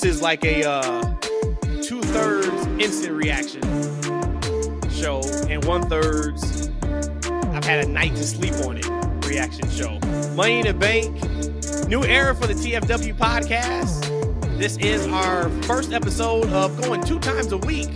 this 0.00 0.16
is 0.16 0.20
like 0.20 0.44
a 0.44 0.62
uh, 0.62 1.14
two 1.80 2.02
thirds 2.02 2.66
instant 2.78 3.14
reaction 3.14 3.62
show 4.90 5.22
and 5.48 5.64
one 5.64 5.88
thirds 5.88 6.68
I've 7.32 7.64
had 7.64 7.82
a 7.82 7.88
night 7.88 8.14
to 8.16 8.24
sleep 8.26 8.52
on 8.66 8.76
it 8.76 8.86
reaction 9.26 9.70
show. 9.70 9.98
Money 10.34 10.58
in 10.58 10.66
the 10.66 10.74
Bank, 10.74 11.88
new 11.88 12.04
era 12.04 12.34
for 12.34 12.46
the 12.46 12.52
TFW 12.52 13.16
podcast. 13.16 14.58
This 14.58 14.76
is 14.76 15.06
our 15.06 15.48
first 15.62 15.94
episode 15.94 16.48
of 16.50 16.78
going 16.82 17.02
two 17.02 17.18
times 17.18 17.52
a 17.52 17.58
week 17.58 17.88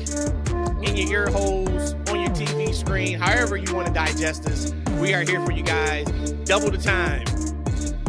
in 0.82 0.96
your 0.96 1.24
ear 1.24 1.26
holes, 1.28 1.92
on 2.08 2.20
your 2.20 2.30
TV 2.30 2.72
screen, 2.72 3.18
however 3.18 3.58
you 3.58 3.74
want 3.74 3.88
to 3.88 3.92
digest 3.92 4.44
this. 4.44 4.72
We 5.00 5.12
are 5.12 5.22
here 5.22 5.44
for 5.44 5.52
you 5.52 5.62
guys, 5.62 6.06
double 6.44 6.70
the 6.70 6.78
time. 6.78 7.26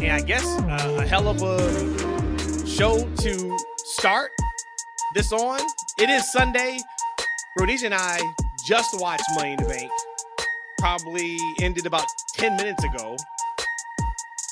And 0.00 0.12
I 0.12 0.22
guess 0.22 0.46
uh, 0.46 0.96
a 0.98 1.06
hell 1.06 1.28
of 1.28 1.42
a 1.42 2.12
show 2.66 3.06
start 4.02 4.32
this 5.14 5.32
on. 5.32 5.60
It 5.96 6.10
is 6.10 6.32
Sunday. 6.32 6.80
Rhodesia 7.56 7.86
and 7.86 7.94
I 7.94 8.18
just 8.66 8.98
watched 8.98 9.22
Money 9.36 9.52
in 9.52 9.62
the 9.62 9.68
Bank. 9.68 9.92
Probably 10.78 11.38
ended 11.60 11.86
about 11.86 12.06
10 12.34 12.56
minutes 12.56 12.82
ago. 12.82 13.16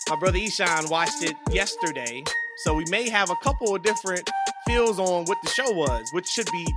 My 0.08 0.14
brother 0.14 0.38
Eshaun 0.38 0.88
watched 0.88 1.24
it 1.24 1.36
yesterday. 1.50 2.22
So 2.58 2.74
we 2.74 2.84
may 2.90 3.08
have 3.08 3.30
a 3.30 3.34
couple 3.42 3.74
of 3.74 3.82
different 3.82 4.30
feels 4.68 5.00
on 5.00 5.24
what 5.24 5.38
the 5.42 5.48
show 5.50 5.72
was, 5.72 6.08
which 6.12 6.28
should 6.28 6.48
be 6.52 6.72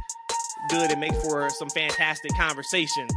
good 0.72 0.90
and 0.90 1.00
make 1.00 1.14
for 1.18 1.48
some 1.52 1.70
fantastic 1.70 2.36
conversation. 2.36 3.08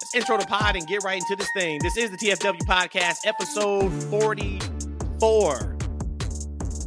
Let's 0.00 0.14
intro 0.14 0.38
the 0.38 0.46
pod 0.46 0.76
and 0.76 0.86
get 0.86 1.04
right 1.04 1.20
into 1.20 1.36
this 1.36 1.50
thing. 1.54 1.78
This 1.82 1.98
is 1.98 2.10
the 2.10 2.16
TFW 2.16 2.62
podcast, 2.62 3.26
episode 3.26 3.92
44. 4.04 5.73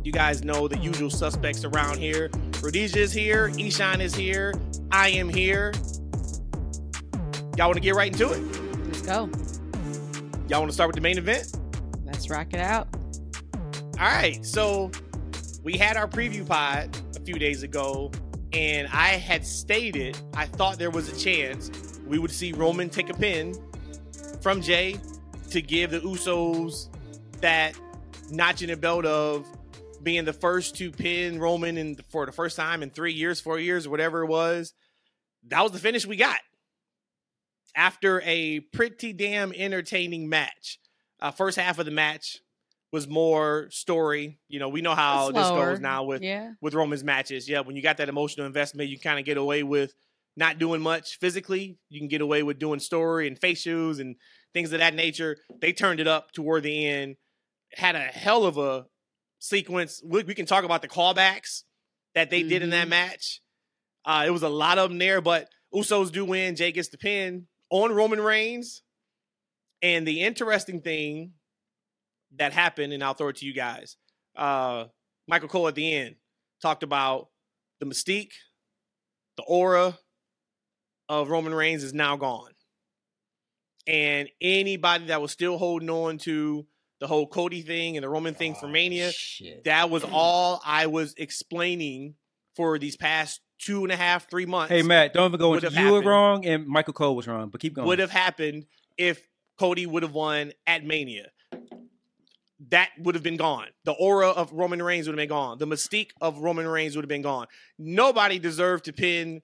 You 0.07 0.13
guys 0.13 0.41
know 0.41 0.69
the 0.69 0.77
usual 0.77 1.09
suspects 1.09 1.65
around 1.65 1.97
here. 1.97 2.29
Rhodesia 2.61 2.99
is 2.99 3.11
here, 3.11 3.49
Eshaun 3.49 3.99
is 3.99 4.15
here, 4.15 4.53
I 4.89 5.09
am 5.09 5.27
here. 5.27 5.73
Y'all 7.57 7.67
want 7.67 7.73
to 7.73 7.81
get 7.81 7.93
right 7.93 8.09
into 8.09 8.31
it? 8.31 8.39
Let's 8.85 9.01
go. 9.01 9.29
Y'all 10.47 10.61
want 10.61 10.69
to 10.69 10.73
start 10.73 10.87
with 10.87 10.95
the 10.95 11.01
main 11.01 11.17
event? 11.17 11.59
Let's 12.05 12.29
rock 12.29 12.53
it 12.53 12.61
out. 12.61 12.87
All 13.99 14.07
right. 14.07 14.45
So 14.45 14.91
we 15.61 15.77
had 15.77 15.97
our 15.97 16.07
preview 16.07 16.47
pod 16.47 16.97
a 17.17 17.19
few 17.19 17.35
days 17.35 17.63
ago, 17.63 18.09
and 18.53 18.87
I 18.93 19.07
had 19.09 19.45
stated 19.45 20.17
I 20.35 20.45
thought 20.45 20.79
there 20.79 20.89
was 20.89 21.11
a 21.11 21.19
chance 21.19 21.99
we 22.07 22.17
would 22.17 22.31
see 22.31 22.53
Roman 22.53 22.89
take 22.89 23.09
a 23.09 23.13
pin 23.13 23.55
from 24.39 24.61
Jey 24.61 25.01
to 25.49 25.61
give 25.61 25.91
the 25.91 25.99
Usos 25.99 26.87
that 27.41 27.77
notch 28.31 28.61
in 28.61 28.69
the 28.69 28.77
belt 28.77 29.05
of 29.05 29.45
being 30.01 30.25
the 30.25 30.33
first 30.33 30.75
to 30.77 30.91
pin 30.91 31.39
Roman 31.39 31.77
in 31.77 31.97
for 32.09 32.25
the 32.25 32.31
first 32.31 32.55
time 32.55 32.83
in 32.83 32.89
three 32.89 33.13
years, 33.13 33.39
four 33.39 33.59
years, 33.59 33.87
whatever 33.87 34.23
it 34.23 34.27
was. 34.27 34.73
That 35.47 35.61
was 35.61 35.71
the 35.71 35.79
finish 35.79 36.05
we 36.05 36.15
got 36.15 36.39
after 37.75 38.21
a 38.25 38.59
pretty 38.59 39.13
damn 39.13 39.53
entertaining 39.53 40.27
match. 40.29 40.79
Uh, 41.21 41.31
first 41.31 41.57
half 41.57 41.79
of 41.79 41.85
the 41.85 41.91
match 41.91 42.39
was 42.91 43.07
more 43.07 43.67
story. 43.69 44.39
You 44.47 44.59
know, 44.59 44.69
we 44.69 44.81
know 44.81 44.95
how 44.95 45.31
this 45.31 45.47
goes 45.47 45.79
now 45.79 46.03
with 46.03 46.21
yeah. 46.21 46.51
with 46.61 46.73
Roman's 46.73 47.03
matches. 47.03 47.47
Yeah, 47.47 47.61
when 47.61 47.75
you 47.75 47.81
got 47.81 47.97
that 47.97 48.09
emotional 48.09 48.45
investment, 48.45 48.89
you 48.89 48.99
kind 48.99 49.19
of 49.19 49.25
get 49.25 49.37
away 49.37 49.63
with 49.63 49.93
not 50.35 50.59
doing 50.59 50.81
much 50.81 51.17
physically. 51.19 51.77
You 51.89 51.99
can 51.99 52.07
get 52.07 52.21
away 52.21 52.43
with 52.43 52.59
doing 52.59 52.79
story 52.79 53.27
and 53.27 53.39
facials 53.39 53.99
and 53.99 54.15
things 54.53 54.71
of 54.71 54.79
that 54.79 54.93
nature. 54.93 55.37
They 55.59 55.73
turned 55.73 55.99
it 55.99 56.07
up 56.07 56.31
toward 56.31 56.63
the 56.63 56.87
end. 56.87 57.15
Had 57.73 57.95
a 57.95 57.99
hell 57.99 58.45
of 58.45 58.57
a 58.57 58.85
sequence. 59.39 60.01
We, 60.03 60.23
we 60.23 60.35
can 60.35 60.45
talk 60.45 60.63
about 60.63 60.81
the 60.81 60.87
callbacks 60.87 61.63
that 62.15 62.29
they 62.29 62.41
mm-hmm. 62.41 62.49
did 62.49 62.63
in 62.63 62.69
that 62.71 62.83
mm-hmm. 62.83 62.89
match. 62.91 63.41
Uh, 64.05 64.23
it 64.25 64.31
was 64.31 64.43
a 64.43 64.49
lot 64.49 64.77
of 64.77 64.89
them 64.89 64.99
there, 64.99 65.21
but 65.21 65.49
Usos 65.73 66.11
do 66.11 66.25
win. 66.25 66.55
Jey 66.55 66.71
gets 66.71 66.87
the 66.89 66.97
pin 66.97 67.47
on 67.69 67.91
Roman 67.91 68.21
Reigns. 68.21 68.83
And 69.81 70.07
the 70.07 70.21
interesting 70.21 70.81
thing 70.81 71.33
that 72.37 72.53
happened, 72.53 72.93
and 72.93 73.03
I'll 73.03 73.13
throw 73.13 73.29
it 73.29 73.37
to 73.37 73.45
you 73.45 73.53
guys. 73.53 73.97
Uh, 74.35 74.85
Michael 75.27 75.49
Cole 75.49 75.67
at 75.67 75.75
the 75.75 75.93
end 75.93 76.15
talked 76.61 76.83
about 76.83 77.29
the 77.79 77.85
mystique, 77.85 78.31
the 79.35 79.43
aura 79.43 79.97
of 81.09 81.29
Roman 81.29 81.53
Reigns 81.53 81.83
is 81.83 81.93
now 81.93 82.15
gone. 82.17 82.51
And 83.85 84.29
anybody 84.41 85.05
that 85.05 85.21
was 85.21 85.31
still 85.31 85.57
holding 85.57 85.89
on 85.89 86.17
to 86.19 86.65
the 86.99 87.07
whole 87.07 87.27
Cody 87.27 87.61
thing 87.61 87.97
and 87.97 88.03
the 88.03 88.09
Roman 88.09 88.33
thing 88.33 88.53
oh, 88.55 88.59
for 88.59 88.67
Mania, 88.67 89.11
shit. 89.11 89.63
that 89.65 89.89
was 89.89 90.03
all 90.11 90.61
I 90.65 90.87
was 90.87 91.13
explaining 91.17 92.15
for 92.55 92.79
these 92.79 92.97
past 92.97 93.41
two 93.59 93.83
and 93.83 93.91
a 93.91 93.95
half, 93.95 94.29
three 94.29 94.45
months. 94.45 94.71
Hey 94.71 94.81
Matt, 94.81 95.13
don't 95.13 95.27
even 95.27 95.39
go 95.39 95.53
into 95.53 95.71
you 95.71 95.91
were 95.91 96.01
wrong 96.01 96.45
and 96.45 96.67
Michael 96.67 96.93
Cole 96.93 97.15
was 97.15 97.27
wrong, 97.27 97.49
but 97.49 97.61
keep 97.61 97.73
going. 97.73 97.87
Would 97.87 97.99
have 97.99 98.11
happened 98.11 98.65
if 98.97 99.27
Cody 99.59 99.85
would 99.85 100.03
have 100.03 100.13
won 100.13 100.53
at 100.65 100.83
Mania 100.83 101.31
that 102.69 102.89
would 102.99 103.15
have 103.15 103.23
been 103.23 103.37
gone. 103.37 103.67
The 103.85 103.91
aura 103.91 104.29
of 104.29 104.51
Roman 104.51 104.81
Reigns 104.81 105.07
would 105.07 105.13
have 105.13 105.17
been 105.17 105.29
gone. 105.29 105.57
The 105.57 105.67
mystique 105.67 106.11
of 106.19 106.39
Roman 106.39 106.67
Reigns 106.67 106.95
would 106.95 107.03
have 107.03 107.09
been 107.09 107.21
gone. 107.21 107.47
Nobody 107.77 108.39
deserved 108.39 108.85
to 108.85 108.93
pin 108.93 109.41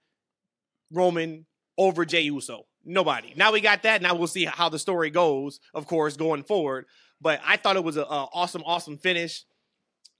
Roman 0.92 1.46
over 1.78 2.06
Jey 2.06 2.22
Uso. 2.22 2.66
Nobody. 2.86 3.34
Now 3.36 3.52
we 3.52 3.62
got 3.62 3.84
that. 3.84 4.02
Now 4.02 4.16
we'll 4.16 4.28
see 4.28 4.46
how 4.46 4.70
the 4.70 4.80
story 4.80 5.10
goes, 5.10 5.60
of 5.74 5.88
course, 5.88 6.18
going 6.18 6.44
forward. 6.44 6.86
But 7.24 7.40
I 7.46 7.58
thought 7.58 7.78
it 7.78 7.84
was 7.84 7.98
an 7.98 8.04
awesome, 8.04 8.64
awesome 8.66 8.98
finish. 8.98 9.46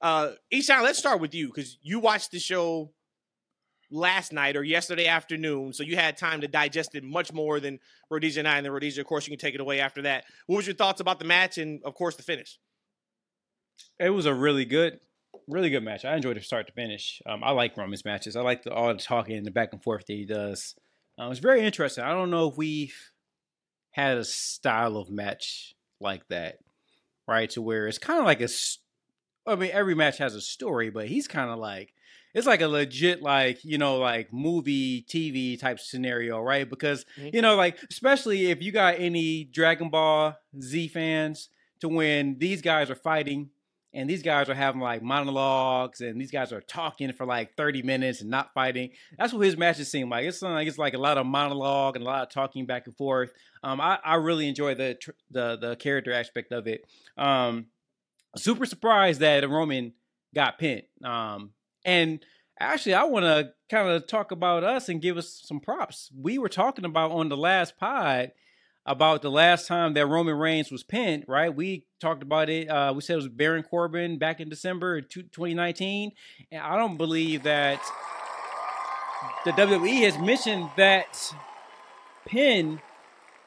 Uh, 0.02 0.32
Eshaun, 0.52 0.82
let's 0.84 0.98
start 0.98 1.20
with 1.20 1.36
you 1.36 1.48
because 1.48 1.78
you 1.82 2.00
watched 2.00 2.32
the 2.32 2.40
show 2.40 2.92
last 3.92 4.34
night 4.34 4.56
or 4.56 4.64
yesterday 4.64 5.06
afternoon, 5.06 5.74
so 5.74 5.84
you 5.84 5.96
had 5.98 6.18
time 6.18 6.42
to 6.42 6.48
digest 6.48 6.96
it 6.96 7.04
much 7.04 7.32
more 7.32 7.60
than 7.60 7.80
Rhodesia 8.10 8.40
and 8.40 8.48
I. 8.48 8.58
And 8.58 8.66
then 8.66 8.72
Rhodesia, 8.72 9.02
of 9.02 9.08
course, 9.08 9.28
you 9.28 9.32
can 9.32 9.40
take 9.40 9.54
it 9.54 9.62
away 9.62 9.82
after 9.82 10.02
that. 10.04 10.24
What 10.48 10.58
was 10.58 10.66
your 10.66 10.76
thoughts 10.76 11.02
about 11.02 11.20
the 11.20 11.26
match 11.26 11.58
and, 11.58 11.82
of 11.84 11.94
course, 11.94 12.16
the 12.16 12.24
finish? 12.24 12.58
It 14.00 14.10
was 14.10 14.26
a 14.26 14.34
really 14.34 14.66
good, 14.66 15.00
really 15.48 15.70
good 15.70 15.84
match. 15.84 16.06
I 16.06 16.16
enjoyed 16.16 16.38
it 16.38 16.44
start 16.44 16.68
to 16.68 16.74
finish. 16.74 17.22
Um, 17.26 17.44
I 17.44 17.52
like 17.52 17.78
Roman's 17.78 18.06
matches. 18.06 18.36
I 18.36 18.42
like 18.42 18.64
the, 18.64 18.74
all 18.74 18.88
the 18.94 19.00
talking 19.00 19.36
and 19.36 19.46
the 19.46 19.52
back 19.52 19.74
and 19.74 19.84
forth 19.84 20.06
that 20.08 20.14
he 20.14 20.26
does. 20.26 20.76
Um, 21.18 21.32
it's 21.32 21.40
very 21.40 21.62
interesting. 21.62 22.04
I 22.04 22.12
don't 22.12 22.32
know 22.32 22.50
if 22.50 22.58
we've 22.58 23.12
had 23.92 24.18
a 24.18 24.24
style 24.24 24.98
of 24.98 25.10
match 25.10 25.76
like 26.00 26.28
that, 26.30 26.58
right? 27.28 27.50
To 27.52 27.62
where 27.62 27.88
it's 27.88 27.98
kind 27.98 28.20
of 28.20 28.26
like 28.26 28.42
a. 28.42 28.50
I 29.46 29.56
mean, 29.56 29.72
every 29.74 29.94
match 29.94 30.20
has 30.20 30.36
a 30.36 30.42
story, 30.42 30.90
but 30.90 31.08
he's 31.08 31.28
kind 31.28 31.50
of 31.50 31.60
like 31.60 31.94
it's 32.34 32.48
like 32.48 32.62
a 32.62 32.68
legit 32.68 33.22
like 33.22 33.64
you 33.64 33.78
know 33.78 33.98
like 33.98 34.34
movie 34.34 35.06
tv 35.08 35.60
type 35.60 35.80
scenario 35.80 36.40
right 36.40 36.70
because 36.70 37.06
mm-hmm. 37.18 37.30
you 37.34 37.42
know 37.42 37.56
like 37.56 37.78
especially 37.90 38.50
if 38.50 38.62
you 38.62 38.72
got 38.72 38.96
any 38.98 39.44
dragon 39.44 39.90
ball 39.90 40.36
z 40.60 40.88
fans 40.88 41.50
to 41.80 41.88
when 41.88 42.38
these 42.40 42.62
guys 42.62 42.90
are 42.90 42.96
fighting 42.96 43.50
and 43.94 44.10
these 44.10 44.24
guys 44.24 44.50
are 44.50 44.56
having 44.56 44.82
like 44.82 45.04
monologues 45.04 46.02
and 46.02 46.20
these 46.20 46.32
guys 46.32 46.52
are 46.52 46.62
talking 46.62 47.14
for 47.14 47.26
like 47.26 47.56
30 47.56 47.84
minutes 47.84 48.22
and 48.22 48.30
not 48.30 48.54
fighting. 48.54 48.92
That's 49.18 49.34
what 49.34 49.46
his 49.46 49.58
matches 49.58 49.92
seem 49.92 50.10
like. 50.10 50.26
It's 50.26 50.42
like 50.42 50.68
it's 50.68 50.78
like 50.78 50.94
a 50.94 51.00
lot 51.00 51.18
of 51.18 51.26
monologue 51.26 51.96
and 51.96 52.04
a 52.04 52.08
lot 52.08 52.24
of 52.24 52.30
talking 52.30 52.66
back 52.66 52.88
and 52.88 52.96
forth. 52.98 53.32
Um 53.64 53.80
i, 53.80 54.00
I 54.04 54.16
really 54.16 54.48
enjoy 54.48 54.76
the 54.76 54.98
the 55.30 55.58
the 55.58 55.76
character 55.76 56.12
aspect 56.12 56.52
of 56.52 56.68
it. 56.68 56.86
Um 57.18 57.68
super 58.36 58.66
surprised 58.66 59.20
that 59.20 59.48
roman 59.48 59.94
got 60.34 60.58
pinned. 60.58 60.84
Um 61.04 61.52
and 61.86 62.26
actually 62.60 62.94
i 62.94 63.04
want 63.04 63.26
to 63.26 63.52
kind 63.70 63.90
of 63.90 64.08
talk 64.08 64.32
about 64.32 64.64
us 64.64 64.90
and 64.90 65.02
give 65.02 65.18
us 65.18 65.42
some 65.44 65.60
props. 65.60 66.10
We 66.20 66.38
were 66.38 66.50
talking 66.50 66.86
about 66.86 67.12
on 67.12 67.30
the 67.30 67.38
last 67.38 67.78
pod 67.78 68.32
about 68.86 69.22
the 69.22 69.32
last 69.32 69.68
time 69.68 69.94
that 69.94 70.08
Roman 70.08 70.36
Reigns 70.36 70.72
was 70.72 70.84
pinned, 70.84 71.26
right? 71.28 71.54
We 71.54 71.86
talked 72.02 72.22
about 72.22 72.50
it. 72.50 72.70
Uh, 72.70 72.94
we 72.94 73.02
said 73.02 73.14
it 73.14 73.18
was 73.18 73.30
Baron 73.30 73.64
Corbin 73.64 74.18
back 74.18 74.40
in 74.40 74.50
December 74.50 75.02
2019. 75.02 76.12
And 76.52 76.62
I 76.62 76.76
don't 76.76 76.98
believe 76.98 77.44
that 77.44 77.82
the 79.46 79.52
WWE 79.52 80.02
has 80.02 80.18
mentioned 80.18 80.70
that 80.76 81.34
pin 82.26 82.82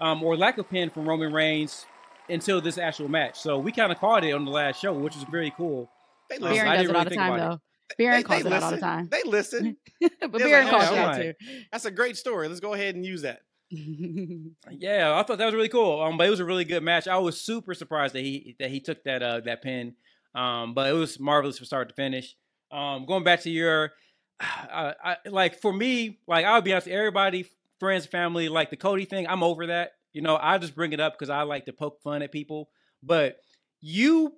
um, 0.00 0.22
or 0.22 0.36
lack 0.36 0.58
of 0.58 0.68
pin 0.70 0.90
from 0.90 1.08
Roman 1.08 1.32
Reigns 1.32 1.84
until 2.28 2.60
this 2.60 2.78
actual 2.78 3.08
match. 3.08 3.38
So 3.38 3.58
we 3.58 3.72
kind 3.72 3.92
of 3.92 3.98
caught 3.98 4.24
it 4.24 4.32
on 4.32 4.44
the 4.44 4.50
last 4.50 4.80
show, 4.80 4.92
which 4.94 5.14
was 5.14 5.24
very 5.24 5.52
cool. 5.56 5.90
They 6.30 6.36
um, 6.36 6.42
Baron 6.42 6.76
does 6.78 6.90
it 6.90 6.96
all 6.96 7.04
the 7.04 7.10
time, 7.10 7.38
though. 7.38 7.60
Baron 7.98 8.22
calls 8.24 8.44
it 8.44 8.52
out 8.52 8.62
all 8.62 8.70
the 8.72 8.78
time. 8.78 9.08
They 9.10 9.22
listen. 9.24 9.76
but 10.00 10.32
Baron 10.32 10.66
like, 10.66 10.70
calls 10.70 10.90
it 10.90 10.98
out 10.98 11.16
too. 11.16 11.34
That's 11.70 11.84
a 11.84 11.90
great 11.90 12.16
story. 12.16 12.48
Let's 12.48 12.60
go 12.60 12.74
ahead 12.74 12.94
and 12.94 13.04
use 13.06 13.22
that. 13.22 13.40
yeah, 13.70 15.18
I 15.18 15.22
thought 15.22 15.38
that 15.38 15.44
was 15.44 15.54
really 15.54 15.68
cool. 15.68 16.00
Um, 16.00 16.16
but 16.16 16.26
it 16.26 16.30
was 16.30 16.40
a 16.40 16.44
really 16.44 16.64
good 16.64 16.82
match. 16.82 17.08
I 17.08 17.18
was 17.18 17.40
super 17.40 17.74
surprised 17.74 18.14
that 18.14 18.20
he 18.20 18.56
that 18.58 18.70
he 18.70 18.80
took 18.80 19.02
that 19.04 19.22
uh 19.22 19.40
that 19.40 19.62
pin. 19.62 19.94
Um, 20.34 20.74
but 20.74 20.88
it 20.88 20.92
was 20.92 21.18
marvelous 21.18 21.58
from 21.58 21.66
start 21.66 21.88
to 21.88 21.94
finish. 21.94 22.36
Um, 22.70 23.06
going 23.06 23.24
back 23.24 23.40
to 23.42 23.50
your, 23.50 23.92
uh, 24.40 24.92
I, 25.02 25.16
like 25.26 25.60
for 25.60 25.72
me, 25.72 26.18
like 26.28 26.44
I'll 26.44 26.60
be 26.60 26.72
honest, 26.72 26.88
everybody, 26.88 27.46
friends, 27.80 28.06
family, 28.06 28.48
like 28.48 28.70
the 28.70 28.76
Cody 28.76 29.04
thing, 29.04 29.26
I'm 29.26 29.42
over 29.42 29.66
that. 29.68 29.92
You 30.12 30.22
know, 30.22 30.38
I 30.40 30.58
just 30.58 30.74
bring 30.74 30.92
it 30.92 31.00
up 31.00 31.14
because 31.14 31.30
I 31.30 31.42
like 31.42 31.66
to 31.66 31.72
poke 31.72 32.00
fun 32.02 32.22
at 32.22 32.32
people. 32.32 32.70
But 33.02 33.38
you 33.80 34.34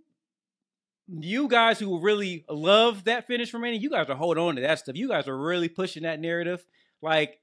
you 1.09 1.49
guys 1.49 1.79
who 1.79 2.01
really 2.01 2.45
love 2.49 3.05
that 3.05 3.27
finish 3.27 3.51
for 3.51 3.59
Mania, 3.59 3.81
you 3.81 3.91
guys 3.91 4.09
are 4.09 4.17
holding 4.17 4.43
on 4.43 4.57
to 4.57 4.63
that 4.63 4.79
stuff. 4.79 4.97
You 4.97 5.09
guys 5.09 5.27
are 5.27 5.37
really 5.37 5.69
pushing 5.69 6.03
that 6.03 6.21
narrative. 6.21 6.65
Like, 7.01 7.41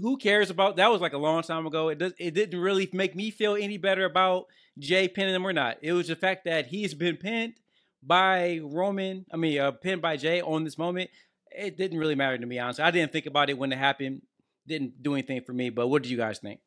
who 0.00 0.16
cares 0.16 0.50
about 0.50 0.76
that? 0.76 0.90
Was 0.90 1.00
like 1.00 1.12
a 1.12 1.18
long 1.18 1.42
time 1.42 1.66
ago. 1.66 1.88
It 1.88 1.98
does. 1.98 2.12
It 2.18 2.34
didn't 2.34 2.58
really 2.60 2.88
make 2.92 3.14
me 3.14 3.30
feel 3.30 3.54
any 3.54 3.76
better 3.76 4.04
about 4.04 4.46
Jey 4.78 5.08
pinning 5.08 5.34
him 5.34 5.46
or 5.46 5.52
not. 5.52 5.78
It 5.82 5.92
was 5.92 6.08
the 6.08 6.16
fact 6.16 6.44
that 6.44 6.66
he's 6.66 6.94
been 6.94 7.16
pinned 7.16 7.54
by 8.02 8.60
Roman. 8.62 9.26
I 9.32 9.36
mean, 9.36 9.58
uh, 9.60 9.72
pinned 9.72 10.02
by 10.02 10.16
Jey 10.16 10.40
on 10.40 10.64
this 10.64 10.78
moment. 10.78 11.10
It 11.50 11.76
didn't 11.76 11.98
really 11.98 12.14
matter 12.14 12.38
to 12.38 12.46
me, 12.46 12.58
honestly. 12.58 12.84
I 12.84 12.90
didn't 12.90 13.12
think 13.12 13.26
about 13.26 13.50
it 13.50 13.58
when 13.58 13.72
it 13.72 13.78
happened. 13.78 14.22
Didn't 14.66 15.02
do 15.02 15.14
anything 15.14 15.42
for 15.42 15.52
me. 15.52 15.70
But 15.70 15.88
what 15.88 16.02
do 16.02 16.10
you 16.10 16.16
guys 16.16 16.38
think? 16.38 16.60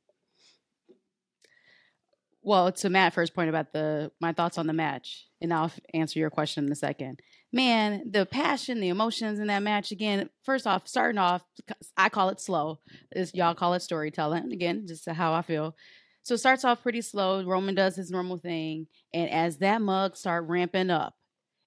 Well, 2.43 2.71
to 2.71 2.89
Matt 2.89 3.13
first 3.13 3.35
point 3.35 3.49
about 3.49 3.71
the 3.71 4.11
my 4.19 4.33
thoughts 4.33 4.57
on 4.57 4.67
the 4.67 4.73
match, 4.73 5.27
and 5.41 5.53
I'll 5.53 5.71
answer 5.93 6.19
your 6.19 6.31
question 6.31 6.65
in 6.65 6.71
a 6.71 6.75
second. 6.75 7.21
Man, 7.53 8.03
the 8.09 8.25
passion, 8.25 8.79
the 8.79 8.89
emotions 8.89 9.39
in 9.39 9.47
that 9.47 9.63
match 9.63 9.91
again. 9.91 10.29
First 10.43 10.65
off, 10.65 10.87
starting 10.87 11.17
off, 11.17 11.43
I 11.97 12.09
call 12.09 12.29
it 12.29 12.39
slow. 12.39 12.79
Is 13.13 13.33
y'all 13.33 13.55
call 13.55 13.73
it 13.73 13.81
storytelling. 13.81 14.53
Again, 14.53 14.85
just 14.87 15.09
how 15.09 15.33
I 15.33 15.41
feel. 15.41 15.75
So 16.23 16.35
it 16.35 16.37
starts 16.37 16.63
off 16.63 16.83
pretty 16.83 17.01
slow. 17.01 17.43
Roman 17.43 17.75
does 17.75 17.95
his 17.95 18.11
normal 18.11 18.37
thing, 18.37 18.87
and 19.13 19.29
as 19.29 19.57
that 19.57 19.81
mug 19.81 20.15
start 20.15 20.47
ramping 20.47 20.89
up, 20.89 21.13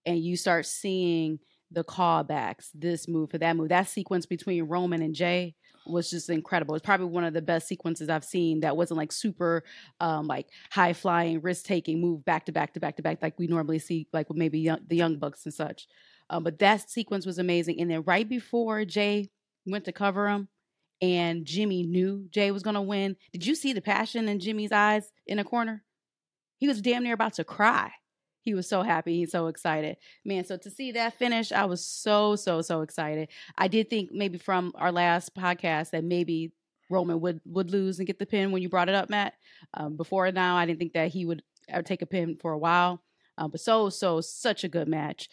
and 0.07 0.19
you 0.19 0.37
start 0.37 0.67
seeing 0.67 1.39
the 1.71 1.85
callbacks, 1.85 2.69
this 2.73 3.09
move 3.09 3.31
for 3.31 3.39
that 3.39 3.57
move, 3.57 3.71
that 3.71 3.89
sequence 3.89 4.27
between 4.27 4.65
Roman 4.65 5.03
and 5.03 5.15
Jey 5.15 5.55
was 5.87 6.11
just 6.11 6.31
incredible. 6.31 6.75
It's 6.75 6.85
probably 6.85 7.07
one 7.07 7.25
of 7.25 7.35
the 7.35 7.43
best 7.43 7.69
sequences 7.69 8.09
I've 8.09 8.25
seen 8.25 8.61
that 8.61 8.77
wasn't 8.77 8.99
like 8.99 9.13
super 9.13 9.65
um 10.01 10.27
like 10.27 10.49
high 10.71 10.93
flying, 10.93 11.41
risk 11.41 11.65
taking 11.65 12.01
move 12.01 12.25
back 12.25 12.47
to 12.47 12.53
back 12.53 12.75
to 12.75 12.81
back 12.81 12.97
to 12.97 13.03
back 13.03 13.19
like 13.23 13.39
we 13.39 13.47
normally 13.47 13.79
see 13.79 14.09
like 14.13 14.29
with 14.29 14.39
maybe 14.39 14.61
young, 14.61 14.81
the 14.87 14.97
young 14.97 15.19
bucks 15.19 15.45
and 15.45 15.55
such. 15.55 15.87
Um, 16.31 16.43
but 16.43 16.59
that 16.61 16.91
sequence 16.91 17.27
was 17.27 17.39
amazing. 17.39 17.81
And 17.81 17.91
then 17.91 18.03
right 18.03 18.29
before 18.29 18.85
Jey 18.85 19.31
went 19.67 19.85
to 19.85 19.93
cover 19.93 20.29
him 20.29 20.49
and 21.01 21.45
Jimmy 21.45 21.83
knew 21.83 22.27
Jey 22.31 22.51
was 22.51 22.63
gonna 22.63 22.83
win, 22.83 23.17
did 23.33 23.47
you 23.47 23.55
see 23.55 23.73
the 23.73 23.83
passion 23.83 24.29
in 24.29 24.41
Jimmy's 24.41 24.73
eyes 24.73 25.11
in 25.27 25.39
the 25.39 25.45
corner? 25.45 25.85
He 26.59 26.69
was 26.69 26.81
damn 26.81 27.03
near 27.03 27.15
about 27.15 27.35
to 27.35 27.45
cry 27.45 27.93
he 28.45 28.55
was 28.55 28.69
so 28.69 28.83
happy. 28.83 29.17
He's 29.17 29.33
so 29.33 29.47
excited. 29.47 29.97
Man, 30.25 30.45
so 30.45 30.57
to 30.59 30.71
see 30.71 30.93
that 30.93 31.19
finish, 31.19 31.51
I 31.51 31.65
was 31.65 31.85
so, 31.85 32.37
so, 32.37 32.61
so 32.61 32.83
excited. 32.83 33.29
I 33.57 33.69
did 33.69 33.89
think 33.89 34.13
maybe 34.13 34.39
from 34.39 34.73
our 34.75 34.93
last 34.93 35.35
podcast 35.35 35.91
that 35.91 36.05
maybe 36.05 36.53
Roman 36.91 37.21
would 37.21 37.41
would 37.47 37.71
lose 37.71 37.99
and 37.99 38.07
get 38.07 38.19
the 38.19 38.27
pin 38.27 38.53
when 38.53 38.61
you 38.61 38.69
brought 38.69 38.91
it 38.91 38.95
up, 38.95 39.09
Matt. 39.09 39.35
Um, 39.73 39.97
before 39.97 40.31
now, 40.31 40.57
I 40.57 40.67
didn't 40.67 40.79
think 40.79 40.93
that 40.93 41.09
he 41.09 41.25
would 41.25 41.43
ever 41.69 41.83
take 41.83 42.03
a 42.03 42.07
pin 42.07 42.37
for 42.37 42.53
a 42.53 42.59
while. 42.59 43.03
Um, 43.39 43.51
but 43.51 43.61
so, 43.61 43.89
so, 43.89 44.21
such 44.21 44.63
a 44.63 44.69
good 44.69 44.87
match. 44.87 45.29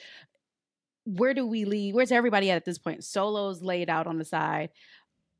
Where 1.04 1.34
do 1.34 1.46
we 1.46 1.66
leave? 1.66 1.94
Where's 1.94 2.12
everybody 2.12 2.50
at 2.50 2.56
at 2.56 2.66
this 2.66 2.78
point? 2.78 3.04
Solo's 3.04 3.62
laid 3.62 3.90
out 3.90 4.08
on 4.08 4.18
the 4.18 4.26
side. 4.26 4.70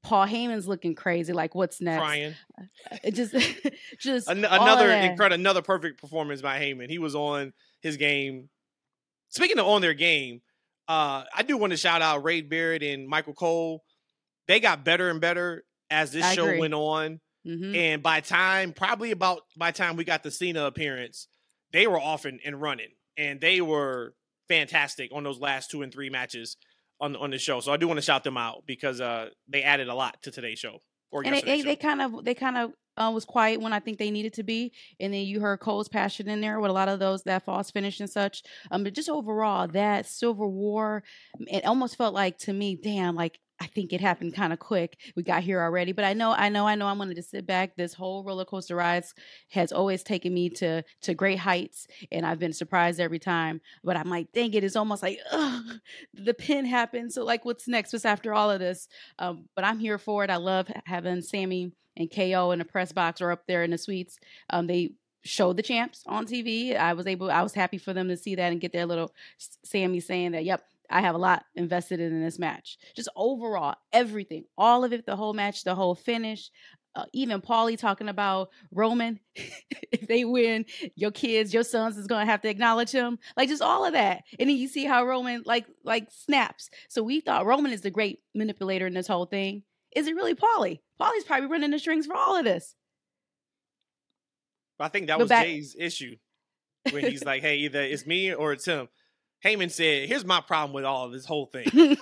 Paul 0.04 0.26
Heyman's 0.28 0.68
looking 0.68 0.96
crazy. 0.96 1.32
Like, 1.34 1.54
what's 1.56 1.80
next? 1.82 2.00
Crying. 2.02 2.36
It 3.04 3.12
just, 3.16 3.34
just 4.00 4.28
An- 4.28 4.46
another 4.46 4.90
incredible, 4.92 5.40
another 5.40 5.62
perfect 5.62 6.00
performance 6.02 6.42
by 6.42 6.60
Heyman. 6.60 6.90
He 6.90 6.98
was 7.00 7.16
on 7.16 7.54
his 7.82 7.98
game. 7.98 8.50
Speaking 9.30 9.58
of 9.60 9.66
on 9.68 9.82
their 9.82 9.94
game, 9.94 10.42
uh, 10.88 11.24
I 11.36 11.44
do 11.44 11.58
want 11.58 11.72
to 11.72 11.78
shout 11.78 12.02
out 12.02 12.24
Ray 12.24 12.42
Barrett 12.42 12.84
and 12.84 13.08
Michael 13.08 13.34
Cole. 13.34 13.84
They 14.48 14.60
got 14.60 14.84
better 14.84 15.10
and 15.10 15.22
better 15.22 15.64
as 15.90 16.12
this 16.12 16.26
I 16.26 16.36
show 16.36 16.46
agree. 16.46 16.60
went 16.60 16.74
on. 16.74 17.20
Mhm. 17.48 17.76
And 17.76 18.04
by 18.04 18.20
time, 18.22 18.74
probably 18.74 19.12
about 19.12 19.42
by 19.58 19.72
time 19.72 19.96
we 19.96 20.04
got 20.04 20.22
the 20.24 20.32
Cena 20.32 20.66
appearance, 20.66 21.28
they 21.72 21.88
were 21.88 22.00
off 22.00 22.26
and, 22.26 22.40
and 22.46 22.62
running. 22.62 22.90
And 23.18 23.40
they 23.42 23.62
were 23.62 24.14
fantastic 24.48 25.12
on 25.14 25.24
those 25.24 25.40
last 25.40 25.72
two 25.72 25.82
and 25.82 25.92
three 25.94 26.10
matches 26.10 26.58
on 27.02 27.16
on 27.18 27.32
the 27.32 27.38
show. 27.38 27.60
So 27.60 27.74
I 27.74 27.78
do 27.78 27.88
want 27.88 27.98
to 27.98 28.02
shout 28.02 28.24
them 28.24 28.38
out 28.38 28.64
because 28.66 29.02
uh 29.02 29.30
they 29.50 29.64
added 29.64 29.90
a 29.90 29.96
lot 29.96 30.22
to 30.24 30.32
today's 30.32 30.60
show. 30.60 30.80
Or 31.12 31.24
and 31.26 31.36
they, 31.36 31.42
they, 31.42 31.62
they 31.62 31.76
kind 31.76 32.02
of 32.02 32.24
they 32.24 32.34
kind 32.34 32.58
of 32.58 32.72
uh, 32.98 33.12
was 33.14 33.26
quiet 33.26 33.60
when 33.60 33.74
I 33.74 33.80
think 33.80 33.98
they 33.98 34.12
needed 34.12 34.34
to 34.34 34.44
be, 34.44 34.72
and 35.00 35.14
then 35.14 35.22
you 35.22 35.40
heard 35.40 35.60
Cole's 35.60 35.90
passion 35.90 36.30
in 36.30 36.40
there 36.40 36.60
with 36.60 36.70
a 36.70 36.74
lot 36.74 36.88
of 36.88 37.00
those 37.00 37.24
that 37.24 37.44
false 37.44 37.72
finish 37.72 38.00
and 38.00 38.10
such. 38.10 38.44
Um, 38.70 38.84
but 38.84 38.94
just 38.94 39.10
overall, 39.10 39.68
that 39.70 40.06
Silver 40.06 40.48
War, 40.48 41.04
it 41.48 41.66
almost 41.66 41.98
felt 41.98 42.14
like 42.14 42.38
to 42.40 42.54
me, 42.54 42.78
damn, 42.82 43.16
like 43.16 43.40
I 43.62 43.68
think 43.68 43.94
it 43.94 44.02
happened 44.02 44.34
kind 44.34 44.52
of 44.52 44.58
quick. 44.58 44.98
We 45.16 45.22
got 45.22 45.44
here 45.44 45.62
already, 45.62 45.92
but 45.92 46.04
I 46.04 46.14
know, 46.14 46.32
I 46.32 46.50
know, 46.50 46.66
I 46.66 46.74
know. 46.74 46.88
I'm 46.88 47.00
to 47.00 47.22
sit 47.22 47.46
back. 47.46 47.76
This 47.76 47.94
whole 47.94 48.24
roller 48.24 48.44
coaster 48.44 48.76
ride 48.76 49.04
has 49.50 49.72
always 49.72 50.02
taken 50.02 50.34
me 50.34 50.50
to 50.50 50.82
to 51.02 51.14
great 51.14 51.38
heights, 51.38 51.86
and 52.12 52.26
I've 52.26 52.40
been 52.40 52.54
surprised 52.54 53.00
every 53.00 53.20
time. 53.20 53.62
But 53.84 53.98
I'm 53.98 54.10
like, 54.10 54.32
dang 54.32 54.52
it, 54.56 54.64
it's 54.64 54.76
almost 54.76 55.04
like 55.04 55.20
ugh, 55.32 55.64
the 56.16 56.34
pin 56.34 56.66
happened. 56.66 57.14
So 57.14 57.24
like, 57.24 57.46
what's 57.46 57.68
next? 57.68 57.94
What's 57.94 58.04
after 58.04 58.34
all 58.34 58.50
of 58.50 58.60
this? 58.60 58.88
Um, 59.20 59.46
but 59.56 59.64
I'm 59.64 59.78
here 59.78 60.00
for 60.00 60.24
it. 60.24 60.32
I 60.32 60.38
love 60.38 60.68
having 60.86 61.22
Sammy 61.22 61.72
and 61.96 62.12
KO 62.12 62.50
in 62.52 62.60
the 62.60 62.66
press 62.66 62.92
box 62.92 63.22
or 63.22 63.32
up 63.32 63.46
there 63.46 63.64
in 63.64 63.70
the 63.70 63.78
suites. 63.78 64.18
Um, 64.50 64.66
they 64.66 64.94
showed 65.24 65.58
the 65.58 65.64
champs 65.64 66.04
on 66.08 66.26
TV. 66.26 66.76
I 66.76 66.94
was 66.94 67.06
able, 67.06 67.30
I 67.30 67.44
was 67.44 67.54
happy 67.54 67.78
for 67.78 67.94
them 67.94 68.08
to 68.08 68.18
see 68.18 68.36
that 68.36 68.52
and 68.52 68.60
get 68.60 68.74
their 68.74 68.88
little 68.88 69.14
Sammy 69.64 70.00
saying 70.00 70.32
that, 70.32 70.46
yep, 70.46 70.64
I 70.92 71.02
have 71.02 71.16
a 71.16 71.20
lot 71.20 71.44
invested 71.56 72.00
in 72.00 72.22
this 72.24 72.38
match. 72.38 72.78
Just 72.96 73.10
overall, 73.16 73.76
everything, 73.94 74.46
all 74.58 74.84
of 74.84 74.94
it, 74.94 75.06
the 75.06 75.16
whole 75.16 75.34
match, 75.34 75.64
the 75.64 75.76
whole 75.76 75.96
finish. 75.96 76.50
Uh, 76.94 77.06
even 77.14 77.40
Paulie 77.42 77.78
talking 77.78 78.10
about 78.10 78.50
Roman, 78.72 79.18
if 79.36 80.08
they 80.08 80.26
win, 80.26 80.66
your 80.96 81.12
kids, 81.12 81.54
your 81.54 81.64
sons 81.64 81.98
is 81.98 82.06
gonna 82.08 82.26
have 82.26 82.42
to 82.42 82.50
acknowledge 82.50 82.92
him, 82.92 83.18
like 83.38 83.48
just 83.48 83.62
all 83.62 83.86
of 83.86 83.94
that. 83.94 84.24
And 84.38 84.50
then 84.50 84.58
you 84.58 84.68
see 84.68 84.84
how 84.86 85.06
Roman 85.06 85.44
like 85.46 85.66
like 85.86 86.08
snaps. 86.12 86.70
So 86.90 87.02
we 87.02 87.22
thought 87.22 87.46
Roman 87.46 87.72
is 87.72 87.82
the 87.82 87.92
great 87.92 88.20
manipulator 88.36 88.88
in 88.88 88.94
this 88.94 89.08
whole 89.08 89.26
thing. 89.26 89.64
Is 89.96 90.08
it 90.08 90.16
really 90.16 90.36
Paulie? 90.36 90.80
Paulie's 91.00 91.24
probably 91.24 91.48
running 91.48 91.72
the 91.72 91.80
strings 91.80 92.06
for 92.08 92.16
all 92.16 92.36
of 92.38 92.44
this. 92.44 92.76
I 94.80 94.88
think 94.90 95.08
that 95.08 95.16
But 95.18 95.24
was 95.24 95.30
back- 95.30 95.46
Jey's 95.46 95.76
issue 95.78 96.16
when 96.92 97.06
he's 97.06 97.24
like, 97.24 97.42
"Hey, 97.42 97.58
either 97.58 97.82
it's 97.82 98.06
me 98.06 98.34
or 98.34 98.52
it's 98.52 98.66
him." 98.66 98.90
Heyman 99.44 99.72
said, 99.72 100.08
"Here's 100.08 100.26
my 100.26 100.42
problem 100.42 100.74
with 100.74 100.86
all 100.86 101.06
of 101.06 101.12
this 101.12 101.26
whole 101.26 101.48
thing." 101.48 101.68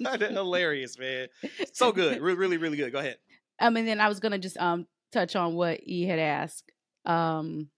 Hilarious, 0.00 0.98
man. 0.98 1.28
So 1.72 1.92
good, 1.92 2.20
really, 2.20 2.38
really, 2.38 2.56
really 2.56 2.76
good. 2.76 2.92
Go 2.92 2.98
ahead. 2.98 3.18
Um, 3.60 3.76
and 3.76 3.86
then 3.86 4.00
I 4.00 4.08
was 4.08 4.20
gonna 4.20 4.38
just 4.38 4.56
um 4.58 4.86
touch 5.12 5.36
on 5.36 5.54
what 5.54 5.80
E 5.84 6.04
had 6.04 6.18
asked. 6.18 6.72
Um, 7.04 7.68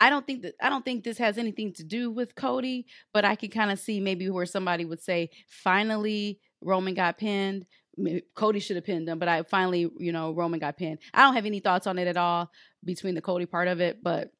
I 0.00 0.10
don't 0.10 0.26
think 0.26 0.42
that 0.42 0.54
I 0.60 0.68
don't 0.68 0.84
think 0.84 1.04
this 1.04 1.18
has 1.18 1.38
anything 1.38 1.72
to 1.74 1.84
do 1.84 2.10
with 2.10 2.34
Cody, 2.34 2.86
but 3.12 3.24
I 3.24 3.36
could 3.36 3.52
kind 3.52 3.70
of 3.70 3.78
see 3.78 4.00
maybe 4.00 4.28
where 4.28 4.46
somebody 4.46 4.84
would 4.84 5.00
say, 5.00 5.30
finally 5.48 6.40
Roman 6.60 6.94
got 6.94 7.18
pinned. 7.18 7.66
Maybe 7.96 8.22
Cody 8.34 8.58
should 8.58 8.76
have 8.76 8.84
pinned 8.84 9.08
him, 9.08 9.18
but 9.18 9.28
I 9.28 9.42
finally, 9.42 9.88
you 9.98 10.12
know, 10.12 10.32
Roman 10.32 10.58
got 10.58 10.76
pinned. 10.76 10.98
I 11.14 11.22
don't 11.22 11.34
have 11.34 11.46
any 11.46 11.60
thoughts 11.60 11.86
on 11.86 11.98
it 11.98 12.08
at 12.08 12.16
all 12.16 12.50
between 12.84 13.14
the 13.14 13.20
Cody 13.20 13.46
part 13.46 13.68
of 13.68 13.80
it, 13.80 14.02
but 14.02 14.30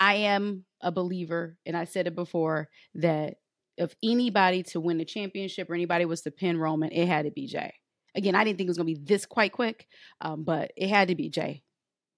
I 0.00 0.14
am 0.14 0.64
a 0.80 0.90
believer, 0.90 1.58
and 1.66 1.76
I 1.76 1.84
said 1.84 2.06
it 2.06 2.14
before 2.16 2.68
that 2.94 3.36
if 3.76 3.94
anybody 4.02 4.62
to 4.64 4.80
win 4.80 4.98
the 4.98 5.04
championship 5.04 5.70
or 5.70 5.74
anybody 5.74 6.06
was 6.06 6.22
to 6.22 6.30
pin 6.30 6.58
Roman, 6.58 6.90
it 6.90 7.06
had 7.06 7.26
to 7.26 7.30
be 7.30 7.46
Jey. 7.46 7.74
Again, 8.14 8.34
I 8.34 8.42
didn't 8.44 8.58
think 8.58 8.66
it 8.66 8.70
was 8.70 8.78
going 8.78 8.92
to 8.92 9.00
be 9.00 9.04
this 9.06 9.26
quite 9.26 9.52
quick, 9.52 9.86
um, 10.20 10.42
but 10.42 10.72
it 10.76 10.88
had 10.88 11.08
to 11.08 11.14
be 11.14 11.28
Jey. 11.28 11.62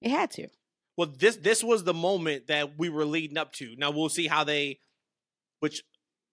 It 0.00 0.10
had 0.10 0.30
to. 0.32 0.48
Well, 0.96 1.12
this 1.18 1.36
this 1.36 1.62
was 1.62 1.84
the 1.84 1.94
moment 1.94 2.46
that 2.48 2.78
we 2.78 2.88
were 2.88 3.04
leading 3.04 3.36
up 3.38 3.52
to. 3.54 3.74
Now 3.76 3.90
we'll 3.90 4.08
see 4.08 4.26
how 4.26 4.44
they, 4.44 4.78
which 5.60 5.82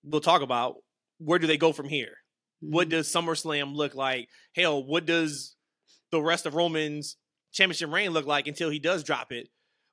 we'll 0.04 0.22
talk 0.22 0.42
about. 0.42 0.76
Where 1.18 1.40
do 1.40 1.48
they 1.48 1.58
go 1.58 1.74
from 1.74 1.90
here? 1.90 2.14
What 2.62 2.88
Mhm. 2.88 2.92
does 2.92 3.12
SummerSlam 3.12 3.74
look 3.76 3.96
like? 3.96 4.30
Hell, 4.56 4.84
what 4.84 5.06
does 5.06 5.56
the 6.12 6.22
rest 6.22 6.46
of 6.46 6.56
Roman's 6.56 7.18
championship 7.52 7.90
reign 7.92 8.12
look 8.12 8.26
like 8.26 8.48
until 8.48 8.70
he 8.70 8.80
does 8.80 9.04
drop 9.04 9.32
it? 9.32 9.50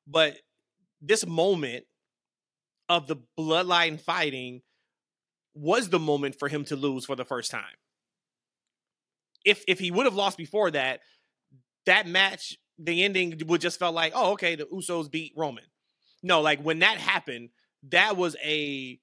But 0.06 0.36
this 1.00 1.26
moment 1.26 1.84
of 2.88 3.06
the 3.06 3.16
bloodline 3.38 4.00
fighting 4.00 4.62
was 5.54 5.88
the 5.88 5.98
moment 5.98 6.38
for 6.38 6.48
him 6.48 6.64
to 6.66 6.76
lose 6.76 7.04
for 7.04 7.16
the 7.16 7.24
first 7.24 7.50
time. 7.50 7.62
If 9.44 9.64
if 9.68 9.78
he 9.78 9.90
would 9.90 10.06
have 10.06 10.14
lost 10.14 10.36
before 10.36 10.70
that, 10.72 11.00
that 11.86 12.06
match, 12.06 12.56
the 12.78 13.04
ending 13.04 13.40
would 13.46 13.60
just 13.60 13.78
felt 13.78 13.94
like, 13.94 14.12
oh, 14.14 14.32
okay, 14.32 14.56
the 14.56 14.64
Usos 14.64 15.10
beat 15.10 15.32
Roman. 15.36 15.64
No, 16.22 16.40
like 16.40 16.60
when 16.60 16.80
that 16.80 16.98
happened, 16.98 17.50
that 17.90 18.16
was 18.16 18.36
a 18.44 18.98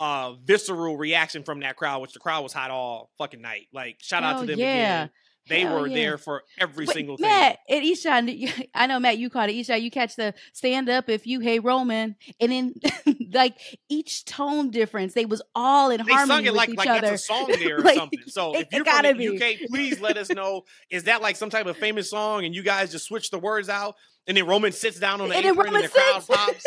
uh 0.00 0.32
visceral 0.44 0.96
reaction 0.96 1.42
from 1.44 1.60
that 1.60 1.76
crowd, 1.76 2.02
which 2.02 2.12
the 2.12 2.20
crowd 2.20 2.42
was 2.42 2.52
hot 2.52 2.70
all 2.70 3.10
fucking 3.18 3.40
night. 3.40 3.68
Like 3.72 3.98
shout 4.00 4.22
out 4.22 4.32
Hell 4.32 4.40
to 4.42 4.46
them 4.46 4.58
yeah. 4.58 4.66
again. 4.66 5.10
They 5.50 5.60
Hell 5.60 5.80
were 5.80 5.86
yeah. 5.88 5.94
there 5.96 6.18
for 6.18 6.44
every 6.58 6.86
But 6.86 6.94
single 6.94 7.16
thing. 7.18 7.26
Matt, 7.28 7.58
and 7.68 7.84
Isha, 7.84 8.66
I 8.74 8.86
know 8.86 8.98
Matt, 8.98 9.18
you 9.18 9.28
caught 9.28 9.50
it. 9.50 9.56
Isha, 9.56 9.78
you 9.78 9.90
catch 9.90 10.16
the 10.16 10.32
stand 10.54 10.88
up 10.88 11.08
if 11.10 11.26
you 11.26 11.40
hate 11.40 11.58
Roman, 11.62 12.16
and 12.40 12.50
then 12.52 12.74
like 13.32 13.58
each 13.90 14.24
tone 14.24 14.70
difference, 14.70 15.12
they 15.12 15.26
was 15.26 15.42
all 15.54 15.90
in 15.90 15.98
They 16.04 16.12
harmony 16.12 16.36
sung 16.38 16.44
it 16.46 16.50
with 16.52 16.56
like 16.56 16.68
each 16.70 16.76
like 16.78 16.88
other. 16.88 17.00
that's 17.02 17.22
a 17.22 17.26
song 17.26 17.46
there 17.58 17.76
or 17.78 17.82
Like, 17.82 17.96
something. 17.96 18.20
So 18.28 18.56
if 18.56 18.68
you're 18.72 18.84
from 18.84 18.94
gotta 19.02 19.12
the 19.12 19.28
be. 19.36 19.36
UK, 19.62 19.68
please 19.68 20.00
let 20.00 20.16
us 20.16 20.30
know. 20.30 20.62
Is 20.88 21.04
that 21.04 21.20
like 21.20 21.36
some 21.36 21.50
type 21.50 21.66
of 21.66 21.76
famous 21.76 22.08
song 22.08 22.44
and 22.46 22.54
you 22.54 22.62
guys 22.62 22.90
just 22.90 23.04
switch 23.04 23.30
the 23.30 23.38
words 23.38 23.68
out 23.68 23.96
and 24.26 24.36
then 24.36 24.46
Roman 24.46 24.72
sits 24.72 24.98
down 24.98 25.20
on 25.20 25.28
the 25.28 25.34
And 25.34 25.44
then 25.44 25.52
apron 25.52 25.66
and 25.66 25.74
Roman 25.74 25.82
the 25.82 25.88
crowd 25.88 26.22
sits. 26.22 26.26
pops? 26.38 26.64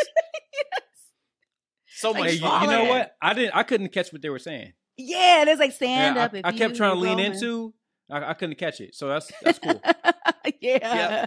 so 1.96 2.12
much 2.12 2.30
Hey, 2.30 2.34
you, 2.34 2.40
fun. 2.40 2.62
you 2.64 2.68
know 2.70 2.84
what? 2.84 3.14
I 3.22 3.34
didn't. 3.34 3.54
I 3.56 3.62
couldn't 3.62 3.90
catch 3.92 4.12
what 4.12 4.20
they 4.22 4.30
were 4.30 4.38
saying. 4.38 4.72
Yeah, 4.96 5.44
there's 5.44 5.58
like 5.58 5.72
stand 5.72 6.16
Yeah, 6.16 6.24
up. 6.24 6.34
I, 6.34 6.38
if 6.38 6.44
I 6.44 6.52
kept 6.52 6.76
trying 6.76 6.94
to 6.94 7.00
lean 7.00 7.18
Roman. 7.18 7.32
into. 7.32 7.72
I, 8.10 8.30
I 8.30 8.34
couldn't 8.34 8.56
catch 8.58 8.80
it. 8.80 8.94
So 8.94 9.08
that's 9.08 9.30
that's 9.42 9.58
cool. 9.58 9.80
yeah. 10.60 11.26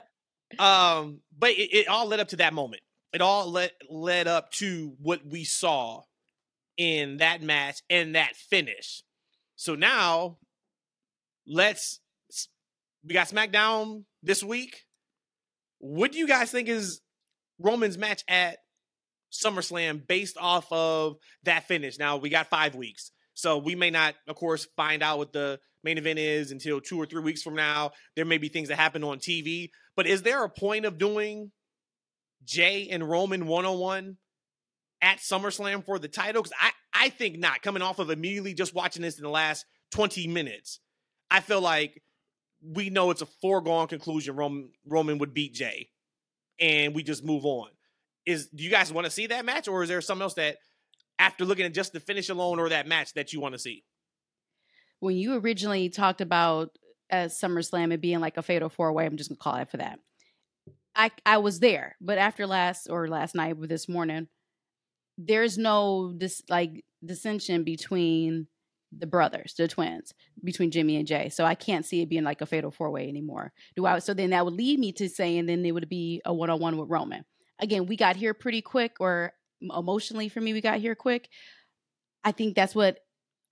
Um, 0.60 1.22
but 1.38 1.52
it, 1.52 1.74
it 1.74 1.88
all 1.88 2.08
led 2.08 2.20
up 2.20 2.30
to 2.30 2.38
that 2.38 2.54
moment. 2.54 2.82
It 3.14 3.22
all 3.22 3.50
led 3.52 3.72
led 3.90 4.28
up 4.28 4.52
to 4.54 4.96
what 5.02 5.26
we 5.26 5.44
saw 5.44 6.04
in 6.78 7.18
that 7.18 7.42
match 7.42 7.82
and 7.90 8.16
that 8.16 8.36
finish. 8.36 9.04
So 9.56 9.76
now, 9.76 10.38
let's. 11.48 12.00
We 13.04 13.14
got 13.14 13.30
SmackDown 13.30 14.04
this 14.22 14.44
week. 14.44 14.84
What 15.80 16.12
do 16.12 16.18
you 16.18 16.28
guys 16.28 16.52
think 16.52 16.68
is 16.68 17.02
Roman's 17.58 17.98
match 17.98 18.24
at 18.28 18.58
SummerSlam 19.32 20.06
based 20.06 20.38
off 20.38 20.72
of 20.72 21.16
that 21.44 21.68
finish? 21.68 21.98
Now 21.98 22.18
we 22.18 22.30
got 22.30 22.50
five 22.50 22.76
weeks, 22.76 23.12
so 23.34 23.60
we 23.60 23.76
may 23.76 23.92
not, 23.92 24.16
of 24.28 24.36
course, 24.36 24.68
find 24.76 25.02
out 25.02 25.20
what 25.20 25.32
the 25.32 25.60
main 25.88 25.98
event 25.98 26.20
is 26.20 26.52
until 26.52 26.82
two 26.82 27.00
or 27.00 27.06
three 27.06 27.22
weeks 27.22 27.42
from 27.42 27.56
now. 27.56 27.92
There 28.18 28.26
may 28.26 28.38
be 28.38 28.50
things 28.50 28.68
that 28.68 28.76
happen 28.76 29.06
on 29.06 29.20
TV, 29.20 29.70
but 29.96 30.06
is 30.06 30.22
there 30.22 30.44
a 30.44 30.50
point 30.50 30.86
of 30.86 30.98
doing 30.98 31.52
Jey 32.44 32.90
and 32.92 33.10
Roman 33.10 33.48
one 33.48 33.66
on 33.66 33.80
one 33.80 34.18
at 35.02 35.20
SummerSlam 35.20 35.86
for 35.86 35.98
the 35.98 36.10
title? 36.10 36.42
Because 36.42 36.58
I, 36.60 36.72
I 36.94 37.10
think 37.10 37.40
not. 37.40 37.62
Coming 37.62 37.82
off 37.82 38.00
of 38.00 38.10
immediately 38.10 38.54
just 38.54 38.76
watching 38.76 39.02
this 39.02 39.18
in 39.18 39.24
the 39.24 39.30
last 39.30 39.66
20 39.92 40.28
minutes, 40.28 40.82
I 41.32 41.40
feel 41.40 41.62
like 41.62 42.04
we 42.62 42.90
know 42.90 43.10
it's 43.12 43.22
a 43.22 43.28
foregone 43.42 43.88
conclusion 43.88 44.36
Roman, 44.36 44.70
Roman 44.86 45.20
would 45.20 45.34
beat 45.34 45.54
Jey 45.54 45.88
and 46.60 46.94
we 46.94 47.02
just 47.02 47.24
move 47.24 47.46
on. 47.46 47.70
Is 48.26 48.50
do 48.50 48.62
you 48.62 48.70
guys 48.70 48.92
want 48.92 49.06
to 49.06 49.12
see 49.12 49.28
that 49.28 49.46
match 49.46 49.70
or 49.70 49.84
is 49.84 49.90
there 49.90 50.02
something 50.02 50.24
else 50.24 50.34
that 50.34 50.58
after 51.18 51.46
looking 51.46 51.66
at 51.66 51.74
just 51.74 51.94
the 51.94 52.02
finish 52.02 52.28
alone 52.28 52.60
or 52.60 52.68
that 52.68 52.88
match 52.88 53.14
that 53.14 53.32
you 53.32 53.40
want 53.40 53.54
to 53.54 53.60
see? 53.60 53.86
When 55.00 55.16
you 55.16 55.36
originally 55.36 55.90
talked 55.90 56.22
about 56.22 56.72
uh, 57.12 57.26
SummerSlam 57.26 57.94
it 57.94 58.02
being 58.02 58.20
like 58.20 58.38
a 58.38 58.42
fatal 58.42 58.70
four 58.70 58.92
way, 58.94 59.06
I'm 59.06 59.18
just 59.18 59.30
gonna 59.30 59.38
call 59.38 59.56
it 59.56 59.70
for 59.70 59.78
that. 59.78 60.00
I 60.96 61.12
I 61.26 61.38
was 61.38 61.60
there, 61.60 61.96
but 62.02 62.18
after 62.18 62.48
last 62.48 62.88
or 62.90 63.08
last 63.08 63.36
night 63.36 63.58
with 63.58 63.70
this 63.70 63.88
morning, 63.88 64.28
there's 65.18 65.58
no 65.58 66.14
dis 66.18 66.42
like 66.50 66.84
dissension 67.06 67.64
between 67.64 68.48
the 68.98 69.08
brothers, 69.08 69.54
the 69.58 69.68
twins, 69.68 70.14
between 70.44 70.72
Jimmy 70.72 70.96
and 70.96 71.08
Jay. 71.08 71.30
So 71.30 71.46
I 71.46 71.56
can't 71.56 71.86
see 71.86 72.02
it 72.02 72.10
being 72.10 72.24
like 72.24 72.42
a 72.42 72.46
fatal 72.46 72.72
four 72.72 72.90
way 72.90 73.08
anymore. 73.08 73.52
Do 73.76 73.86
I? 73.86 74.00
So 74.00 74.14
then 74.14 74.32
that 74.32 74.46
would 74.46 74.54
lead 74.54 74.80
me 74.80 74.92
to 74.94 75.10
saying 75.10 75.46
then 75.46 75.66
it 75.66 75.72
would 75.72 75.90
be 75.90 76.22
a 76.26 76.34
one 76.34 76.50
on 76.50 76.60
one 76.60 76.78
with 76.78 76.90
Roman. 76.90 77.26
Again, 77.60 77.86
we 77.86 77.96
got 77.96 78.16
here 78.16 78.34
pretty 78.34 78.62
quick, 78.62 78.98
or 79.00 79.34
emotionally 79.62 80.30
for 80.30 80.42
me, 80.42 80.54
we 80.54 80.62
got 80.62 80.80
here 80.80 80.96
quick. 80.96 81.30
I 82.24 82.32
think 82.32 82.56
that's 82.56 82.76
what 82.76 83.00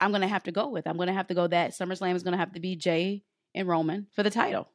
I'm 0.00 0.12
gonna 0.12 0.28
have 0.28 0.44
to 0.44 0.52
go 0.52 0.68
with. 0.68 0.86
I'm 0.86 0.96
gonna 0.96 1.12
have 1.12 1.28
to 1.28 1.34
go 1.34 1.46
that 1.46 1.70
SummerSlam 1.72 2.14
is 2.14 2.22
gonna 2.22 2.36
have 2.36 2.52
to 2.52 2.60
be 2.60 2.76
Jey 2.76 3.22
and 3.54 3.66
Roman 3.66 4.06
for 4.12 4.22
the 4.22 4.30
title. 4.30 4.68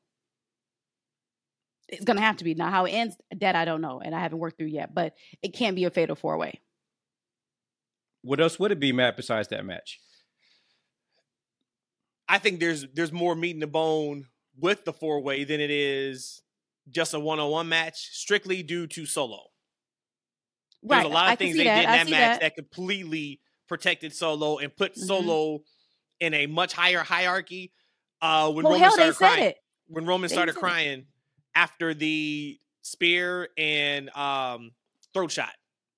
It's 1.88 2.06
gonna 2.06 2.22
have 2.22 2.38
to 2.38 2.44
be. 2.44 2.54
Now 2.56 2.70
how 2.70 2.86
it 2.86 2.92
ends, 2.92 3.16
that 3.40 3.56
I 3.56 3.66
don't 3.66 3.82
know, 3.82 4.00
and 4.02 4.16
I 4.16 4.20
haven't 4.20 4.40
worked 4.40 4.58
through 4.58 4.68
yet. 4.68 4.94
But 4.96 5.14
it 5.44 5.50
can't 5.54 5.76
be 5.76 5.84
a 5.86 5.92
fatal 5.92 6.16
four 6.16 6.38
way. 6.38 6.60
what 8.24 8.40
else 8.40 8.60
would 8.60 8.72
it 8.72 8.80
be, 8.80 8.92
Matt? 8.92 9.18
Besides 9.18 9.48
that 9.50 9.66
match? 9.66 10.00
I 12.30 12.38
think 12.40 12.60
there's 12.60 12.86
there's 12.94 13.12
more 13.12 13.36
meat 13.36 13.52
in 13.56 13.60
the 13.60 13.68
bone 13.68 14.28
with 14.58 14.86
the 14.86 14.94
four 14.94 15.22
way 15.22 15.44
than 15.44 15.60
it 15.60 15.70
is 15.72 16.42
just 16.90 17.14
a 17.14 17.20
one 17.20 17.40
on 17.40 17.50
one 17.52 17.70
match, 17.70 18.10
strictly 18.14 18.64
due 18.64 18.88
to 18.88 19.06
solo. 19.06 19.44
There's 20.82 21.04
Right. 21.04 21.06
a 21.06 21.10
lot 21.14 21.34
of 21.34 21.38
can 21.40 21.48
things 21.48 21.58
they 21.58 21.66
that. 21.66 21.76
did 21.76 21.84
in 21.84 21.90
that 21.92 22.10
match 22.10 22.40
that. 22.40 22.42
that. 22.42 22.56
completely 22.56 23.40
protected 23.72 24.14
Solo 24.14 24.58
and 24.58 24.76
put 24.76 24.96
Mhm. 24.96 25.06
Solo 25.08 25.64
in 26.20 26.34
a 26.34 26.46
much 26.46 26.74
higher 26.74 27.00
hierarchy. 27.04 27.72
Uh, 28.22 28.52
when 28.52 28.66
Well, 28.66 28.74
Roman 28.74 28.80
hell, 28.84 28.92
started 28.92 29.16
crying, 29.16 29.44
it. 29.46 29.58
when 29.88 30.06
Roman 30.06 30.28
They 30.28 30.36
started 30.36 30.52
said 30.54 30.58
it. 30.58 30.60
crying 30.60 31.08
after 31.56 31.94
the 31.94 32.60
spear 32.82 33.48
and 33.58 34.10
um, 34.10 34.72
throat 35.14 35.32
shot 35.32 35.54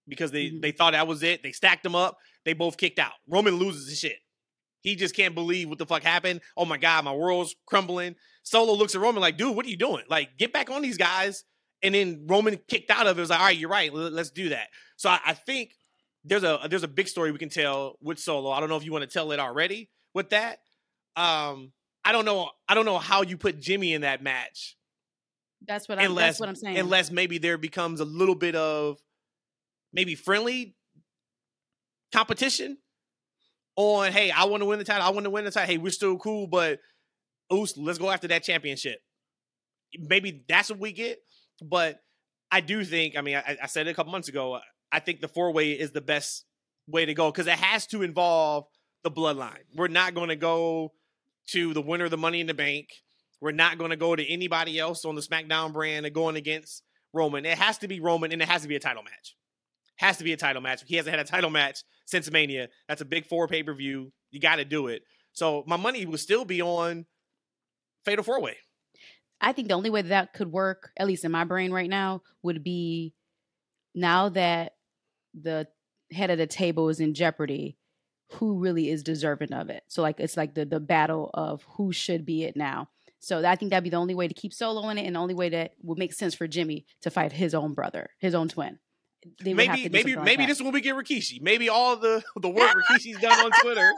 because 0.08 0.30
they 0.32 0.52
Mhm. 0.52 0.62
they 0.62 0.72
thought 0.72 0.92
that 0.94 1.08
was 1.08 1.24
it. 1.24 1.42
They 1.42 1.52
stacked 1.52 1.82
them 1.82 1.96
up. 1.96 2.20
They 2.46 2.54
both 2.54 2.78
kicked 2.78 3.00
out. 3.00 3.14
Roman 3.28 3.56
loses 3.56 3.90
his 3.90 4.00
shit. 4.00 4.20
He 4.82 4.96
just 4.96 5.16
can't 5.16 5.34
believe 5.34 5.68
what 5.68 5.80
the 5.80 5.86
fuck 5.88 6.04
happened. 6.04 6.42
Oh 6.56 6.66
my 6.66 6.78
god, 6.78 7.04
my 7.06 7.14
world's 7.14 7.56
crumbling. 7.66 8.16
Solo 8.44 8.74
looks 8.74 8.94
at 8.94 9.02
Roman 9.02 9.20
like, 9.22 9.38
dude, 9.38 9.56
what 9.56 9.66
are 9.66 9.70
you 9.70 9.78
doing? 9.78 10.04
Like, 10.10 10.38
get 10.38 10.54
back 10.54 10.70
on 10.70 10.84
these 10.84 10.98
guys. 10.98 11.44
And 11.82 11.96
then 11.96 12.28
Roman 12.28 12.58
kicked 12.68 12.92
out 12.92 13.08
of 13.08 13.18
it. 13.18 13.22
Was 13.22 13.30
like, 13.32 13.40
all 13.40 13.46
right, 13.48 13.58
you're 13.58 13.70
right. 13.70 13.92
Let's 13.92 14.30
do 14.32 14.50
that. 14.50 14.68
So 14.96 15.10
I, 15.10 15.20
I 15.26 15.34
think 15.34 15.74
there's 16.26 16.44
a 16.44 16.60
there's 16.70 16.84
a 16.84 16.88
big 16.88 17.08
story 17.08 17.32
we 17.32 17.38
can 17.38 17.50
tell 17.50 17.98
with 18.02 18.20
Solo. 18.20 18.52
I 18.52 18.60
don't 18.60 18.70
know 18.70 18.78
if 18.78 18.86
you 18.86 18.92
want 18.92 19.04
to 19.04 19.10
tell 19.10 19.32
it 19.32 19.40
already 19.40 19.90
with 20.14 20.30
that. 20.30 20.60
Um, 21.16 21.72
I 22.06 22.12
don't 22.12 22.26
know. 22.26 22.50
I 22.68 22.74
don't 22.76 22.86
know 22.86 22.98
how 22.98 23.22
you 23.24 23.38
put 23.38 23.60
Jimmy 23.60 23.94
in 23.94 24.02
that 24.02 24.22
match 24.24 24.76
That's 25.68 25.88
what 25.88 26.00
I'm. 26.00 26.16
that's 26.16 26.40
what 26.40 26.50
I'm 26.50 26.56
saying. 26.56 26.78
unless 26.78 27.12
maybe 27.12 27.38
there 27.38 27.58
becomes 27.58 28.00
a 28.00 28.06
little 28.06 28.36
bit 28.36 28.56
of 28.56 28.98
maybe 29.92 30.16
friendly 30.16 30.76
competition 32.12 32.78
on 33.76 34.12
hey 34.12 34.30
i 34.30 34.46
want 34.46 34.62
to 34.62 34.66
win 34.66 34.78
the 34.78 34.86
title 34.86 35.02
i 35.06 35.10
want 35.10 35.24
to 35.24 35.30
win 35.32 35.46
the 35.46 35.52
title 35.52 35.68
hey 35.68 35.78
we're 35.80 35.90
still 35.92 36.16
cool 36.18 36.46
but 36.46 36.80
Oos, 37.52 37.76
let's 37.76 37.98
go 37.98 38.12
after 38.12 38.28
that 38.28 38.44
championship 38.44 39.00
maybe 39.98 40.44
that's 40.48 40.70
what 40.70 40.80
we 40.80 40.92
get 40.92 41.20
but 41.62 42.00
i 42.52 42.62
do 42.62 42.84
think 42.84 43.18
i 43.18 43.22
mean 43.22 43.36
i, 43.36 43.58
I 43.64 43.66
said 43.66 43.88
it 43.88 43.92
a 43.92 43.94
couple 43.96 44.12
months 44.12 44.28
ago 44.30 44.60
i 44.94 45.00
think 45.00 45.20
the 45.20 45.28
four 45.28 45.52
way 45.52 45.74
is 45.74 45.92
the 45.92 46.02
best 46.02 46.46
way 46.88 47.06
to 47.06 47.14
go 47.14 47.30
because 47.30 47.48
it 47.48 47.60
has 47.60 47.86
to 47.86 48.02
involve 48.02 48.66
the 49.04 49.12
bloodline 49.12 49.64
we're 49.76 49.88
not 49.90 50.14
going 50.14 50.30
to 50.30 50.38
go 50.38 50.94
to 51.48 51.74
the 51.74 51.82
winner 51.82 52.06
of 52.06 52.12
the 52.12 52.18
money 52.18 52.40
in 52.40 52.48
the 52.48 52.54
bank 52.54 52.88
we're 53.44 53.52
not 53.52 53.78
going 53.78 53.90
to 53.90 53.98
go 53.98 54.16
to 54.16 54.26
anybody 54.26 54.80
else 54.80 55.04
on 55.04 55.16
the 55.16 55.22
SmackDown 55.22 55.74
brand 55.74 56.06
and 56.06 56.16
going 56.16 56.38
against 56.38 56.82
Roman. 57.12 57.46
It 57.46 57.58
has 57.58 57.78
to 57.80 57.90
be 57.90 58.00
Roman, 58.00 58.32
and 58.32 58.42
it 58.42 58.48
has 58.48 58.62
to 58.62 58.70
be 58.70 58.78
a 58.78 58.80
title 58.80 59.04
match. 59.04 59.36
Has 59.98 60.18
to 60.20 60.24
be 60.24 60.32
a 60.32 60.38
title 60.38 60.62
match. 60.62 60.82
He 60.88 60.96
hasn't 60.96 61.14
had 61.14 61.26
a 61.26 61.30
title 61.30 61.50
match 61.50 61.84
since 62.06 62.32
Mania. 62.32 62.70
That's 62.88 63.02
a 63.02 63.06
big 63.06 63.26
four 63.26 63.50
pay 63.50 63.62
per 63.62 63.74
view. 63.74 64.14
You 64.32 64.40
got 64.40 64.56
to 64.56 64.66
do 64.66 64.88
it. 64.88 65.04
So 65.34 65.66
my 65.68 65.76
money 65.76 66.06
would 66.06 66.22
still 66.22 66.46
be 66.46 66.62
on 66.62 67.06
Fatal 68.06 68.24
Four 68.24 68.40
Way. 68.40 68.56
I 69.42 69.52
think 69.52 69.68
the 69.68 69.74
only 69.74 69.90
way 69.90 70.04
that 70.04 70.32
could 70.32 70.50
work, 70.50 70.92
at 70.98 71.06
least 71.06 71.26
in 71.26 71.32
my 71.34 71.44
brain 71.44 71.74
right 71.74 71.90
now, 71.90 72.22
would 72.44 72.64
be 72.64 73.14
now 73.94 74.30
that 74.30 74.72
the 75.34 75.68
head 76.12 76.30
of 76.30 76.38
the 76.38 76.48
table 76.48 76.90
is 76.90 77.00
in 77.00 77.14
jeopardy, 77.14 77.78
who 78.34 78.60
really 78.60 78.90
is 78.90 79.04
deserving 79.04 79.54
of 79.54 79.70
it. 79.70 79.84
So 79.88 80.02
like 80.02 80.20
it's 80.20 80.38
like 80.38 80.54
the 80.56 80.66
the 80.66 80.80
battle 80.80 81.30
of 81.34 81.64
who 81.78 81.92
should 81.92 82.26
be 82.26 82.44
it 82.44 82.56
now. 82.56 82.90
So 83.20 83.46
I 83.46 83.56
think 83.56 83.70
that'd 83.72 83.84
be 83.86 83.90
the 83.90 83.96
only 83.98 84.16
way 84.16 84.28
to 84.28 84.34
keep 84.34 84.54
Solo 84.54 84.90
in 84.90 84.98
it, 84.98 85.06
and 85.06 85.16
the 85.16 85.20
only 85.20 85.34
way 85.34 85.50
that 85.50 85.72
would 85.82 85.98
make 85.98 86.14
sense 86.14 86.34
for 86.36 86.46
Jimmy 86.48 86.86
to 87.02 87.10
fight 87.10 87.32
his 87.32 87.54
own 87.54 87.74
brother, 87.74 88.10
his 88.20 88.36
own 88.36 88.50
twin. 88.50 88.80
Maybe 89.42 89.54
maybe 89.54 89.84
like 89.84 89.92
maybe 90.26 90.44
that. 90.44 90.48
this 90.48 90.58
is 90.58 90.64
when 90.64 90.74
we 90.74 90.82
get 90.82 90.96
Rikishi. 90.96 91.42
Maybe 91.42 91.70
all 91.70 91.96
the 91.96 92.22
the 92.36 92.50
work 92.50 92.76
Rikishi's 92.76 93.20
done 93.22 93.40
on 93.46 93.52
Twitter. 93.62 93.92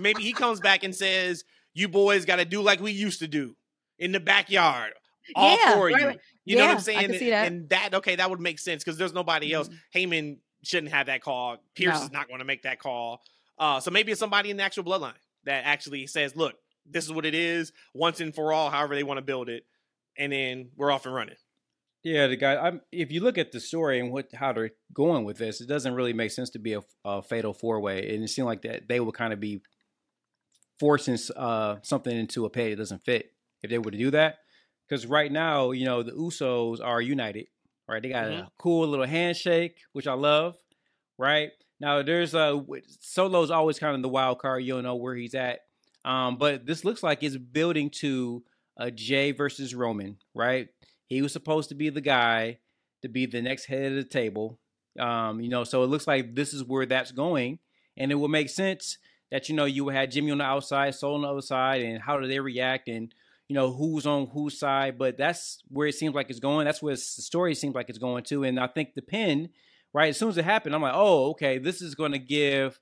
Maybe 0.00 0.22
he 0.22 0.32
comes 0.32 0.60
back 0.60 0.82
and 0.84 0.94
says, 0.94 1.44
"You 1.74 1.88
boys 1.88 2.24
got 2.24 2.36
to 2.36 2.46
do 2.46 2.62
like 2.62 2.80
we 2.80 2.92
used 2.92 3.18
to 3.20 3.28
do 3.28 3.54
in 3.98 4.12
the 4.12 4.20
backyard." 4.20 4.92
All 5.36 5.56
Yeah, 5.58 5.74
for 5.74 5.84
right, 5.86 6.00
you. 6.00 6.06
right. 6.06 6.18
You 6.46 6.56
know 6.56 6.62
what 6.64 6.70
I'm 6.72 6.76
I 6.78 6.80
saying? 6.80 7.00
can 7.10 7.18
see 7.18 7.30
that. 7.30 7.46
And 7.46 7.68
that 7.68 7.94
okay, 7.96 8.16
that 8.16 8.30
would 8.30 8.40
make 8.40 8.58
sense 8.58 8.82
because 8.82 8.96
there's 8.96 9.12
nobody 9.12 9.52
else. 9.52 9.68
Mhm. 9.68 9.74
Heyman 9.94 10.38
shouldn't 10.64 10.92
have 10.92 11.06
that 11.06 11.22
call. 11.22 11.58
Pierce 11.74 11.98
No. 11.98 12.04
is 12.04 12.12
not 12.12 12.28
going 12.28 12.38
to 12.40 12.44
make 12.44 12.62
that 12.62 12.78
call. 12.78 13.22
Uh, 13.58 13.80
so 13.80 13.90
maybe 13.90 14.12
it's 14.12 14.18
somebody 14.20 14.50
in 14.50 14.56
the 14.56 14.62
actual 14.62 14.84
bloodline 14.84 15.14
that 15.44 15.64
actually 15.64 16.06
says, 16.06 16.34
"Look, 16.36 16.54
this 16.86 17.04
is 17.04 17.12
what 17.12 17.26
it 17.26 17.34
is, 17.34 17.72
once 17.94 18.20
and 18.20 18.34
for 18.34 18.52
all." 18.52 18.70
However 18.70 18.94
they 18.94 19.02
want 19.02 19.18
to 19.18 19.22
build 19.22 19.48
it, 19.48 19.64
and 20.16 20.32
then 20.32 20.70
we're 20.76 20.90
off 20.90 21.06
and 21.06 21.14
running. 21.14 21.36
Yeah, 22.02 22.26
the 22.26 22.36
guy. 22.36 22.56
I'm, 22.56 22.80
if 22.90 23.12
you 23.12 23.20
look 23.20 23.38
at 23.38 23.52
the 23.52 23.60
story 23.60 24.00
and 24.00 24.10
what 24.12 24.28
how 24.34 24.52
they're 24.52 24.70
going 24.92 25.24
with 25.24 25.38
this, 25.38 25.60
it 25.60 25.68
doesn't 25.68 25.94
really 25.94 26.12
make 26.12 26.32
sense 26.32 26.50
to 26.50 26.58
be 26.58 26.72
a, 26.74 26.80
a 27.04 27.22
fatal 27.22 27.52
four 27.52 27.80
way, 27.80 28.14
and 28.14 28.24
it 28.24 28.28
seemed 28.28 28.46
like 28.46 28.62
that 28.62 28.88
they 28.88 28.98
would 28.98 29.14
kind 29.14 29.32
of 29.32 29.38
be 29.40 29.60
forcing 30.80 31.18
uh, 31.36 31.76
something 31.82 32.16
into 32.16 32.44
a 32.44 32.50
pay 32.50 32.70
that 32.70 32.76
doesn't 32.76 33.04
fit 33.04 33.30
if 33.62 33.70
they 33.70 33.78
were 33.78 33.90
to 33.90 33.98
do 33.98 34.10
that. 34.10 34.38
Because 34.88 35.06
right 35.06 35.30
now, 35.30 35.70
you 35.70 35.84
know, 35.84 36.02
the 36.02 36.12
Usos 36.12 36.84
are 36.84 37.00
united, 37.00 37.46
right? 37.88 38.02
They 38.02 38.08
got 38.10 38.26
Mhm. 38.28 38.46
a 38.46 38.50
cool 38.58 38.86
little 38.88 39.06
handshake, 39.06 39.78
which 39.92 40.06
I 40.06 40.14
love, 40.14 40.56
right? 41.18 41.50
Now 41.80 42.02
there's 42.02 42.34
a 42.34 42.64
Solo's 43.00 43.50
always 43.50 43.78
kind 43.78 43.94
of 43.96 44.02
the 44.02 44.08
wild 44.08 44.38
card. 44.38 44.64
You 44.64 44.74
don't 44.74 44.84
know 44.84 44.96
where 44.96 45.14
he's 45.14 45.34
at, 45.34 45.60
um, 46.04 46.36
but 46.38 46.64
this 46.66 46.84
looks 46.84 47.02
like 47.02 47.22
it's 47.22 47.36
building 47.36 47.90
to 48.00 48.44
a 48.76 48.90
Jey 48.90 49.32
versus 49.32 49.74
Roman, 49.74 50.18
right? 50.34 50.68
He 51.06 51.22
was 51.22 51.32
supposed 51.32 51.68
to 51.70 51.74
be 51.74 51.90
the 51.90 52.00
guy 52.00 52.58
to 53.02 53.08
be 53.08 53.26
the 53.26 53.42
next 53.42 53.66
head 53.66 53.92
of 53.92 53.96
the 53.96 54.04
table. 54.04 54.58
Um, 54.98 55.40
you 55.40 55.48
know, 55.48 55.64
so 55.64 55.82
it 55.82 55.88
looks 55.88 56.06
like 56.06 56.34
this 56.34 56.54
is 56.54 56.64
where 56.64 56.86
that's 56.86 57.12
going. 57.12 57.58
And 57.96 58.10
it 58.10 58.14
would 58.14 58.30
make 58.30 58.48
sense 58.48 58.96
that, 59.30 59.48
you 59.48 59.54
know, 59.54 59.64
you 59.66 59.84
would 59.84 59.94
have 59.94 60.08
Jimmy 60.10 60.30
on 60.30 60.38
the 60.38 60.44
outside, 60.44 60.94
Soul 60.94 61.16
on 61.16 61.22
the 61.22 61.28
other 61.28 61.40
side, 61.42 61.82
and 61.82 62.00
how 62.00 62.18
do 62.18 62.26
they 62.26 62.40
react 62.40 62.88
and, 62.88 63.12
you 63.48 63.54
know, 63.54 63.72
who's 63.72 64.06
on 64.06 64.26
whose 64.28 64.58
side. 64.58 64.98
But 64.98 65.18
that's 65.18 65.62
where 65.68 65.88
it 65.88 65.94
seems 65.94 66.14
like 66.14 66.30
it's 66.30 66.40
going. 66.40 66.64
That's 66.64 66.82
where 66.82 66.94
the 66.94 67.00
story 67.00 67.54
seems 67.54 67.74
like 67.74 67.88
it's 67.88 67.98
going 67.98 68.24
to. 68.24 68.44
And 68.44 68.58
I 68.58 68.66
think 68.66 68.94
the 68.94 69.02
pin 69.02 69.50
right? 69.92 70.10
As 70.10 70.18
soon 70.18 70.30
as 70.30 70.38
it 70.38 70.44
happened, 70.44 70.74
I'm 70.74 70.82
like, 70.82 70.94
oh, 70.94 71.30
okay, 71.30 71.58
this 71.58 71.82
is 71.82 71.94
going 71.94 72.12
to 72.12 72.18
give 72.18 72.80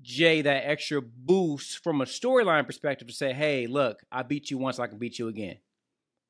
Jey 0.00 0.42
that 0.42 0.68
extra 0.68 1.02
boost 1.02 1.82
from 1.82 2.00
a 2.00 2.04
storyline 2.04 2.66
perspective 2.66 3.08
to 3.08 3.14
say, 3.14 3.32
hey, 3.32 3.66
look, 3.66 4.00
I 4.12 4.22
beat 4.22 4.50
you 4.50 4.58
once, 4.58 4.78
I 4.78 4.86
can 4.86 4.98
beat 4.98 5.18
you 5.18 5.28
again. 5.28 5.58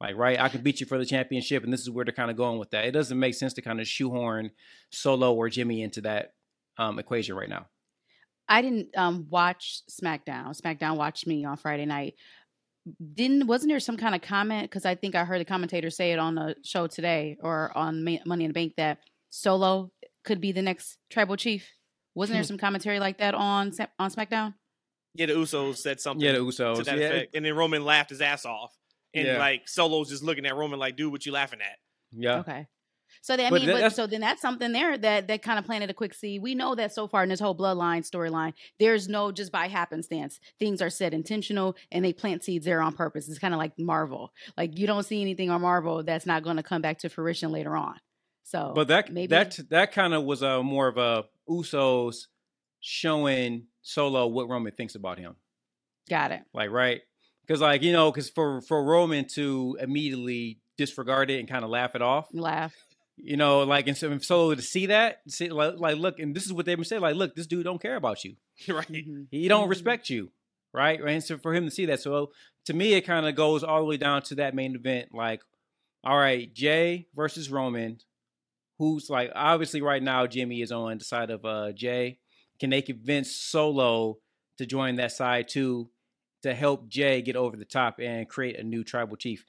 Like, 0.00 0.16
right, 0.16 0.38
I 0.38 0.48
can 0.48 0.62
beat 0.62 0.80
you 0.80 0.86
for 0.86 0.96
the 0.96 1.04
championship, 1.04 1.64
and 1.64 1.72
this 1.72 1.80
is 1.80 1.90
where 1.90 2.04
they're 2.04 2.14
kind 2.14 2.30
of 2.30 2.36
going 2.36 2.58
with 2.58 2.70
that. 2.70 2.84
It 2.84 2.92
doesn't 2.92 3.18
make 3.18 3.34
sense 3.34 3.52
to 3.54 3.62
kind 3.62 3.80
of 3.80 3.88
shoehorn 3.88 4.52
Solo 4.90 5.34
or 5.34 5.48
Jimmy 5.48 5.82
into 5.82 6.02
that 6.02 6.34
um, 6.78 6.98
equation 6.98 7.34
right 7.34 7.48
now. 7.48 7.66
I 8.48 8.62
didn't 8.62 8.96
um, 8.96 9.26
watch 9.28 9.82
SmackDown. 9.90 10.58
SmackDown 10.58 10.96
watched 10.96 11.26
me 11.26 11.44
on 11.44 11.56
Friday 11.56 11.84
night. 11.84 12.14
Didn't 13.14 13.46
wasn't 13.46 13.70
there 13.70 13.80
some 13.80 13.96
kind 13.96 14.14
of 14.14 14.22
comment? 14.22 14.70
Because 14.70 14.84
I 14.84 14.94
think 14.94 15.14
I 15.14 15.24
heard 15.24 15.40
the 15.40 15.44
commentator 15.44 15.90
say 15.90 16.12
it 16.12 16.18
on 16.18 16.34
the 16.34 16.54
show 16.64 16.86
today 16.86 17.36
or 17.40 17.76
on 17.76 18.04
Money 18.24 18.44
in 18.44 18.50
the 18.50 18.54
Bank 18.54 18.74
that 18.76 18.98
Solo 19.30 19.90
could 20.24 20.40
be 20.40 20.52
the 20.52 20.62
next 20.62 20.98
tribal 21.10 21.36
chief. 21.36 21.68
Wasn't 22.14 22.34
there 22.34 22.42
hmm. 22.42 22.48
some 22.48 22.58
commentary 22.58 23.00
like 23.00 23.18
that 23.18 23.34
on 23.34 23.72
on 23.98 24.10
SmackDown? 24.10 24.54
Yeah, 25.14 25.26
the 25.26 25.34
Usos 25.34 25.78
said 25.78 26.00
something. 26.00 26.24
Yeah, 26.24 26.32
the 26.32 26.38
Usos. 26.38 26.76
To 26.76 26.82
that 26.84 26.98
yeah. 26.98 27.06
effect. 27.06 27.34
And 27.34 27.44
then 27.44 27.54
Roman 27.54 27.84
laughed 27.84 28.10
his 28.10 28.20
ass 28.20 28.44
off. 28.44 28.72
And 29.14 29.26
Yeah. 29.26 29.38
like 29.38 29.68
Solo's 29.68 30.10
just 30.10 30.22
looking 30.22 30.46
at 30.46 30.54
Roman 30.54 30.78
like, 30.78 30.96
dude, 30.96 31.10
what 31.10 31.26
you 31.26 31.32
laughing 31.32 31.60
at? 31.60 31.78
Yeah. 32.12 32.38
Okay. 32.38 32.66
So 33.22 33.36
then, 33.36 33.46
I 33.46 33.50
But 33.50 33.60
mean, 33.60 33.66
that- 33.70 33.80
but, 33.80 33.92
so 33.94 34.06
then 34.06 34.20
that's 34.20 34.40
something 34.40 34.72
there 34.72 34.96
that 34.98 35.28
that 35.28 35.42
kind 35.42 35.58
of 35.58 35.64
planted 35.64 35.90
a 35.90 35.94
quick 35.94 36.14
seed. 36.14 36.42
We 36.42 36.54
know 36.54 36.74
that 36.74 36.92
so 36.92 37.06
far 37.08 37.22
in 37.22 37.28
this 37.28 37.40
whole 37.40 37.54
bloodline 37.56 38.08
storyline, 38.08 38.54
there's 38.78 39.08
no 39.08 39.32
just 39.32 39.52
by 39.52 39.68
happenstance. 39.68 40.40
Things 40.58 40.80
are 40.82 40.90
set 40.90 41.12
intentional 41.14 41.76
and 41.92 42.04
they 42.04 42.12
plant 42.12 42.44
seeds 42.44 42.64
there 42.64 42.80
on 42.80 42.92
purpose. 42.94 43.28
It's 43.28 43.38
kind 43.38 43.54
of 43.54 43.58
like 43.58 43.78
Marvel. 43.78 44.32
Like 44.56 44.78
you 44.78 44.86
don't 44.86 45.04
see 45.04 45.20
anything 45.20 45.50
on 45.50 45.60
Marvel 45.62 46.02
that's 46.02 46.26
not 46.26 46.42
going 46.42 46.56
to 46.56 46.62
come 46.62 46.82
back 46.82 46.98
to 47.00 47.08
fruition 47.08 47.50
later 47.52 47.76
on. 47.76 47.96
So, 48.44 48.72
But 48.74 48.88
that 48.88 49.12
maybe 49.12 49.26
that 49.28 49.58
that 49.70 49.92
kind 49.92 50.14
of 50.14 50.24
was 50.24 50.40
a 50.42 50.62
more 50.62 50.88
of 50.88 50.96
a 50.96 51.24
Usos 51.50 52.26
showing 52.80 53.66
Solo 53.82 54.26
what 54.26 54.48
Roman 54.48 54.72
thinks 54.72 54.94
about 54.94 55.18
him. 55.18 55.36
got 56.08 56.30
it. 56.30 56.42
Like 56.54 56.70
right, 56.70 57.00
because 57.46 57.60
like 57.60 57.82
you 57.82 57.92
know, 57.92 58.10
because 58.10 58.30
for 58.30 58.60
for 58.62 58.82
Roman 58.84 59.26
to 59.34 59.76
immediately 59.80 60.60
disregard 60.76 61.30
it 61.30 61.40
and 61.40 61.48
kind 61.48 61.64
of 61.64 61.70
laugh 61.70 61.94
it 61.94 62.02
off, 62.02 62.26
Laugh. 62.32 62.74
You 63.20 63.36
know, 63.36 63.64
like 63.64 63.88
and 63.88 63.96
so 63.96 64.16
Solo 64.18 64.54
to 64.54 64.62
see 64.62 64.86
that, 64.86 65.20
see 65.28 65.48
like, 65.48 65.74
like 65.78 65.96
look, 65.96 66.18
and 66.20 66.34
this 66.34 66.46
is 66.46 66.52
what 66.52 66.66
they've 66.66 66.76
been 66.76 66.84
saying, 66.84 67.02
like 67.02 67.16
look, 67.16 67.34
this 67.34 67.46
dude 67.48 67.64
don't 67.64 67.82
care 67.82 67.96
about 67.96 68.24
you. 68.24 68.36
right. 68.68 68.86
Mhm. 68.88 69.26
He 69.30 69.48
don't 69.48 69.66
Mhm. 69.66 69.70
respect 69.70 70.08
you, 70.08 70.30
right? 70.72 71.00
And 71.00 71.22
so 71.24 71.36
for 71.38 71.52
him 71.54 71.64
to 71.64 71.70
see 71.70 71.86
that, 71.86 72.00
so 72.00 72.32
to 72.66 72.74
me, 72.74 72.94
it 72.94 73.02
kind 73.02 73.26
of 73.26 73.34
goes 73.34 73.64
all 73.64 73.80
the 73.80 73.84
way 73.86 73.96
down 73.96 74.22
to 74.22 74.36
that 74.36 74.54
main 74.54 74.74
event. 74.76 75.08
Like, 75.12 75.40
all 76.04 76.16
right, 76.16 76.52
Jey 76.54 77.08
versus 77.14 77.50
Roman, 77.50 77.98
who's 78.78 79.10
like 79.10 79.32
obviously 79.34 79.82
right 79.82 80.02
now 80.02 80.26
Jimmy 80.26 80.62
is 80.62 80.70
on 80.72 80.98
the 80.98 81.04
side 81.04 81.30
of 81.30 81.44
uh 81.44 81.72
Jey. 81.72 82.18
Can 82.60 82.70
they 82.70 82.82
convince 82.82 83.34
Solo 83.34 84.18
to 84.58 84.66
join 84.66 84.96
that 84.96 85.12
side 85.12 85.48
too, 85.48 85.90
to 86.42 86.54
help 86.54 86.88
Jey 86.88 87.22
get 87.22 87.36
over 87.36 87.56
the 87.56 87.64
top 87.64 87.98
and 88.00 88.28
create 88.28 88.58
a 88.58 88.62
new 88.62 88.84
tribal 88.84 89.16
chief? 89.16 89.44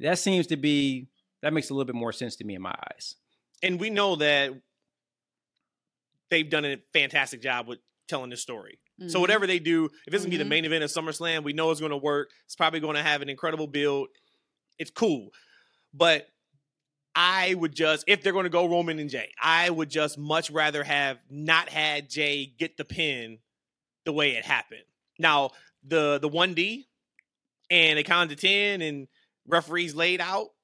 That 0.00 0.18
seems 0.18 0.46
to 0.48 0.56
be 0.56 1.08
that 1.46 1.52
makes 1.52 1.70
a 1.70 1.74
little 1.74 1.84
bit 1.84 1.94
more 1.94 2.12
sense 2.12 2.34
to 2.36 2.44
me 2.44 2.56
in 2.56 2.62
my 2.62 2.74
eyes. 2.92 3.14
And 3.62 3.78
we 3.80 3.88
know 3.88 4.16
that 4.16 4.50
they've 6.28 6.48
done 6.50 6.64
a 6.64 6.76
fantastic 6.92 7.40
job 7.40 7.68
with 7.68 7.78
telling 8.08 8.30
this 8.30 8.42
story. 8.42 8.78
So 9.08 9.18
Mhm. 9.18 9.20
whatever 9.20 9.46
they 9.46 9.58
do, 9.58 9.84
if 10.06 10.14
it's 10.14 10.24
gonna 10.24 10.30
be 10.30 10.36
the 10.38 10.44
Mhm. 10.44 10.48
main 10.48 10.64
event 10.64 10.82
of 10.82 10.90
SummerSlam, 10.90 11.44
we 11.44 11.52
know 11.52 11.70
it's 11.70 11.80
gonna 11.80 11.96
work. 11.96 12.32
It's 12.46 12.56
probably 12.56 12.80
gonna 12.80 13.02
have 13.02 13.22
an 13.22 13.28
incredible 13.28 13.66
build. 13.68 14.08
It's 14.78 14.90
cool. 14.90 15.32
But 15.92 16.32
I 17.14 17.54
would 17.54 17.74
just, 17.74 18.04
if 18.08 18.22
they're 18.22 18.32
gonna 18.32 18.48
go 18.48 18.66
Roman 18.66 18.98
and 18.98 19.08
Jey, 19.08 19.32
I 19.40 19.70
would 19.70 19.88
just 19.90 20.18
much 20.18 20.50
rather 20.50 20.82
have 20.82 21.20
not 21.30 21.68
had 21.68 22.10
Jey 22.10 22.46
get 22.46 22.76
the 22.76 22.84
pin 22.84 23.38
the 24.04 24.12
way 24.12 24.36
it 24.36 24.44
happened. 24.44 24.84
Now, 25.18 25.52
the 25.84 26.18
the 26.18 26.28
1D 26.28 26.88
and 27.70 27.98
it 27.98 28.04
counted 28.04 28.36
to 28.36 28.46
10 28.46 28.82
and 28.82 29.08
referees 29.46 29.94
laid 29.94 30.20
out, 30.20 30.55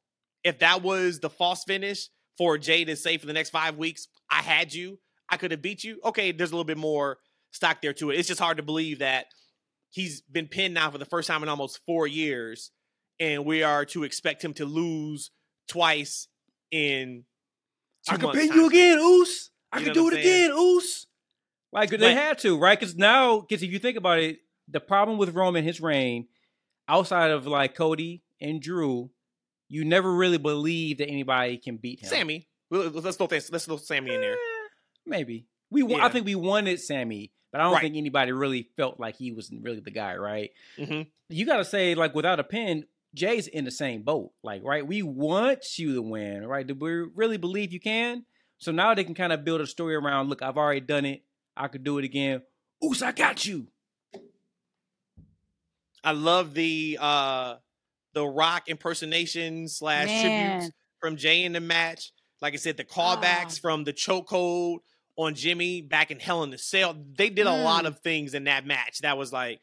if 0.44 0.58
that 0.60 0.82
was 0.82 1.20
the 1.20 1.30
false 1.30 1.64
finish 1.64 2.08
for 2.38 2.58
Jey 2.58 2.84
to 2.84 2.96
say 2.96 3.18
for 3.18 3.26
the 3.26 3.32
next 3.32 3.50
five 3.50 3.76
weeks, 3.76 4.08
I 4.30 4.42
had 4.42 4.72
you, 4.72 4.98
I 5.28 5.36
could 5.36 5.50
have 5.50 5.62
beat 5.62 5.84
you. 5.84 6.00
Okay, 6.04 6.32
there's 6.32 6.50
a 6.50 6.54
little 6.54 6.64
bit 6.64 6.78
more 6.78 7.18
stock 7.52 7.80
there 7.82 7.92
to 7.94 8.10
it. 8.10 8.18
It's 8.18 8.28
just 8.28 8.40
hard 8.40 8.56
to 8.56 8.62
believe 8.62 9.00
that 9.00 9.26
he's 9.90 10.22
been 10.22 10.48
pinned 10.48 10.74
now 10.74 10.90
for 10.90 10.98
the 10.98 11.04
first 11.04 11.28
time 11.28 11.42
in 11.42 11.48
almost 11.48 11.80
four 11.86 12.06
years, 12.06 12.70
and 13.20 13.44
we 13.44 13.62
are 13.62 13.84
to 13.86 14.04
expect 14.04 14.42
him 14.44 14.54
to 14.54 14.64
lose 14.64 15.30
twice 15.68 16.28
in. 16.70 17.24
I 18.08 18.12
two 18.12 18.18
could 18.18 18.26
months' 18.34 18.40
pin 18.48 18.52
you 18.54 18.66
again, 18.68 18.98
Oos. 18.98 19.50
I 19.70 19.78
You 19.78 19.84
could 19.84 19.96
know 19.96 20.10
do 20.10 20.16
it 20.16 20.22
saying? 20.22 20.44
again, 20.46 20.58
Oos. 20.58 21.06
Like 21.72 21.90
they 21.90 21.96
But- 21.98 22.12
had 22.14 22.38
to, 22.40 22.58
right? 22.58 22.78
Because 22.78 22.96
now, 22.96 23.40
because 23.40 23.62
if 23.62 23.70
you 23.70 23.78
think 23.78 23.96
about 23.96 24.18
it, 24.18 24.40
the 24.68 24.80
problem 24.80 25.18
with 25.18 25.34
Roman 25.34 25.62
his 25.64 25.80
reign, 25.80 26.28
outside 26.88 27.30
of 27.30 27.46
like 27.46 27.74
Cody 27.74 28.22
and 28.40 28.60
Drew, 28.60 29.10
you 29.72 29.84
never 29.84 30.12
really 30.12 30.36
believe 30.38 30.98
that 30.98 31.08
anybody 31.08 31.56
can 31.56 31.78
beat 31.78 32.00
him. 32.00 32.08
Sammy. 32.10 32.46
Let's 32.70 33.16
throw 33.16 33.26
let's 33.30 33.64
throw 33.66 33.76
Sammy 33.78 34.14
in 34.14 34.20
there. 34.20 34.32
Eh, 34.34 34.68
maybe 35.06 35.46
we. 35.70 35.82
wa- 35.82 35.98
I 36.00 36.08
think 36.10 36.26
we 36.26 36.34
wanted 36.34 36.78
Sammy, 36.80 37.32
but 37.50 37.60
I 37.60 37.64
don't 37.64 37.72
Right. 37.74 37.80
think 37.82 37.96
anybody 37.96 38.32
really 38.32 38.68
felt 38.76 39.00
like 39.00 39.16
he 39.16 39.32
was 39.32 39.50
really 39.60 39.80
the 39.80 39.90
guy, 39.90 40.14
right? 40.16 40.50
hmm 40.78 41.02
You 41.28 41.46
got 41.46 41.56
to 41.56 41.64
say 41.64 41.94
like 41.94 42.14
without 42.14 42.38
a 42.38 42.44
pin. 42.44 42.84
Jey's 43.14 43.46
in 43.46 43.64
the 43.66 43.70
same 43.70 44.02
boat, 44.02 44.32
like 44.42 44.62
right. 44.64 44.86
We 44.86 45.02
want 45.02 45.78
you 45.78 45.94
to 45.96 46.02
win, 46.02 46.46
right? 46.46 46.66
Do 46.66 46.74
we 46.74 46.90
really 47.14 47.36
believe 47.36 47.72
you 47.72 47.80
can? 47.80 48.24
So 48.58 48.72
now 48.72 48.94
they 48.94 49.04
can 49.04 49.14
kind 49.14 49.32
of 49.34 49.44
build 49.44 49.60
a 49.60 49.66
story 49.66 49.94
around. 49.94 50.28
Look, 50.30 50.40
I've 50.40 50.56
already 50.56 50.80
done 50.80 51.04
it. 51.04 51.22
I 51.56 51.68
could 51.68 51.84
do 51.84 51.98
it 51.98 52.04
again. 52.06 52.42
Oos, 52.84 53.02
I 53.02 53.12
got 53.12 53.44
you. 53.44 53.66
I 56.04 56.12
love 56.12 56.54
the 56.54 56.98
uh 57.00 57.56
the 58.14 58.26
Rock 58.26 58.68
impersonation 58.68 59.68
slash 59.68 60.06
Man. 60.08 60.50
tributes 60.60 60.76
from 61.00 61.16
Jey 61.16 61.44
in 61.44 61.52
the 61.52 61.60
match. 61.60 62.12
Like 62.40 62.54
I 62.54 62.56
said, 62.56 62.76
the 62.76 62.84
callbacks 62.84 63.58
Ah. 63.58 63.60
from 63.60 63.84
the 63.84 63.92
chokehold 63.92 64.78
on 65.16 65.34
Jimmy 65.34 65.80
back 65.82 66.10
in 66.10 66.18
Hell 66.18 66.42
in 66.42 66.50
the 66.50 66.58
Cell. 66.58 66.96
They 67.16 67.28
did 67.30 67.46
a 67.46 67.62
lot 67.62 67.84
Mm. 67.84 67.88
of 67.88 68.00
things 68.00 68.34
in 68.34 68.44
that 68.44 68.66
match. 68.66 68.98
That 69.00 69.16
was 69.18 69.32
like, 69.32 69.60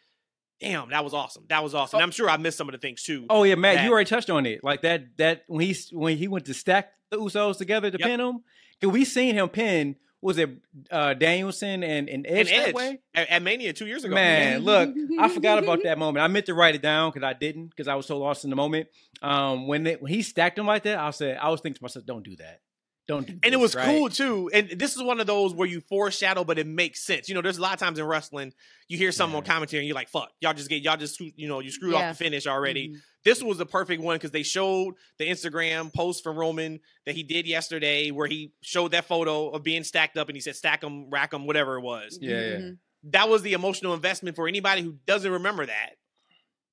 damn, 0.59 0.89
that 0.91 1.03
was 1.03 1.13
awesome. 1.13 1.45
That 1.49 1.63
was 1.63 1.73
awesome. 1.73 1.97
And 1.97 2.03
I'm 2.03 2.11
sure 2.11 2.29
I 2.29 2.37
missed 2.37 2.57
some 2.57 2.67
of 2.69 2.73
the 2.73 2.77
things 2.79 3.03
too. 3.03 3.25
Oh 3.29 3.43
yeah, 3.43 3.55
Matt, 3.55 3.75
That- 3.75 3.85
you 3.85 3.91
already 3.91 4.09
touched 4.09 4.29
on 4.29 4.45
it. 4.45 4.63
Like 4.63 4.81
that 4.83 5.17
that 5.17 5.43
when 5.47 5.65
he 5.65 5.75
when 5.91 6.17
he 6.17 6.27
went 6.27 6.45
to 6.45 6.53
stack 6.53 6.93
the 7.09 7.17
Usos 7.17 7.57
together 7.57 7.89
to 7.91 7.97
Yep. 7.99 8.07
pin 8.07 8.19
them, 8.19 8.43
because 8.79 8.93
we 8.93 9.03
seen 9.05 9.35
him 9.35 9.49
pin. 9.49 9.95
Was 10.21 10.37
it 10.37 10.49
uh 10.91 11.13
Danielson 11.13 11.83
and, 11.83 12.09
and 12.09 12.25
Edge 12.27 12.51
and 12.51 12.61
that 12.61 12.67
Edge 12.69 12.73
way? 12.75 12.99
at, 13.13 13.29
at 13.29 13.41
Mania 13.41 13.71
two 13.73 13.85
years 13.87 14.03
ago. 14.03 14.13
Man, 14.13 14.59
look, 14.61 14.93
I 15.19 15.29
forgot 15.29 15.59
about 15.59 15.81
that 15.83 15.97
moment. 15.97 16.23
I 16.23 16.27
meant 16.27 16.47
to 16.47 16.53
write 16.53 16.75
it 16.75 16.81
down 16.81 17.11
because 17.11 17.25
I 17.25 17.33
didn't 17.33 17.67
because 17.67 17.87
I 17.87 17.95
was 17.95 18.05
so 18.05 18.17
lost 18.17 18.43
in 18.43 18.49
the 18.49 18.55
moment. 18.55 18.89
Um, 19.21 19.67
when 19.67 19.83
they, 19.83 19.95
when 19.95 20.11
he 20.11 20.21
stacked 20.21 20.57
him 20.59 20.65
like 20.67 20.83
that, 20.83 20.97
I 20.99 21.11
said 21.11 21.37
I 21.37 21.49
was 21.49 21.61
thinking 21.61 21.77
to 21.77 21.83
myself, 21.83 22.05
"Don't 22.05 22.23
do 22.23 22.35
that, 22.37 22.61
don't 23.09 23.27
do." 23.27 23.37
And 23.43 23.53
it 23.53 23.57
was 23.57 23.75
right? 23.75 23.85
cool 23.85 24.09
too. 24.09 24.49
And 24.53 24.69
this 24.79 24.95
is 24.95 25.01
one 25.03 25.19
of 25.19 25.27
those 25.27 25.53
where 25.53 25.67
you 25.67 25.81
foreshadow, 25.81 26.43
but 26.45 26.57
it 26.57 26.65
makes 26.67 27.03
sense. 27.05 27.27
You 27.27 27.35
know, 27.35 27.41
there's 27.41 27.57
a 27.57 27.61
lot 27.61 27.73
of 27.73 27.79
times 27.79 27.99
in 27.99 28.05
wrestling, 28.05 28.53
you 28.87 28.97
hear 28.97 29.11
something 29.11 29.35
on 29.35 29.43
Yeah. 29.43 29.51
commentary 29.53 29.81
and 29.81 29.87
you're 29.87 29.95
like, 29.95 30.09
fuck, 30.09 30.31
y'all 30.39 30.53
just 30.53 30.69
get, 30.69 30.81
y'all 30.81 30.95
just, 30.97 31.19
you 31.19 31.47
know, 31.47 31.59
you 31.59 31.71
screwed 31.71 31.93
off 31.95 32.17
the 32.17 32.23
finish 32.23 32.47
already. 32.47 32.89
Mhm. 32.89 33.01
This 33.25 33.43
was 33.43 33.57
the 33.57 33.65
perfect 33.65 34.01
one 34.01 34.15
because 34.15 34.31
they 34.31 34.43
showed 34.43 34.93
the 35.17 35.25
Instagram 35.27 35.93
post 35.93 36.23
from 36.23 36.37
Roman 36.37 36.79
that 37.05 37.15
he 37.15 37.23
did 37.23 37.45
yesterday 37.45 38.11
where 38.11 38.27
he 38.27 38.53
showed 38.61 38.91
that 38.91 39.05
photo 39.05 39.49
of 39.49 39.61
being 39.63 39.83
stacked 39.83 40.17
up 40.17 40.29
and 40.29 40.37
he 40.37 40.41
said, 40.41 40.55
stack 40.55 40.79
them, 40.81 41.09
rack 41.09 41.31
them, 41.31 41.45
whatever 41.45 41.75
it 41.77 41.81
was. 41.81 42.17
Yeah, 42.21 42.29
yeah. 42.39 42.57
Mhm. 42.57 42.77
That 43.11 43.27
was 43.29 43.41
the 43.41 43.53
emotional 43.53 43.93
investment 43.93 44.35
for 44.35 44.47
anybody 44.47 44.81
who 44.83 44.97
doesn't 45.05 45.31
remember 45.31 45.65
that 45.65 45.95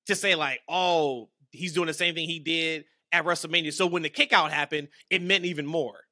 to 0.07 0.15
say, 0.15 0.35
like, 0.37 0.61
oh, 0.69 1.31
he's 1.51 1.73
doing 1.73 1.87
the 1.87 1.95
same 1.95 2.15
thing 2.15 2.29
he 2.29 2.39
did 2.39 2.85
at 3.13 3.25
WrestleMania. 3.25 3.73
So 3.73 3.87
when 3.87 4.03
the 4.03 4.09
kick 4.11 4.33
out 4.33 4.53
happened, 4.53 4.89
it 5.11 5.23
meant 5.23 5.45
even 5.45 5.67
more. 5.67 6.06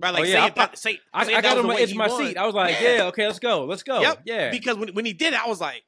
Right? 0.00 0.14
Like, 0.14 0.22
Oh, 0.22 0.26
yeah, 0.26 0.32
say, 0.32 0.38
I 0.40 0.50
that, 0.50 0.78
say, 0.78 1.00
I, 1.12 1.26
say 1.26 1.34
I 1.34 1.40
got 1.40 1.56
was 1.56 1.64
on 1.64 1.68
the 1.68 1.74
my 1.74 1.80
edge 1.80 1.90
of 1.90 1.96
my 1.96 2.08
won. 2.08 2.26
seat. 2.26 2.36
I 2.36 2.46
was 2.46 2.54
like, 2.54 2.76
Yeah. 2.80 2.96
"Yeah, 2.96 3.04
okay, 3.06 3.26
let's 3.26 3.38
go, 3.40 3.64
let's 3.64 3.82
go." 3.82 4.00
Yep. 4.00 4.22
Yeah, 4.26 4.50
because 4.50 4.76
when, 4.76 4.94
when 4.94 5.04
he 5.04 5.12
did 5.12 5.32
it, 5.32 5.44
I 5.44 5.48
was 5.48 5.60
like, 5.60 5.82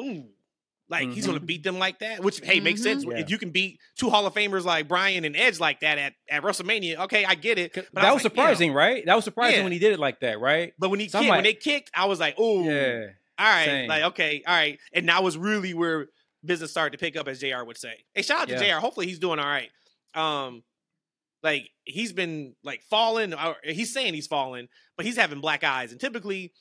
ooh, 0.00 0.26
like 0.90 1.08
he's 1.12 1.24
gonna 1.26 1.40
Mhm. 1.40 1.46
beat 1.46 1.62
them 1.62 1.78
like 1.78 2.00
that. 2.00 2.22
Which 2.22 2.40
hey, 2.40 2.60
makes 2.60 2.82
sense. 2.82 3.04
Mhm. 3.04 3.12
Yeah. 3.12 3.18
If 3.20 3.30
you 3.30 3.38
can 3.38 3.50
beat 3.50 3.78
two 3.96 4.10
Hall 4.10 4.26
of 4.26 4.34
Famers 4.34 4.64
like 4.64 4.88
Brian 4.88 5.24
and 5.24 5.36
Edge 5.36 5.60
like 5.60 5.80
that 5.80 5.98
at, 5.98 6.14
at 6.28 6.42
WrestleMania, 6.42 6.98
okay, 7.04 7.24
I 7.24 7.34
get 7.36 7.58
it. 7.58 7.72
But 7.74 7.86
that 7.94 8.12
was 8.12 8.22
like, 8.24 8.32
damn. 8.34 8.42
surprising, 8.44 8.72
right? 8.72 9.06
That 9.06 9.14
was 9.14 9.24
surprising 9.24 9.58
Yeah. 9.58 9.62
when 9.64 9.72
he 9.72 9.78
did 9.78 9.92
it 9.92 10.00
like 10.00 10.20
that, 10.20 10.40
right? 10.40 10.74
But 10.78 10.90
when 10.90 10.98
he 11.00 11.08
So 11.08 11.20
kicked, 11.20 11.30
when 11.30 11.42
they 11.44 11.54
kicked, 11.54 11.90
I 11.94 12.06
was 12.06 12.18
like, 12.20 12.38
ooh, 12.40 12.64
Yeah. 12.64 13.06
all 13.38 13.46
right, 13.46 13.64
same. 13.66 13.88
like 13.88 14.02
okay, 14.04 14.42
all 14.46 14.54
right. 14.54 14.78
And 14.92 15.08
that 15.08 15.22
was 15.22 15.38
really 15.38 15.72
where 15.74 16.08
business 16.44 16.72
started 16.72 16.98
to 16.98 16.98
pick 16.98 17.16
up, 17.16 17.28
as 17.28 17.38
Jr. 17.38 17.62
would 17.64 17.78
say. 17.78 17.94
Hey, 18.12 18.22
shout 18.22 18.40
out 18.42 18.48
to 18.48 18.54
Yeah. 18.66 18.74
Jr. 18.76 18.80
Hopefully 18.80 19.06
he's 19.06 19.18
doing 19.20 19.38
all 19.38 19.46
right. 19.46 19.70
Um, 20.14 20.62
like 21.42 21.70
he's 21.84 22.12
been 22.12 22.54
like 22.64 22.82
falling. 22.90 23.34
Or 23.34 23.56
he's 23.64 23.92
saying 23.92 24.14
he's 24.14 24.26
falling, 24.26 24.68
but 24.96 25.06
he's 25.06 25.16
having 25.16 25.40
black 25.40 25.64
eyes. 25.64 25.92
And 25.92 26.00
typically, 26.00 26.52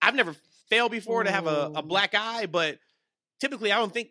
I've 0.00 0.14
never 0.14 0.34
failed 0.70 0.92
before 0.92 1.24
to 1.24 1.30
have 1.30 1.46
a, 1.46 1.72
a 1.76 1.82
black 1.82 2.14
eye, 2.14 2.46
but 2.46 2.78
typically 3.40 3.72
I 3.72 3.78
don't 3.78 3.92
think 3.92 4.08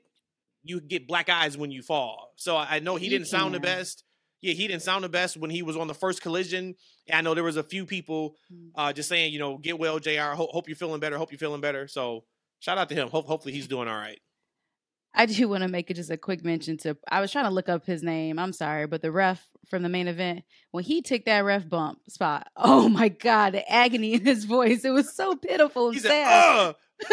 you 0.64 0.82
get 0.82 1.08
black 1.08 1.30
eyes 1.30 1.58
when 1.58 1.72
you 1.72 1.82
fall. 1.82 2.34
So 2.36 2.58
I 2.58 2.80
know 2.80 2.96
he, 2.96 3.06
He 3.06 3.10
didn't 3.10 3.28
sound 3.28 3.54
the 3.54 3.60
best. 3.60 4.04
yeah, 4.42 4.54
he 4.54 4.68
didn't 4.68 4.82
sound 4.82 5.04
the 5.04 5.10
best 5.10 5.38
when 5.38 5.50
he 5.50 5.62
was 5.62 5.78
on 5.78 5.88
the 5.88 5.94
first 5.94 6.22
collision. 6.22 6.76
And 7.08 7.16
I 7.18 7.22
know 7.22 7.34
there 7.34 7.44
was 7.44 7.58
a 7.58 7.64
few 7.64 7.86
people 7.86 8.36
Mm. 8.52 8.70
uh, 8.76 8.92
just 8.94 9.08
saying, 9.08 9.32
you 9.34 9.40
know, 9.40 9.58
get 9.58 9.80
well, 9.80 10.00
Jr. 10.00 10.34
Hope, 10.36 10.50
hope 10.52 10.68
you're 10.68 10.76
feeling 10.76 11.00
better. 11.00 11.18
Hope 11.18 11.32
you're 11.32 11.40
feeling 11.40 11.62
better. 11.62 11.88
So 11.88 12.26
shout 12.60 12.78
out 12.78 12.90
to 12.90 12.96
him. 12.96 13.08
Hope, 13.10 13.28
hopefully 13.28 13.54
he's 13.54 13.68
doing 13.68 13.88
all 13.88 13.96
right. 13.96 14.20
I 15.18 15.26
do 15.26 15.50
want 15.50 15.64
to 15.64 15.68
make 15.68 15.90
it 15.92 15.96
just 15.96 16.12
a 16.12 16.18
quick 16.18 16.46
mention 16.46 16.78
to. 16.80 16.96
I 17.10 17.20
was 17.22 17.32
trying 17.32 17.46
to 17.46 17.52
look 17.52 17.68
up 17.70 17.86
his 17.86 18.04
name. 18.04 18.38
I'm 18.40 18.54
sorry, 18.54 18.86
but 18.88 19.02
the 19.02 19.12
ref 19.12 19.44
from 19.68 19.84
the 19.84 19.90
main 19.90 20.08
event 20.08 20.44
when 20.72 20.84
he 20.84 21.02
took 21.02 21.26
that 21.26 21.40
ref 21.40 21.68
bump 21.68 22.00
spot. 22.08 22.48
Oh 22.56 22.88
my 22.88 23.10
god, 23.10 23.54
the 23.54 23.70
agony 23.72 24.14
in 24.14 24.24
his 24.26 24.46
voice. 24.46 24.86
It 24.86 24.92
was 24.92 25.14
so 25.14 25.36
pitiful 25.36 25.90
and 25.90 26.00
sad. 26.00 26.28
Uh. 26.28 26.70
"Ugh." 26.70 26.76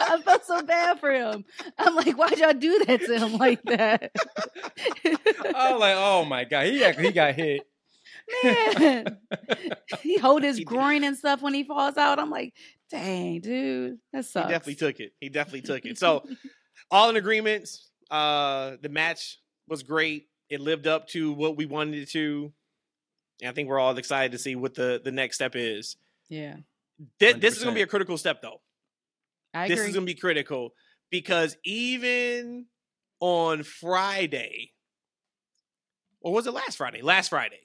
I 0.00 0.20
felt 0.24 0.44
so 0.44 0.62
bad 0.62 1.00
for 1.00 1.10
him. 1.10 1.44
I'm 1.78 1.96
like, 1.96 2.16
why'd 2.16 2.38
y'all 2.38 2.52
do 2.52 2.84
that 2.86 3.00
to 3.00 3.18
him 3.18 3.36
like 3.36 3.62
that? 3.64 4.12
I 5.04 5.72
was 5.72 5.80
like, 5.80 5.96
oh 5.96 6.24
my 6.24 6.44
god, 6.44 6.66
he 6.66 6.84
actually 6.84 7.06
he 7.06 7.12
got 7.12 7.34
hit. 7.34 7.62
Man, 8.42 9.18
he 10.02 10.18
hold 10.18 10.42
his 10.44 10.56
He 10.56 10.64
did. 10.64 10.68
groin 10.68 11.04
and 11.04 11.16
stuff 11.16 11.42
when 11.42 11.52
he 11.52 11.64
falls 11.64 11.96
out. 11.96 12.18
I'm 12.18 12.30
like, 12.30 12.54
dang, 12.90 13.40
dude, 13.40 13.98
that 14.12 14.24
sucks. 14.24 14.46
He 14.46 14.52
definitely 14.52 14.74
took 14.76 15.00
it. 15.00 15.12
He 15.20 15.28
definitely 15.28 15.62
took 15.62 15.84
it. 15.84 15.98
So 15.98 16.24
all 16.90 17.10
in 17.10 17.16
agreement. 17.16 17.68
Uh, 18.10 18.76
the 18.82 18.88
match 18.88 19.38
was 19.68 19.82
great. 19.82 20.28
It 20.50 20.60
lived 20.60 20.86
up 20.86 21.08
to 21.08 21.32
what 21.32 21.56
we 21.56 21.66
wanted 21.66 21.96
it 22.02 22.10
to. 22.10 22.52
And 23.40 23.50
I 23.50 23.52
think 23.52 23.68
we're 23.68 23.78
all 23.80 23.96
excited 23.96 24.32
to 24.32 24.38
see 24.38 24.54
what 24.56 24.74
the, 24.74 25.00
the 25.02 25.10
next 25.12 25.36
step 25.36 25.56
is. 25.56 25.96
yeah, 26.28 26.56
Thi- 27.18 27.32
This, 27.32 27.56
is 27.56 27.62
going 27.62 27.74
to 27.74 27.78
be 27.78 27.82
a 27.82 27.86
critical 27.86 28.16
step, 28.16 28.40
though. 28.42 28.60
I 29.52 29.66
this 29.68 29.78
agree. 29.80 29.88
is 29.90 29.94
going 29.94 30.06
to 30.06 30.12
be 30.14 30.18
critical 30.18 30.70
because 31.10 31.56
even 31.64 32.66
on 33.20 33.62
Friday, 33.62 34.72
or 36.20 36.32
was 36.32 36.46
it 36.46 36.52
last 36.52 36.76
Friday? 36.76 37.02
Last 37.02 37.28
Friday, 37.30 37.60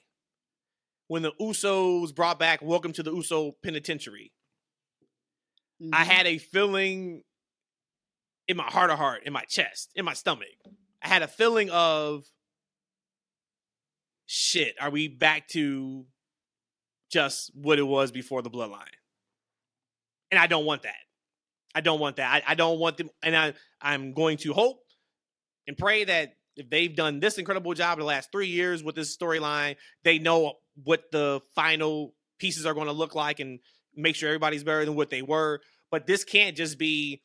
when 1.08 1.22
the 1.22 1.32
Usos 1.40 2.14
brought 2.14 2.38
back 2.38 2.62
Welcome 2.62 2.92
to 2.94 3.02
the 3.02 3.12
Uso 3.12 3.52
Penitentiary, 3.62 4.32
I 5.92 6.04
Mhm. 6.04 6.06
had 6.06 6.26
a 6.26 6.38
feeling 6.38 7.22
in 8.50 8.56
my 8.56 8.64
heart 8.64 8.90
of 8.90 8.98
heart, 8.98 9.22
in 9.24 9.32
my 9.32 9.44
chest, 9.44 9.92
in 9.94 10.04
my 10.04 10.12
stomach. 10.12 10.48
I 11.00 11.06
had 11.06 11.22
a 11.22 11.28
feeling 11.28 11.70
of 11.70 12.24
shit, 14.26 14.74
are 14.80 14.90
we 14.90 15.06
back 15.06 15.46
to 15.50 16.04
just 17.12 17.52
what 17.54 17.78
it 17.78 17.84
was 17.84 18.10
before 18.10 18.42
the 18.42 18.50
bloodline? 18.50 18.82
And 20.32 20.40
I 20.40 20.48
don't 20.48 20.64
want 20.64 20.82
that. 20.82 20.96
I 21.76 21.80
don't 21.80 22.00
want 22.00 22.16
that. 22.16 22.42
I, 22.44 22.52
I 22.52 22.54
don't 22.56 22.80
want 22.80 22.96
them 22.96 23.10
and 23.22 23.36
I 23.36 23.54
I'm 23.80 24.14
going 24.14 24.36
to 24.38 24.52
hope 24.52 24.80
and 25.68 25.78
pray 25.78 26.02
that 26.02 26.32
if 26.56 26.68
they've 26.68 26.94
done 26.94 27.20
this 27.20 27.38
incredible 27.38 27.72
job 27.74 27.98
in 27.98 28.00
the 28.00 28.06
last 28.06 28.32
three 28.32 28.48
years 28.48 28.82
with 28.82 28.96
this 28.96 29.16
storyline, 29.16 29.76
they 30.02 30.18
know 30.18 30.54
what 30.82 31.04
the 31.12 31.40
final 31.54 32.16
pieces 32.40 32.66
are 32.66 32.74
going 32.74 32.88
to 32.88 32.92
look 32.92 33.14
like 33.14 33.38
and 33.38 33.60
make 33.94 34.16
sure 34.16 34.28
everybody's 34.28 34.64
better 34.64 34.84
than 34.84 34.96
what 34.96 35.08
they 35.08 35.22
were. 35.22 35.60
But 35.92 36.08
this 36.08 36.24
can't 36.24 36.56
just 36.56 36.80
be. 36.80 37.22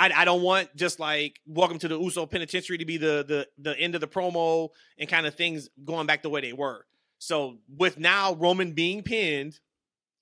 I, 0.00 0.22
I 0.22 0.24
don't 0.24 0.40
want 0.40 0.74
just 0.74 0.98
like 0.98 1.38
welcome 1.46 1.78
to 1.80 1.88
the 1.88 2.00
Uso 2.00 2.24
Penitentiary 2.24 2.78
to 2.78 2.86
be 2.86 2.96
the 2.96 3.22
the 3.28 3.46
the 3.58 3.78
end 3.78 3.94
of 3.94 4.00
the 4.00 4.08
promo 4.08 4.70
and 4.98 5.06
kind 5.08 5.26
of 5.26 5.34
things 5.34 5.68
going 5.84 6.06
back 6.06 6.22
the 6.22 6.30
way 6.30 6.40
they 6.40 6.54
were. 6.54 6.86
So 7.18 7.58
with 7.68 7.98
now 7.98 8.32
Roman 8.34 8.72
being 8.72 9.02
pinned, 9.02 9.60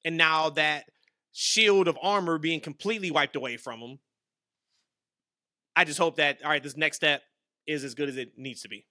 and 0.04 0.16
now 0.16 0.50
that 0.50 0.86
shield 1.32 1.86
of 1.86 1.96
armor 2.02 2.38
being 2.38 2.58
completely 2.58 3.12
wiped 3.12 3.36
away 3.36 3.56
from 3.56 3.78
him, 3.78 3.98
I 5.76 5.84
just 5.84 6.00
hope 6.00 6.16
that 6.16 6.38
all 6.42 6.50
right, 6.50 6.62
this 6.62 6.76
next 6.76 6.96
step 6.96 7.22
is 7.68 7.84
as 7.84 7.94
good 7.94 8.08
as 8.08 8.16
it 8.16 8.32
needs 8.36 8.62
to 8.62 8.68
be. 8.68 8.84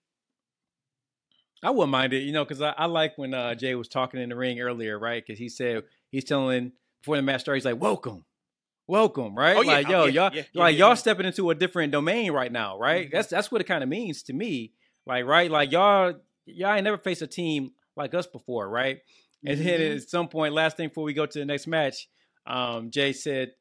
I 1.61 1.71
wouldn't 1.71 1.91
mind 1.91 2.13
it, 2.13 2.19
you 2.19 2.31
know, 2.31 2.45
because 2.45 2.61
I, 2.61 2.69
I 2.77 2.85
like 2.85 3.17
when 3.17 3.33
uh, 3.33 3.55
Jey 3.55 3.75
was 3.75 3.89
talking 3.89 4.21
in 4.21 4.29
the 4.29 4.37
ring 4.37 4.61
earlier, 4.61 4.97
right? 4.97 5.21
Because 5.25 5.37
he 5.37 5.49
said 5.49 5.83
he's 6.11 6.23
telling 6.23 6.71
before 7.01 7.17
the 7.17 7.23
match 7.23 7.41
started, 7.41 7.57
he's 7.57 7.65
like, 7.65 7.81
"Welcome, 7.81 8.23
welcome," 8.87 9.35
right? 9.35 9.57
Oh, 9.57 9.61
yeah. 9.61 9.67
Like, 9.67 9.87
Oh, 9.87 9.91
yo, 9.91 10.05
yeah. 10.05 10.11
y'all, 10.11 10.35
Yeah. 10.35 10.43
Like 10.53 10.77
y'all 10.77 10.95
stepping 10.95 11.25
into 11.25 11.49
a 11.49 11.55
different 11.55 11.91
domain 11.91 12.31
right 12.31 12.51
now, 12.51 12.77
right? 12.79 13.07
Mhm. 13.07 13.11
That's 13.11 13.27
that's 13.29 13.51
what 13.51 13.61
it 13.61 13.65
kind 13.65 13.83
of 13.83 13.89
means 13.89 14.23
to 14.23 14.33
me, 14.33 14.73
like, 15.05 15.25
right? 15.25 15.49
Like 15.51 15.71
y'all, 15.71 16.13
y'all 16.45 16.73
ain't 16.73 16.83
never 16.83 16.97
faced 16.97 17.21
a 17.21 17.27
team 17.27 17.71
like 17.95 18.13
us 18.13 18.27
before, 18.27 18.69
right? 18.69 18.99
And 19.45 19.59
then 19.59 19.79
Mhm. 19.81 19.95
at 19.97 20.09
some 20.09 20.27
point, 20.29 20.53
last 20.53 20.77
thing 20.77 20.87
before 20.89 21.03
we 21.03 21.13
go 21.13 21.25
to 21.25 21.39
the 21.39 21.45
next 21.45 21.67
match, 21.67 22.07
um, 22.45 22.89
Jey 22.91 23.13
said 23.13 23.53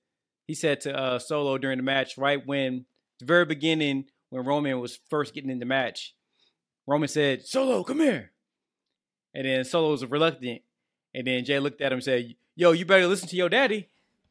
he 0.46 0.54
said 0.54 0.80
to 0.82 0.96
uh, 0.96 1.18
Solo 1.18 1.58
during 1.58 1.76
the 1.76 1.82
match, 1.82 2.16
right 2.16 2.44
when 2.46 2.86
the 3.18 3.24
very 3.26 3.44
beginning 3.44 4.08
when 4.30 4.44
Roman 4.44 4.78
was 4.80 4.98
first 5.10 5.34
getting 5.34 5.50
in 5.50 5.58
the 5.58 5.64
match, 5.66 6.14
Roman 6.86 7.08
said, 7.08 7.44
"Solo, 7.46 7.82
come 7.84 7.98
here," 8.00 8.32
and 9.34 9.46
then 9.46 9.64
Solo 9.64 9.90
was 9.90 10.04
reluctant, 10.06 10.62
and 11.14 11.26
then 11.26 11.44
Jey 11.44 11.58
looked 11.58 11.80
at 11.80 11.92
him 11.92 11.96
and 11.96 12.04
said, 12.04 12.34
"Yo, 12.54 12.72
you 12.72 12.84
better 12.86 13.06
listen 13.06 13.28
to 13.28 13.36
your 13.36 13.48
daddy." 13.48 13.88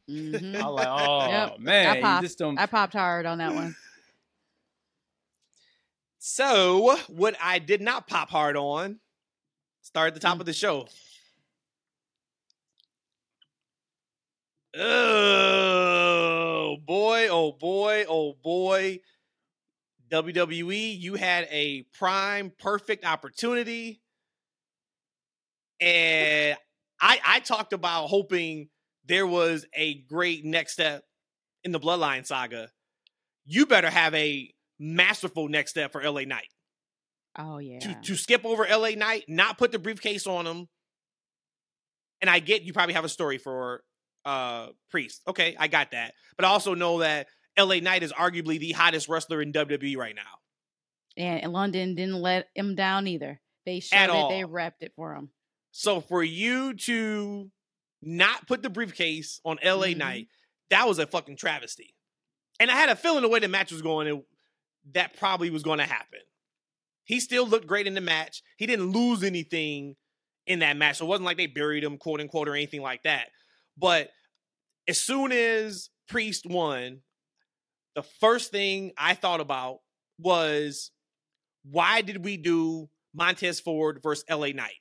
Mhm. 0.10 0.62
I 0.62 0.68
was 0.68 0.76
like, 0.76 0.88
"Oh 0.89 1.30
Yep. 1.30 1.60
man, 1.60 1.89
I 1.89 1.96
you 1.96 2.02
popped. 2.02 2.24
just 2.24 2.38
don't." 2.38 2.60
I 2.60 2.65
popped 2.68 2.94
hard 2.94 3.26
on 3.26 3.39
that 3.39 3.54
one. 3.54 3.76
So 6.20 6.98
what 7.08 7.36
I 7.41 7.60
did 7.60 7.82
not 7.82 8.08
pop 8.08 8.30
hard 8.30 8.58
on, 8.58 9.00
start 9.82 10.10
at 10.10 10.13
the 10.15 10.20
top 10.20 10.38
Mm. 10.38 10.39
of 10.41 10.46
the 10.46 10.54
show. 10.54 10.88
Oh 14.78 16.78
boy, 16.86 17.28
oh 17.30 17.52
boy, 17.54 18.06
oh 18.08 18.34
boy. 18.34 19.00
WWE, 20.10 20.98
you 21.00 21.15
had 21.15 21.48
a 21.50 21.84
prime 21.94 22.52
perfect 22.60 23.06
opportunity. 23.06 24.02
And 25.80 26.58
I 27.02 27.20
I 27.26 27.39
talked 27.41 27.74
about 27.74 28.08
hoping 28.08 28.70
there 29.08 29.28
was 29.28 29.65
a 29.74 29.96
great 29.96 30.44
next 30.46 30.74
step 30.74 31.04
in 31.63 31.72
the 31.72 31.80
bloodline 31.80 32.26
saga. 32.26 32.70
You 33.46 33.65
better 33.65 33.89
have 33.89 34.13
a 34.15 34.52
masterful 34.80 35.48
next 35.48 35.72
step 35.72 35.91
for 35.91 36.04
LA 36.04 36.22
Knight 36.22 36.50
Oh 37.38 37.60
yeah. 37.60 37.80
to 37.80 37.96
to 38.04 38.15
skip 38.15 38.46
over 38.46 38.65
LA 38.70 38.89
Knight, 38.91 39.26
not 39.28 39.58
put 39.58 39.72
the 39.72 39.80
briefcase 39.80 40.26
on 40.28 40.46
him. 40.48 40.68
And 42.22 42.30
I 42.30 42.39
get 42.39 42.63
you 42.63 42.74
probably 42.74 42.94
have 42.94 43.06
a 43.06 43.10
story 43.10 43.38
for 43.38 43.84
uh 44.26 44.68
Priest. 44.89 45.22
Okay, 45.28 45.56
I 45.60 45.68
got 45.68 45.91
that. 45.91 46.13
But 46.38 46.46
I 46.46 46.50
also 46.50 46.74
know 46.74 47.00
that 47.00 47.28
LA 47.58 47.76
Knight 47.76 48.04
is 48.04 48.12
arguably 48.12 48.60
the 48.60 48.72
hottest 48.72 49.08
wrestler 49.08 49.41
in 49.41 49.54
WWE 49.54 49.98
right 49.98 50.15
now. 50.15 50.24
and, 51.18 51.54
London 51.54 51.96
didn't 51.96 52.15
let 52.22 52.48
him 52.56 52.76
down 52.76 53.08
either. 53.08 53.39
They 53.65 53.80
showed 53.80 53.96
At 53.98 54.10
it. 54.10 54.30
They 54.30 54.44
all. 54.44 54.50
wrapped 54.50 54.84
it 54.84 54.94
for 54.96 55.13
him. 55.15 55.30
So 55.72 56.02
for 56.02 56.24
you 56.24 56.74
to 56.74 57.50
not 58.01 58.47
put 58.47 58.62
the 58.62 58.69
briefcase 58.69 59.39
on 59.45 59.58
LA 59.63 59.88
Mhm. 59.88 59.97
Knight, 59.97 60.27
that 60.69 60.88
was 60.88 60.99
a 60.99 61.08
fucking 61.08 61.38
travesty. 61.38 61.95
And 62.60 62.71
I 62.71 62.75
had 62.75 62.89
a 62.89 62.95
feeling 62.95 63.21
the 63.21 63.29
way 63.29 63.39
the 63.39 63.47
match 63.47 63.71
was 63.71 63.81
going, 63.81 64.08
it, 64.08 64.25
that 64.93 65.17
probably 65.17 65.49
was 65.49 65.63
going 65.63 65.79
to 65.79 65.86
happen. 65.86 66.19
He 67.03 67.19
still 67.19 67.47
looked 67.47 67.67
great 67.67 67.88
in 67.88 67.93
the 67.93 68.01
match. 68.01 68.41
He 68.58 68.65
didn't 68.65 68.91
lose 68.91 69.23
anything 69.23 69.95
in 70.47 70.60
that 70.60 70.77
match. 70.77 70.97
So 70.97 71.05
it 71.05 71.10
wasn't 71.10 71.25
like 71.25 71.38
they 71.38 71.47
buried 71.47 71.84
him, 71.84 71.97
quote 71.97 72.19
unquote, 72.21 72.47
or 72.47 72.55
anything 72.55 72.81
like 72.81 73.03
that. 73.03 73.29
But 73.77 74.12
as 74.88 74.99
soon 75.01 75.31
as 75.31 75.89
Priest 76.08 76.45
won, 76.45 77.01
the 77.95 78.03
first 78.03 78.51
thing 78.51 78.91
I 78.97 79.13
thought 79.15 79.39
about 79.39 79.79
was 80.19 80.91
why 81.63 82.01
did 82.01 82.23
we 82.23 82.38
do 82.38 82.89
Montez 83.13 83.60
Ford 83.60 83.99
versus 84.03 84.25
LA 84.29 84.47
Knight? 84.49 84.75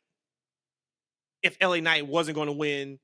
If 1.42 1.56
LA 1.60 1.76
Knight 1.80 2.06
wasn't 2.06 2.36
going 2.36 2.46
to 2.46 2.52
win 2.52 2.98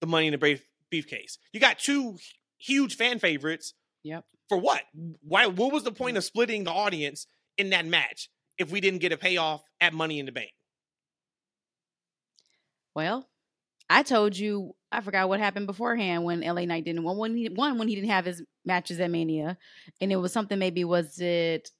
the 0.00 0.06
money 0.06 0.26
in 0.26 0.32
the 0.32 0.38
brief 0.38 0.64
briefcase. 0.90 1.38
You 1.52 1.60
got 1.60 1.78
two 1.78 2.16
huge 2.58 2.96
fan 2.96 3.18
favorites 3.18 3.74
Yep. 4.04 4.24
for 4.48 4.58
what? 4.58 4.82
Why 5.22 5.46
what 5.46 5.72
was 5.72 5.84
the 5.84 5.92
point 5.92 6.14
mm. 6.14 6.18
of 6.18 6.24
splitting 6.24 6.64
the 6.64 6.72
audience 6.72 7.26
in 7.56 7.70
that 7.70 7.86
match 7.86 8.30
if 8.56 8.70
we 8.70 8.80
didn't 8.80 9.00
get 9.00 9.12
a 9.12 9.16
payoff 9.16 9.62
at 9.80 9.92
Money 9.92 10.18
in 10.18 10.26
the 10.26 10.32
Bank? 10.32 10.52
Well, 12.94 13.28
I 13.90 14.02
told 14.02 14.36
you 14.36 14.74
I 14.90 15.00
forgot 15.00 15.28
what 15.28 15.40
happened 15.40 15.66
beforehand 15.66 16.24
when 16.24 16.40
LA 16.40 16.64
Knight 16.64 16.84
didn't 16.84 17.04
one 17.04 17.16
when 17.16 17.36
he 17.36 17.48
one 17.48 17.78
when 17.78 17.88
he 17.88 17.94
didn't 17.94 18.10
have 18.10 18.24
his 18.24 18.42
matches 18.64 19.00
at 19.00 19.10
Mania, 19.10 19.56
and 20.00 20.12
it 20.12 20.16
was 20.16 20.32
something 20.32 20.58
maybe 20.58 20.84
was 20.84 21.18
it 21.20 21.70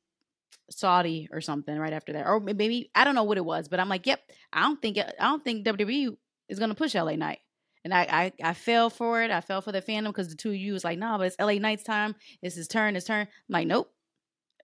Saudi 0.71 1.29
or 1.33 1.41
something 1.41 1.77
right 1.79 1.93
after 1.93 2.13
that, 2.13 2.27
or 2.27 2.41
maybe 2.41 2.91
I 2.95 3.05
don't 3.05 3.15
know 3.15 3.25
what 3.25 3.39
it 3.39 3.45
was, 3.45 3.69
but 3.69 3.81
I'm 3.81 3.89
like, 3.89 4.07
yep, 4.07 4.21
I 4.53 4.63
don't 4.63 4.81
think 4.81 4.99
I 4.99 5.25
don't 5.25 5.43
think 5.43 5.67
WWE 5.67 6.17
is 6.49 6.59
gonna 6.59 6.75
push 6.75 6.95
LA 6.95 7.17
Knight. 7.17 7.41
And 7.89 7.95
I, 7.95 8.03
I, 8.43 8.51
I 8.51 8.53
fell 8.53 8.91
for 8.91 9.23
it. 9.23 9.31
I 9.31 9.41
fell 9.41 9.63
for 9.63 9.73
the 9.73 9.81
fandom 9.81 10.09
because 10.09 10.29
the 10.29 10.35
two 10.35 10.51
of 10.51 10.57
you 10.57 10.75
was 10.75 10.85
like, 10.85 10.99
nah, 10.99 11.17
but 11.17 11.29
it's 11.29 11.37
LA 11.41 11.55
Knight's 11.55 11.85
time. 11.85 12.15
It's 12.43 12.55
his 12.55 12.69
turn. 12.69 12.95
His 12.95 13.05
turn. 13.05 13.23
I'm 13.23 13.29
like, 13.49 13.67
nope. 13.67 13.91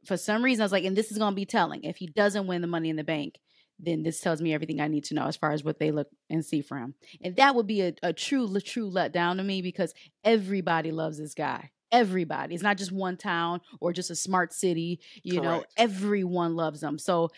For 0.04 0.18
some 0.18 0.44
reason, 0.44 0.60
I 0.60 0.66
was 0.66 0.72
like, 0.72 0.84
and 0.84 0.94
this 0.94 1.10
is 1.10 1.16
gonna 1.16 1.34
be 1.34 1.46
telling. 1.46 1.84
If 1.84 1.96
he 1.96 2.06
doesn't 2.06 2.46
win 2.46 2.60
the 2.60 2.66
Money 2.66 2.90
in 2.90 2.96
the 2.96 3.04
Bank, 3.04 3.38
then 3.78 4.02
this 4.02 4.20
tells 4.20 4.42
me 4.42 4.52
everything 4.52 4.78
I 4.78 4.88
need 4.88 5.04
to 5.04 5.14
know 5.14 5.24
as 5.24 5.38
far 5.38 5.52
as 5.52 5.64
what 5.64 5.78
they 5.78 5.90
look 5.90 6.08
and 6.28 6.44
see 6.44 6.60
from. 6.60 6.78
him. 6.78 6.94
And 7.22 7.37
that 7.37 7.54
would 7.54 7.66
be 7.66 7.80
a, 7.80 7.94
a 8.02 8.12
true, 8.12 8.60
true 8.60 8.90
letdown 8.90 9.38
to 9.38 9.42
me 9.42 9.62
because 9.62 9.94
everybody 10.22 10.90
loves 10.90 11.16
this 11.16 11.32
guy. 11.32 11.70
Everybody. 11.90 12.54
It's 12.54 12.62
not 12.62 12.76
just 12.76 12.92
one 12.92 13.16
town 13.16 13.62
or 13.80 13.94
just 13.94 14.10
a 14.10 14.14
smart 14.14 14.52
city. 14.52 15.00
You 15.22 15.40
know, 15.40 15.64
everyone 15.78 16.56
loves 16.56 16.82
him. 16.82 16.98
So 16.98 17.30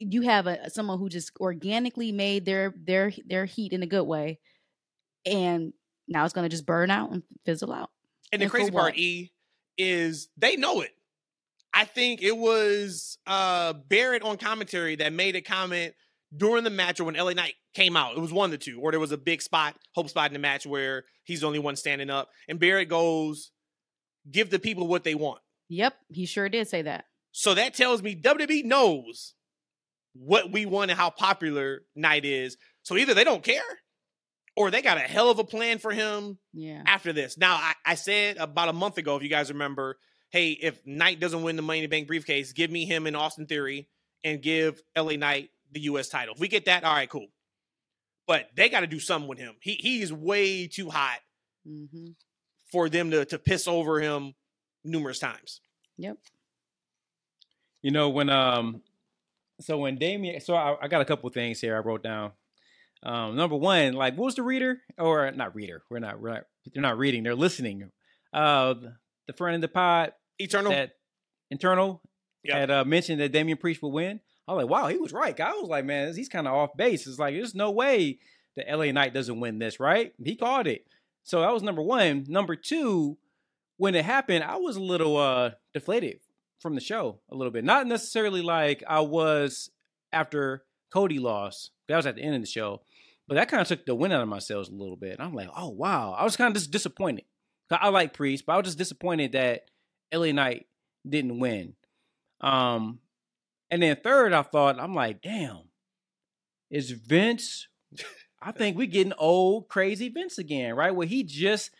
you 0.00 0.22
have 0.22 0.48
a 0.48 0.68
someone 0.70 0.98
who 0.98 1.08
just 1.08 1.30
organically 1.38 2.10
made 2.10 2.44
their 2.44 2.74
their 2.76 3.12
their 3.24 3.44
heat 3.44 3.72
in 3.72 3.84
a 3.84 3.86
good 3.86 4.04
way, 4.04 4.40
and 5.24 5.72
now 6.06 6.24
it's 6.24 6.34
gonna 6.34 6.48
just 6.48 6.66
burn 6.66 6.90
out 6.90 7.10
and 7.10 7.22
fizzle 7.44 7.72
out. 7.72 7.90
And 8.32 8.40
the 8.40 8.44
And 8.44 8.50
for 8.50 8.58
crazy 8.58 8.70
part? 8.70 8.98
E, 8.98 9.32
is 9.76 10.28
they 10.36 10.56
know 10.56 10.80
it. 10.80 10.90
I 11.72 11.84
think 11.84 12.22
it 12.22 12.36
was 12.36 13.18
uh 13.26 13.72
Barrett 13.72 14.22
on 14.22 14.36
commentary 14.36 14.96
that 14.96 15.12
made 15.12 15.36
a 15.36 15.40
comment 15.40 15.94
during 16.36 16.64
the 16.64 16.70
match 16.70 17.00
or 17.00 17.04
when 17.04 17.14
LA 17.14 17.32
Knight 17.32 17.54
came 17.74 17.96
out. 17.96 18.16
It 18.16 18.20
was 18.20 18.32
one 18.32 18.46
of 18.46 18.50
the 18.50 18.58
two, 18.58 18.80
or 18.80 18.90
there 18.90 19.00
was 19.00 19.12
a 19.12 19.18
big 19.18 19.40
spot, 19.40 19.76
hope 19.94 20.08
spot 20.08 20.28
in 20.28 20.32
the 20.34 20.38
match 20.38 20.66
where 20.66 21.04
he's 21.24 21.40
the 21.40 21.46
only 21.46 21.58
one 21.58 21.76
standing 21.76 22.10
up. 22.10 22.28
And 22.48 22.58
Barrett 22.58 22.88
goes, 22.88 23.50
give 24.30 24.50
the 24.50 24.58
people 24.58 24.86
what 24.86 25.04
they 25.04 25.14
want. 25.14 25.40
Yep, 25.68 25.94
he 26.08 26.26
sure 26.26 26.48
did 26.48 26.68
say 26.68 26.82
that. 26.82 27.04
So 27.32 27.54
that 27.54 27.74
tells 27.74 28.02
me 28.02 28.16
WWE 28.16 28.64
knows 28.64 29.34
what 30.14 30.50
we 30.50 30.66
want 30.66 30.90
and 30.90 30.98
how 30.98 31.10
popular 31.10 31.82
Knight 31.94 32.24
is. 32.24 32.56
So 32.82 32.96
either 32.96 33.14
they 33.14 33.24
don't 33.24 33.42
care 33.42 33.62
or 34.58 34.70
they 34.70 34.82
got 34.82 34.96
a 34.96 35.00
hell 35.00 35.30
of 35.30 35.38
a 35.38 35.44
plan 35.44 35.78
for 35.78 35.92
him 35.92 36.38
Yeah. 36.52 36.82
after 36.86 37.12
this. 37.12 37.38
Now, 37.38 37.54
I, 37.54 37.74
I 37.86 37.94
said 37.94 38.36
about 38.38 38.68
a 38.68 38.72
month 38.72 38.98
ago, 38.98 39.16
if 39.16 39.22
you 39.22 39.28
guys 39.28 39.50
remember, 39.50 39.98
hey, 40.30 40.50
if 40.50 40.84
Knight 40.86 41.20
doesn't 41.20 41.42
win 41.42 41.56
the 41.56 41.62
Money 41.62 41.78
in 41.78 41.84
the 41.84 41.88
Bank 41.88 42.06
briefcase, 42.06 42.52
give 42.52 42.70
me 42.70 42.84
him 42.84 43.06
in 43.06 43.14
Austin 43.14 43.46
Theory 43.46 43.88
and 44.24 44.42
give 44.42 44.80
LA 44.96 45.12
Knight 45.12 45.50
the 45.72 45.80
U.S. 45.82 46.08
title. 46.08 46.34
If 46.34 46.40
we 46.40 46.48
get 46.48 46.64
that, 46.66 46.84
all 46.84 46.94
right, 46.94 47.08
cool. 47.08 47.28
But 48.26 48.48
they 48.56 48.68
got 48.68 48.80
to 48.80 48.86
do 48.86 49.00
something 49.00 49.28
with 49.28 49.38
him. 49.38 49.54
He 49.60 49.74
he 49.74 50.02
is 50.02 50.12
way 50.12 50.66
too 50.66 50.90
hot 50.90 51.18
hmm 51.66 52.08
for 52.70 52.90
them 52.90 53.10
to 53.12 53.24
to 53.24 53.38
piss 53.38 53.66
over 53.66 53.98
him 54.00 54.34
numerous 54.84 55.18
times. 55.18 55.60
Yep. 55.96 56.18
You 57.80 57.90
know 57.92 58.10
when 58.10 58.28
um, 58.28 58.82
so 59.60 59.78
when 59.78 59.96
Damian, 59.96 60.40
so 60.40 60.54
I, 60.54 60.76
I 60.82 60.88
got 60.88 61.00
a 61.00 61.04
couple 61.06 61.30
things 61.30 61.60
here 61.60 61.74
I 61.76 61.78
wrote 61.78 62.02
down. 62.02 62.32
Um, 63.02 63.36
number 63.36 63.56
one, 63.56 63.92
like 63.94 64.16
what 64.16 64.26
was 64.26 64.34
the 64.34 64.42
reader 64.42 64.80
or 64.98 65.30
not 65.32 65.54
reader? 65.54 65.82
We're 65.90 66.00
not 66.00 66.20
we're 66.20 66.34
not 66.34 66.44
they're 66.72 66.82
not 66.82 66.98
reading, 66.98 67.22
they're 67.22 67.34
listening. 67.34 67.90
Uh, 68.32 68.74
the 69.26 69.32
friend 69.32 69.54
of 69.54 69.60
the 69.60 69.68
pod 69.68 70.12
Eternal. 70.38 70.72
that 70.72 70.92
internal 71.50 72.02
Yeah. 72.42 72.58
had 72.58 72.70
uh, 72.70 72.84
mentioned 72.84 73.20
that 73.20 73.32
Damian 73.32 73.58
Priest 73.58 73.82
would 73.82 73.88
win. 73.90 74.20
I 74.46 74.52
was 74.52 74.64
like, 74.64 74.70
wow, 74.70 74.88
he 74.88 74.96
was 74.98 75.12
right. 75.12 75.38
I 75.38 75.52
was 75.52 75.68
like, 75.68 75.84
man, 75.84 76.14
he's 76.14 76.28
kind 76.28 76.46
of 76.48 76.54
off 76.54 76.76
base. 76.76 77.06
It's 77.06 77.18
like, 77.18 77.34
there's 77.34 77.54
no 77.54 77.70
way 77.70 78.18
the 78.56 78.64
LA 78.68 78.92
Knight 78.92 79.12
doesn't 79.14 79.40
win 79.40 79.58
this, 79.58 79.78
right? 79.78 80.12
He 80.22 80.36
called 80.36 80.66
it. 80.66 80.86
So 81.22 81.40
that 81.42 81.52
was 81.52 81.62
number 81.62 81.82
one. 81.82 82.24
Number 82.28 82.56
two, 82.56 83.18
when 83.76 83.94
it 83.94 84.04
happened, 84.04 84.44
I 84.44 84.56
was 84.56 84.76
a 84.76 84.82
little 84.82 85.16
uh 85.16 85.52
deflated 85.72 86.20
from 86.58 86.74
the 86.74 86.80
show 86.80 87.20
a 87.30 87.34
little 87.36 87.52
bit. 87.52 87.64
Not 87.64 87.86
necessarily 87.86 88.42
like 88.42 88.82
I 88.88 89.00
was 89.00 89.70
after 90.12 90.64
Cody 90.90 91.18
lost. 91.18 91.70
That 91.88 91.96
was 91.96 92.06
at 92.06 92.16
the 92.16 92.22
end 92.22 92.34
of 92.34 92.40
the 92.40 92.46
show. 92.46 92.80
But 93.28 93.34
that 93.34 93.48
kind 93.48 93.60
of 93.60 93.68
took 93.68 93.84
the 93.84 93.94
wind 93.94 94.14
out 94.14 94.22
of 94.22 94.28
my 94.28 94.38
sails 94.38 94.70
a 94.70 94.74
little 94.74 94.96
bit. 94.96 95.20
I'm 95.20 95.34
like, 95.34 95.50
oh 95.54 95.68
wow. 95.68 96.12
I 96.12 96.24
was 96.24 96.36
kind 96.36 96.48
of 96.48 96.54
just 96.54 96.70
disappointed. 96.70 97.24
I 97.70 97.90
like 97.90 98.14
Priest, 98.14 98.46
but 98.46 98.54
I 98.54 98.56
was 98.56 98.64
just 98.64 98.78
disappointed 98.78 99.32
that 99.32 99.66
LA 100.12 100.32
Knight 100.32 100.66
didn't 101.06 101.38
win. 101.38 101.74
Um, 102.40 103.00
and 103.70 103.82
then 103.82 103.96
third, 104.02 104.32
I 104.32 104.42
thought, 104.42 104.80
I'm 104.80 104.94
like, 104.94 105.20
damn, 105.20 105.64
is 106.70 106.90
Vince? 106.90 107.68
I 108.42 108.52
think 108.52 108.76
we're 108.76 108.86
getting 108.86 109.12
old, 109.18 109.68
crazy 109.68 110.08
Vince 110.08 110.38
again, 110.38 110.74
right? 110.74 110.94
Where 110.94 111.06
he 111.06 111.24
just 111.24 111.70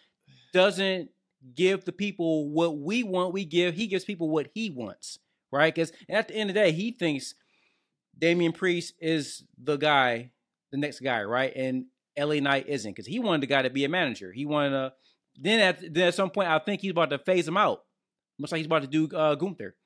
doesn't 0.52 1.10
give 1.54 1.84
the 1.84 1.92
people 1.92 2.50
what 2.50 2.78
we 2.78 3.02
want. 3.02 3.32
We 3.32 3.44
give, 3.44 3.74
he 3.74 3.86
gives 3.86 4.04
people 4.04 4.28
what 4.28 4.48
he 4.52 4.70
wants, 4.70 5.18
right? 5.52 5.74
Because 5.74 5.92
at 6.08 6.28
the 6.28 6.34
end 6.34 6.50
of 6.50 6.54
the 6.54 6.60
day, 6.60 6.72
he 6.72 6.90
thinks 6.90 7.34
Damian 8.18 8.52
Priest 8.52 8.94
is 9.00 9.44
the 9.56 9.76
guy, 9.76 10.30
the 10.70 10.76
next 10.78 11.00
guy, 11.00 11.22
right? 11.22 11.52
And 11.54 11.86
LA 12.18 12.36
Knight 12.40 12.68
isn't 12.68 12.90
because 12.90 13.06
he 13.06 13.18
wanted 13.18 13.42
the 13.42 13.46
guy 13.46 13.62
to 13.62 13.70
be 13.70 13.84
a 13.84 13.88
manager. 13.88 14.32
He 14.32 14.44
wanted 14.46 14.70
to. 14.70 14.92
Then 15.40 15.60
at 15.60 15.94
then 15.94 16.08
at 16.08 16.14
some 16.14 16.30
point, 16.30 16.48
I 16.48 16.58
think 16.58 16.80
he's 16.80 16.90
about 16.90 17.10
to 17.10 17.18
phase 17.18 17.46
him 17.46 17.56
out, 17.56 17.82
much 18.38 18.50
like 18.50 18.58
he's 18.58 18.66
about 18.66 18.82
to 18.82 18.88
do 18.88 19.08
uh, 19.16 19.34
Gunther. 19.36 19.76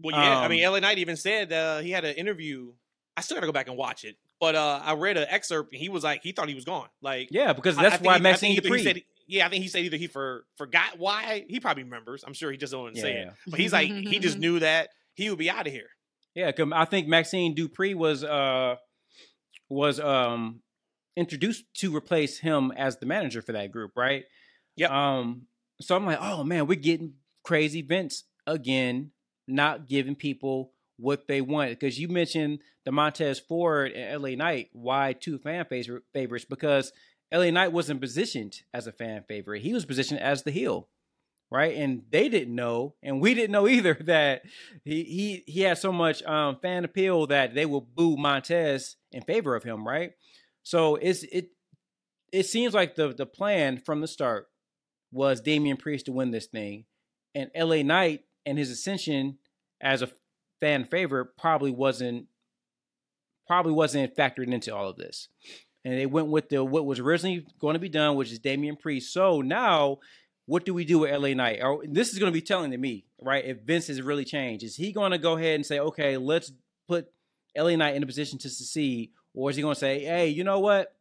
Well, 0.00 0.16
yeah, 0.16 0.38
I 0.40 0.48
mean, 0.48 0.64
Um, 0.64 0.72
LA 0.72 0.80
Knight 0.80 0.98
even 0.98 1.16
said 1.16 1.52
uh, 1.52 1.78
he 1.78 1.90
had 1.90 2.04
an 2.04 2.14
interview. 2.16 2.72
I 3.16 3.20
still 3.20 3.36
got 3.36 3.40
to 3.42 3.46
go 3.46 3.52
back 3.52 3.68
and 3.68 3.76
watch 3.76 4.04
it, 4.04 4.16
but 4.40 4.54
uh, 4.54 4.80
I 4.82 4.94
read 4.94 5.16
an 5.16 5.26
excerpt 5.28 5.72
and 5.72 5.80
he 5.82 5.88
was 5.88 6.04
like, 6.04 6.22
he 6.22 6.30
thought 6.32 6.48
he 6.48 6.54
was 6.54 6.64
gone. 6.64 6.86
Like, 7.02 7.28
Yeah, 7.32 7.52
because 7.52 7.74
that's 7.76 7.94
I 7.94 7.96
think 7.98 8.06
why 8.06 8.16
he- 8.18 8.22
Maxine 8.22 8.54
think 8.54 8.66
either 8.66 8.76
he 8.76 8.82
Dupree. 8.84 8.92
said, 8.94 9.02
yeah, 9.26 9.46
I 9.46 9.48
think 9.50 9.62
he 9.62 9.68
said 9.68 9.84
either 9.84 9.96
he 9.96 10.06
for 10.06 10.44
forgot 10.56 10.98
why 10.98 11.44
he 11.48 11.58
probably 11.58 11.82
remembers. 11.82 12.22
I'm 12.24 12.32
sure 12.32 12.50
he 12.52 12.56
just 12.56 12.72
don't 12.72 12.82
want 12.84 12.94
to 12.94 13.00
say 13.00 13.12
it, 13.22 13.28
but 13.48 13.58
he's 13.58 13.72
like, 13.72 13.88
he 13.88 14.20
just 14.20 14.38
knew 14.44 14.60
that 14.60 14.90
he 15.14 15.28
would 15.30 15.38
be 15.38 15.50
out 15.50 15.66
of 15.66 15.72
here. 15.72 15.88
yeah. 16.34 16.50
'cause 16.52 16.68
I 16.72 16.84
think 16.84 17.08
Maxxine 17.08 17.56
Dupri 17.56 17.94
was 17.96 18.22
uh 18.22 18.76
was 19.68 20.00
um 20.00 20.60
introduced 21.16 21.64
to 21.74 21.94
replace 21.94 22.38
him 22.38 22.72
as 22.76 22.96
the 22.98 23.06
manager 23.06 23.42
for 23.42 23.52
that 23.52 23.72
group, 23.72 23.92
right? 23.96 24.24
Yeah. 24.76 24.88
Um. 25.18 25.42
So 25.80 25.94
I'm 25.96 26.06
like, 26.06 26.18
oh 26.20 26.44
man, 26.44 26.66
we're 26.66 26.78
getting 26.78 27.14
crazy 27.44 27.82
Vince 27.82 28.24
again, 28.46 29.12
not 29.46 29.88
giving 29.88 30.14
people 30.14 30.72
what 30.96 31.28
they 31.28 31.40
want. 31.40 31.70
Because 31.70 31.98
you 31.98 32.08
mentioned 32.08 32.58
the 32.84 32.92
Montez 32.92 33.38
Ford 33.38 33.92
and 33.92 34.22
LA 34.22 34.30
Knight, 34.30 34.68
why 34.72 35.12
two 35.12 35.38
fan 35.38 35.64
favor- 35.66 36.02
favorites? 36.12 36.44
Because 36.48 36.92
LA 37.32 37.50
Knight 37.50 37.72
wasn't 37.72 38.00
positioned 38.00 38.62
as 38.74 38.86
a 38.86 38.92
fan 38.92 39.22
favorite; 39.28 39.62
he 39.62 39.72
was 39.74 39.84
positioned 39.84 40.20
as 40.20 40.42
the 40.42 40.50
heel. 40.50 40.88
right? 41.50 41.76
And 41.76 42.02
they 42.10 42.28
didn't 42.28 42.54
know, 42.54 42.94
and 43.02 43.20
we 43.20 43.34
didn't 43.34 43.52
know 43.52 43.68
either 43.76 43.94
that 44.02 44.42
he 44.84 45.04
he 45.04 45.44
he 45.52 45.60
had 45.62 45.78
so 45.78 45.92
much 45.92 46.22
um, 46.24 46.58
fan 46.60 46.84
appeal 46.84 47.26
that 47.28 47.54
they 47.54 47.66
will 47.66 47.80
boo 47.80 48.16
Montez 48.16 48.96
in 49.12 49.22
favor 49.22 49.54
of 49.54 49.64
him, 49.64 49.86
right? 49.86 50.12
So 50.62 50.96
it's 50.96 51.22
it 51.24 51.50
it 52.32 52.44
seems 52.46 52.74
like 52.74 52.94
the 52.94 53.12
the 53.12 53.26
plan 53.26 53.78
from 53.78 54.00
the 54.00 54.08
start 54.08 54.48
was 55.10 55.40
Damian 55.40 55.76
Priest 55.76 56.06
to 56.06 56.12
win 56.12 56.30
this 56.30 56.46
thing, 56.46 56.84
and 57.34 57.50
LA 57.56 57.82
Knight 57.82 58.24
and 58.44 58.58
his 58.58 58.70
ascension 58.70 59.38
as 59.80 60.02
a 60.02 60.10
fan 60.60 60.84
favorite 60.84 61.36
probably 61.38 61.70
wasn't 61.70 62.26
probably 63.46 63.72
wasn't 63.72 64.14
factored 64.14 64.52
into 64.52 64.74
all 64.74 64.88
of 64.88 64.96
this. 64.96 65.28
And 65.84 65.94
they 65.98 66.06
went 66.06 66.28
with 66.28 66.50
the 66.50 66.64
what 66.64 66.84
was 66.84 66.98
originally 66.98 67.46
going 67.60 67.74
to 67.74 67.80
be 67.80 67.88
done, 67.88 68.16
which 68.16 68.30
is 68.32 68.38
Damian 68.38 68.76
Priest. 68.76 69.12
So 69.12 69.40
now 69.40 69.98
what 70.48 70.64
do 70.64 70.72
we 70.72 70.86
do 70.86 71.00
with 71.00 71.10
LA 71.10 71.34
Knight? 71.34 71.60
Or 71.62 71.82
this 71.86 72.12
is 72.12 72.18
going 72.18 72.32
to 72.32 72.36
be 72.36 72.42
telling 72.42 72.70
to 72.70 72.78
me, 72.78 73.04
right? 73.20 73.44
If 73.44 73.60
Vince 73.60 73.88
has 73.88 74.00
really 74.00 74.24
changed, 74.24 74.64
is 74.64 74.76
he 74.76 74.92
going 74.92 75.12
to 75.12 75.18
go 75.18 75.36
ahead 75.36 75.56
and 75.56 75.66
say, 75.66 75.78
okay, 75.78 76.16
let's 76.16 76.50
put 76.88 77.06
LA 77.58 77.76
Knight 77.76 77.96
in 77.96 78.02
a 78.02 78.06
position 78.06 78.38
to 78.38 78.48
succeed, 78.48 79.10
or 79.34 79.50
is 79.50 79.56
he 79.56 79.62
going 79.62 79.74
to 79.74 79.80
say, 79.80 80.00
hey, 80.00 80.28
you 80.28 80.44
know 80.44 80.60
what, 80.60 80.94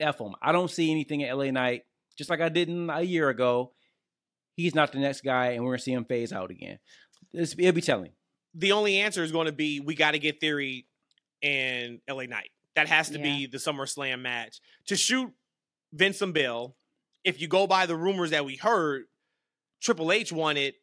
f 0.00 0.18
him? 0.18 0.34
I 0.40 0.52
don't 0.52 0.70
see 0.70 0.90
anything 0.90 1.22
in 1.22 1.36
LA 1.36 1.50
Knight, 1.50 1.82
just 2.16 2.30
like 2.30 2.40
I 2.40 2.48
didn't 2.48 2.90
a 2.90 3.02
year 3.02 3.28
ago. 3.28 3.72
He's 4.54 4.74
not 4.74 4.92
the 4.92 4.98
next 4.98 5.22
guy, 5.22 5.52
and 5.52 5.62
we're 5.62 5.70
going 5.70 5.78
to 5.78 5.84
see 5.84 5.92
him 5.92 6.04
phase 6.04 6.32
out 6.32 6.50
again. 6.50 6.78
This, 7.32 7.54
it'll 7.58 7.72
be 7.72 7.80
telling. 7.80 8.12
The 8.54 8.72
only 8.72 8.98
answer 8.98 9.22
is 9.22 9.30
going 9.32 9.46
to 9.46 9.52
be 9.52 9.80
we 9.80 9.94
got 9.94 10.12
to 10.12 10.18
get 10.18 10.40
Theory 10.40 10.86
and 11.42 12.00
LA 12.08 12.24
Knight. 12.24 12.50
That 12.74 12.88
has 12.88 13.10
to 13.10 13.18
be 13.18 13.46
the 13.46 13.58
SummerSlam 13.58 14.20
match 14.20 14.60
to 14.86 14.96
shoot 14.96 15.32
Vince 15.92 16.22
and 16.22 16.32
Bill. 16.32 16.76
If 17.24 17.40
you 17.40 17.48
go 17.48 17.66
by 17.66 17.86
the 17.86 17.96
rumors 17.96 18.30
that 18.30 18.44
we 18.44 18.56
heard, 18.56 19.04
Triple 19.82 20.12
H 20.12 20.32
wanted 20.32 20.74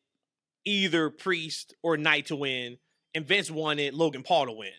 either 0.66 1.10
Priest 1.10 1.76
or 1.84 1.98
Knight 1.98 2.28
to 2.28 2.36
win, 2.36 2.78
and 3.14 3.26
Vince 3.26 3.50
wanted 3.50 3.94
Logan 3.94 4.24
Paul 4.24 4.48
to 4.48 4.52
win. 4.52 4.72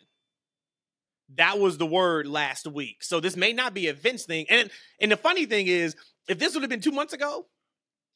That 1.34 1.58
was 1.58 1.76
the 1.78 1.86
word 1.86 2.26
last 2.26 2.66
week. 2.66 3.02
So 3.02 3.18
this 3.20 3.36
may 3.36 3.52
not 3.52 3.74
be 3.74 3.88
a 3.88 3.92
Vince 3.92 4.24
thing. 4.24 4.46
And 4.48 4.70
and 5.00 5.10
the 5.10 5.16
funny 5.16 5.44
thing 5.46 5.66
is, 5.66 5.96
if 6.28 6.38
this 6.38 6.54
would 6.54 6.62
have 6.62 6.70
been 6.70 6.80
two 6.80 6.92
months 6.92 7.12
ago, 7.12 7.46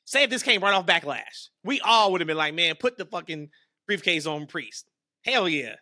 say 0.05 0.23
if 0.23 0.31
this 0.31 0.42
came 0.42 0.62
right 0.62 0.73
off 0.75 0.87
backlash, 0.87 1.49
we 1.64 1.81
all 1.81 2.12
would 2.12 2.20
have 2.20 2.29
been 2.29 2.37
like, 2.37 2.55
man, 2.55 2.77
put 2.77 2.96
the 2.99 3.05
fucking 3.05 3.51
briefcase 3.87 4.27
on 4.27 4.46
Priest. 4.46 4.87
Hell 5.25 5.49
yeah. 5.49 5.75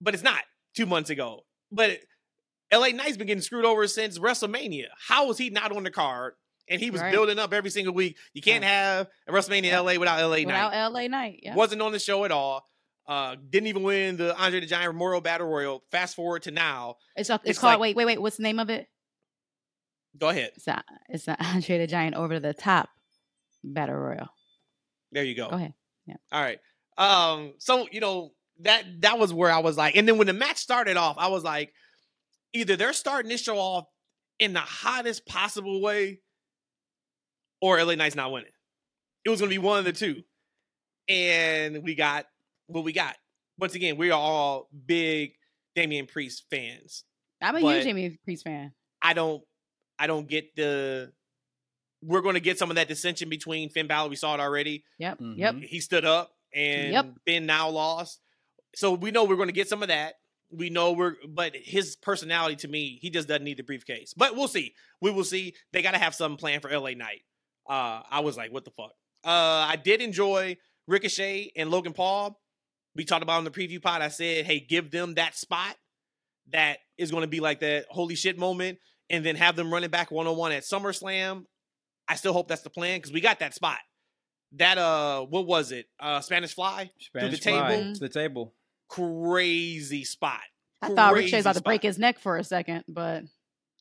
But 0.00 0.14
it's 0.14 0.22
not 0.22 0.42
two 0.74 0.86
months 0.86 1.10
ago. 1.10 1.44
But 1.72 1.98
LA 2.72 2.88
Knight's 2.88 3.16
been 3.16 3.26
getting 3.26 3.42
screwed 3.42 3.64
over 3.64 3.86
since 3.86 4.18
WrestleMania. 4.18 4.86
How 5.08 5.26
was 5.26 5.38
he 5.38 5.50
not 5.50 5.74
on 5.74 5.82
the 5.84 5.90
card? 5.90 6.34
And 6.68 6.80
he 6.80 6.90
was 6.90 7.00
Right. 7.00 7.10
building 7.12 7.38
up 7.38 7.52
every 7.52 7.70
single 7.70 7.92
week. 7.92 8.16
You 8.32 8.42
can't 8.42 8.62
have 8.62 9.08
a 9.26 9.32
WrestleMania 9.32 9.64
in 9.64 9.74
LA 9.74 9.98
without 9.98 10.20
LA 10.20 10.36
Knight. 10.36 10.46
Without 10.46 10.92
LA 10.92 11.08
Knight, 11.08 11.40
yeah. 11.42 11.54
Wasn't 11.54 11.82
on 11.82 11.90
the 11.92 11.98
show 11.98 12.24
at 12.24 12.30
all. 12.30 12.68
Uh, 13.06 13.34
didn't 13.50 13.66
even 13.66 13.82
win 13.82 14.16
the 14.16 14.36
Andre 14.36 14.60
the 14.60 14.66
Giant 14.66 14.92
Memorial 14.94 15.20
Battle 15.20 15.48
Royal. 15.48 15.82
Fast 15.90 16.14
forward 16.14 16.42
to 16.42 16.50
now. 16.52 16.96
It's 17.16 17.28
a- 17.30 17.34
it's, 17.34 17.42
it's 17.50 17.58
called 17.58 17.72
like- 17.72 17.80
wait, 17.80 17.96
wait, 17.96 18.04
wait. 18.06 18.22
What's 18.22 18.36
the 18.36 18.42
name 18.44 18.58
of 18.60 18.70
it? 18.70 18.86
Go 20.18 20.28
ahead. 20.28 20.52
It's 20.56 20.66
a, 20.68 20.82
it's 21.08 21.26
a 21.28 21.36
Andre 21.44 21.78
the 21.78 21.86
Giant 21.86 22.14
over 22.16 22.38
the 22.40 22.52
top 22.54 22.88
battle 23.64 23.96
royal. 23.96 24.28
There 25.12 25.24
you 25.24 25.34
go. 25.34 25.48
Go 25.50 25.56
ahead. 25.56 25.74
Yeah. 26.06 26.16
All 26.30 26.40
right. 26.42 26.58
Um, 26.98 27.54
so 27.58 27.86
you 27.90 28.00
know 28.00 28.32
that 28.60 28.84
that 29.00 29.18
was 29.18 29.32
where 29.32 29.50
I 29.50 29.58
was 29.58 29.76
like, 29.76 29.96
and 29.96 30.06
then 30.06 30.18
when 30.18 30.26
the 30.26 30.32
match 30.32 30.58
started 30.58 30.96
off, 30.96 31.16
I 31.18 31.28
was 31.28 31.42
like, 31.42 31.72
either 32.52 32.76
they're 32.76 32.92
starting 32.92 33.28
this 33.28 33.42
show 33.42 33.56
off 33.58 33.86
in 34.38 34.52
the 34.52 34.60
hottest 34.60 35.26
possible 35.26 35.80
way, 35.80 36.20
or 37.60 37.82
LA 37.82 37.94
Knight's 37.94 38.14
not 38.16 38.30
winning. 38.32 38.50
It 39.24 39.30
was 39.30 39.40
gonna 39.40 39.50
be 39.50 39.58
one 39.58 39.78
of 39.78 39.84
the 39.84 39.92
two. 39.92 40.22
And 41.08 41.82
we 41.82 41.94
got 41.94 42.26
what 42.72 42.84
we 42.84 42.92
got. 42.92 43.16
Once 43.58 43.74
again, 43.74 43.96
we 43.96 44.10
are 44.10 44.18
all 44.20 44.68
big 44.86 45.32
Damian 45.74 46.06
Priest 46.06 46.44
fans. 46.50 47.04
I'm 47.42 47.56
a 47.56 47.60
But- 47.60 47.74
huge 47.76 47.84
Jamie 47.84 48.18
Priest 48.24 48.44
fan. 48.44 48.72
I 49.02 49.12
don't 49.14 49.42
I 49.98 50.06
don't 50.06 50.26
get 50.28 50.54
the 50.56 51.12
we're 52.02 52.22
going 52.22 52.34
to 52.34 52.40
get 52.40 52.58
some 52.58 52.70
of 52.70 52.76
that 52.76 52.88
dissension 52.88 53.28
between 53.28 53.68
Finn 53.68 53.86
Balor. 53.86 54.08
We 54.08 54.16
saw 54.16 54.32
it 54.34 54.40
already. 54.40 54.84
Yep. 54.98 55.18
Mhm. 55.18 55.36
Yep. 55.38 55.54
He 55.68 55.80
stood 55.80 56.04
up 56.06 56.32
and 56.54 56.92
Yep. 56.92 57.06
Finn 57.26 57.44
now 57.46 57.68
lost. 57.68 58.20
So 58.74 58.92
we 58.94 59.10
know 59.10 59.24
we're 59.24 59.36
going 59.36 59.48
to 59.48 59.52
get 59.54 59.68
some 59.68 59.82
of 59.82 59.88
that. 59.88 60.14
We 60.50 60.70
know 60.70 60.92
we're 60.92 61.16
but 61.28 61.54
his 61.54 61.96
personality 61.96 62.56
to 62.56 62.68
me, 62.68 62.98
he 63.02 63.10
just 63.10 63.28
doesn't 63.28 63.44
need 63.44 63.58
the 63.58 63.62
briefcase. 63.62 64.14
But 64.16 64.34
we'll 64.34 64.48
see. 64.48 64.74
We 65.02 65.10
will 65.10 65.24
see. 65.24 65.54
They 65.72 65.82
got 65.82 65.92
to 65.92 65.98
have 65.98 66.14
something 66.14 66.38
planned 66.38 66.62
for 66.62 66.70
LA 66.70 66.94
Knight. 66.94 67.22
Uh 67.68 68.02
I 68.10 68.20
was 68.20 68.36
like, 68.36 68.50
what 68.52 68.64
the 68.64 68.70
fuck? 68.70 68.92
Uh 69.24 69.68
I 69.68 69.76
did 69.76 70.00
enjoy 70.00 70.56
Ricochet 70.86 71.52
and 71.56 71.70
Logan 71.70 71.92
Paul. 71.92 72.40
We 72.96 73.04
talked 73.04 73.22
about 73.22 73.38
in 73.38 73.44
the 73.44 73.50
preview 73.50 73.80
pod. 73.80 74.02
I 74.02 74.08
said, 74.08 74.44
hey, 74.46 74.60
give 74.60 74.90
them 74.90 75.14
that 75.14 75.36
spot 75.36 75.76
that 76.52 76.78
is 76.98 77.10
going 77.10 77.22
to 77.22 77.28
be 77.28 77.40
like 77.40 77.60
that 77.60 77.86
holy 77.88 78.16
shit 78.16 78.36
moment 78.38 78.78
and 79.08 79.24
then 79.24 79.36
have 79.36 79.54
them 79.56 79.72
running 79.72 79.90
back 79.90 80.10
one 80.10 80.26
on 80.26 80.36
one 80.36 80.52
at 80.52 80.62
SummerSlam. 80.64 81.44
I 82.08 82.16
still 82.16 82.32
hope 82.32 82.48
that's 82.48 82.62
the 82.62 82.70
plan 82.70 82.98
because 82.98 83.12
we 83.12 83.20
got 83.20 83.38
that 83.38 83.54
spot. 83.54 83.78
That 84.54 84.78
uh, 84.78 85.22
what 85.26 85.46
was 85.46 85.70
it? 85.70 85.86
Uh, 86.00 86.20
Spanish 86.20 86.54
Fly, 86.54 86.90
Spanish 86.98 87.38
table. 87.38 87.58
fly 87.58 87.92
to 87.92 88.00
the 88.00 88.08
table. 88.08 88.54
crazy 88.88 90.04
spot. 90.04 90.40
I 90.82 90.88
thought 90.88 91.14
Ricochet 91.14 91.36
was 91.36 91.44
about 91.44 91.50
Crazy 91.52 91.60
to 91.60 91.64
break 91.64 91.82
his 91.82 91.98
neck 91.98 92.18
for 92.18 92.36
a 92.36 92.42
second, 92.42 92.84
but 92.88 93.22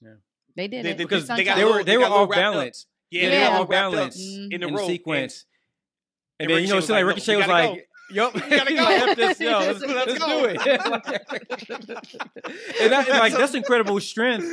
Yeah. 0.01 0.15
they 0.55 0.67
did 0.67 0.85
They- 0.85 0.91
it 0.91 0.97
Because 0.99 1.27
they 1.27 1.43
got 1.43 1.55
they 1.57 1.63
were 1.63 1.69
little- 1.71 1.85
they 1.85 1.91
they 1.93 1.97
were 1.97 2.03
got 2.03 2.11
a 2.11 2.15
off 2.15 2.29
balance. 2.29 2.85
Yeah, 3.09 3.21
Yeah. 3.23 3.29
they 3.29 3.35
they 3.37 3.43
all 3.45 3.53
were 3.53 3.59
off 3.63 3.69
balance 3.69 4.19
in 4.19 4.49
the 4.49 4.67
in 4.67 4.73
the 4.75 4.85
sequence. 4.85 5.45
And, 6.39 6.51
and 6.51 6.55
then 6.57 6.61
you 6.63 6.69
know, 6.69 6.75
Ricochet 6.75 6.87
so 6.87 6.93
like 6.93 7.05
was 7.05 7.07
like, 7.07 7.15
Ricochet 7.15 7.35
was 7.37 7.47
like, 7.47 7.88
"Yup, 8.11 8.33
We 8.33 8.41
gotta 8.41 8.73
go." 8.75 8.85
F 8.89 9.15
this, 9.17 9.39
yo, 9.39 9.59
let's, 9.59 9.81
Let's 9.81 10.07
let's 10.07 10.19
go. 10.19 10.27
do 10.27 10.45
it." 10.45 11.99
and 12.81 12.91
that, 12.91 13.07
like 13.09 13.33
that's 13.33 13.53
incredible 13.53 13.99
strength 13.99 14.45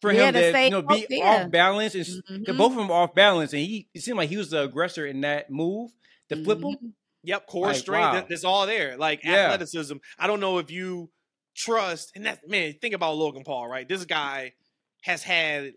for 0.00 0.12
Yeah, 0.12 0.28
him 0.28 0.34
to 0.34 0.40
to 0.42 0.52
say, 0.52 0.64
you 0.66 0.70
know 0.70 0.82
be 0.82 1.06
yeah. 1.10 1.24
off 1.44 1.50
balance 1.50 1.94
and 1.94 2.02
s- 2.02 2.20
'cause 2.26 2.38
Mhm. 2.38 2.56
both 2.56 2.72
of 2.72 2.78
them 2.78 2.90
off 2.90 3.14
balance, 3.14 3.52
and 3.52 3.62
he 3.62 3.88
it 3.94 4.00
seemed 4.02 4.16
like 4.18 4.28
he 4.30 4.36
was 4.36 4.50
the 4.50 4.62
aggressor 4.62 5.06
in 5.06 5.20
that 5.22 5.50
move 5.50 5.90
to 6.28 6.42
flip 6.42 6.62
him. 6.62 6.94
Yep, 7.22 7.46
core 7.48 7.66
Like, 7.66 7.76
strength. 7.76 8.00
wow. 8.00 8.12
that- 8.14 8.28
That's 8.30 8.44
all 8.44 8.66
there. 8.66 8.96
Like 8.96 9.22
Yeah. 9.24 9.46
athleticism. 9.52 9.96
I 10.18 10.26
don't 10.26 10.40
know 10.40 10.58
if 10.58 10.70
you 10.70 11.10
trust. 11.54 12.12
And 12.14 12.24
that 12.24 12.48
man, 12.48 12.74
think 12.80 12.94
about 12.94 13.16
Logan 13.16 13.44
Paul. 13.44 13.68
Right, 13.68 13.86
this 13.86 14.04
guy 14.06 14.54
has 15.02 15.22
had 15.22 15.74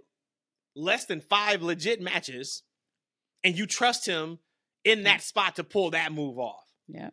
less 0.75 1.05
than 1.05 1.19
five 1.21 1.62
legit 1.62 1.99
matches, 2.01 2.63
and 3.43 3.57
you 3.57 3.65
trust 3.65 4.05
him 4.05 4.39
in 4.86 5.03
that 5.03 5.21
spot 5.21 5.55
to 5.57 5.63
pull 5.63 5.91
that 5.91 6.12
move 6.13 6.39
off. 6.39 6.62
Yeah. 6.87 7.09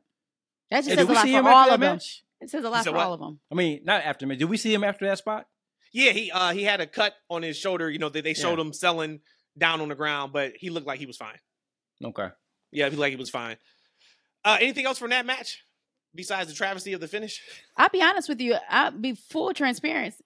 That 0.70 0.84
just 0.84 0.90
And 0.90 0.98
says 1.00 1.08
a 1.08 1.12
lot 1.12 1.28
for 1.28 1.48
all 1.48 1.56
after 1.56 1.70
that 1.70 1.74
of 1.74 1.80
them. 1.80 1.92
match? 1.94 2.22
It 2.40 2.50
says 2.50 2.64
a 2.64 2.70
lot 2.70 2.84
said 2.84 2.90
for 2.90 2.96
what? 2.96 3.06
all 3.06 3.14
of 3.14 3.20
them. 3.20 3.40
I 3.50 3.54
mean, 3.54 3.80
not 3.84 4.02
after 4.02 4.26
me. 4.26 4.36
Did 4.36 4.46
we 4.48 4.56
see 4.56 4.72
him 4.72 4.84
after 4.84 5.06
that 5.06 5.18
spot? 5.18 5.46
Yeah, 5.92 6.12
he 6.12 6.30
uh 6.30 6.52
he 6.52 6.62
had 6.64 6.80
a 6.80 6.86
cut 6.86 7.14
on 7.28 7.42
his 7.42 7.56
shoulder. 7.56 7.90
You 7.90 7.98
know, 7.98 8.08
they, 8.08 8.20
they 8.20 8.34
showed 8.34 8.58
Yeah. 8.58 8.64
him 8.66 8.72
selling 8.72 9.20
down 9.58 9.80
on 9.80 9.88
the 9.88 9.94
ground, 9.96 10.32
but 10.32 10.52
he 10.56 10.70
looked 10.70 10.86
like 10.86 10.98
he 11.00 11.06
was 11.06 11.16
fine. 11.16 11.38
Okay. 12.04 12.28
Yeah, 12.72 12.84
he 12.86 12.90
looked 12.90 13.00
like 13.00 13.10
he 13.10 13.16
was 13.16 13.30
fine. 13.30 13.56
Uh, 14.44 14.56
anything 14.60 14.86
else 14.86 14.98
from 14.98 15.10
that 15.10 15.26
match 15.26 15.62
besides 16.14 16.48
the 16.48 16.54
travesty 16.54 16.92
of 16.92 17.00
the 17.00 17.08
finish? 17.08 17.42
I'll 17.76 17.88
be 17.88 18.00
honest 18.02 18.28
with 18.28 18.40
you. 18.40 18.56
I'll 18.68 18.92
be 18.92 19.14
full 19.14 19.52
transparency. 19.52 20.24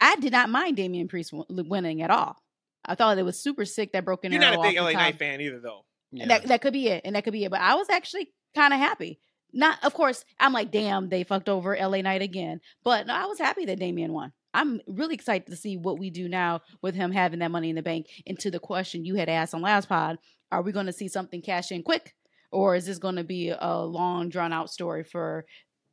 I 0.00 0.14
did 0.16 0.32
not 0.32 0.48
mind 0.50 0.76
Damian 0.76 1.08
Priest 1.08 1.32
winning 1.48 2.02
at 2.02 2.10
all. 2.10 2.36
I 2.84 2.94
thought 2.94 3.18
it 3.18 3.24
was 3.24 3.42
super 3.42 3.64
sick 3.64 3.92
that 3.92 4.04
broken 4.04 4.30
You're 4.32 4.42
arrow 4.42 4.56
not 4.56 4.66
a 4.66 4.68
big 4.70 4.78
LA. 4.78 4.92
Knight 4.92 5.18
fan 5.18 5.40
either, 5.40 5.58
though. 5.60 5.84
Yeah. 6.12 6.26
That 6.28 6.46
that 6.48 6.60
could 6.62 6.72
be 6.72 6.88
it, 6.88 7.02
and 7.04 7.16
that 7.16 7.24
could 7.24 7.32
be 7.32 7.44
it. 7.44 7.50
But 7.50 7.60
I 7.60 7.74
was 7.74 7.88
actually 7.90 8.30
kind 8.54 8.72
of 8.72 8.80
happy. 8.80 9.20
Not, 9.52 9.82
of 9.82 9.94
course, 9.94 10.24
I'm 10.38 10.52
like, 10.52 10.70
damn, 10.70 11.08
they 11.08 11.24
fucked 11.24 11.48
over 11.48 11.76
LA 11.76 12.02
Knight 12.02 12.22
again. 12.22 12.60
But 12.84 13.06
no, 13.06 13.14
I 13.14 13.24
was 13.26 13.38
happy 13.38 13.64
that 13.66 13.78
Damian 13.78 14.12
won. 14.12 14.32
I'm 14.52 14.80
really 14.86 15.14
excited 15.14 15.46
to 15.48 15.56
see 15.56 15.76
what 15.76 15.98
we 15.98 16.10
do 16.10 16.28
now 16.28 16.60
with 16.82 16.94
him 16.94 17.12
having 17.12 17.38
that 17.40 17.50
money 17.50 17.70
in 17.70 17.76
the 17.76 17.82
bank. 17.82 18.06
And 18.26 18.38
to 18.40 18.50
the 18.50 18.58
question 18.58 19.04
you 19.04 19.14
had 19.14 19.28
asked 19.28 19.54
on 19.54 19.62
last 19.62 19.88
pod, 19.88 20.18
are 20.50 20.62
we 20.62 20.72
going 20.72 20.86
to 20.86 20.92
see 20.92 21.08
something 21.08 21.42
cash 21.42 21.70
in 21.70 21.82
quick, 21.82 22.14
or 22.50 22.74
is 22.74 22.86
this 22.86 22.98
going 22.98 23.16
to 23.16 23.24
be 23.24 23.50
a 23.50 23.78
long, 23.78 24.30
drawn 24.30 24.52
out 24.52 24.70
story 24.70 25.04
for 25.04 25.44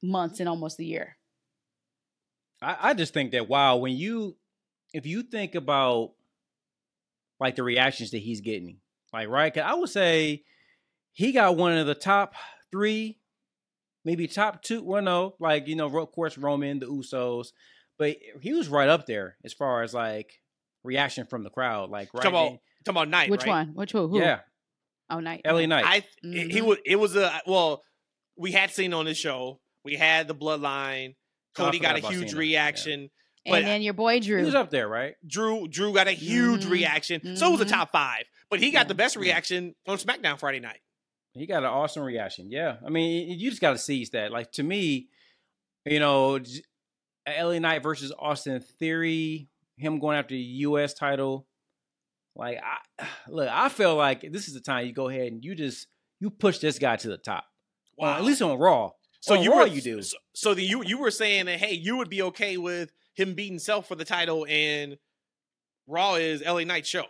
months 0.01 0.39
and 0.39 0.47
almost 0.47 0.79
a 0.79 0.85
year? 0.85 1.17
I, 2.61 2.77
I 2.81 2.93
just 2.93 3.13
think 3.13 3.31
that 3.31 3.49
wow, 3.49 3.77
when 3.77 3.95
you 3.95 4.37
if 4.93 5.05
you 5.05 5.23
think 5.23 5.55
about 5.55 6.11
like 7.39 7.55
the 7.55 7.63
reactions 7.63 8.11
that 8.11 8.19
he's 8.19 8.41
getting, 8.41 8.77
like 9.11 9.27
right, 9.27 9.55
I 9.57 9.73
would 9.75 9.89
say 9.89 10.43
he 11.15 11.31
got 11.31 11.55
one 11.57 11.75
of 11.77 11.87
the 11.87 11.95
top 11.95 12.35
three, 12.71 13.19
maybe 14.03 14.27
top 14.27 14.61
two. 14.61 14.83
Well, 14.83 15.01
no, 15.01 15.35
like 15.39 15.67
you 15.67 15.75
know, 15.75 15.87
of 15.97 16.11
course 16.11 16.37
Roman, 16.37 16.79
the 16.79 16.85
Usos, 16.85 17.47
but 17.97 18.17
he 18.41 18.53
was 18.53 18.67
right 18.67 18.89
up 18.89 19.05
there 19.07 19.37
as 19.43 19.53
far 19.53 19.81
as 19.81 19.93
like 19.93 20.31
reaction 20.83 21.25
from 21.25 21.43
the 21.43 21.49
crowd. 21.49 21.89
Like 21.89 22.13
right, 22.13 22.21
Talking 22.23 22.29
about, 22.37 22.49
then- 22.49 22.59
talking 22.85 22.97
about 23.01 23.09
Knight, 23.09 23.29
Which 23.31 23.41
right? 23.41 23.49
one? 23.49 23.67
Which 23.73 23.91
who? 23.93 24.07
who? 24.07 24.19
yeah, 24.19 24.41
Oh, 25.09 25.19
Knight. 25.19 25.41
LA 25.45 25.65
Knight. 25.65 25.85
I 25.85 26.03
it- 26.23 26.51
he 26.51 26.61
was 26.61 26.77
it 26.85 26.97
was 26.97 27.15
a 27.15 27.41
well, 27.47 27.81
we 28.37 28.51
had 28.51 28.71
seen 28.71 28.93
on 28.93 29.05
this 29.05 29.17
show. 29.17 29.59
We 29.83 29.95
had 29.95 30.27
the 30.27 30.35
bloodline. 30.35 31.15
Oh, 31.57 31.63
Cody 31.65 31.79
got 31.79 31.95
a 31.95 31.99
huge 31.99 32.31
Cena, 32.31 32.31
yeah. 32.31 32.37
reaction. 32.39 33.09
and 33.45 33.65
then 33.65 33.81
your 33.81 33.93
boy 33.93 34.15
he 34.15 34.19
Drew. 34.21 34.43
was 34.43 34.55
up 34.55 34.71
there, 34.71 34.87
right? 34.89 35.15
Drew 35.25 35.67
Drew 35.69 35.93
got 35.93 36.07
a 36.07 36.11
huge 36.11 36.65
Mhm. 36.65 36.69
reaction. 36.71 37.35
So 37.37 37.47
it 37.47 37.51
was 37.51 37.61
a 37.61 37.65
Mhm. 37.65 37.69
top 37.69 37.91
five. 37.93 38.23
But 38.49 38.59
he 38.59 38.71
got 38.71 38.79
Yeah. 38.79 38.83
the 38.89 38.95
best 38.95 39.15
Yeah. 39.15 39.21
reaction 39.21 39.75
on 39.87 39.97
SmackDown 39.97 40.37
Friday 40.39 40.59
night. 40.59 40.81
He 41.35 41.45
got 41.45 41.63
an 41.63 41.69
awesome 41.69 42.03
reaction. 42.03 42.49
Yeah, 42.49 42.77
I 42.85 42.89
mean, 42.89 43.37
you 43.37 43.49
just 43.49 43.61
got 43.61 43.71
to 43.71 43.77
seize 43.77 44.11
that. 44.11 44.31
Like 44.31 44.53
to 44.53 44.63
me, 44.63 45.09
you 45.85 45.99
know, 45.99 46.39
LA 47.27 47.59
Knight 47.59 47.83
versus 47.83 48.13
Austin 48.17 48.61
Theory, 48.79 49.49
him 49.77 49.99
going 49.99 50.17
after 50.17 50.33
the 50.33 50.39
U.S. 50.39 50.93
title. 50.93 51.45
Like, 52.35 52.59
I 52.63 53.07
look, 53.27 53.49
I 53.49 53.69
feel 53.69 53.95
like 53.95 54.31
this 54.31 54.47
is 54.47 54.53
the 54.53 54.61
time 54.61 54.85
you 54.85 54.93
go 54.93 55.09
ahead 55.09 55.31
and 55.31 55.43
you 55.43 55.55
just 55.55 55.87
you 56.19 56.29
push 56.29 56.59
this 56.59 56.79
guy 56.79 56.95
to 56.95 57.07
the 57.09 57.17
top. 57.17 57.45
Well, 57.97 58.11
at 58.11 58.23
least 58.23 58.41
on 58.41 58.57
Raw. 58.57 58.91
So 59.19 59.35
On 59.35 59.43
you 59.43 59.51
Raw 59.51 59.59
were 59.59 59.67
you 59.67 59.81
do. 59.81 60.01
So, 60.01 60.17
so 60.33 60.53
the, 60.53 60.63
you 60.63 60.83
you 60.83 60.99
were 60.99 61.11
saying 61.11 61.47
that 61.47 61.59
hey, 61.59 61.73
you 61.73 61.97
would 61.97 62.09
be 62.09 62.21
okay 62.23 62.57
with 62.57 62.91
him 63.13 63.33
beating 63.33 63.59
Seth 63.59 63.87
for 63.87 63.95
the 63.95 64.05
title, 64.05 64.45
and 64.49 64.97
Raw 65.87 66.15
is 66.15 66.41
LA 66.45 66.63
Knight 66.63 66.85
show. 66.87 67.05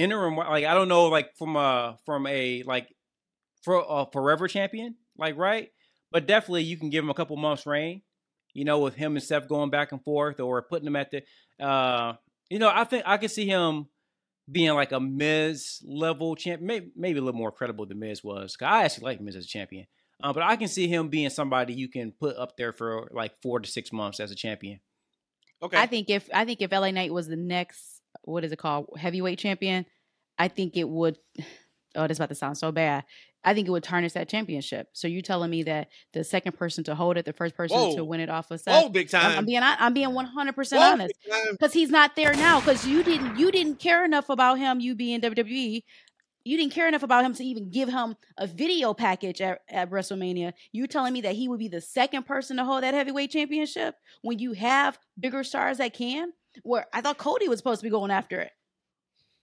Interim 0.00 0.36
like 0.36 0.64
I 0.64 0.74
don't 0.74 0.88
know 0.88 1.06
like 1.06 1.36
from 1.36 1.56
a 1.56 1.98
from 2.06 2.26
a 2.26 2.62
like 2.64 2.88
for 3.62 3.84
a 3.88 4.06
forever 4.10 4.48
champion 4.48 4.96
like 5.18 5.36
right? 5.36 5.70
But 6.10 6.26
definitely 6.26 6.64
you 6.64 6.76
can 6.76 6.90
give 6.90 7.04
him 7.04 7.10
a 7.10 7.14
couple 7.14 7.36
months 7.36 7.66
reign 7.66 8.02
you 8.54 8.64
know 8.64 8.78
with 8.80 8.94
him 8.94 9.16
and 9.16 9.22
Seth 9.22 9.48
going 9.48 9.70
back 9.70 9.92
and 9.92 10.02
forth 10.02 10.40
or 10.40 10.62
putting 10.62 10.86
him 10.86 10.96
at 10.96 11.10
the 11.10 11.22
uh 11.64 12.14
you 12.48 12.58
know 12.58 12.70
I 12.72 12.84
think 12.84 13.04
I 13.06 13.16
could 13.18 13.30
see 13.30 13.46
him 13.46 13.86
being 14.50 14.74
like 14.74 14.92
a 14.92 14.98
Miz 14.98 15.80
level 15.84 16.34
champ 16.34 16.60
maybe, 16.62 16.90
maybe 16.96 17.18
a 17.18 17.22
little 17.22 17.38
more 17.38 17.52
credible 17.52 17.86
than 17.86 17.98
Miz 18.00 18.24
was 18.24 18.56
'Cause 18.56 18.66
I 18.66 18.84
actually 18.84 19.04
like 19.04 19.20
Miz 19.20 19.36
as 19.36 19.44
a 19.44 19.48
champion. 19.48 19.86
Uh, 20.22 20.32
but 20.34 20.42
I 20.42 20.56
can 20.56 20.68
see 20.68 20.86
him 20.86 21.08
being 21.08 21.30
somebody 21.30 21.72
you 21.72 21.88
can 21.88 22.12
put 22.12 22.36
up 22.36 22.56
there 22.56 22.72
for 22.72 23.08
like 23.12 23.32
four 23.40 23.58
to 23.60 23.70
six 23.70 23.90
months 23.92 24.20
as 24.20 24.30
a 24.30 24.34
champion. 24.34 24.80
Okay, 25.62 25.78
I 25.78 25.86
think 25.86 26.10
if 26.10 26.28
I 26.32 26.44
think 26.44 26.60
if 26.60 26.72
LA 26.72 26.90
Knight 26.90 27.12
was 27.12 27.26
the 27.28 27.36
next 27.36 27.89
what 28.22 28.44
is 28.44 28.52
it 28.52 28.58
called 28.58 28.88
heavyweight 28.98 29.38
champion, 29.38 29.86
I 30.38 30.48
think 30.48 30.76
it 30.76 30.88
would. 30.88 31.18
Oh, 31.96 32.06
that's 32.06 32.20
about 32.20 32.28
to 32.28 32.36
sound 32.36 32.56
so 32.56 32.70
bad. 32.70 33.02
I 33.42 33.52
think 33.52 33.66
it 33.66 33.72
would 33.72 33.82
tarnish 33.82 34.12
that 34.12 34.28
championship. 34.28 34.86
So 34.92 35.08
you 35.08 35.22
telling 35.22 35.50
me 35.50 35.64
that 35.64 35.88
the 36.12 36.22
second 36.22 36.52
person 36.52 36.84
to 36.84 36.94
hold 36.94 37.16
it, 37.16 37.24
the 37.24 37.32
first 37.32 37.56
person 37.56 37.76
Whoa. 37.76 37.96
to 37.96 38.04
win 38.04 38.20
it 38.20 38.30
off 38.30 38.50
of 38.52 38.60
Whoa, 38.64 38.82
Seth? 38.82 38.92
big 38.92 39.12
I'm, 39.12 39.20
time. 39.20 39.38
I'm 39.38 39.44
being 39.44 39.62
I'm 39.64 39.92
being 39.92 40.14
100 40.14 40.52
percent 40.54 40.80
Whoa, 40.80 40.92
honest 40.92 41.14
because 41.50 41.72
he's 41.72 41.90
not 41.90 42.14
there 42.14 42.32
now. 42.34 42.60
Because 42.60 42.86
you 42.86 43.02
didn't 43.02 43.38
you 43.38 43.50
didn't 43.50 43.80
care 43.80 44.04
enough 44.04 44.28
about 44.28 44.58
him. 44.58 44.78
You 44.78 44.94
being 44.94 45.20
WWE, 45.20 45.82
you 46.44 46.56
didn't 46.56 46.72
care 46.72 46.88
enough 46.88 47.02
about 47.02 47.24
him 47.24 47.34
to 47.34 47.44
even 47.44 47.70
give 47.70 47.88
him 47.88 48.16
a 48.38 48.46
video 48.46 48.94
package 48.94 49.40
at, 49.40 49.60
at 49.68 49.90
WrestleMania. 49.90 50.52
You 50.72 50.86
telling 50.86 51.12
me 51.12 51.22
that 51.22 51.34
he 51.34 51.48
would 51.48 51.58
be 51.58 51.68
the 51.68 51.80
second 51.80 52.26
person 52.26 52.56
to 52.56 52.64
hold 52.64 52.82
that 52.82 52.94
heavyweight 52.94 53.30
championship 53.30 53.96
when 54.22 54.38
you 54.38 54.52
have 54.52 54.98
bigger 55.18 55.44
stars 55.44 55.78
that 55.78 55.94
can? 55.94 56.32
Where 56.62 56.86
I 56.92 57.00
thought 57.00 57.18
Cody 57.18 57.48
was 57.48 57.58
supposed 57.58 57.80
to 57.80 57.84
be 57.86 57.90
going 57.90 58.10
after 58.10 58.40
it. 58.40 58.50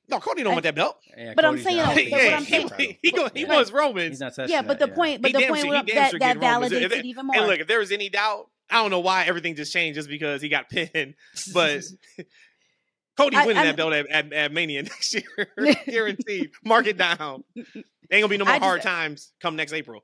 No, 0.09 0.19
Cody 0.19 0.43
don't 0.43 0.51
I- 0.51 0.55
want 0.55 0.63
that 0.63 0.75
belt. 0.75 0.97
Yeah, 1.17 1.33
But 1.35 1.43
I'm 1.45 1.57
saying, 1.59 1.77
not- 1.77 1.95
though, 1.95 2.01
I 2.01 2.05
don't 2.05 2.11
but 2.11 2.11
think 2.11 2.31
what 2.31 2.33
I'm 2.33 2.45
saying- 2.45 2.61
he, 2.63 2.69
title. 2.69 2.95
he, 3.01 3.11
go- 3.11 3.29
he 3.33 3.43
Right. 3.45 3.55
wants 3.55 3.71
Roman. 3.71 4.09
He's 4.09 4.19
not 4.21 4.35
touching 4.35 4.53
Yeah, 4.53 4.61
but 4.61 4.79
the 4.79 4.87
yeah. 4.87 4.93
point, 4.95 5.21
but 5.21 5.31
He 5.31 5.37
the 5.41 5.47
point 5.47 5.61
sure- 5.61 5.71
was 5.73 5.83
that 5.93 6.09
sure 6.11 6.19
that 6.19 6.37
validates 6.37 6.81
If- 6.81 6.91
it 6.93 7.05
even 7.05 7.25
more. 7.25 7.35
And 7.35 7.47
look, 7.47 7.59
if 7.59 7.67
there 7.67 7.79
was 7.79 7.91
any 7.91 8.07
doubt, 8.09 8.49
I 8.69 8.81
don't 8.81 8.91
know 8.91 8.99
why 9.01 9.25
everything 9.25 9.55
just 9.55 9.73
changed 9.73 9.95
just 9.95 10.07
because 10.09 10.41
he 10.41 10.49
got 10.49 10.69
pinned. 10.69 11.15
But 11.53 11.83
Cody 13.17 13.35
I- 13.35 13.45
winning 13.45 13.57
I'm- 13.57 13.67
that 13.67 13.75
belt 13.77 13.93
at, 13.93 14.07
at, 14.09 14.31
at 14.33 14.53
Mania 14.53 14.83
next 14.83 15.13
year, 15.13 15.47
guaranteed. 15.85 16.51
Mark 16.63 16.87
it 16.87 16.97
down. 16.97 17.43
Ain't 17.57 17.75
gonna 18.11 18.27
be 18.29 18.37
no 18.37 18.45
more 18.45 18.53
just- 18.53 18.63
hard 18.63 18.81
times 18.81 19.33
come 19.41 19.55
next 19.55 19.73
April. 19.73 20.03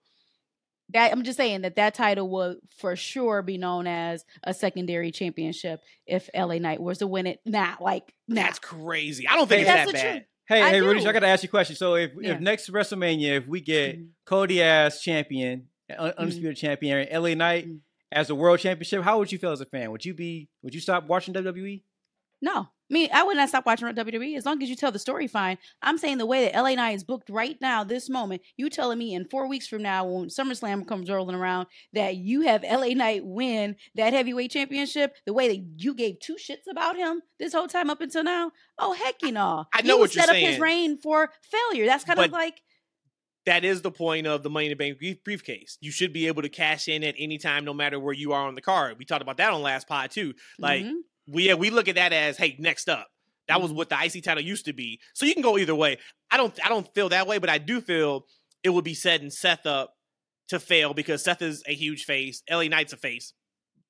That 0.90 1.12
I'm 1.12 1.24
just 1.24 1.38
saying 1.38 1.62
that 1.62 1.76
that 1.78 1.94
title 1.94 2.30
will 2.30 2.58
for 2.78 2.96
sure 2.96 3.42
be 3.42 3.58
known 3.58 3.88
as 3.88 4.26
a 4.44 4.54
secondary 4.54 5.12
championship 5.12 5.82
if 6.06 6.30
LA 6.36 6.58
Knight 6.60 6.82
was 6.82 7.00
to 7.00 7.08
win 7.08 7.26
it. 7.28 7.40
Now, 7.46 7.78
like 7.82 8.14
now, 8.28 8.44
That's 8.44 8.60
crazy. 8.60 9.28
I 9.28 9.36
don't 9.36 9.48
think 9.48 9.66
Hey, 9.68 9.74
it's 9.74 9.92
that's 9.92 9.92
that 9.92 9.98
the 9.98 10.04
bad. 10.04 10.12
truth. 10.16 10.24
Hey, 10.46 10.62
I 10.62 10.70
hey, 10.72 10.82
Rudy, 10.82 11.00
do. 11.02 11.08
I 11.10 11.14
got 11.14 11.20
to 11.22 11.28
ask 11.28 11.42
you 11.44 11.48
a 11.48 11.50
question. 11.50 11.76
So, 11.78 11.96
if 11.96 12.12
Yeah. 12.20 12.34
if 12.34 12.42
next 12.42 12.70
WrestleMania, 12.70 13.38
if 13.38 13.48
we 13.48 13.62
get 13.62 13.98
Mhm. 13.98 14.10
Cody 14.26 14.62
as 14.62 15.00
champion, 15.02 15.70
un- 15.98 16.14
undisputed 16.18 16.58
champion, 16.58 17.00
and 17.00 17.10
LA 17.12 17.34
Knight 17.34 17.66
Mhm. 17.68 17.80
as 18.12 18.30
a 18.30 18.36
world 18.36 18.60
championship, 18.60 19.04
how 19.04 19.18
would 19.20 19.32
you 19.32 19.38
feel 19.40 19.52
as 19.52 19.62
a 19.62 19.66
fan? 19.66 19.90
Would 19.92 20.04
you 20.06 20.14
be? 20.14 20.50
Would 20.62 20.76
you 20.76 20.82
stop 20.82 21.08
watching 21.08 21.34
WWE? 21.34 21.84
No, 22.42 22.68
me, 22.94 23.10
I 23.10 23.24
would 23.24 23.36
not 23.36 23.50
stop 23.50 23.66
watching 23.66 23.88
WWE 23.88 24.38
as 24.38 24.46
long 24.46 24.64
as 24.64 24.70
you 24.70 24.76
tell 24.76 24.92
the 24.92 25.00
story 25.00 25.28
fine. 25.28 25.58
I'm 25.82 25.98
saying 25.98 26.18
the 26.20 26.26
way 26.26 26.46
that 26.46 26.56
LA 26.62 26.76
Knight 26.76 26.96
is 26.96 27.04
booked 27.04 27.30
right 27.30 27.58
now, 27.60 27.84
this 27.84 28.10
moment, 28.10 28.42
you 28.56 28.70
telling 28.70 28.98
me 29.00 29.14
in 29.14 29.26
four 29.26 29.48
weeks 29.48 29.68
from 29.68 29.82
now, 29.82 30.06
when 30.06 30.30
SummerSlam 30.30 30.88
comes 30.88 31.10
rolling 31.10 31.36
around, 31.36 31.68
that 31.94 32.16
you 32.16 32.42
have 32.42 32.64
LA 32.64 32.90
Knight 32.94 33.26
win 33.26 33.76
that 33.96 34.14
heavyweight 34.14 34.52
championship, 34.52 35.16
the 35.26 35.34
way 35.34 35.48
that 35.50 35.64
you 35.78 35.94
gave 35.94 36.20
two 36.20 36.36
shits 36.36 36.70
about 36.72 36.96
him 36.96 37.22
this 37.40 37.54
whole 37.54 37.68
time 37.68 37.90
up 37.90 38.00
until 38.00 38.24
now. 38.24 38.52
Oh 38.80 38.94
heck, 38.94 39.22
you 39.22 39.32
know, 39.32 39.66
I 39.74 39.82
know 39.82 39.96
you 39.96 40.00
what 40.02 40.16
you're 40.16 40.24
saying. 40.24 40.36
set 40.42 40.46
up 40.46 40.52
his 40.52 40.60
reign 40.60 40.98
for 40.98 41.32
failure. 41.42 41.86
That's 41.86 42.04
kind 42.06 42.18
But- 42.18 42.28
of 42.28 42.32
like 42.32 42.62
that 43.46 43.66
is 43.66 43.82
the 43.82 43.92
point 43.92 44.26
of 44.26 44.42
the 44.42 44.50
Money 44.50 44.68
in 44.68 44.70
the 44.70 44.76
Bank 44.76 45.00
briefcase. 45.26 45.78
You 45.82 45.92
should 45.92 46.14
be 46.14 46.28
able 46.28 46.44
to 46.44 46.50
cash 46.50 46.88
in 46.88 47.04
at 47.04 47.16
any 47.18 47.38
time, 47.38 47.66
no 47.66 47.74
matter 47.74 48.00
where 48.00 48.14
you 48.14 48.32
are 48.32 48.48
on 48.48 48.56
the 48.56 48.62
card. 48.62 48.98
We 48.98 49.04
talked 49.04 49.22
about 49.22 49.36
that 49.38 49.52
on 49.52 49.62
last 49.62 49.86
pod 49.86 50.12
too. 50.12 50.34
Like 50.58 50.86
mhm. 50.86 51.00
We 51.28 51.48
yeah, 51.48 51.54
we 51.56 51.70
look 51.70 51.88
at 51.88 51.96
that 51.96 52.14
as 52.14 52.38
hey, 52.38 52.56
next 52.60 52.90
up. 52.90 53.08
That 53.48 53.62
was 53.62 53.72
what 53.72 53.90
the 53.90 53.98
IC 54.02 54.24
title 54.24 54.44
used 54.44 54.66
to 54.66 54.74
be. 54.74 55.00
So 55.14 55.26
you 55.26 55.34
can 55.34 55.44
go 55.44 55.58
either 55.58 55.76
way. 55.76 55.98
I 56.32 56.38
don't 56.38 56.58
I 56.64 56.70
don't 56.70 56.92
feel 56.94 57.10
that 57.10 57.28
way, 57.28 57.38
but 57.38 57.50
I 57.50 57.58
do 57.58 57.82
feel 57.82 58.26
it 58.64 58.70
would 58.70 58.86
be 58.86 58.94
setting 58.94 59.30
Seth 59.30 59.66
up 59.66 59.94
to 60.50 60.60
fail 60.60 60.94
because 60.94 61.24
Seth 61.24 61.42
is 61.42 61.64
a 61.68 61.74
huge 61.74 62.06
face. 62.06 62.42
LA 62.50 62.64
Knight's 62.64 62.94
a 62.94 62.98
face. 62.98 63.34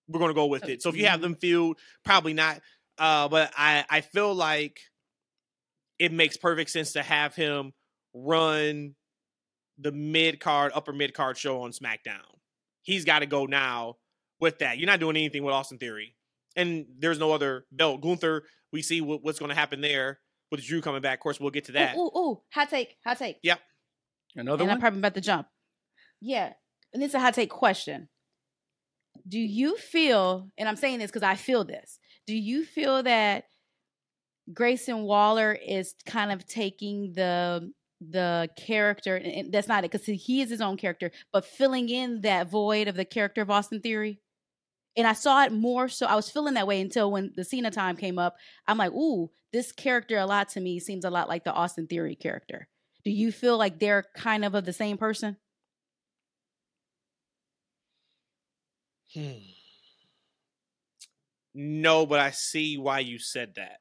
We're 0.08 0.20
gonna 0.20 0.34
go 0.34 0.48
with 0.48 0.70
it. 0.70 0.82
So 0.82 0.90
if 0.90 0.96
you 0.96 1.06
have 1.08 1.22
them 1.22 1.36
field, 1.36 1.78
probably 2.04 2.34
not. 2.34 2.62
Uh, 2.98 3.28
but 3.28 3.52
I 3.58 3.86
I 3.90 4.02
feel 4.02 4.34
like 4.34 4.80
it 6.00 6.12
makes 6.12 6.38
perfect 6.38 6.70
sense 6.70 6.94
to 6.94 7.04
have 7.04 7.36
him 7.36 7.74
run 8.14 8.96
the 9.78 9.92
mid 9.92 10.40
card, 10.40 10.72
upper 10.76 10.94
mid 10.94 11.14
card 11.14 11.38
show 11.38 11.62
on 11.62 11.72
SmackDown. 11.72 12.22
He's 12.82 13.06
got 13.06 13.20
to 13.20 13.26
go 13.26 13.46
now 13.46 13.98
with 14.40 14.60
that. 14.60 14.78
You're 14.78 14.88
not 14.88 15.00
doing 15.00 15.16
anything 15.16 15.44
with 15.44 15.54
Austin 15.54 15.78
Theory, 15.78 16.16
and 16.56 16.86
there's 17.00 17.20
no 17.20 17.32
other 17.32 17.66
belt. 17.72 18.02
Gunther, 18.02 18.44
we 18.72 18.82
see 18.82 19.02
what, 19.02 19.24
what's 19.24 19.40
going 19.40 19.50
to 19.50 19.56
happen 19.56 19.82
there 19.82 20.20
with 20.52 20.64
Drew 20.64 20.82
coming 20.82 21.02
back. 21.02 21.20
Of 21.20 21.24
course, 21.24 21.40
we'll 21.40 21.52
get 21.52 21.66
to 21.66 21.72
that. 21.74 21.96
Ooh, 21.96 22.12
ooh, 22.16 22.20
ooh, 22.20 22.42
hot 22.52 22.70
take, 22.70 22.96
hot 23.06 23.18
take. 23.20 23.38
Yep. 23.44 23.60
Another 24.36 24.64
and 24.64 24.72
I'm 24.72 24.80
probably 24.80 25.00
about 25.00 25.14
to 25.16 25.22
jump. 25.22 25.48
Yeah, 26.22 26.54
and 26.94 27.04
it's 27.04 27.14
a 27.14 27.20
hot 27.20 27.34
take 27.34 27.50
question. 27.50 28.10
Do 29.28 29.40
you 29.40 29.78
feel, 29.78 30.50
and 30.58 30.68
I'm 30.68 30.76
saying 30.76 31.00
this 31.00 31.12
because 31.12 31.24
I 31.24 31.36
feel 31.36 31.64
this, 31.64 32.00
do 32.28 32.36
you 32.36 32.66
feel 32.66 33.04
that 33.04 33.46
Grayson 34.54 35.04
Waller 35.04 35.54
is 35.54 35.94
kind 36.06 36.32
of 36.32 36.46
taking 36.48 37.14
the 37.14 37.72
the 38.06 38.50
character, 38.58 39.16
and- 39.16 39.32
and 39.34 39.52
that's 39.54 39.68
not 39.70 39.86
it 39.86 39.92
because 39.92 40.06
he 40.06 40.42
is 40.42 40.50
his 40.50 40.60
own 40.60 40.76
character, 40.76 41.10
but 41.32 41.46
filling 41.46 41.88
in 41.88 42.20
that 42.22 42.50
void 42.50 42.90
of 42.90 42.96
the 42.96 43.06
character 43.06 43.42
of 43.42 43.50
Austin 43.50 43.80
Theory? 43.80 44.20
And 44.96 45.08
I 45.08 45.14
saw 45.14 45.44
it 45.44 45.52
more 45.52 45.90
so 45.90 46.06
I 46.06 46.16
was 46.16 46.30
feeling 46.30 46.54
that 46.54 46.68
way 46.68 46.80
until 46.80 47.12
when 47.12 47.34
the 47.36 47.44
Cena 47.44 47.72
time 47.72 47.98
came 47.98 48.20
up. 48.20 48.36
I'm 48.68 48.78
like, 48.78 48.92
ooh, 48.92 49.32
this 49.52 49.72
character 49.72 50.18
a 50.18 50.26
lot 50.26 50.50
to 50.50 50.60
me 50.60 50.80
seems 50.80 51.06
a 51.06 51.10
lot 51.10 51.30
like 51.30 51.44
the 51.44 51.54
Austin 51.54 51.88
Theory 51.88 52.16
character. 52.16 52.68
Do 53.04 53.12
you 53.12 53.32
feel 53.32 53.58
like 53.58 53.80
they're 53.80 54.06
kind 54.16 54.46
of 54.46 54.56
of 54.56 54.66
the 54.66 54.74
same 54.74 54.98
person? 54.98 55.38
Hmm. 59.14 59.54
No, 61.54 62.06
but 62.06 62.20
I 62.20 62.32
see 62.32 62.78
why 62.78 63.00
you 63.00 63.20
said 63.20 63.56
that. 63.56 63.80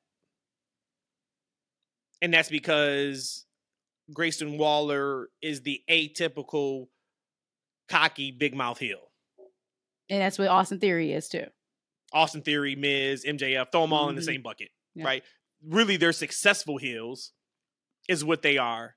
And 2.21 2.33
that's 2.33 2.51
because 2.51 3.47
Grayson 4.13 4.59
Waller 4.59 5.29
is 5.41 5.63
the 5.63 5.83
atypical 5.91 6.89
cocky 7.89 8.31
big 8.31 8.55
mouth 8.55 8.79
heel. 8.79 9.12
And 10.13 10.21
that's 10.21 10.39
what 10.39 10.49
Austin 10.49 10.79
Theory 10.79 11.13
is 11.13 11.27
too. 11.29 11.47
Austin 12.13 12.43
Theory, 12.43 12.77
Miz, 12.77 13.25
MJF, 13.25 13.73
throw 13.73 13.81
them 13.81 13.95
all 13.95 14.11
in 14.11 14.15
the 14.15 14.21
Mhm. 14.21 14.27
same 14.27 14.43
bucket, 14.43 14.69
Yeah. 14.95 15.05
right? 15.07 15.25
Really, 15.65 15.97
they're 15.97 16.13
successful 16.13 16.77
heels, 16.77 17.33
is 18.11 18.23
what 18.23 18.43
they 18.43 18.59
are. 18.59 18.95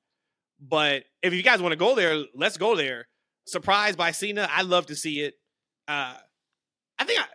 But 0.59 1.05
if 1.21 1.33
you 1.33 1.41
guys 1.41 1.61
want 1.61 1.71
to 1.71 1.77
go 1.77 1.95
there, 1.95 2.25
let's 2.33 2.57
go 2.57 2.75
there. 2.75 3.07
Surprised 3.47 3.97
by 3.97 4.11
Cena, 4.11 4.49
I 4.51 4.63
love 4.63 4.87
to 4.87 4.95
see 4.97 5.21
it. 5.21 5.35
Uh, 5.87 6.17
I 6.99 7.05
think 7.05 7.21
I, 7.21 7.25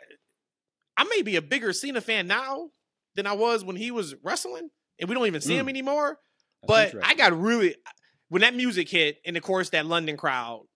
I 0.98 1.04
may 1.04 1.22
be 1.22 1.36
a 1.36 1.42
bigger 1.42 1.72
Cena 1.72 2.02
fan 2.02 2.26
now 2.26 2.72
than 3.14 3.26
I 3.26 3.32
was 3.32 3.64
when 3.64 3.76
he 3.76 3.90
was 3.90 4.14
wrestling, 4.22 4.68
and 4.98 5.08
we 5.08 5.14
don't 5.14 5.26
even 5.26 5.40
see 5.40 5.56
him 5.56 5.66
Mm. 5.66 5.70
anymore. 5.70 6.20
That's 6.68 6.92
But 6.92 7.06
I 7.06 7.14
got 7.14 7.32
really 7.32 7.76
when 8.28 8.42
that 8.42 8.54
music 8.54 8.90
hit, 8.90 9.22
and 9.24 9.38
of 9.38 9.42
course 9.42 9.70
that 9.70 9.86
London 9.86 10.18
crowd 10.18 10.66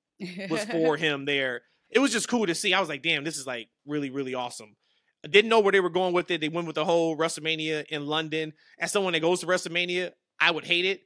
was 0.49 0.65
for 0.71 0.97
him 0.97 1.27
there. 1.27 1.65
It 1.95 2.01
was 2.01 2.13
just 2.13 2.29
cool 2.29 2.47
to 2.47 2.55
see. 2.55 2.75
I 2.75 2.81
was 2.81 2.89
like, 2.89 3.03
damn, 3.03 3.25
this 3.25 3.39
is 3.39 3.47
like 3.47 3.69
really, 3.87 4.11
really 4.11 4.35
awesome. 4.35 4.77
I 5.25 5.29
didn't 5.29 5.49
know 5.49 5.61
where 5.61 5.73
they 5.73 5.81
were 5.81 5.91
going 5.91 6.13
with 6.13 6.31
it. 6.31 6.41
They 6.41 6.49
went 6.51 6.67
with 6.67 6.75
the 6.75 6.85
whole 6.85 7.17
WrestleMania 7.17 7.87
in 7.89 8.07
London. 8.07 8.53
As 8.79 8.93
someone 8.93 9.13
that 9.15 9.21
goes 9.21 9.41
to 9.41 9.47
WrestleMania, 9.47 10.11
I 10.41 10.51
would 10.51 10.65
hate 10.65 10.85
it. 10.85 11.01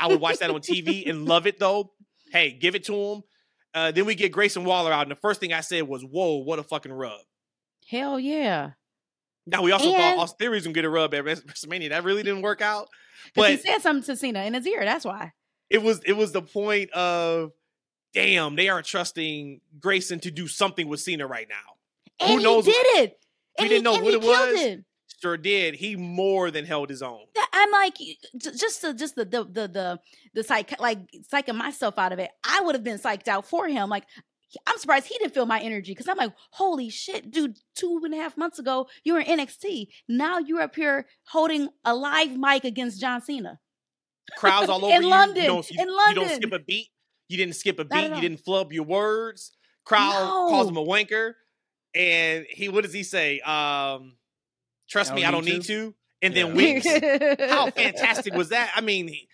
I 0.00 0.08
would 0.08 0.20
watch 0.20 0.38
that 0.38 0.50
on 0.50 0.60
TV 0.60 1.08
and 1.08 1.24
love 1.26 1.46
it 1.46 1.58
though. 1.58 1.92
Hey, 2.32 2.52
give 2.52 2.74
it 2.74 2.84
to 2.84 2.94
him. 2.94 3.22
Uh, 3.72 3.90
then 3.90 4.04
we 4.06 4.14
get 4.14 4.32
Grayson 4.32 4.64
Waller 4.64 4.92
out, 4.92 5.02
and 5.02 5.10
the 5.10 5.16
first 5.16 5.40
thing 5.40 5.52
I 5.52 5.60
said 5.60 5.82
was, 5.88 6.02
"Whoa, 6.02 6.36
what 6.36 6.58
a 6.58 6.62
fucking 6.62 6.92
rub!" 6.92 7.18
Hell 7.88 8.20
yeah. 8.20 8.70
Now 9.46 9.62
we 9.62 9.72
also 9.72 9.88
And- 9.88 9.96
thought 9.96 10.18
Austin 10.22 10.36
Theory 10.38 10.54
was 10.56 10.64
gonna 10.64 10.74
get 10.74 10.84
a 10.84 10.88
rub 10.90 11.12
at 11.14 11.24
Wres- 11.24 11.42
WrestleMania. 11.44 11.88
That 11.90 12.04
really 12.04 12.22
didn't 12.22 12.42
work 12.42 12.60
out. 12.62 12.88
But 13.34 13.50
he 13.50 13.56
said 13.58 13.78
something 13.82 14.04
to 14.04 14.16
Cena 14.16 14.44
in 14.44 14.54
his 14.54 14.66
ear. 14.66 14.84
That's 14.84 15.04
why. 15.04 15.32
it 15.70 15.82
was 15.82 16.00
it 16.06 16.12
was 16.14 16.32
the 16.32 16.42
point 16.42 16.90
of, 16.92 17.50
damn, 18.14 18.56
they 18.56 18.68
aren't 18.68 18.86
trusting 18.86 19.60
Grayson 19.78 20.20
to 20.20 20.30
do 20.30 20.48
something 20.48 20.88
with 20.88 21.00
Cena 21.00 21.26
right 21.26 21.48
now. 21.48 22.26
And 22.26 22.42
knows- 22.42 22.64
he 22.66 22.72
did 22.72 22.86
it. 23.04 23.18
We 23.60 23.68
didn't 23.68 23.84
know 23.84 23.92
what 24.00 24.14
it 24.14 24.22
was. 24.22 24.60
it. 24.60 24.84
Sure 25.20 25.36
did. 25.36 25.74
He 25.76 25.96
more 25.96 26.50
than 26.50 26.64
held 26.66 26.90
his 26.90 27.02
own. 27.02 27.24
I'm 27.52 27.70
like, 27.70 27.94
just 28.36 28.82
the 28.82 28.92
just 28.92 29.14
the 29.14 29.24
the 29.24 29.44
the 29.44 29.68
the, 29.68 30.00
the 30.34 30.44
psych 30.44 30.78
like 30.80 30.98
psyching 31.32 31.54
myself 31.54 31.98
out 31.98 32.12
of 32.12 32.18
it. 32.18 32.30
I 32.44 32.60
would 32.60 32.74
have 32.74 32.84
been 32.84 32.98
psyched 32.98 33.28
out 33.28 33.46
for 33.46 33.66
him. 33.68 33.88
Like, 33.88 34.04
I'm 34.66 34.76
surprised 34.76 35.06
he 35.06 35.16
didn't 35.18 35.32
feel 35.32 35.46
my 35.46 35.60
energy 35.60 35.92
because 35.92 36.08
I'm 36.08 36.18
like, 36.18 36.32
holy 36.50 36.90
shit, 36.90 37.30
dude! 37.30 37.56
Two 37.74 38.02
and 38.04 38.12
a 38.12 38.18
half 38.18 38.36
months 38.36 38.58
ago, 38.58 38.88
you 39.04 39.14
were 39.14 39.20
in 39.20 39.38
NXT. 39.38 39.86
Now 40.08 40.38
you're 40.38 40.60
up 40.60 40.74
here 40.74 41.06
holding 41.28 41.68
a 41.84 41.94
live 41.94 42.36
mic 42.36 42.64
against 42.64 43.00
John 43.00 43.22
Cena. 43.22 43.60
Crowds 44.36 44.68
all 44.68 44.84
over 44.84 44.94
In 44.94 45.02
you. 45.04 45.08
London, 45.08 45.42
You 45.44 45.48
don't, 45.48 45.70
you, 45.70 45.82
in 45.82 45.88
you 45.88 46.14
don't 46.14 46.28
skip 46.36 46.52
a 46.52 46.58
beat. 46.58 46.88
You 47.34 47.38
didn't 47.46 47.56
skip 47.56 47.78
a 47.78 47.84
beat. 47.84 47.96
at 48.04 48.14
You 48.16 48.20
didn't 48.20 48.44
flub 48.44 48.72
your 48.72 48.84
words. 48.84 49.52
Crowd 49.84 50.12
calls 50.48 50.68
him 50.68 50.76
a 50.76 50.84
wanker. 50.84 51.34
And 51.94 52.46
he, 52.48 52.68
what 52.68 52.84
does 52.84 52.92
he 52.92 53.02
say? 53.02 53.40
Um, 53.40 54.14
trust 54.88 55.12
I 55.12 55.16
me, 55.16 55.24
I 55.24 55.30
don't 55.30 55.44
need 55.44 55.52
need 55.54 55.62
to. 55.62 55.90
to. 55.90 55.94
And 56.22 56.34
then 56.34 56.46
Yeah. 56.48 56.54
winks. 56.54 56.86
How 57.52 57.70
fantastic 57.76 58.34
was 58.34 58.48
that? 58.50 58.72
I 58.74 58.80
mean, 58.80 59.08
he, 59.08 59.28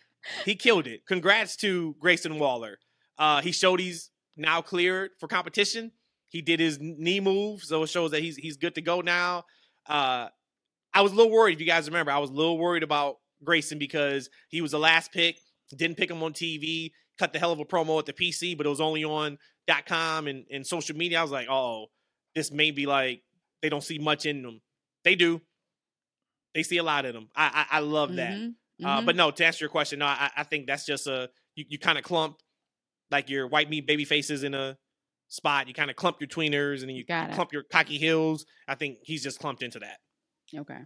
he 0.45 0.55
killed 0.55 0.87
it. 0.87 1.07
Congrats 1.07 1.57
to 1.57 1.95
Grayson 2.01 2.39
Waller. 2.39 2.79
Uh, 3.19 3.41
he 3.43 3.53
showed 3.53 3.81
he's 3.81 4.11
now 4.37 4.61
cleared 4.63 5.11
for 5.19 5.29
competition. 5.29 5.93
He 6.29 6.43
did 6.43 6.61
his 6.61 6.79
knee 6.81 7.21
move, 7.21 7.63
so 7.63 7.83
it 7.83 7.89
shows 7.89 8.13
that 8.13 8.23
he's 8.23 8.37
he's 8.37 8.57
good 8.57 8.75
to 8.77 8.81
go 8.81 9.01
now. 9.01 9.45
Uh, 9.87 10.29
I 10.95 11.03
was 11.03 11.13
a 11.13 11.15
little 11.17 11.33
worried. 11.33 11.55
If 11.55 11.61
you 11.61 11.67
guys 11.67 11.87
remember, 11.89 12.13
I 12.13 12.19
was 12.19 12.31
a 12.31 12.35
little 12.35 12.57
worried 12.59 12.83
about 12.83 13.17
Grayson 13.43 13.79
because 13.79 14.31
he 14.49 14.61
was 14.61 14.71
the 14.73 14.79
last 14.79 15.13
pick. 15.13 15.39
Didn't 15.75 15.97
pick 15.97 16.11
him 16.11 16.23
on 16.23 16.33
TV. 16.33 16.93
Cut 17.21 17.35
the 17.35 17.39
hell 17.39 17.53
of 17.53 17.61
a 17.61 17.67
promo 17.67 17.99
at 17.99 18.07
the 18.07 18.15
PC, 18.15 18.57
but 18.57 18.65
it 18.65 18.71
was 18.71 18.81
only 18.81 19.05
on 19.05 19.37
.com 19.87 20.27
and, 20.27 20.47
and 20.51 20.67
social 20.67 20.97
media. 20.97 21.19
I 21.19 21.23
was 21.23 21.31
like, 21.31 21.49
oh, 21.51 21.89
this 22.35 22.51
may 22.51 22.71
be 22.71 22.87
like 22.87 23.23
they 23.61 23.69
don't 23.69 23.85
see 23.85 23.99
much 23.99 24.25
in 24.25 24.41
them. 24.41 24.63
They 25.05 25.17
do. 25.17 25.43
They 26.55 26.63
see 26.63 26.79
a 26.79 26.83
lot 26.83 27.05
in 27.05 27.13
them. 27.13 27.29
I 27.37 27.67
I, 27.71 27.77
I 27.77 27.81
love 27.81 28.17
that. 28.17 28.33
Mhm, 28.39 28.55
Uh, 28.83 29.03
mhm. 29.03 29.05
but 29.05 29.17
no, 29.17 29.31
to 29.31 29.45
answer 29.45 29.65
your 29.65 29.69
question, 29.69 29.99
no, 29.99 30.07
I, 30.07 30.31
I 30.35 30.45
think 30.45 30.67
that's 30.67 30.87
just 30.87 31.07
a 31.07 31.29
you, 31.57 31.67
you 31.69 31.79
kind 31.79 31.99
of 31.99 32.05
clump 32.05 32.37
like 33.11 33.29
your 33.29 33.47
white 33.47 33.69
meat 33.69 33.87
baby 33.87 34.07
faces 34.07 34.43
in 34.43 34.55
a 34.55 34.79
spot. 35.29 35.69
You 35.69 35.75
kind 35.75 35.91
of 35.91 35.97
clump 35.97 36.23
your 36.23 36.29
tweeners 36.29 36.81
and 36.81 36.89
then 36.89 36.97
you 36.97 37.05
Got 37.05 37.29
it. 37.31 37.35
clump 37.35 37.53
your 37.53 37.65
cocky 37.65 37.99
heels. 37.99 38.47
I 38.67 38.77
think 38.77 39.01
he's 39.03 39.23
just 39.23 39.39
clumped 39.41 39.63
into 39.63 39.79
that. 39.81 39.99
okay. 40.57 40.79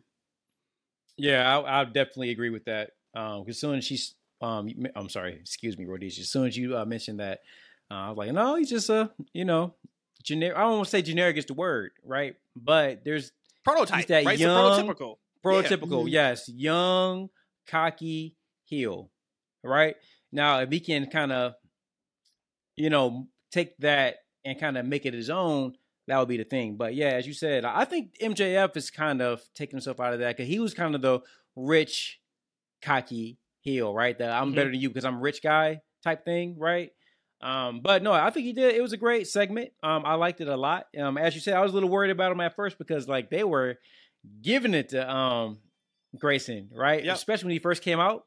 Yeah, 1.17 1.59
I, 1.61 1.83
I 1.83 1.85
definitely 1.85 2.31
agree 2.31 2.51
with 2.51 2.65
that. 2.65 2.91
Um, 3.15 3.45
as 3.49 3.61
soon 3.61 3.77
as 3.77 3.85
she's, 3.85 4.17
um, 4.45 4.69
I'm 4.95 5.09
sorry, 5.09 5.35
excuse 5.41 5.79
me, 5.79 5.85
Rhodesia. 5.87 6.21
As 6.23 6.29
soon 6.31 6.47
as 6.47 6.57
you 6.57 6.77
uh, 6.77 6.85
mentioned 6.85 7.21
that, 7.21 7.41
uh, 7.91 7.95
I 7.95 8.09
was 8.11 8.19
like, 8.19 8.33
no, 8.33 8.57
he's 8.57 8.71
just 8.71 8.91
a, 8.91 9.11
you 9.33 9.45
know, 9.45 9.75
generic. 10.23 10.57
I 10.57 10.61
don't 10.63 10.73
want 10.75 10.85
to 10.85 10.91
say 10.91 11.03
generic 11.03 11.37
is 11.37 11.47
the 11.47 11.55
word, 11.55 11.93
right? 12.05 12.37
But 12.57 13.05
there's 13.05 13.33
Prototype, 13.65 14.07
that 14.09 14.25
right? 14.27 14.39
young- 14.39 14.87
so 14.87 14.93
prototypical. 14.93 15.17
prototypical, 15.43 16.05
Mhm. 16.05 16.11
yes, 16.11 16.49
young, 16.51 17.31
cocky 17.67 18.37
heel, 18.65 19.11
right? 19.63 19.97
Now, 20.33 20.61
if 20.61 20.71
he 20.71 20.81
can 20.81 21.07
kind 21.11 21.33
of, 21.33 21.55
you 22.77 22.91
know, 22.91 23.29
take 23.51 23.77
that 23.79 24.17
and 24.45 24.59
kind 24.59 24.77
of 24.77 24.85
make 24.85 25.07
it 25.07 25.15
his 25.15 25.31
own, 25.31 25.77
that 26.07 26.19
would 26.19 26.29
be 26.29 26.37
the 26.37 26.45
thing. 26.45 26.77
But 26.77 26.95
yeah, 26.95 27.11
as 27.11 27.27
you 27.27 27.33
said, 27.33 27.65
I 27.65 27.85
think 27.87 28.17
MJF 28.21 28.77
is 28.77 28.91
kind 28.91 29.23
of 29.23 29.43
taking 29.55 29.77
himself 29.77 30.01
out 30.01 30.13
of 30.13 30.19
that 30.19 30.37
because 30.37 30.49
he 30.49 30.59
was 30.59 30.75
kind 30.75 30.95
of 30.95 31.01
the 31.01 31.21
rich, 31.57 32.21
cocky 32.83 33.39
heel, 33.65 33.93
right? 33.93 34.17
The 34.17 34.29
I'm 34.31 34.53
Mhm. 34.53 34.55
better 34.57 34.71
than 34.71 34.81
you 34.81 34.89
because 34.91 35.05
I'm 35.05 35.17
a 35.17 35.21
rich 35.21 35.43
guy 35.43 35.81
type 36.05 36.25
thing, 36.25 36.57
right? 36.59 36.91
Um, 37.41 37.81
but 37.81 38.03
no, 38.03 38.13
I 38.13 38.31
think 38.31 38.47
he 38.47 38.53
did. 38.53 38.75
It 38.75 38.81
was 38.83 38.93
a 38.93 38.97
great 38.97 39.27
segment. 39.27 39.73
Um, 39.83 40.05
I 40.07 40.15
liked 40.15 40.41
it 40.41 40.49
a 40.49 40.57
lot. 40.57 40.87
Um, 40.99 41.19
as 41.19 41.35
you 41.35 41.41
said, 41.41 41.55
I 41.55 41.61
was 41.61 41.73
a 41.73 41.75
little 41.75 41.89
worried 41.89 42.11
about 42.11 42.31
him 42.33 42.41
at 42.41 42.55
first 42.55 42.79
because 42.79 43.09
like 43.09 43.29
they 43.31 43.45
were 43.45 43.79
giving 44.41 44.73
it 44.75 44.91
to 44.91 45.11
um 45.11 45.59
Grayson, 46.19 46.71
right? 46.73 47.03
Yep. 47.05 47.17
Especially 47.17 47.47
when 47.47 47.53
he 47.53 47.59
first 47.59 47.83
came 47.83 48.01
out. 48.01 48.25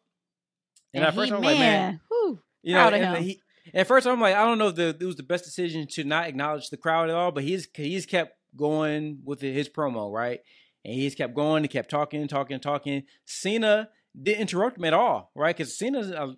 And, 0.93 1.03
And 1.03 1.05
at 1.05 1.15
first 1.15 1.31
I 1.31 1.35
was 1.35 1.45
like, 1.45 1.57
man, 1.59 1.91
man, 1.91 2.01
whew, 2.09 2.39
you 2.63 2.75
know, 2.75 2.87
and 2.89 3.23
he, 3.23 3.41
at 3.73 3.87
first 3.87 4.07
I'm 4.07 4.19
like, 4.21 4.35
I 4.35 4.43
don't 4.45 4.57
know 4.57 4.67
if 4.69 4.75
the, 4.75 4.95
it 4.99 5.05
was 5.05 5.15
the 5.15 5.23
best 5.23 5.45
decision 5.45 5.87
to 5.91 6.03
not 6.03 6.27
acknowledge 6.27 6.69
the 6.69 6.77
crowd 6.77 7.09
at 7.09 7.15
all, 7.15 7.31
but 7.31 7.43
he's 7.43 7.67
he's 7.75 8.05
kept 8.05 8.33
going 8.55 9.19
with 9.23 9.41
his 9.41 9.69
promo, 9.69 10.11
right? 10.11 10.39
And 10.85 10.93
he's 10.93 11.15
kept 11.15 11.33
going, 11.35 11.63
he 11.63 11.67
kept 11.67 11.89
talking, 11.89 12.27
talking, 12.27 12.59
talking. 12.59 13.03
Cena 13.25 13.89
didn't 14.21 14.41
interrupt 14.41 14.77
him 14.77 14.85
at 14.85 14.93
all, 14.93 15.31
right? 15.35 15.55
Because 15.55 15.77
Cena 15.77 15.99
uh, 15.99 16.33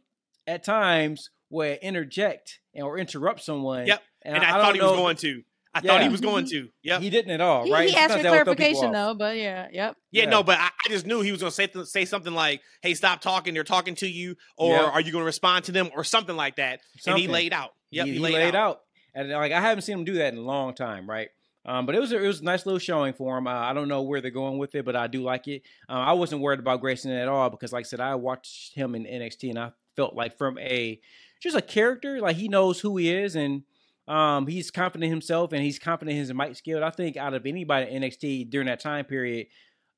at 0.47 0.63
times 0.63 1.29
would 1.49 1.79
interject 1.81 2.59
and 2.73 2.83
or 2.83 2.97
interrupt 2.97 3.41
someone. 3.41 3.87
Yep. 3.87 4.01
And, 4.21 4.37
I, 4.37 4.51
don't 4.51 4.61
thought 4.61 4.75
he 4.75 4.81
was 4.81 4.91
know- 4.91 4.97
going 4.97 5.15
to. 5.17 5.43
I 5.71 5.81
thought 5.81 6.01
he 6.01 6.09
was 6.09 6.19
going 6.19 6.45
to. 6.47 6.69
Yep. 6.81 7.01
He 7.01 7.11
didn't 7.11 7.31
at 7.31 7.41
all, 7.41 7.69
right? 7.69 7.87
he, 7.87 7.91
he 7.93 7.95
asked 7.97 8.07
for 8.07 8.13
Sometimes 8.13 8.23
that 8.23 8.31
would 8.31 8.57
throw 8.57 8.65
people 8.65 8.81
clarification 8.81 8.91
though, 8.91 9.13
but 9.13 9.37
yeah, 9.37 9.67
yep. 9.71 9.95
Yeah, 10.11 10.23
Yeah. 10.23 10.29
no, 10.29 10.41
but 10.41 10.57
I, 10.57 10.65
I 10.83 10.89
just 10.89 11.05
knew 11.05 11.21
he 11.21 11.31
was 11.31 11.41
going 11.41 11.51
to 11.51 11.55
say 11.55 11.67
th- 11.67 11.85
say 11.85 12.05
something 12.05 12.33
like, 12.33 12.61
"Hey, 12.81 12.95
stop 12.95 13.21
talking. 13.21 13.53
They're 13.53 13.63
talking 13.63 13.93
to 13.95 14.07
you," 14.07 14.35
or 14.57 14.75
Yeah. 14.75 14.89
"Are 14.89 14.99
you 14.99 15.11
going 15.11 15.21
to 15.21 15.27
respond 15.27 15.65
to 15.65 15.71
them?" 15.71 15.91
or 15.95 16.03
something 16.03 16.35
like 16.35 16.55
that. 16.55 16.81
And 17.05 17.19
he 17.19 17.27
laid 17.27 17.53
out. 17.53 17.75
Yep, 17.91 18.05
he, 18.07 18.11
he, 18.13 18.17
he 18.17 18.23
laid, 18.23 18.55
out. 18.55 18.81
and 19.13 19.29
like 19.29 19.51
I 19.51 19.61
haven't 19.61 19.83
seen 19.83 19.99
him 19.99 20.05
do 20.05 20.13
that 20.15 20.33
in 20.33 20.39
a 20.39 20.43
long 20.43 20.73
time, 20.73 21.07
right? 21.07 21.29
Um, 21.69 21.85
but 21.85 21.93
it 21.93 22.01
was 22.01 22.11
a, 22.11 22.17
it 22.23 22.25
was 22.27 22.41
a 22.41 22.43
nice 22.43 22.65
little 22.65 22.79
showing 22.79 23.13
for 23.13 23.37
him. 23.37 23.45
Uh, 23.45 23.51
I 23.51 23.73
don't 23.73 23.87
know 23.87 24.01
where 24.01 24.21
they're 24.21 24.31
going 24.31 24.57
with 24.57 24.73
it, 24.73 24.83
but 24.85 24.95
I 24.95 25.05
do 25.05 25.21
like 25.21 25.47
it. 25.47 25.61
Uh, 25.87 25.93
I 25.93 26.13
wasn't 26.13 26.41
worried 26.41 26.59
about 26.59 26.81
Grayson 26.81 27.11
at 27.11 27.27
all 27.27 27.47
because, 27.51 27.71
like 27.71 27.85
I 27.85 27.87
said, 27.87 27.99
I 27.99 28.15
watched 28.15 28.73
him 28.73 28.95
in 28.95 29.03
NXT 29.05 29.51
and 29.51 29.59
I 29.59 29.71
felt 29.95 30.15
like 30.15 30.35
from 30.35 30.57
a 30.57 30.99
just 31.39 31.55
a 31.55 31.61
character, 31.61 32.19
like 32.21 32.37
he 32.37 32.47
knows 32.47 32.79
who 32.79 32.97
he 32.97 33.13
is 33.13 33.35
and 33.35 33.61
um, 34.07 34.47
he's 34.47 34.71
confident 34.71 35.03
in 35.05 35.11
himself 35.11 35.53
and 35.53 35.61
he's 35.61 35.77
confident 35.77 36.15
in 36.15 36.19
his 36.19 36.33
mic 36.33 36.55
skill. 36.55 36.83
I 36.83 36.89
think 36.89 37.17
out 37.17 37.35
of 37.35 37.45
anybody 37.45 37.91
in 37.91 38.01
NXT 38.01 38.49
during 38.49 38.65
that 38.65 38.79
time 38.79 39.05
period, 39.05 39.45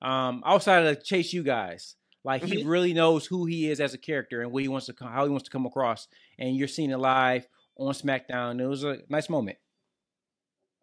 um, 0.01 0.43
outside 0.45 0.85
of 0.85 1.01
Chase, 1.05 1.31
you 1.31 1.41
guys, 1.41 1.95
like 2.25 2.43
he 2.43 2.63
Mhm. 2.63 2.67
really 2.67 2.93
knows 2.93 3.25
who 3.25 3.45
he 3.45 3.69
is 3.71 3.79
as 3.79 3.93
a 3.93 3.97
character 3.97 4.41
and 4.41 4.51
what 4.51 4.61
he 4.61 4.67
wants 4.67 4.87
to 4.87 4.95
how 4.99 5.23
he 5.23 5.29
wants 5.29 5.45
to 5.45 5.51
come 5.51 5.65
across. 5.65 6.09
And 6.37 6.57
you're 6.57 6.67
seeing 6.67 6.91
it 6.91 6.97
live 6.97 7.47
on 7.77 7.93
SmackDown. 7.93 8.59
It 8.59 8.67
was 8.67 8.83
a 8.83 8.99
nice 9.07 9.29
moment. 9.29 9.57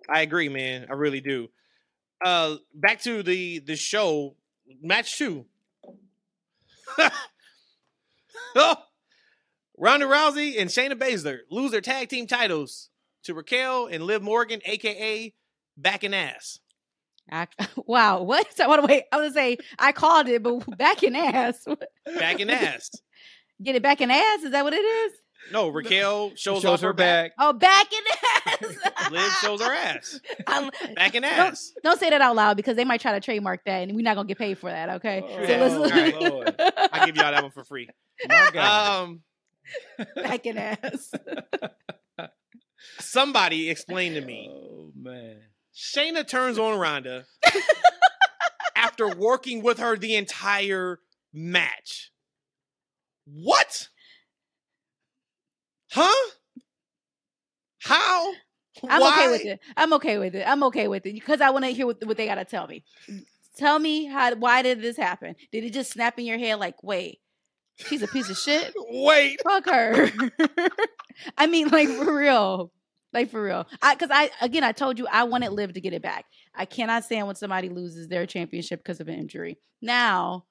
I 0.08 0.22
agree, 0.22 0.48
man. 0.48 0.86
I 0.88 0.94
really 0.94 1.20
do. 1.20 1.48
Uh, 2.24 2.56
back 2.74 3.02
to 3.02 3.22
the 3.22 3.60
the 3.60 3.76
show 3.76 4.34
match 4.82 5.16
two. 5.18 5.46
oh, 8.56 8.76
Ronda 9.78 10.06
Rousey 10.06 10.60
and 10.60 10.68
Shayna 10.68 10.94
Baszler 10.94 11.40
lose 11.50 11.70
their 11.70 11.80
tag 11.80 12.08
team 12.08 12.26
titles 12.26 12.88
to 13.24 13.34
Raquel 13.34 13.86
and 13.86 14.02
Liv 14.02 14.22
Morgan, 14.22 14.60
aka 14.64 15.32
Back 15.76 16.02
and 16.02 16.14
Ass. 16.14 16.58
I, 17.30 17.46
wow, 17.76 18.22
what? 18.22 18.52
So, 18.56 18.68
what? 18.68 18.82
Wait, 18.88 19.04
I 19.12 19.16
was 19.16 19.34
gonna 19.34 19.46
say 19.46 19.58
I 19.78 19.92
called 19.92 20.28
it, 20.28 20.42
but 20.42 20.78
back 20.78 21.02
in 21.02 21.14
ass. 21.14 21.66
Back 22.18 22.40
and 22.40 22.50
Ass. 22.50 22.90
Get 23.62 23.74
it 23.74 23.82
back 23.82 24.00
in 24.00 24.10
ass? 24.10 24.42
Is 24.44 24.52
that 24.52 24.64
what 24.64 24.72
it 24.72 24.76
is? 24.76 25.12
No, 25.52 25.68
Raquel 25.68 26.30
shows, 26.30 26.62
Shows, 26.62 26.64
off 26.64 26.80
her 26.82 26.92
back. 26.92 27.32
Oh, 27.38 27.52
back 27.52 27.86
in 27.92 28.00
ass. 28.70 29.10
Liv 29.10 29.32
shows 29.40 29.62
her 29.62 29.72
ass. 29.72 30.20
I'm- 30.46 30.70
Back 30.94 31.14
and 31.14 31.22
Don't, 31.24 31.32
ass. 31.52 31.72
don't 31.82 31.98
say 31.98 32.10
that 32.10 32.20
out 32.20 32.34
loud 32.36 32.56
because 32.56 32.76
they 32.76 32.84
might 32.84 33.00
try 33.00 33.12
to 33.12 33.20
trademark 33.20 33.64
that, 33.64 33.82
and 33.88 33.94
we're 33.96 34.02
not 34.02 34.16
gonna 34.16 34.26
get 34.28 34.36
paid 34.38 34.58
for 34.58 34.70
that. 34.70 34.88
Okay, 34.96 35.22
Oh, 35.24 35.42
Yeah, 35.42 35.60
let's- 35.64 35.74
alright. 35.92 36.20
Lord. 36.20 36.54
I 36.92 37.06
give 37.06 37.16
y'all 37.16 37.30
that 37.32 37.42
one 37.42 37.52
for 37.52 37.64
free. 37.64 37.88
My 38.28 38.50
God. 38.52 39.02
Um, 39.04 39.20
back 40.16 40.44
in 40.44 40.58
ass. 40.58 41.12
somebody 43.00 43.70
explain 43.70 44.14
to 44.14 44.20
me. 44.20 44.50
oh 44.52 44.90
man. 44.96 45.40
Shayna 45.74 46.26
turns 46.26 46.58
on 46.58 46.78
Ronda 46.78 47.24
after 48.74 49.08
working 49.08 49.62
with 49.62 49.78
her 49.78 49.96
the 49.96 50.16
entire 50.16 50.98
match. 51.32 52.10
What? 53.26 53.88
Huh? 55.90 56.30
How? 57.80 58.32
I'm 58.88 59.00
Why? 59.00 59.12
okay 59.12 59.30
with 59.30 59.44
it. 59.46 59.60
I'm 59.76 59.92
okay 59.94 60.18
with 60.18 60.34
it. 60.34 60.44
I'm 60.46 60.62
okay 60.64 60.88
with 60.88 61.06
it 61.06 61.14
because 61.14 61.40
I 61.40 61.50
want 61.50 61.64
to 61.64 61.70
hear 61.70 61.86
what, 61.86 62.04
what 62.06 62.16
they 62.16 62.26
gotta 62.26 62.44
tell 62.44 62.66
me. 62.66 62.84
Tell 63.56 63.78
me 63.78 64.06
how. 64.06 64.34
Why 64.36 64.62
did 64.62 64.80
this 64.82 64.96
happen? 64.96 65.34
Did 65.50 65.64
it 65.64 65.72
just 65.72 65.92
snap 65.92 66.18
in 66.18 66.26
your 66.26 66.38
head 66.38 66.56
like, 66.56 66.82
wait, 66.82 67.20
she's 67.76 68.02
a 68.02 68.08
piece 68.08 68.30
of 68.30 68.36
shit? 68.36 68.72
Wait. 68.88 69.40
Fuck 69.42 69.66
her. 69.66 70.10
I 71.38 71.46
mean, 71.46 71.68
like 71.68 71.88
for 71.88 72.16
real. 72.16 72.72
Like 73.12 73.30
for 73.30 73.42
real. 73.42 73.66
I 73.82 73.94
because 73.94 74.10
I 74.12 74.30
again 74.40 74.62
I 74.62 74.72
told 74.72 74.98
you 74.98 75.06
I 75.10 75.24
wanted 75.24 75.50
Liv 75.50 75.72
to 75.72 75.80
get 75.80 75.92
it 75.92 76.02
back. 76.02 76.26
I 76.54 76.66
cannot 76.66 77.04
stand 77.04 77.26
when 77.26 77.36
somebody 77.36 77.68
loses 77.68 78.08
their 78.08 78.26
championship 78.26 78.80
because 78.80 79.00
of 79.00 79.08
an 79.08 79.14
injury. 79.14 79.58
Now, 79.80 80.44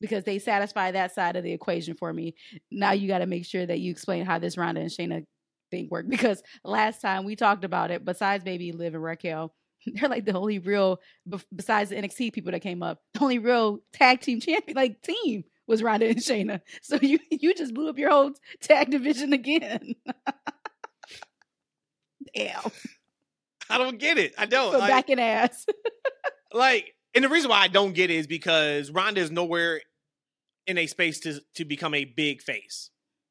because 0.00 0.24
they 0.24 0.38
satisfy 0.38 0.90
that 0.92 1.14
side 1.14 1.36
of 1.36 1.44
the 1.44 1.52
equation 1.52 1.94
for 1.94 2.12
me, 2.12 2.34
now 2.70 2.92
you 2.92 3.08
got 3.08 3.18
to 3.18 3.26
make 3.26 3.44
sure 3.44 3.64
that 3.64 3.80
you 3.80 3.90
explain 3.90 4.24
how 4.24 4.38
this 4.38 4.56
Ronda 4.56 4.80
and 4.80 4.90
Shayna 4.90 5.24
thing 5.70 5.88
work. 5.90 6.06
Because 6.08 6.42
last 6.64 7.00
time 7.00 7.24
we 7.24 7.36
talked 7.36 7.64
about 7.64 7.90
it, 7.90 8.04
besides 8.04 8.44
maybe 8.44 8.72
Liv 8.72 8.94
and 8.94 9.02
Raquel, 9.02 9.54
they're 9.86 10.08
like 10.08 10.24
the 10.24 10.34
only 10.36 10.58
real 10.58 11.00
besides 11.54 11.90
the 11.90 11.96
NXT 11.96 12.32
people 12.32 12.52
that 12.52 12.60
came 12.60 12.82
up, 12.82 13.00
the 13.14 13.20
only 13.20 13.38
real 13.38 13.80
tag 13.92 14.20
team 14.20 14.40
champion 14.42 14.76
like 14.76 15.02
team 15.02 15.44
was 15.66 15.82
Ronda 15.82 16.08
and 16.08 16.18
Shayna. 16.18 16.60
So 16.82 16.98
you 17.00 17.18
you 17.30 17.54
just 17.54 17.74
blew 17.74 17.88
up 17.88 17.98
your 17.98 18.10
whole 18.10 18.32
tag 18.60 18.90
division 18.90 19.32
again. 19.32 19.94
Damn. 22.34 22.60
I 23.70 23.78
don't 23.78 23.98
get 23.98 24.18
it. 24.18 24.34
I 24.38 24.46
don't. 24.46 24.72
So 24.72 24.78
Like, 24.78 24.88
back 24.88 25.10
in 25.10 25.18
ass. 25.18 25.66
like, 26.52 26.94
and 27.14 27.24
the 27.24 27.28
reason 27.28 27.50
why 27.50 27.60
I 27.60 27.68
don't 27.68 27.92
get 27.92 28.10
it 28.10 28.16
is 28.16 28.26
because 28.26 28.90
Ronda 28.90 29.20
is 29.20 29.30
nowhere 29.30 29.82
in 30.68 30.78
a 30.78 30.86
space 30.86 31.18
to 31.20 31.40
to 31.56 31.64
become 31.64 31.94
a 31.94 32.04
big 32.04 32.42
face 32.42 32.90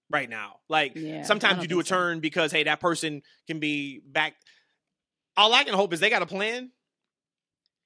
right 0.10 0.30
now. 0.30 0.58
Like 0.68 0.94
Yeah, 0.96 1.24
sometimes 1.24 1.62
you 1.62 1.70
do 1.70 1.80
a 1.80 1.84
think 1.84 1.88
so. 1.88 1.96
turn 1.96 2.20
because 2.20 2.52
hey, 2.52 2.64
that 2.64 2.82
person 2.82 3.22
can 3.48 3.60
be 3.60 4.02
back. 4.06 4.34
All 5.38 5.54
I 5.54 5.64
can 5.64 5.76
hope 5.76 5.94
is 5.94 6.02
they 6.02 6.10
got 6.10 6.24
a 6.24 6.28
plan. 6.28 6.72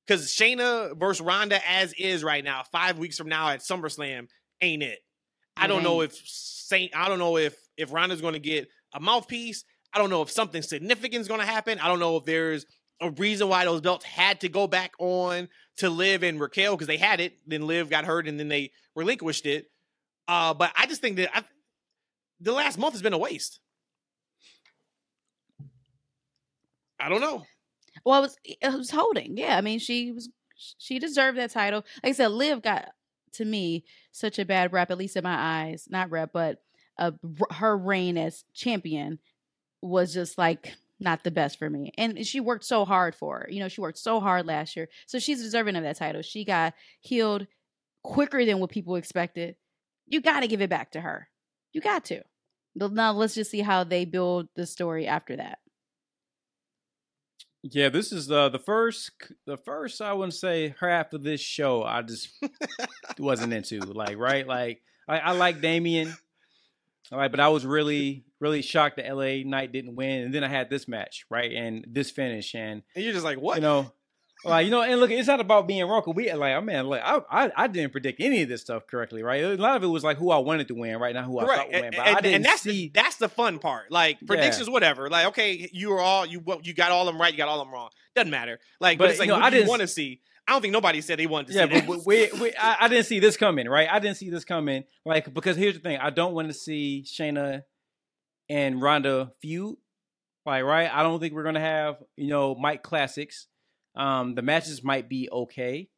Because 0.08 0.30
Shayna 0.30 0.98
versus 0.98 1.22
Ronda 1.22 1.60
as 1.70 1.94
is 1.94 2.24
right 2.24 2.44
now, 2.44 2.64
five 2.72 2.98
weeks 2.98 3.18
from 3.18 3.30
now 3.30 3.50
at 3.50 3.60
SummerSlam, 3.60 4.28
ain't 4.60 4.82
it? 4.82 5.00
I 5.56 5.68
don't 5.68 5.84
know 5.84 6.02
if 6.02 6.16
Saint. 6.26 6.96
I 6.96 7.08
don't 7.08 7.20
know 7.20 7.38
if 7.38 7.56
if 7.78 7.94
Ronda's 7.94 8.22
going 8.22 8.34
to 8.34 8.40
get 8.40 8.68
a 8.94 9.00
mouthpiece. 9.00 9.64
I 9.94 10.00
don't 10.00 10.10
know 10.10 10.22
if 10.22 10.32
something 10.32 10.62
significant 10.62 11.22
is 11.22 11.28
going 11.28 11.42
to 11.42 11.46
happen. 11.46 11.80
I 11.80 11.88
don't 11.88 12.00
know 12.00 12.18
if 12.18 12.26
there's 12.26 12.66
a 13.02 13.10
reason 13.10 13.50
why 13.50 13.66
those 13.66 13.82
belts 13.82 14.06
had 14.06 14.42
to 14.42 14.50
go 14.50 14.68
back 14.68 14.94
on 15.00 15.50
to 15.78 15.90
Liv 15.90 16.24
and 16.24 16.40
Raquel 16.40 16.76
because 16.76 16.88
they 16.88 16.98
had 16.98 17.20
it. 17.20 17.34
Then 17.48 17.66
Liv 17.68 17.90
got 17.90 18.06
hurt 18.06 18.28
and 18.28 18.40
then 18.40 18.48
they 18.48 18.72
relinquished 18.96 19.46
it. 19.46 19.70
Uh, 20.28 20.54
but 20.54 20.72
I 20.78 20.86
just 20.86 21.02
think 21.02 21.18
that 21.18 21.36
I, 21.36 21.44
the 22.40 22.52
last 22.52 22.78
month 22.78 22.94
has 22.94 23.02
been 23.02 23.14
a 23.14 23.18
waste. 23.18 23.60
I 27.00 27.10
don't 27.10 27.22
know. 27.22 27.44
Well, 28.06 28.20
it 28.20 28.22
was 28.22 28.38
it 28.44 28.74
was 28.74 28.92
holding. 28.92 29.36
Yeah, 29.38 29.58
I 29.58 29.62
mean, 29.62 29.80
she 29.80 30.12
was 30.12 30.30
she 30.78 31.00
deserved 31.00 31.38
that 31.38 31.52
title. 31.52 31.84
Like 32.04 32.12
I 32.12 32.14
said, 32.14 32.32
Liv 32.32 32.62
got 32.62 32.90
to 33.34 33.46
me 33.46 33.84
such 34.12 34.38
a 34.38 34.46
bad 34.46 34.72
rep, 34.72 34.92
at 34.92 34.98
least 34.98 35.18
in 35.18 35.24
my 35.24 35.36
eyes. 35.36 35.88
Not 35.90 36.12
rep, 36.12 36.32
but 36.32 36.62
uh, 36.98 37.12
her 37.52 37.76
reign 37.76 38.18
as 38.18 38.44
champion 38.54 39.20
was 39.82 40.14
just 40.14 40.38
like 40.38 40.76
not 41.02 41.24
the 41.24 41.32
best 41.32 41.58
for 41.58 41.70
me. 41.70 41.92
And 41.98 42.26
she 42.26 42.40
worked 42.40 42.64
so 42.64 42.86
hard 42.86 43.16
for 43.16 43.42
it. 43.42 43.54
You 43.54 43.60
know, 43.60 43.68
she 43.68 43.82
worked 43.82 43.98
so 43.98 44.20
hard 44.20 44.46
last 44.46 44.76
year, 44.76 44.88
so 45.08 45.20
she's 45.20 45.42
deserving 45.42 45.76
of 45.76 45.84
that 45.84 45.98
title. 45.98 46.22
She 46.22 46.46
got 46.46 46.74
healed 47.02 47.48
quicker 48.04 48.46
than 48.46 48.60
what 48.60 48.70
people 48.70 48.96
expected. 48.96 49.56
You 50.08 50.22
got 50.22 50.42
to 50.42 50.48
give 50.48 50.62
it 50.62 50.70
back 50.70 50.92
to 50.92 51.02
her. 51.02 51.28
You 51.74 51.82
got 51.82 52.06
to. 52.06 52.22
Now 52.76 53.14
let's 53.14 53.36
just 53.36 53.52
see 53.52 53.62
how 53.62 53.84
they 53.84 54.06
build 54.06 54.48
the 54.56 54.66
story 54.66 55.08
after 55.08 55.36
that. 55.36 55.60
Yeah, 57.64 57.90
this 57.90 58.12
is 58.12 58.32
uh, 58.32 58.50
the 58.50 58.60
first, 58.60 59.12
the 59.46 59.58
first 59.58 60.02
I 60.02 60.14
wouldn't 60.14 60.34
say 60.34 60.74
half 60.80 61.14
of 61.14 61.24
this 61.24 61.42
show. 61.42 61.84
I 61.84 62.02
just 62.02 62.30
wasn't 63.20 63.54
into 63.54 63.80
like 63.82 64.18
right, 64.18 64.48
like 64.48 64.82
I, 65.08 65.20
I 65.20 65.32
like 65.34 65.62
Damian, 65.62 66.16
all 67.12 67.18
right, 67.18 67.32
but 67.32 67.40
I 67.40 67.50
was 67.50 67.66
really, 67.66 68.26
really 68.40 68.62
shocked 68.62 68.98
that 68.98 69.14
LA 69.14 69.44
Knight 69.46 69.72
didn't 69.72 69.96
win, 69.96 70.24
and 70.24 70.34
then 70.34 70.44
I 70.44 70.48
had 70.48 70.70
this 70.70 70.88
match 70.88 71.26
right 71.30 71.52
and 71.52 71.86
this 71.90 72.12
finish, 72.12 72.54
and 72.56 72.84
And 72.96 73.04
you're 73.04 73.14
just 73.14 73.26
like, 73.26 73.38
what? 73.40 73.56
you 73.56 73.62
know, 73.62 73.92
like 74.44 74.66
you 74.66 74.72
know, 74.72 74.82
and 74.82 75.00
look, 75.00 75.12
it's 75.12 75.28
not 75.28 75.40
about 75.40 75.68
being 75.68 75.84
wrong. 75.88 76.02
'cause 76.02 76.16
We 76.16 76.32
like, 76.34 76.56
I 76.56 76.60
mean, 76.62 76.86
like 76.88 77.02
I, 77.04 77.20
I, 77.30 77.52
I 77.56 77.68
didn't 77.68 77.92
predict 77.92 78.20
any 78.22 78.42
of 78.42 78.50
this 78.50 78.62
stuff 78.62 78.88
correctly, 78.88 79.22
right? 79.22 79.44
A 79.44 79.54
lot 79.56 79.76
of 79.76 79.84
it 79.84 79.88
was 79.88 80.04
like 80.04 80.18
who 80.18 80.32
I 80.32 80.38
wanted 80.40 80.68
to 80.70 80.74
win, 80.74 80.98
right? 80.98 81.14
Not 81.14 81.26
who 81.26 81.38
I 81.40 81.46
thought 81.46 81.68
would 81.68 81.76
win, 81.76 81.94
And, 81.94 81.96
I 81.98 82.16
didn't 82.22 82.34
and 82.38 82.46
that's 82.46 82.62
see. 82.64 82.88
the, 82.88 82.92
that's 83.02 83.18
the 83.18 83.30
fun 83.30 83.60
part. 83.60 83.92
Like 83.92 84.18
predictions, 84.26 84.68
whatever. 84.70 85.10
Like 85.10 85.28
okay, 85.28 85.70
you 85.72 85.90
were 85.92 86.00
all 86.00 86.26
you 86.26 86.44
you 86.64 86.74
got 86.74 86.92
all 86.92 87.06
them 87.06 87.20
right, 87.22 87.32
you 87.32 87.38
got 87.38 87.50
all 87.50 87.64
them 87.64 87.72
wrong. 87.74 87.90
Doesn't 88.16 88.32
matter. 88.32 88.60
Like, 88.80 88.98
but, 88.98 89.04
But, 89.06 89.10
it's 89.12 89.20
like 89.20 89.28
you 89.28 89.34
know, 89.36 89.40
I 89.40 89.50
didn't 89.52 89.68
want 89.70 89.82
to 89.82 89.88
see. 89.88 90.22
I 90.48 90.54
don't 90.54 90.62
think 90.62 90.74
nobody 90.74 91.02
said 91.02 91.20
they 91.20 91.28
wanted 91.28 91.48
to 91.48 91.54
yeah, 91.54 91.66
see 91.66 91.86
but 91.88 91.98
that. 91.98 92.06
we, 92.06 92.30
we, 92.40 92.54
I, 92.56 92.78
I 92.82 92.88
didn't 92.88 93.06
see 93.06 93.20
this 93.20 93.38
coming, 93.38 93.70
right? 93.70 93.88
I 93.90 94.00
didn't 94.00 94.18
see 94.18 94.30
this 94.30 94.44
coming, 94.44 94.84
like 95.06 95.34
because 95.34 95.56
here's 95.56 95.76
the 95.76 95.80
thing: 95.80 95.98
I 95.98 96.10
don't 96.10 96.34
want 96.34 96.48
to 96.48 96.54
see 96.54 97.06
Shayna 97.08 97.64
and 98.50 98.82
Ronda 98.82 99.32
feud. 99.42 99.78
Like, 100.46 100.64
right? 100.64 100.90
I 100.92 101.04
don't 101.04 101.20
think 101.20 101.34
we're 101.34 101.44
gonna 101.44 101.60
have 101.60 101.98
you 102.18 102.28
know 102.28 102.56
Mike 102.56 102.84
classics. 102.84 103.48
Um, 103.96 104.36
the 104.36 104.42
matches 104.42 104.84
might 104.84 105.10
be 105.10 105.30
okay. 105.32 105.90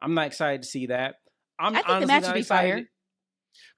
I'm 0.00 0.14
not 0.14 0.26
excited 0.26 0.62
to 0.62 0.68
see 0.68 0.86
that. 0.86 1.16
I'm 1.58 1.74
I 1.74 1.82
think 1.82 2.00
the 2.00 2.06
match 2.06 2.22
not 2.22 2.28
would 2.28 2.34
be 2.34 2.40
excited. 2.40 2.74
fire. 2.74 2.88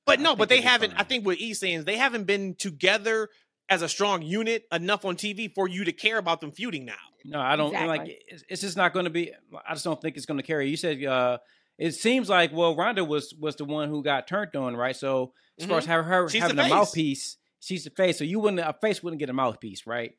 But 0.07 0.21
no, 0.21 0.37
but 0.37 0.49
they 0.49 0.61
haven't. 0.61 0.95
I 0.97 1.05
think 1.05 1.25
what 1.25 1.39
E's 1.39 1.61
saying 1.61 1.79
is 1.81 1.85
they 1.85 1.97
haven't 1.97 2.25
been 2.25 2.55
together 2.55 3.29
as 3.71 3.81
a 3.83 3.89
strong 3.89 4.21
unit 4.21 4.67
enough 4.73 5.05
on 5.05 5.17
TV 5.17 5.51
for 5.55 5.69
you 5.69 5.85
to 5.85 5.93
care 5.93 6.19
about 6.19 6.41
them 6.43 6.51
feuding 6.51 6.85
now. 6.85 6.95
No, 7.25 7.41
I 7.41 7.57
don't 7.57 7.73
like. 7.73 8.21
It's, 8.29 8.45
it's 8.49 8.61
just 8.63 8.77
not 8.77 8.93
going 8.93 9.05
to 9.05 9.11
be. 9.11 9.33
I 9.67 9.73
just 9.75 9.85
don't 9.85 10.01
think 10.03 10.17
it's 10.17 10.27
going 10.27 10.39
to 10.41 10.47
carry. 10.47 10.69
You 10.69 10.77
said 10.77 11.03
uh, 11.05 11.39
it 11.79 11.93
seems 11.93 12.29
like 12.29 12.53
well, 12.53 12.75
Ronda 12.77 13.05
was 13.05 13.33
was 13.39 13.57
the 13.57 13.65
one 13.65 13.89
who 13.89 14.03
got 14.03 14.27
turned 14.27 14.55
on, 14.57 14.77
right? 14.77 14.97
So 14.97 15.33
as 15.59 15.67
far 15.67 15.79
as 15.79 15.87
her, 15.87 16.03
her 16.03 16.25
Mm-hmm. 16.27 16.39
Having 16.39 16.59
a 16.59 16.69
mouthpiece, 16.69 17.37
she's 17.61 17.85
the 17.85 17.91
face. 17.91 18.19
So 18.19 18.25
you 18.25 18.41
wouldn't 18.41 18.61
a 18.61 18.75
face 18.81 19.03
wouldn't 19.03 19.21
get 19.21 19.31
a 19.31 19.35
mouthpiece, 19.35 19.87
right? 19.87 20.13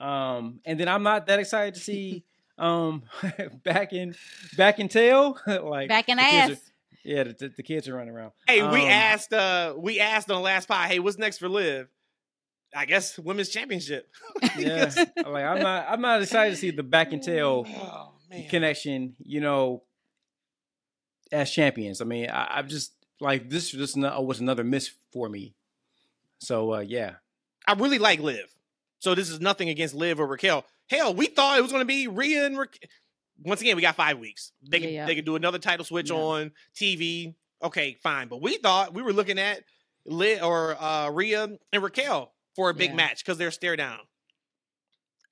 Um, 0.00 0.60
and 0.64 0.78
then 0.78 0.88
I'm 0.88 1.02
not 1.02 1.26
that 1.26 1.38
excited 1.38 1.74
to 1.74 1.80
see 1.80 2.24
um 2.58 3.02
back 3.64 3.92
in 3.92 4.14
back 4.56 4.78
in 4.78 4.88
tail 4.88 5.38
like 5.46 5.88
Back 5.88 6.08
in 6.08 6.18
ass. 6.18 6.50
are- 6.50 6.56
yeah, 7.04 7.24
the, 7.24 7.32
the, 7.32 7.48
the 7.56 7.62
kids 7.64 7.88
are 7.88 7.94
running 7.96 8.14
around. 8.14 8.30
Hey, 8.46 8.62
we 8.62 8.82
Um, 8.82 8.88
asked. 8.90 9.32
uh 9.32 9.74
We 9.76 9.98
asked 9.98 10.30
on 10.30 10.36
the 10.36 10.42
last 10.42 10.68
pod. 10.68 10.88
Hey, 10.88 10.98
what's 11.00 11.18
next 11.18 11.38
for 11.38 11.48
Liv? 11.48 11.88
I 12.74 12.86
guess 12.86 13.18
women's 13.18 13.48
championship. 13.48 14.08
Yeah, 14.58 14.90
like 15.26 15.44
I'm 15.44 15.60
not 15.60 15.86
I'm 15.88 16.00
not 16.00 16.20
excited 16.22 16.50
to 16.52 16.56
see 16.56 16.70
the 16.70 16.82
back 16.82 17.12
and 17.12 17.22
tail 17.22 17.66
Oh 17.68 18.08
connection, 18.50 19.14
you 19.22 19.40
know, 19.40 19.82
as 21.30 21.50
champions. 21.50 22.00
I 22.00 22.04
mean, 22.04 22.28
I, 22.30 22.58
I'm 22.58 22.68
just 22.68 22.92
like 23.20 23.48
this. 23.50 23.72
This 23.72 23.96
no- 23.96 24.20
was 24.22 24.40
another 24.40 24.64
miss 24.64 24.90
for 25.12 25.28
me. 25.28 25.54
So 26.40 26.74
uh, 26.74 26.80
yeah, 26.80 27.14
I 27.66 27.74
really 27.74 27.98
like 27.98 28.20
Liv. 28.20 28.46
So 28.98 29.14
this 29.14 29.30
is 29.30 29.40
nothing 29.40 29.68
against 29.68 29.94
Liv 29.94 30.20
or 30.20 30.26
Raquel. 30.26 30.64
Hell, 30.88 31.14
we 31.14 31.26
thought 31.26 31.58
it 31.58 31.62
was 31.62 31.72
going 31.72 31.82
to 31.82 31.86
be 31.86 32.08
Rhea 32.08 32.46
and 32.46 32.58
Raquel. 32.58 32.88
Once 33.44 33.60
again, 33.60 33.76
we 33.76 33.82
got 33.82 33.96
five 33.96 34.18
weeks. 34.18 34.52
They 34.68 34.78
Yeah, 34.78 34.84
could 34.84 34.92
yeah. 34.94 35.06
they 35.06 35.14
could 35.14 35.24
do 35.24 35.36
another 35.36 35.58
title 35.58 35.84
switch 35.84 36.10
Yeah. 36.10 36.16
on 36.16 36.52
TV. 36.78 37.34
Okay, 37.62 37.96
fine. 38.02 38.28
But 38.28 38.42
we 38.42 38.58
thought 38.58 38.92
we 38.94 39.02
were 39.02 39.12
looking 39.12 39.38
at 39.38 39.62
Liv 40.04 40.42
or 40.42 40.76
uh, 40.82 41.10
Rhea 41.10 41.48
and 41.72 41.82
Raquel 41.82 42.32
for 42.56 42.70
a 42.70 42.74
big 42.74 42.90
Yeah. 42.90 42.96
match 42.96 43.24
because 43.24 43.38
they're 43.38 43.50
stare 43.50 43.76
down. 43.76 43.98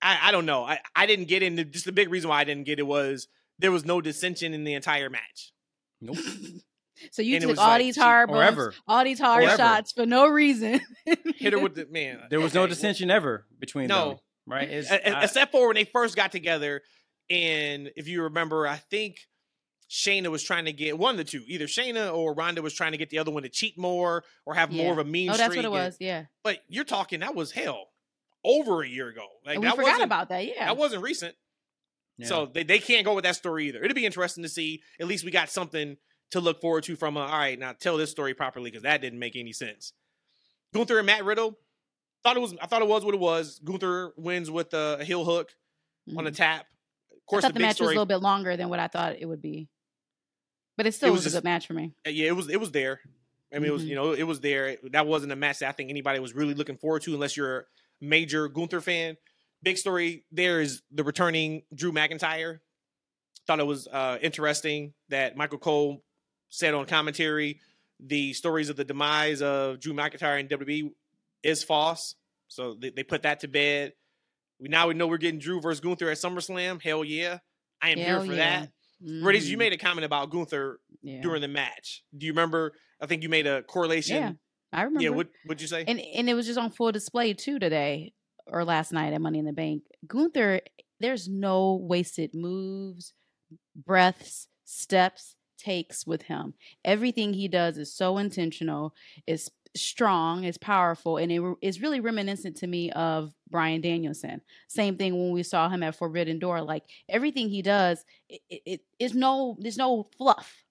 I, 0.03 0.29
I 0.29 0.33
don't 0.33 0.47
know. 0.47 0.65
I, 0.65 0.79
I 0.97 1.07
didn't 1.07 1.27
get 1.29 1.43
into 1.43 1.65
just 1.65 1.85
the 1.85 1.93
big 1.93 2.11
reason 2.11 2.31
why 2.31 2.41
I 2.41 2.45
didn't 2.45 2.65
get 2.65 2.79
it 2.79 2.87
was 2.87 3.29
there 3.59 3.71
was 3.73 3.85
no 3.85 4.01
dissension 4.01 4.55
in 4.55 4.65
the 4.65 4.73
entire 4.75 5.11
match. 5.11 5.53
nope, 6.01 6.17
So 7.13 7.23
you 7.23 7.37
And 7.37 7.45
took 7.47 7.59
all 7.59 7.69
like 7.69 7.81
these 7.83 7.97
hard 7.97 8.29
bumps, 8.31 8.47
ever. 8.47 8.75
all 8.87 9.05
these 9.05 9.19
hard 9.19 9.45
Or 9.45 9.49
ever. 9.49 9.57
shots 9.57 9.93
for 9.93 10.07
no 10.07 10.27
reason. 10.29 10.81
Hit 11.37 11.53
her 11.53 11.59
with 11.59 11.75
the 11.75 11.87
man. 11.91 12.21
There 12.31 12.41
was 12.41 12.55
no 12.55 12.67
dissension 12.67 13.11
ever 13.11 13.47
between 13.59 13.89
No. 13.89 14.09
them, 14.09 14.19
right? 14.47 14.69
It's, 14.69 14.91
E- 14.91 14.95
e- 14.95 15.11
I- 15.11 15.25
except 15.25 15.53
for 15.53 15.67
when 15.69 15.77
they 15.77 15.85
first 15.85 16.15
got 16.17 16.31
together. 16.33 16.83
And 17.31 17.91
if 17.97 18.09
you 18.09 18.25
remember, 18.25 18.67
I 18.67 18.77
think 18.77 19.17
Shayna 19.91 20.29
was 20.29 20.43
trying 20.45 20.67
to 20.67 20.73
get 20.73 20.97
one 20.97 21.13
of 21.13 21.17
the 21.19 21.25
two, 21.25 21.43
either 21.49 21.67
Shayna 21.67 22.15
or 22.15 22.33
Ronda 22.33 22.63
was 22.63 22.73
trying 22.73 22.93
to 22.93 22.99
get 22.99 23.11
the 23.11 23.19
other 23.19 23.33
one 23.33 23.43
to 23.43 23.49
cheat 23.49 23.77
more 23.77 24.23
or 24.47 24.55
have 24.55 24.71
more 24.71 24.93
of 24.93 24.99
a 24.99 25.05
mean 25.05 25.29
oh, 25.31 25.33
that's 25.37 25.53
streak. 25.53 25.57
what 25.57 25.65
it 25.65 25.79
and- 25.79 25.87
was. 25.87 25.97
Yeah, 25.99 26.25
but 26.45 26.59
you're 26.69 26.85
talking 26.85 27.21
that 27.21 27.35
was 27.35 27.51
hell 27.51 27.89
over 28.45 28.83
a 28.83 28.89
year 28.89 29.09
ago. 29.09 29.27
Like 29.45 29.57
and 29.57 29.63
we 29.65 29.67
that 29.69 29.75
forgot 29.77 29.87
wasn't 29.89 30.05
about 30.05 30.29
that. 30.29 30.47
Yeah, 30.47 30.67
that 30.67 30.77
wasn't 30.77 31.03
recent. 31.03 31.35
yeah. 32.19 32.27
So 32.29 32.47
they, 32.47 32.63
they 32.63 32.79
can't 32.79 33.05
go 33.05 33.15
with 33.15 33.25
that 33.25 33.35
story 33.37 33.67
either. 33.69 33.83
It'd 33.83 33.95
be 33.97 34.07
interesting 34.07 34.45
to 34.45 34.49
see. 34.49 34.81
At 35.01 35.09
least 35.09 35.25
we 35.25 35.33
got 35.33 35.51
something 35.51 35.97
to 36.31 36.41
look 36.41 36.61
forward 36.61 36.85
to 36.85 36.95
from. 36.95 37.17
Uh, 37.17 37.21
all 37.27 37.39
right, 37.39 37.59
now 37.59 37.73
tell 37.73 37.97
this 37.97 38.13
story 38.13 38.33
properly 38.33 38.71
because 38.71 38.85
that 38.85 39.01
didn't 39.01 39.19
make 39.19 39.35
any 39.35 39.53
sense. 39.53 39.93
Gunther 40.73 40.99
and 40.99 41.07
Matt 41.07 41.25
Riddle 41.25 41.59
thought 42.23 42.37
it 42.37 42.41
was. 42.41 42.55
I 42.63 42.67
thought 42.69 42.81
it 42.83 42.87
was 42.89 43.05
what 43.05 43.15
it 43.15 43.21
was. 43.21 43.61
Gunther 43.65 44.13
wins 44.17 44.53
with 44.53 44.73
uh, 44.73 44.99
a 45.01 45.05
heel 45.05 45.25
hook 45.25 45.51
on 46.17 46.29
a 46.29 46.31
Mhm. 46.31 46.37
tap. 46.37 46.61
Of 46.61 47.17
I 47.17 47.31
course, 47.31 47.43
thought 47.43 47.49
the 47.49 47.53
the 47.55 47.59
big 47.59 47.67
match 47.67 47.81
was 47.81 47.87
a 47.89 47.91
little 47.91 48.07
bit 48.07 48.19
longer 48.23 48.57
than 48.57 48.69
what 48.69 48.79
I 48.79 48.87
thought 48.89 49.17
it 49.19 49.27
would 49.27 49.43
be, 49.43 49.69
but 50.81 50.87
it 50.87 50.93
still 50.93 51.13
was 51.13 51.19
was, 51.19 51.25
just- 51.25 51.37
a 51.37 51.39
good 51.39 51.45
match 51.45 51.67
for 51.67 51.75
me. 51.75 51.93
uh, 52.07 52.11
yeah, 52.11 52.29
it 52.29 52.37
was. 52.37 52.49
It 52.49 52.59
was 52.59 52.71
there. 52.73 53.01
I 53.53 53.59
mean, 53.59 53.67
it 53.67 53.73
was. 53.73 53.85
Mhm. 53.85 53.89
You 53.89 53.95
know, 53.97 54.13
it 54.13 54.23
was 54.23 54.41
there. 54.41 54.77
That 54.93 55.07
wasn't 55.07 55.33
a 55.33 55.37
match 55.37 55.59
that 55.59 55.69
I 55.69 55.73
think 55.73 55.91
anybody 55.91 56.19
was 56.21 56.35
really 56.35 56.55
looking 56.55 56.77
forward 56.79 57.03
to, 57.03 57.15
unless 57.15 57.37
you're 57.37 57.59
a 57.59 57.65
major 58.01 58.49
Gunther 58.49 58.81
fan. 58.81 59.17
Big 59.63 59.77
story 59.77 60.25
there 60.33 60.61
is 60.63 60.81
the 60.91 61.05
returning 61.05 61.63
Drew 61.75 61.93
McIntyre. 61.93 62.61
Thought 63.47 63.61
it 63.61 63.67
was 63.67 63.87
uh, 63.87 64.19
interesting 64.23 64.95
that 65.11 65.37
Michael 65.37 65.59
Cole 65.59 66.03
said 66.49 66.73
on 66.75 66.87
commentary 66.87 67.61
the 67.99 68.33
stories 68.33 68.71
of 68.71 68.77
the 68.77 68.85
demise 68.85 69.43
of 69.43 69.79
Drew 69.81 69.93
McIntyre 69.93 70.41
in 70.41 70.49
WWE 70.49 70.93
is 71.43 71.63
false. 71.63 72.15
So 72.49 72.75
they, 72.75 72.91
they 72.91 73.03
put 73.03 73.23
that 73.23 73.41
to 73.41 73.49
bed. 73.49 73.93
We 74.59 74.69
now 74.69 74.89
we 74.89 74.95
know 74.95 75.07
we're 75.07 75.19
getting 75.19 75.41
Drew 75.41 75.61
versus 75.61 75.81
Gunther 75.81 76.09
at 76.11 76.17
SummerSlam. 76.17 76.81
Hell 76.83 77.05
yeah, 77.05 77.39
I 77.83 77.91
am 77.91 77.99
Hell 77.99 78.23
here 78.23 78.31
for 78.31 78.37
yeah. 78.37 78.61
that. 78.61 78.71
Reddies, 79.03 79.47
you 79.47 79.57
mm. 79.57 79.61
made 79.61 79.73
a 79.73 79.79
comment 79.79 80.05
about 80.05 80.31
Gunther 80.31 80.81
yeah. 81.03 81.21
during 81.21 81.41
the 81.41 81.49
match. 81.49 82.05
Do 82.17 82.27
you 82.27 82.33
remember? 82.33 82.73
I 83.01 83.07
think 83.07 83.23
you 83.23 83.29
made 83.29 83.47
a 83.47 83.63
correlation. 83.63 84.17
Yeah, 84.17 84.33
I 84.73 84.83
remember. 84.83 85.03
Yeah, 85.03 85.11
what 85.11 85.29
would 85.47 85.61
you 85.61 85.67
say? 85.67 85.85
and 85.87 86.01
and 86.01 86.29
it 86.29 86.35
was 86.35 86.47
just 86.47 86.59
on 86.59 86.71
full 86.71 86.93
display 86.93 87.33
too 87.33 87.59
today 87.59 88.13
or 88.47 88.65
last 88.65 88.93
night 88.93 89.13
at 89.13 89.21
Money 89.21 89.39
in 89.39 89.45
the 89.45 89.53
Bank. 89.53 89.83
Gunther, 90.07 90.61
there's 90.99 91.29
no 91.29 91.81
wasted 91.83 92.35
moves, 92.35 93.15
breaths, 93.75 94.49
steps, 94.65 95.37
takes 95.59 96.07
with 96.07 96.23
him. 96.23 96.55
Everything 96.85 97.33
he 97.33 97.49
does 97.49 97.79
is 97.79 97.95
so 97.95 98.19
intentional, 98.19 98.95
is 99.27 99.51
strong, 99.77 100.45
it's 100.45 100.59
powerful, 100.59 101.17
and 101.17 101.31
it 101.31 101.41
re- 101.41 101.73
really 101.81 102.01
reminiscent 102.01 102.57
to 102.59 102.67
me 102.67 102.91
of 102.93 103.33
Bryan 103.51 103.81
Danielson. 103.81 104.41
Same 104.69 104.97
thing 104.97 105.19
when 105.19 105.33
we 105.33 105.43
saw 105.43 105.69
him 105.69 105.83
at 105.83 105.97
Forbidden 105.97 106.39
Door. 106.39 106.63
Like 106.63 106.85
everything 107.09 107.49
he 107.49 107.63
does, 107.63 108.05
it, 108.29 108.41
it, 108.49 108.81
is 108.99 109.15
no 109.15 109.57
there's 109.61 109.79
no 109.79 110.09
fluff. 110.17 110.65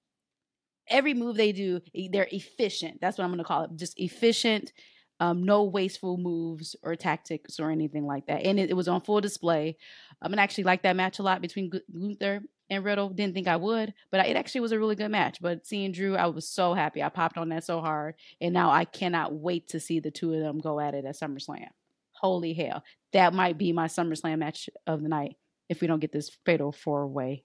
Every 0.89 1.13
move 1.13 1.37
they 1.37 1.51
do, 1.51 1.81
they're 2.11 2.27
efficient. 2.31 2.99
That's 2.99 3.17
what 3.17 3.23
I'm 3.23 3.29
going 3.29 3.37
to 3.37 3.43
call 3.43 3.63
it. 3.63 3.71
Just 3.75 3.99
efficient 3.99 4.73
um, 5.19 5.43
no 5.43 5.63
wasteful 5.63 6.17
moves 6.17 6.75
or 6.81 6.95
tactics 6.95 7.59
or 7.59 7.71
anything 7.71 8.05
like 8.05 8.27
that. 8.27 8.45
And 8.45 8.59
it, 8.59 8.69
it 8.69 8.73
was 8.73 8.87
on 8.87 9.01
full 9.01 9.21
display. 9.21 9.77
Um, 10.21 10.31
and 10.31 10.39
I 10.39 10.43
actually 10.43 10.63
like 10.63 10.83
that 10.83 10.95
match 10.95 11.19
a 11.19 11.23
lot 11.23 11.41
between 11.41 11.69
Gunther 11.69 12.41
and 12.69 12.83
Riddle. 12.83 13.09
Didn't 13.09 13.33
think 13.33 13.47
I 13.47 13.55
would, 13.55 13.93
but 14.11 14.25
it 14.25 14.35
actually 14.35 14.61
was 14.61 14.71
a 14.71 14.79
really 14.79 14.95
good 14.95 15.09
match. 15.09 15.39
But 15.41 15.65
seeing 15.65 15.91
Drew, 15.91 16.15
I 16.15 16.27
was 16.27 16.47
so 16.47 16.73
happy. 16.73 17.01
I 17.03 17.09
popped 17.09 17.37
on 17.37 17.49
that 17.49 17.63
so 17.63 17.81
hard. 17.81 18.15
And 18.41 18.53
now 18.53 18.69
I 18.71 18.85
cannot 18.85 19.33
wait 19.33 19.69
to 19.69 19.79
see 19.79 19.99
the 19.99 20.11
two 20.11 20.33
of 20.33 20.39
them 20.41 20.59
go 20.59 20.79
at 20.79 20.93
it 20.93 21.05
at 21.05 21.15
SummerSlam. 21.15 21.67
Holy 22.13 22.53
hell. 22.53 22.83
That 23.13 23.33
might 23.33 23.57
be 23.57 23.71
my 23.73 23.87
SummerSlam 23.87 24.39
match 24.39 24.69
of 24.85 25.01
the 25.01 25.09
night 25.09 25.35
if 25.69 25.81
we 25.81 25.87
don't 25.87 25.99
get 25.99 26.11
this 26.11 26.29
fatal 26.45 26.71
four 26.71 27.07
way 27.07 27.43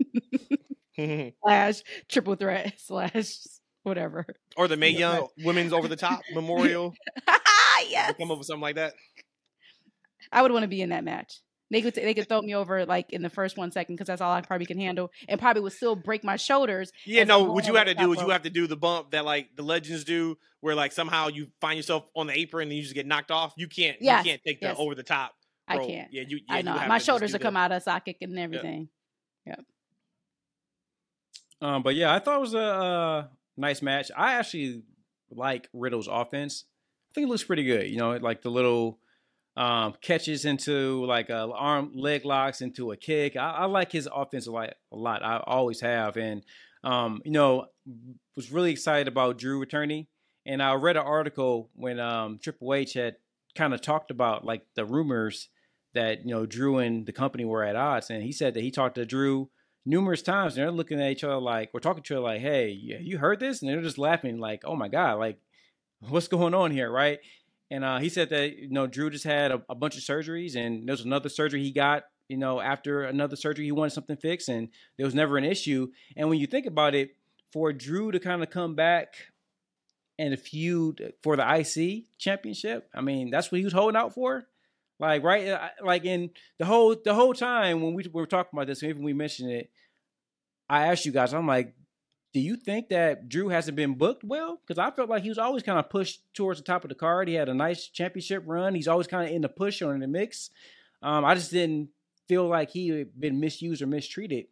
slash 1.44 1.82
triple 2.08 2.34
threat 2.34 2.74
slash 2.78 3.38
whatever. 3.82 4.26
or 4.56 4.68
the 4.68 4.76
Mae 4.76 4.90
Yeah, 4.90 5.14
Young 5.16 5.28
Women's 5.44 5.72
Over 5.72 5.88
the 5.88 5.96
Top 5.96 6.20
Memorial. 6.34 6.94
yes. 7.88 8.14
Come 8.18 8.30
up 8.30 8.38
with 8.38 8.46
something 8.46 8.62
like 8.62 8.76
that. 8.76 8.94
I 10.32 10.42
would 10.42 10.52
want 10.52 10.62
to 10.64 10.68
be 10.68 10.82
in 10.82 10.88
that 10.90 11.04
match. 11.04 11.40
They 11.74 11.82
could 11.82 11.94
they 11.94 12.14
could 12.14 12.28
throw 12.28 12.40
me 12.40 12.54
over 12.54 12.86
like 12.86 13.12
in 13.12 13.22
the 13.22 13.30
first 13.30 13.56
one 13.56 13.72
second 13.72 13.96
because 13.96 14.06
that's 14.06 14.20
all 14.20 14.32
I 14.32 14.40
probably 14.40 14.66
can 14.66 14.78
handle, 14.78 15.10
and 15.28 15.40
probably 15.40 15.62
would 15.62 15.72
still 15.72 15.96
break 15.96 16.24
my 16.24 16.36
shoulders. 16.36 16.92
Yeah, 17.04 17.24
no. 17.24 17.42
What 17.44 17.66
you 17.66 17.70
over 17.72 17.78
have 17.78 17.86
to 17.88 17.94
do 17.94 18.12
top 18.14 18.14
is 18.14 18.20
you 18.20 18.30
have 18.30 18.42
to 18.42 18.50
do 18.50 18.66
the 18.66 18.76
bump 18.76 19.10
that 19.10 19.24
like 19.24 19.56
the 19.56 19.62
legends 19.62 20.04
do, 20.04 20.38
where 20.60 20.74
like 20.74 20.92
somehow 20.92 21.28
you 21.28 21.48
find 21.60 21.76
yourself 21.76 22.04
on 22.16 22.26
the 22.26 22.38
apron 22.38 22.68
and 22.68 22.76
you 22.76 22.82
just 22.82 22.94
get 22.94 23.06
knocked 23.06 23.30
off. 23.30 23.54
You 23.56 23.68
can't. 23.68 23.98
Yes, 24.00 24.24
You 24.24 24.30
can't 24.30 24.42
take 24.46 24.58
yes. 24.62 24.76
the 24.76 24.82
over 24.82 24.94
the 24.94 25.02
top. 25.02 25.34
I 25.66 25.78
can't. 25.78 26.12
Yeah, 26.12 26.22
you. 26.26 26.38
Yeah, 26.48 26.54
I 26.54 26.58
you 26.58 26.64
know 26.64 26.72
have 26.74 26.88
my 26.88 26.98
to 26.98 27.04
shoulders 27.04 27.30
do 27.30 27.34
will 27.34 27.42
come 27.42 27.56
out 27.56 27.72
of 27.72 27.82
socket 27.82 28.16
and 28.20 28.38
everything. 28.38 28.88
Um, 31.64 31.82
but 31.82 31.94
yeah, 31.94 32.14
I 32.14 32.18
thought 32.18 32.36
it 32.36 32.40
was 32.40 32.54
a 32.54 32.58
uh, 32.58 33.26
nice 33.56 33.80
match. 33.80 34.10
I 34.14 34.34
actually 34.34 34.82
like 35.30 35.68
Riddle's 35.72 36.08
offense. 36.08 36.64
I 37.10 37.14
think 37.14 37.26
it 37.26 37.30
looks 37.30 37.42
pretty 37.42 37.64
good. 37.64 37.88
You 37.88 37.96
know, 37.96 38.12
like 38.16 38.42
the 38.42 38.50
little 38.50 38.98
um, 39.56 39.94
catches 40.00 40.44
into 40.44 41.04
like 41.06 41.30
a 41.30 41.48
arm 41.52 41.92
leg 41.94 42.24
locks 42.24 42.60
into 42.60 42.92
a 42.92 42.96
kick. 42.96 43.36
I, 43.36 43.50
I 43.50 43.64
like 43.66 43.92
his 43.92 44.08
offense 44.12 44.46
a 44.46 44.52
lot. 44.52 44.74
A 44.92 44.96
lot. 44.96 45.22
I 45.22 45.42
always 45.46 45.80
have, 45.80 46.16
and 46.16 46.44
um, 46.82 47.22
you 47.24 47.30
know, 47.30 47.66
was 48.36 48.50
really 48.50 48.72
excited 48.72 49.08
about 49.08 49.38
Drew 49.38 49.58
returning. 49.58 50.06
And 50.46 50.62
I 50.62 50.74
read 50.74 50.96
an 50.96 51.04
article 51.06 51.70
when 51.74 51.98
um, 51.98 52.38
Triple 52.38 52.74
H 52.74 52.94
had 52.94 53.16
kind 53.54 53.72
of 53.72 53.80
talked 53.80 54.10
about 54.10 54.44
like 54.44 54.66
the 54.74 54.84
rumors 54.84 55.48
that 55.94 56.26
you 56.26 56.34
know 56.34 56.46
Drew 56.46 56.78
and 56.78 57.06
the 57.06 57.12
company 57.12 57.44
were 57.44 57.62
at 57.64 57.76
odds, 57.76 58.10
and 58.10 58.22
he 58.22 58.32
said 58.32 58.54
that 58.54 58.62
he 58.62 58.70
talked 58.70 58.96
to 58.96 59.06
Drew 59.06 59.50
numerous 59.86 60.22
times 60.22 60.56
and 60.56 60.62
they're 60.62 60.70
looking 60.70 61.00
at 61.00 61.10
each 61.10 61.24
other 61.24 61.36
like 61.36 61.68
we're 61.74 61.80
talking 61.80 62.02
to 62.02 62.06
each 62.06 62.16
other 62.16 62.22
like 62.22 62.40
hey 62.40 62.70
you 62.70 63.18
heard 63.18 63.38
this 63.38 63.60
and 63.60 63.70
they're 63.70 63.82
just 63.82 63.98
laughing 63.98 64.38
like 64.38 64.62
oh 64.64 64.74
my 64.74 64.88
god 64.88 65.18
like 65.18 65.38
what's 66.08 66.28
going 66.28 66.54
on 66.54 66.70
here 66.70 66.90
right 66.90 67.18
and 67.74 67.84
uh, 67.84 67.98
he 67.98 68.08
said 68.08 68.30
that 68.30 68.56
you 68.56 68.70
know 68.70 68.86
drew 68.86 69.10
just 69.10 69.24
had 69.24 69.50
a, 69.50 69.62
a 69.68 69.74
bunch 69.74 69.96
of 69.96 70.02
surgeries 70.02 70.56
and 70.56 70.88
there 70.88 70.92
was 70.92 71.04
another 71.04 71.28
surgery 71.28 71.62
he 71.62 71.72
got 71.72 72.04
you 72.28 72.36
know 72.36 72.60
after 72.60 73.02
another 73.02 73.36
surgery 73.36 73.64
he 73.64 73.72
wanted 73.72 73.90
something 73.90 74.16
fixed 74.16 74.48
and 74.48 74.68
there 74.96 75.06
was 75.06 75.14
never 75.14 75.36
an 75.36 75.44
issue 75.44 75.88
and 76.16 76.28
when 76.28 76.38
you 76.38 76.46
think 76.46 76.66
about 76.66 76.94
it 76.94 77.16
for 77.52 77.72
drew 77.72 78.10
to 78.10 78.20
kind 78.20 78.42
of 78.42 78.50
come 78.50 78.74
back 78.74 79.14
and 80.18 80.34
a 80.34 80.36
feud 80.36 81.12
for 81.22 81.36
the 81.36 81.42
IC 81.42 82.04
championship. 82.18 82.88
I 82.94 83.00
mean, 83.00 83.30
that's 83.30 83.50
what 83.50 83.58
he 83.58 83.64
was 83.64 83.72
holding 83.72 83.96
out 83.96 84.14
for. 84.14 84.46
Like 85.00 85.24
right, 85.24 85.48
uh, 85.48 85.68
like 85.82 86.04
in 86.04 86.30
the 86.58 86.64
whole 86.64 86.94
the 87.04 87.14
whole 87.14 87.34
time 87.34 87.82
when 87.82 87.94
we 87.94 88.08
were 88.12 88.26
talking 88.26 88.50
about 88.52 88.68
this, 88.68 88.82
even 88.84 89.02
we 89.02 89.12
mentioned 89.12 89.50
it, 89.50 89.70
I 90.68 90.86
asked 90.86 91.04
you 91.04 91.10
guys, 91.10 91.34
I'm 91.34 91.48
like, 91.48 91.74
do 92.34 92.40
you 92.40 92.56
think 92.56 92.88
that 92.88 93.28
Drew 93.28 93.48
hasn't 93.48 93.76
been 93.76 93.94
booked 93.94 94.24
well? 94.24 94.60
Because 94.60 94.76
I 94.76 94.90
felt 94.90 95.08
like 95.08 95.22
he 95.22 95.28
was 95.28 95.38
always 95.38 95.62
kind 95.62 95.78
of 95.78 95.88
pushed 95.88 96.20
towards 96.34 96.58
the 96.58 96.64
top 96.64 96.84
of 96.84 96.88
the 96.88 96.96
card. 96.96 97.28
He 97.28 97.34
had 97.34 97.48
a 97.48 97.54
nice 97.54 97.86
championship 97.86 98.42
run. 98.44 98.74
He's 98.74 98.88
always 98.88 99.06
kind 99.06 99.28
of 99.28 99.34
in 99.34 99.40
the 99.40 99.48
push 99.48 99.80
or 99.80 99.94
in 99.94 100.00
the 100.00 100.08
mix. 100.08 100.50
Um, 101.00 101.24
I 101.24 101.36
just 101.36 101.52
didn't 101.52 101.90
feel 102.26 102.48
like 102.48 102.70
he 102.70 102.88
had 102.88 103.18
been 103.18 103.38
misused 103.38 103.82
or 103.82 103.86
mistreated. 103.86 104.46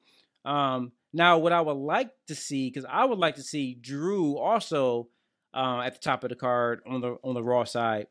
Um, 0.45 0.93
now, 1.12 1.39
what 1.39 1.53
I 1.53 1.61
would 1.61 1.72
like 1.72 2.11
to 2.28 2.37
see, 2.37 2.70
because 2.70 2.87
I 2.89 3.05
would 3.05 3.18
like 3.18 3.35
to 3.35 3.43
see 3.43 3.74
Drew 3.74 4.39
also 4.39 5.09
uh, 5.53 5.83
at 5.85 5.95
the 5.95 6.01
top 6.01 6.22
of 6.22 6.30
the 6.30 6.37
card 6.37 6.83
on 6.87 7.01
the 7.01 7.16
on 7.24 7.35
the 7.35 7.43
Raw 7.43 7.64
side. 7.64 8.07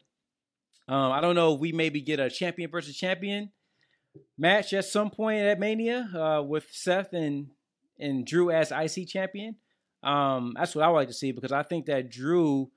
Um, 0.89 1.13
I 1.13 1.21
don't 1.21 1.35
know 1.35 1.53
if 1.53 1.61
we 1.61 1.71
maybe 1.71 2.01
get 2.01 2.19
a 2.19 2.29
champion 2.29 2.69
versus 2.69 2.97
champion 2.97 3.51
match 4.37 4.73
at 4.73 4.83
some 4.83 5.09
point 5.09 5.43
at 5.43 5.59
Mania 5.59 6.09
uh, 6.13 6.43
with 6.43 6.67
Seth 6.71 7.13
and 7.13 7.47
and 8.01 8.25
Drew 8.25 8.51
as 8.51 8.71
IC 8.71 9.07
champion. 9.07 9.55
Um, 10.03 10.53
that's 10.57 10.75
what 10.75 10.83
I 10.83 10.87
would 10.89 10.95
like 10.95 11.07
to 11.09 11.13
see 11.13 11.31
because 11.31 11.51
I 11.51 11.63
think 11.63 11.85
that 11.85 12.09
Drew, 12.09 12.71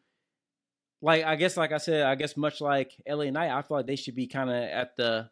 like 1.00 1.24
I 1.24 1.36
guess, 1.36 1.56
like 1.56 1.72
I 1.72 1.78
said, 1.78 2.02
I 2.06 2.14
guess 2.14 2.36
much 2.36 2.60
like 2.60 2.92
LA 3.08 3.30
Knight, 3.30 3.50
I 3.50 3.62
feel 3.62 3.78
like 3.78 3.86
they 3.86 3.96
should 3.96 4.14
be 4.14 4.26
kind 4.26 4.50
of 4.50 4.56
at 4.56 4.96
the 4.96 5.30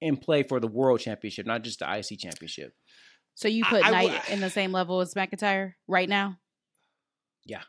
in 0.00 0.16
play 0.16 0.42
for 0.42 0.60
the 0.60 0.66
world 0.68 1.00
championship, 1.00 1.46
not 1.46 1.62
just 1.62 1.78
the 1.78 1.86
IC 1.90 2.18
championship. 2.18 2.74
So 3.34 3.48
you 3.48 3.64
put 3.64 3.84
I- 3.84 3.88
I 3.88 3.90
Knight 3.90 4.12
w- 4.16 4.34
in 4.34 4.40
the 4.40 4.50
same 4.50 4.72
level 4.72 5.00
as 5.00 5.14
McIntyre 5.14 5.74
right 5.88 6.08
now? 6.08 6.38
Yeah. 7.44 7.62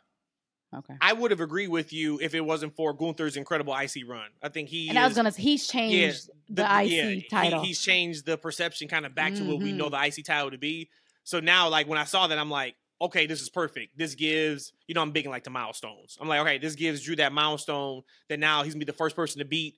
Okay. 0.76 0.96
I 1.00 1.14
would 1.14 1.32
have 1.32 1.40
agreed 1.40 1.70
with 1.70 1.94
you 1.94 2.20
if 2.22 2.34
it 2.36 2.42
wasn't 2.42 2.76
for 2.76 2.94
Gunther's 2.94 3.38
incredible 3.38 3.74
IC 3.74 4.04
run. 4.08 4.28
I 4.44 4.50
think 4.50 4.68
he 4.68 4.90
And 4.90 5.00
I 5.00 5.08
was 5.08 5.16
gonna 5.16 5.32
say 5.32 5.42
he's 5.42 5.68
changed 5.68 6.30
the, 6.50 6.64
IC 6.64 6.92
yeah, 6.92 7.10
he- 7.10 7.22
title. 7.30 7.64
he's 7.64 7.80
changed 7.82 8.26
the 8.26 8.38
perception 8.38 8.88
kind 8.90 9.06
of 9.06 9.16
back 9.16 9.36
to 9.36 9.44
what 9.44 9.60
we 9.60 9.72
know 9.72 9.90
the 9.90 9.98
IC 10.04 10.24
title 10.26 10.52
to 10.52 10.58
be. 10.58 10.90
So 11.26 11.42
now, 11.42 11.70
like 11.70 11.88
when 11.90 12.00
I 12.00 12.06
saw 12.06 12.28
that, 12.28 12.40
I'm 12.40 12.50
like, 12.52 12.78
okay, 13.02 13.28
this 13.28 13.42
is 13.42 13.50
perfect. 13.50 13.98
This 13.98 14.16
gives, 14.16 14.72
you 14.88 14.96
know, 14.96 15.02
I'm 15.02 15.12
big 15.12 15.26
in 15.26 15.32
like 15.32 15.44
the 15.44 15.50
milestones. 15.52 16.18
I'm 16.22 16.30
like, 16.30 16.40
okay, 16.42 16.58
this 16.60 16.76
gives 16.76 17.04
Drew 17.04 17.18
that 17.18 17.34
milestone 17.34 18.04
that 18.30 18.40
now 18.40 18.64
he's 18.64 18.74
gonna 18.74 18.86
be 18.86 18.92
the 18.92 18.94
first 18.98 19.16
person 19.18 19.40
to 19.40 19.46
beat 19.46 19.76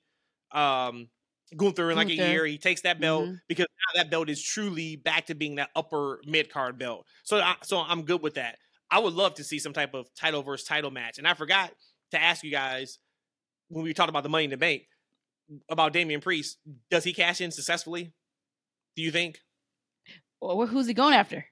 um 0.52 1.08
Gunther 1.56 1.90
in 1.90 1.96
like 1.96 2.08
a 2.10 2.14
year. 2.14 2.46
He 2.46 2.58
takes 2.58 2.82
that 2.82 3.00
belt 3.00 3.30
Mhm. 3.30 3.40
because 3.48 3.66
now 3.94 4.02
that 4.02 4.10
belt 4.10 4.28
is 4.30 4.42
truly 4.42 4.96
back 4.96 5.26
to 5.26 5.34
being 5.34 5.56
that 5.56 5.70
upper 5.74 6.20
mid 6.26 6.50
card 6.50 6.78
belt. 6.78 7.06
So, 7.24 7.40
I, 7.40 7.56
so 7.62 7.80
I'm 7.80 8.04
good 8.04 8.22
with 8.22 8.34
that. 8.34 8.58
I 8.90 8.98
would 9.00 9.14
love 9.14 9.34
to 9.36 9.44
see 9.44 9.58
some 9.58 9.72
type 9.74 9.94
of 9.94 10.12
title 10.14 10.42
versus 10.42 10.66
title 10.68 10.90
match. 10.90 11.18
And 11.18 11.26
I 11.28 11.34
forgot 11.34 11.74
to 12.12 12.22
ask 12.22 12.44
you 12.44 12.50
guys 12.50 12.98
when 13.68 13.84
we 13.84 13.94
talked 13.94 14.10
about 14.10 14.22
the 14.24 14.28
Money 14.30 14.44
in 14.44 14.50
the 14.50 14.56
Bank 14.58 14.82
about 15.70 15.92
Damian 15.94 16.20
Priest. 16.20 16.58
Does 16.90 17.04
he 17.04 17.12
cash 17.14 17.40
in 17.40 17.50
successfully? 17.50 18.12
Do 18.96 19.02
you 19.02 19.10
think? 19.10 19.40
Well, 20.40 20.66
who's 20.66 20.86
he 20.86 20.94
going 20.94 21.14
after? 21.14 21.44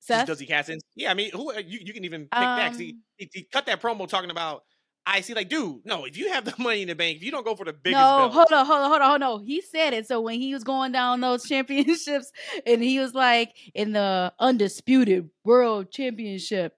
Seth. 0.00 0.26
Does 0.26 0.40
he 0.40 0.46
cast 0.46 0.70
in? 0.70 0.78
Yeah, 0.96 1.10
I 1.10 1.14
mean, 1.14 1.30
who 1.32 1.52
you, 1.58 1.80
you 1.82 1.92
can 1.92 2.04
even 2.04 2.22
pick 2.22 2.30
that. 2.32 2.70
'cause 2.70 2.78
He, 2.78 2.90
Um, 2.90 3.02
he, 3.18 3.30
he 3.32 3.42
cut 3.44 3.66
that 3.66 3.80
promo 3.82 4.08
talking 4.08 4.30
about 4.30 4.64
I 5.06 5.22
see 5.22 5.34
like, 5.34 5.48
dude, 5.48 5.84
no, 5.84 6.04
if 6.04 6.16
you 6.16 6.30
have 6.30 6.44
the 6.44 6.54
money 6.62 6.82
in 6.82 6.88
the 6.88 6.94
bank, 6.94 7.16
if 7.16 7.24
you 7.24 7.30
don't 7.30 7.44
go 7.44 7.56
for 7.56 7.64
the 7.64 7.72
biggest 7.72 8.00
no, 8.00 8.16
belt, 8.16 8.32
hold 8.32 8.52
on, 8.52 8.66
hold 8.66 8.78
on, 8.80 8.90
hold 8.90 9.02
on, 9.02 9.20
hold 9.20 9.40
on. 9.40 9.44
He 9.46 9.60
said 9.60 9.92
it. 9.92 10.06
So 10.06 10.20
when 10.20 10.40
he 10.40 10.52
was 10.54 10.62
going 10.62 10.92
down 10.92 11.20
those 11.20 11.44
championships, 11.48 12.30
and 12.66 12.82
he 12.82 12.98
was 12.98 13.14
like 13.14 13.54
in 13.74 13.92
the 13.92 14.32
undisputed 14.38 15.30
world 15.44 15.90
championship, 15.90 16.74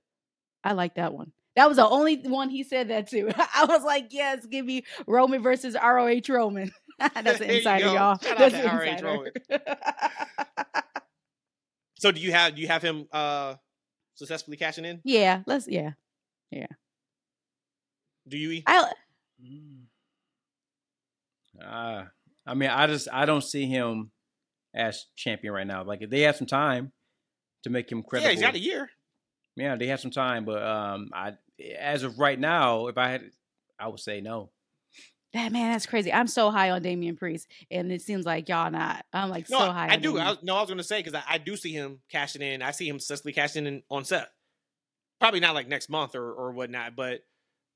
I 0.65 0.73
like 0.73 0.95
that 0.95 1.13
one. 1.13 1.33
That 1.57 1.69
was 1.69 1.77
the 1.77 1.87
only 1.87 2.17
one 2.23 2.49
he 2.49 2.63
said 2.65 2.89
that 2.89 3.09
to. 3.11 3.31
I 3.55 3.67
was 3.67 3.85
like, 3.85 4.07
yes, 4.11 4.47
give 4.47 4.65
me 4.65 4.85
Roman 5.07 5.43
versus 5.43 5.75
ROH 5.75 6.21
Roman. 6.31 6.71
That's 6.99 7.41
an 7.41 7.51
insider, 7.51 7.87
y'all. 7.87 8.19
Shout 8.19 8.33
out 8.33 8.39
That's 8.39 8.55
to 8.55 8.71
an 8.71 8.77
ROH 8.79 8.83
insider. 8.85 9.07
Roman. 9.07 9.33
So 12.03 12.11
do 12.11 12.21
you 12.21 12.33
have 12.33 12.57
do 12.57 12.61
you 12.61 12.67
have 12.67 12.83
him 12.83 13.07
uh 13.13 13.55
successfully 14.15 14.57
cashing 14.57 14.85
in? 14.85 15.01
yeah, 15.05 15.43
let's 15.47 15.69
yeah. 15.69 15.93
Yeah. 16.51 16.67
Do 18.29 18.37
you? 18.37 18.63
I 18.67 18.93
Uh, 21.65 22.05
I 22.45 22.55
mean, 22.55 22.71
I 22.71 22.89
just 22.89 23.09
I 23.13 23.25
don't 23.25 23.45
see 23.45 23.67
him 23.67 24.11
as 24.75 25.07
champion 25.17 25.55
right 25.55 25.67
now. 25.67 25.85
Like 25.85 26.03
if 26.03 26.11
they 26.11 26.23
have 26.23 26.37
some 26.37 26.49
time 26.49 26.93
to 27.63 27.71
make 27.71 27.91
him 27.91 28.03
credible, 28.03 28.29
Yeah, 28.29 28.33
he's 28.33 28.43
got 28.43 28.55
a 28.55 28.59
year. 28.59 28.91
Yeah, 29.55 29.77
they 29.77 29.87
have 29.87 30.01
some 30.01 30.11
time, 30.11 30.45
but 30.45 30.63
um, 30.63 31.11
I 31.15 31.35
as 31.79 32.03
of 32.03 32.19
right 32.19 32.39
now, 32.39 32.89
if 32.89 32.99
I 32.99 33.11
had, 33.11 33.23
I 33.79 33.87
would 33.89 34.01
say 34.01 34.21
no. 34.21 34.51
That 35.35 35.51
man, 35.53 35.73
that's 35.73 35.87
crazy. 35.87 36.13
I'm 36.13 36.27
so 36.27 36.51
high 36.51 36.71
on 36.71 36.83
Damian 36.83 37.17
Priest, 37.17 37.49
and 37.71 37.91
it 37.91 38.03
seems 38.03 38.27
like 38.27 38.49
y'all 38.49 38.71
not. 38.71 39.05
I'm 39.13 39.31
like 39.31 39.49
No, 39.49 39.59
so 39.59 39.73
high. 39.73 39.89
I 39.89 39.95
on 39.95 40.01
do. 40.01 40.09
Damian. 40.11 40.27
I 40.27 40.31
was, 40.31 40.39
no, 40.43 40.57
I 40.57 40.61
was 40.61 40.69
going 40.69 40.79
to 40.79 40.85
say 40.85 41.01
because 41.01 41.15
I, 41.15 41.23
I 41.35 41.39
do 41.39 41.57
see 41.57 41.73
him 41.73 42.01
cashing 42.11 42.43
in. 42.43 42.63
I 42.63 42.71
see 42.73 42.89
him 42.89 42.99
successfully 42.99 43.33
cashing 43.33 43.67
in 43.67 43.83
on 43.91 44.05
Seth. 44.05 44.29
Probably 45.21 45.41
not 45.41 45.55
like 45.55 45.69
next 45.69 45.89
month 45.89 46.15
or 46.15 46.33
or 46.33 46.53
whatnot, 46.53 46.97
but 46.97 47.21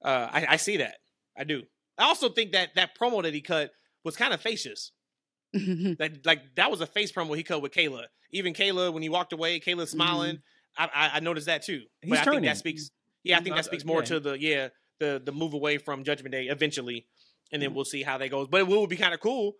uh, 0.04 0.28
I, 0.30 0.46
I 0.50 0.56
see 0.56 0.78
that. 0.78 0.96
I 1.36 1.44
do. 1.44 1.62
I 1.98 2.04
also 2.04 2.28
think 2.28 2.52
that 2.52 2.74
that 2.76 2.98
promo 2.98 3.22
that 3.22 3.32
he 3.32 3.40
cut 3.40 3.70
was 4.04 4.16
kind 4.16 4.34
of 4.34 4.40
facious. 4.40 4.92
That 5.98 6.26
like 6.26 6.54
that 6.56 6.70
was 6.70 6.82
a 6.82 6.86
face 6.86 7.12
promo 7.12 7.34
he 7.34 7.42
cut 7.42 7.62
with 7.62 7.72
Kayla. 7.72 8.04
Even 8.32 8.52
Kayla, 8.52 8.92
when 8.92 9.02
he 9.02 9.08
walked 9.08 9.32
away, 9.32 9.58
Kayla 9.60 9.88
smiling. 9.88 10.40
I, 10.76 10.90
I 10.94 11.10
I 11.14 11.20
noticed 11.20 11.46
that 11.46 11.62
too. 11.62 11.82
He's 12.02 12.10
but 12.10 12.18
I 12.18 12.24
think 12.24 12.34
turning. 12.34 12.44
that 12.44 12.58
speaks. 12.58 12.90
Yeah, 13.24 13.38
I 13.38 13.40
think 13.40 13.56
that 13.56 13.64
speaks 13.64 13.84
more 13.84 14.00
yeah. 14.00 14.06
to 14.06 14.20
the 14.20 14.38
yeah 14.38 14.68
the 14.98 15.22
the 15.24 15.32
move 15.32 15.54
away 15.54 15.78
from 15.78 16.04
Judgment 16.04 16.32
Day 16.32 16.46
eventually, 16.46 17.06
and 17.52 17.60
then 17.62 17.70
Mhm. 17.70 17.74
we'll 17.74 17.84
see 17.84 18.02
how 18.02 18.18
that 18.18 18.28
goes. 18.28 18.48
But 18.48 18.60
it 18.60 18.66
would 18.68 18.90
be 18.90 18.96
kind 18.96 19.14
of 19.14 19.20
cool. 19.20 19.56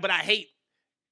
But 0.00 0.10
I 0.10 0.18
hate 0.18 0.48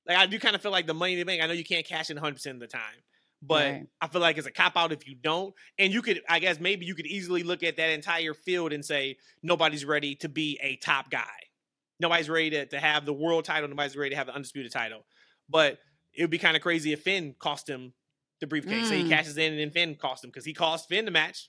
like 0.07 0.19
I 0.19 0.27
do 0.27 0.39
kind 0.39 0.55
of 0.55 0.61
feel 0.63 0.71
like 0.73 0.87
the 0.87 0.95
Money 0.95 1.15
in 1.15 1.19
the 1.21 1.25
Bank. 1.25 1.43
I 1.43 1.47
know 1.47 1.53
you 1.55 1.65
can't 1.65 1.87
cash 1.87 2.11
in 2.11 2.17
100 2.17 2.35
percent 2.35 2.57
of 2.57 2.61
the 2.61 2.67
time, 2.67 3.03
but 3.41 3.71
Right. 3.73 3.87
I 4.01 4.09
feel 4.09 4.21
like 4.21 4.37
it's 4.37 4.47
a 4.47 4.51
cop 4.51 4.77
out 4.77 4.93
if 4.93 5.07
you 5.09 5.15
don't. 5.15 5.55
And 5.79 5.93
you 5.93 6.03
could, 6.03 6.21
I 6.29 6.39
guess, 6.41 6.61
maybe 6.61 6.85
you 6.85 6.95
could 6.95 7.07
easily 7.07 7.43
look 7.43 7.63
at 7.63 7.77
that 7.77 7.91
entire 7.91 8.35
field 8.35 8.73
and 8.73 8.85
say 8.85 9.17
nobody's 9.43 9.85
ready 9.85 10.15
to 10.17 10.29
be 10.29 10.59
a 10.63 10.77
top 10.77 11.11
guy. 11.11 11.25
Nobody's 12.01 12.29
ready 12.29 12.51
to, 12.51 12.67
to 12.67 12.81
have 12.81 13.07
the 13.07 13.13
world 13.15 13.45
title. 13.45 13.69
Nobody's 13.69 13.97
ready 13.97 14.11
to 14.11 14.17
have 14.17 14.27
the 14.27 14.35
undisputed 14.35 14.73
title. 14.73 15.07
But 15.49 15.79
it 16.13 16.23
would 16.23 16.31
be 16.31 16.39
kind 16.39 16.57
of 16.57 16.63
crazy 16.63 16.93
if 16.93 17.03
Finn 17.03 17.35
cost 17.39 17.69
him 17.69 17.95
the 18.41 18.47
briefcase. 18.47 18.89
Say 18.89 18.99
he 18.99 19.05
Mm. 19.05 19.09
cashes 19.11 19.39
in 19.39 19.53
and 19.53 19.61
then 19.61 19.71
Finn 19.71 19.95
cost 19.95 20.23
him 20.25 20.31
because 20.31 20.45
he 20.45 20.53
cost 20.53 20.89
Finn 20.89 21.05
the 21.07 21.11
match. 21.11 21.49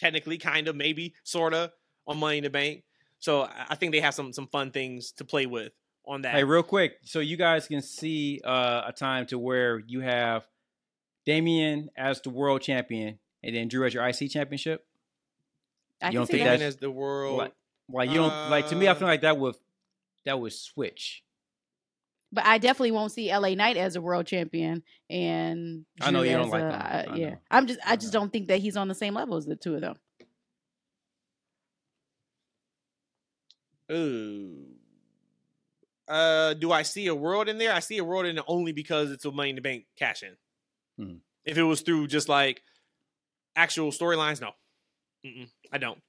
Technically, 0.00 0.38
kind 0.38 0.68
of, 0.68 0.74
maybe, 0.76 1.14
sort 1.22 1.52
of, 1.54 1.70
on 2.06 2.16
Money 2.18 2.38
in 2.38 2.44
the 2.44 2.50
Bank. 2.50 2.84
So 3.24 3.44
I 3.44 3.66
I 3.70 3.74
think 3.74 3.92
they 3.92 4.00
have 4.00 4.12
some 4.14 4.34
some 4.34 4.46
fun 4.48 4.70
things 4.70 5.12
to 5.12 5.24
play 5.24 5.46
with 5.46 5.72
on 6.06 6.20
that. 6.22 6.34
Hey, 6.34 6.44
real 6.44 6.62
quick, 6.62 6.96
so 7.04 7.20
you 7.20 7.38
guys 7.38 7.66
can 7.66 7.80
see 7.80 8.38
uh, 8.44 8.82
a 8.86 8.92
time 8.92 9.24
to 9.26 9.38
where 9.38 9.78
you 9.78 10.00
have 10.00 10.46
Damian 11.24 11.88
as 11.96 12.20
the 12.20 12.28
world 12.28 12.60
champion, 12.60 13.18
and 13.42 13.56
then 13.56 13.68
Drew 13.68 13.86
as 13.86 13.94
your 13.94 14.06
IC 14.06 14.30
championship. 14.30 14.84
I 16.02 16.08
You 16.08 16.18
don't 16.18 16.26
see 16.26 16.32
think 16.34 16.44
that. 16.44 16.50
That's- 16.58 16.68
as 16.74 16.76
the 16.76 16.90
world. 16.90 17.38
Like, 17.38 17.54
like 17.90 18.10
you 18.10 18.16
don't 18.16 18.50
like 18.50 18.68
to 18.68 18.76
me. 18.76 18.88
I 18.88 18.90
Uh, 18.90 18.94
feel 18.94 19.08
like 19.08 19.22
that 19.22 19.38
would 19.38 19.54
that 20.26 20.38
would 20.38 20.52
switch. 20.52 21.22
But 22.30 22.44
I 22.44 22.58
definitely 22.58 22.90
won't 22.92 23.12
see 23.12 23.30
LA 23.34 23.54
Knight 23.54 23.76
as 23.78 23.96
a 23.96 24.02
world 24.02 24.26
champion 24.26 24.82
and 25.08 25.86
I 26.00 26.10
know 26.10 26.22
you 26.22 26.32
don't 26.32 26.46
as 26.46 26.52
like 26.52 26.62
a- 26.62 26.66
him. 26.66 26.72
I- 26.72 27.04
I 27.12 27.16
yeah, 27.16 27.30
know. 27.30 27.36
I'm 27.50 27.66
just 27.66 27.80
I, 27.86 27.92
I 27.92 27.96
just 27.96 28.12
know. 28.12 28.20
don't 28.20 28.32
think 28.32 28.48
that 28.48 28.58
he's 28.58 28.76
on 28.76 28.88
the 28.88 28.94
same 28.94 29.14
level 29.14 29.36
as 29.36 29.46
the 29.46 29.56
two 29.56 29.74
of 29.76 29.80
them. 29.80 29.94
Ooh. 33.92 34.64
Uh, 36.06 36.54
do 36.54 36.70
I 36.70 36.82
see 36.82 37.06
a 37.06 37.14
world 37.14 37.48
in 37.48 37.58
there? 37.58 37.72
I 37.72 37.80
see 37.80 37.98
a 37.98 38.04
world 38.04 38.26
in 38.26 38.36
it 38.38 38.44
only 38.46 38.72
because 38.72 39.10
it's 39.10 39.24
a 39.24 39.30
Money 39.30 39.50
in 39.50 39.56
the 39.56 39.62
Bank 39.62 39.84
cash 39.98 40.22
in. 40.22 40.36
Mhm. 41.04 41.18
If 41.44 41.56
it 41.58 41.62
was 41.62 41.80
through 41.80 42.08
just 42.08 42.28
like 42.28 42.62
actual 43.56 43.90
storylines, 43.90 44.40
no, 44.40 44.50
Mm-mm, 45.24 45.48
I 45.72 45.78
don't. 45.78 46.00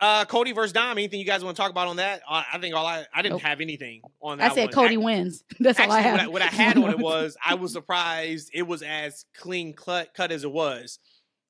Uh, 0.00 0.24
Cody 0.24 0.50
versus 0.52 0.72
Dom. 0.72 0.98
Anything 0.98 1.20
you 1.20 1.24
guys 1.26 1.44
want 1.44 1.56
to 1.56 1.62
talk 1.62 1.70
about 1.70 1.86
on 1.86 1.96
that? 1.96 2.22
I, 2.28 2.44
I 2.54 2.58
think 2.58 2.74
all 2.74 2.84
I 2.84 3.06
I 3.14 3.22
didn't 3.22 3.34
Nope. 3.34 3.42
have 3.42 3.60
anything 3.60 4.02
on 4.20 4.38
that. 4.38 4.50
I 4.50 4.54
said 4.54 4.64
one. 4.64 4.72
Cody 4.72 4.94
Ac- 4.94 4.96
wins. 4.96 5.44
That's 5.60 5.78
all 5.78 5.90
I 5.92 6.00
Actually, 6.00 6.02
have. 6.02 6.12
what 6.14 6.20
I, 6.20 6.28
what 6.28 6.42
I 6.42 6.46
had 6.46 6.76
on 6.76 6.90
it 6.90 6.98
was 6.98 7.36
I 7.44 7.54
was 7.54 7.72
surprised 7.72 8.50
it 8.52 8.62
was 8.66 8.82
as 8.82 9.24
clean 9.38 9.72
cut, 9.74 10.12
cut 10.12 10.32
as 10.32 10.42
it 10.44 10.50
was. 10.50 10.98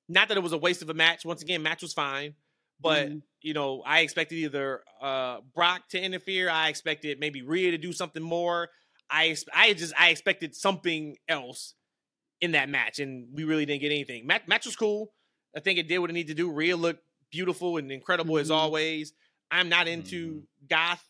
Not 0.09 0.29
that 0.29 0.37
it 0.37 0.43
was 0.43 0.53
a 0.53 0.59
waste 0.59 0.83
of 0.83 0.91
a 0.91 0.95
match. 0.95 1.25
Once 1.25 1.41
again, 1.43 1.63
match 1.63 1.81
was 1.83 1.95
fine, 1.95 2.35
but 2.83 3.11
Mhm. 3.11 3.23
you 3.43 3.55
know, 3.55 3.83
I 3.83 4.01
expected 4.01 4.37
either 4.37 4.85
uh 5.01 5.41
Brock 5.55 5.89
to 5.91 6.01
interfere. 6.03 6.49
I 6.51 6.69
expected 6.69 7.21
maybe 7.21 7.43
Rhea 7.43 7.71
to 7.73 7.79
do 7.79 7.93
something 7.93 8.23
more. 8.23 8.71
I 9.11 9.37
I 9.55 9.73
just 9.75 9.95
I 9.99 10.11
expected 10.11 10.55
something 10.55 11.17
else 11.29 11.75
in 12.41 12.53
that 12.53 12.69
match, 12.69 12.99
and 13.01 13.29
we 13.35 13.45
really 13.45 13.67
didn't 13.67 13.83
get 13.83 13.93
anything. 13.93 14.27
Match 14.27 14.47
match 14.49 14.67
was 14.67 14.77
cool. 14.77 15.15
I 15.57 15.61
think 15.61 15.79
it 15.79 15.89
did 15.89 15.99
what 15.99 16.11
it 16.11 16.15
needed 16.15 16.37
to 16.37 16.43
do. 16.43 16.51
Rhea 16.51 16.77
looked 16.77 17.05
beautiful 17.31 17.77
and 17.79 17.91
incredible 17.93 18.39
as 18.39 18.51
Mhm. 18.51 18.57
always. 18.57 19.13
I'm 19.51 19.69
not 19.69 19.89
into 19.89 20.47
goth 20.69 21.05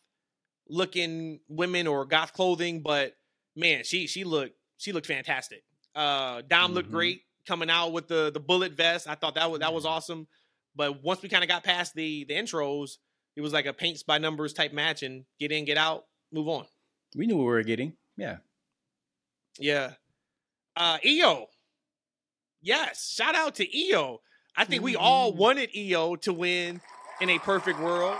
looking 0.68 1.40
women 1.48 1.86
or 1.86 2.04
goth 2.06 2.32
clothing, 2.32 2.82
but 2.82 3.16
man, 3.56 3.84
she 3.84 4.06
she 4.06 4.24
looked 4.24 4.56
she 4.78 4.92
looked 4.92 5.06
fantastic. 5.06 5.64
Uh 5.94 6.42
Dom 6.42 6.72
looked 6.72 6.88
Mhm. 6.88 6.92
great. 6.92 7.22
coming 7.44 7.68
out 7.68 7.88
with 7.92 8.06
the 8.06 8.30
the 8.30 8.38
bullet 8.38 8.70
vest. 8.72 9.08
I 9.08 9.16
thought 9.16 9.34
that 9.34 9.50
was 9.50 9.58
that 9.60 9.74
was 9.74 9.84
awesome. 9.84 10.28
But 10.74 11.02
once 11.02 11.22
we 11.22 11.28
kind 11.28 11.44
of 11.44 11.48
got 11.48 11.64
past 11.64 11.94
the 11.94 12.24
the 12.24 12.34
intros, 12.34 12.96
it 13.36 13.40
was 13.40 13.52
like 13.52 13.66
a 13.66 13.72
paints 13.72 14.02
by 14.02 14.18
numbers 14.18 14.52
type 14.52 14.72
match, 14.72 15.02
and 15.02 15.24
get 15.38 15.52
in, 15.52 15.64
get 15.64 15.76
out, 15.78 16.04
move 16.32 16.48
on. 16.48 16.64
We 17.16 17.26
knew 17.26 17.36
what 17.36 17.42
we 17.44 17.48
were 17.50 17.62
getting. 17.62 17.94
Yeah. 18.16 18.38
Yeah. 19.58 19.92
Uh 20.76 20.98
Iyo. 20.98 21.46
Yes. 22.60 23.10
Shout 23.12 23.34
out 23.34 23.56
to 23.56 23.66
Iyo. 23.66 24.18
I 24.56 24.64
think 24.64 24.82
we 24.82 24.96
all 24.96 25.32
Mhm. 25.32 25.36
wanted 25.36 25.70
Iyo 25.74 26.20
to 26.22 26.32
win 26.32 26.80
in 27.20 27.30
a 27.30 27.38
perfect 27.38 27.78
world. 27.80 28.16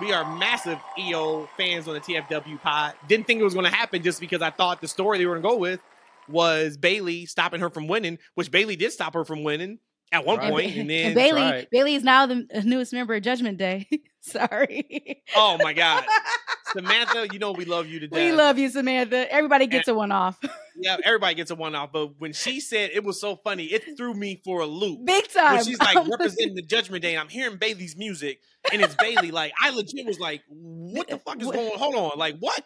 We 0.00 0.12
are 0.12 0.24
massive 0.36 0.78
Iyo 0.98 1.48
fans 1.56 1.86
on 1.88 1.94
the 1.94 2.00
TFW 2.00 2.58
pod. 2.58 2.94
Didn't 3.08 3.26
think 3.26 3.40
it 3.40 3.44
was 3.44 3.54
going 3.54 3.64
to 3.70 3.74
happen 3.74 4.02
just 4.02 4.20
because 4.20 4.40
I 4.40 4.50
thought 4.50 4.80
the 4.80 4.88
story 4.88 5.18
they 5.18 5.26
were 5.26 5.38
going 5.38 5.42
to 5.42 5.48
go 5.48 5.56
with 5.56 5.80
was 6.28 6.76
Bayley 6.78 7.26
stopping 7.26 7.60
her 7.60 7.68
from 7.70 7.86
winning, 7.88 8.18
which 8.34 8.50
Bayley 8.50 8.76
did 8.76 8.92
stop 8.92 9.12
her 9.14 9.24
from 9.24 9.42
winning 9.42 9.78
at 10.12 10.24
one 10.26 10.38
Right. 10.38 10.50
point, 10.50 10.76
and 10.76 10.90
then 10.90 11.06
and 11.06 11.14
Bayley, 11.14 11.42
right. 11.42 11.68
Bayley 11.70 11.94
is 11.94 12.02
now 12.04 12.26
the 12.26 12.46
newest 12.64 12.92
member 12.92 13.14
of 13.14 13.22
Judgment 13.22 13.58
Day. 13.58 13.88
Sorry. 14.20 15.22
oh 15.36 15.56
my 15.62 15.72
god, 15.72 16.04
Samantha, 16.72 17.28
you 17.32 17.38
know 17.38 17.52
we 17.52 17.64
love 17.64 17.86
you 17.86 18.00
to 18.00 18.06
death. 18.08 18.16
we 18.18 18.32
love 18.32 18.58
you, 18.58 18.68
Samantha. 18.68 19.30
Everybody 19.32 19.66
gets 19.66 19.88
a 19.88 19.94
one 19.94 20.12
off. 20.12 20.38
yeah, 20.76 20.96
everybody 21.04 21.34
gets 21.34 21.50
a 21.50 21.54
one 21.54 21.74
off, 21.74 21.90
but 21.92 22.18
when 22.20 22.32
she 22.32 22.60
said 22.60 22.90
it 22.92 23.02
was 23.02 23.20
so 23.20 23.36
funny, 23.36 23.64
it 23.64 23.96
threw 23.96 24.12
me 24.14 24.40
for 24.44 24.60
a 24.60 24.66
loop. 24.66 25.04
Big 25.04 25.28
time. 25.32 25.56
when 25.56 25.64
she's 25.64 25.78
like 25.80 26.06
representing 26.08 26.54
the 26.54 26.62
Judgment 26.62 27.02
Day, 27.02 27.14
and 27.14 27.20
I'm 27.20 27.28
hearing 27.28 27.56
Bayley's 27.56 27.96
music, 27.96 28.40
and 28.72 28.82
it's 28.82 28.94
Bayley. 28.96 29.30
Like 29.30 29.52
I 29.60 29.70
legit 29.70 30.06
was 30.06 30.20
like, 30.20 30.42
"What 30.48 31.08
the 31.08 31.18
fuck 31.18 31.40
is 31.40 31.46
What? 31.46 31.56
going? 31.56 31.72
Hold 31.78 31.94
on, 31.94 32.18
like 32.18 32.36
what?" 32.40 32.62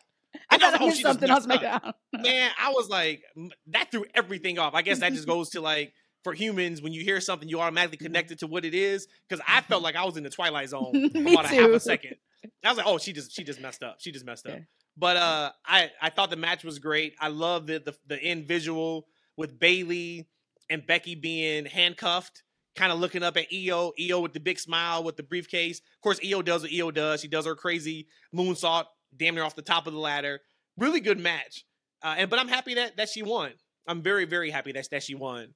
I 0.51 0.57
And 0.57 0.63
was 0.63 0.71
thought 0.73 0.81
I 0.81 0.85
"Oh, 0.85 0.89
missed 0.89 1.03
something 1.03 1.31
else. 1.31 1.47
messed 1.47 1.63
My 1.63 1.69
up." 1.69 1.83
God. 1.83 2.23
Man, 2.23 2.51
I 2.61 2.71
was 2.71 2.89
like, 2.89 3.23
that 3.69 3.91
threw 3.93 4.05
everything 4.15 4.59
off. 4.59 4.75
I 4.75 4.83
guess 4.83 4.99
that 4.99 5.13
just 5.13 5.27
goes 5.29 5.51
to 5.51 5.61
like 5.61 5.93
for 6.25 6.33
humans 6.33 6.83
when 6.83 6.93
you 6.93 7.03
hear 7.03 7.21
something, 7.21 7.49
you 7.49 7.61
automatically 7.61 7.99
connect 7.99 8.31
it 8.33 8.41
to 8.41 8.47
what 8.47 8.65
it 8.65 8.75
is. 8.75 9.07
Because 9.29 9.45
I 9.47 9.61
felt 9.61 9.83
like 9.83 9.95
I 9.95 10.05
was 10.05 10.17
in 10.17 10.25
the 10.25 10.31
Twilight 10.31 10.71
Zone 10.71 11.11
for 11.13 11.19
about 11.19 11.45
a 11.45 11.49
half 11.49 11.71
a 11.71 11.79
second. 11.79 12.17
I 12.65 12.69
was 12.69 12.79
like, 12.79 12.87
oh, 12.87 12.99
she 12.99 13.13
just 13.13 13.33
she 13.33 13.45
just 13.45 13.61
messed 13.61 13.83
up. 13.83 13.97
She 14.01 14.11
just 14.11 14.25
messed 14.25 14.47
up. 14.47 14.55
Okay. 14.55 14.65
But 14.97 15.17
uh, 15.17 15.53
I 15.67 15.91
I 16.01 16.11
thought 16.11 16.31
the 16.31 16.37
match 16.37 16.65
was 16.65 16.79
great. 16.79 17.15
I 17.21 17.29
love 17.29 17.67
the 17.67 17.79
the, 17.79 17.95
the 18.07 18.21
end 18.21 18.47
visual 18.47 19.07
with 19.37 19.59
Bayley 19.59 20.29
and 20.71 20.87
Becky 20.87 21.15
being 21.15 21.67
handcuffed, 21.67 22.43
kind 22.77 22.93
of 22.93 22.99
looking 22.99 23.23
up 23.23 23.37
at 23.37 23.51
Iyo. 23.51 23.93
Iyo 24.01 24.23
with 24.23 24.33
the 24.33 24.41
big 24.41 24.59
smile 24.59 25.05
with 25.05 25.17
the 25.17 25.23
briefcase. 25.23 25.79
Of 25.79 26.01
course, 26.03 26.21
Iyo 26.21 26.45
does 26.45 26.63
what 26.63 26.71
Iyo 26.71 26.93
does. 26.93 27.21
She 27.21 27.29
does 27.29 27.47
her 27.47 27.55
crazy 27.55 28.09
moonsault, 28.35 28.85
damn 29.17 29.35
near 29.35 29.45
off 29.45 29.57
the 29.57 29.63
top 29.63 29.87
of 29.87 29.93
the 29.93 29.99
ladder. 29.99 30.41
Really 30.77 31.01
good 31.01 31.19
match. 31.19 31.65
Uh, 32.03 32.17
and 32.19 32.31
but 32.31 32.39
I'm 32.39 32.49
happy 32.49 32.75
that 32.75 32.97
that 32.97 33.09
she 33.09 33.23
won. 33.23 33.53
I'm 33.87 34.03
very 34.03 34.25
very 34.25 34.51
happy 34.51 34.73
that 34.73 34.89
that 34.91 35.03
she 35.03 35.15
won. 35.15 35.55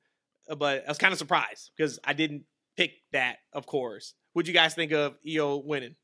Uh, 0.48 0.54
But 0.54 0.84
I 0.86 0.88
was 0.88 0.98
kind 0.98 1.12
of 1.12 1.18
surprised 1.18 1.72
because 1.76 1.98
I 2.04 2.12
didn't 2.12 2.44
pick 2.76 2.92
that. 3.12 3.36
Of 3.52 3.66
course. 3.66 4.14
What'd 4.32 4.48
you 4.48 4.54
guys 4.54 4.74
think 4.74 4.92
of 4.92 5.16
Iyo 5.26 5.64
winning? 5.64 5.96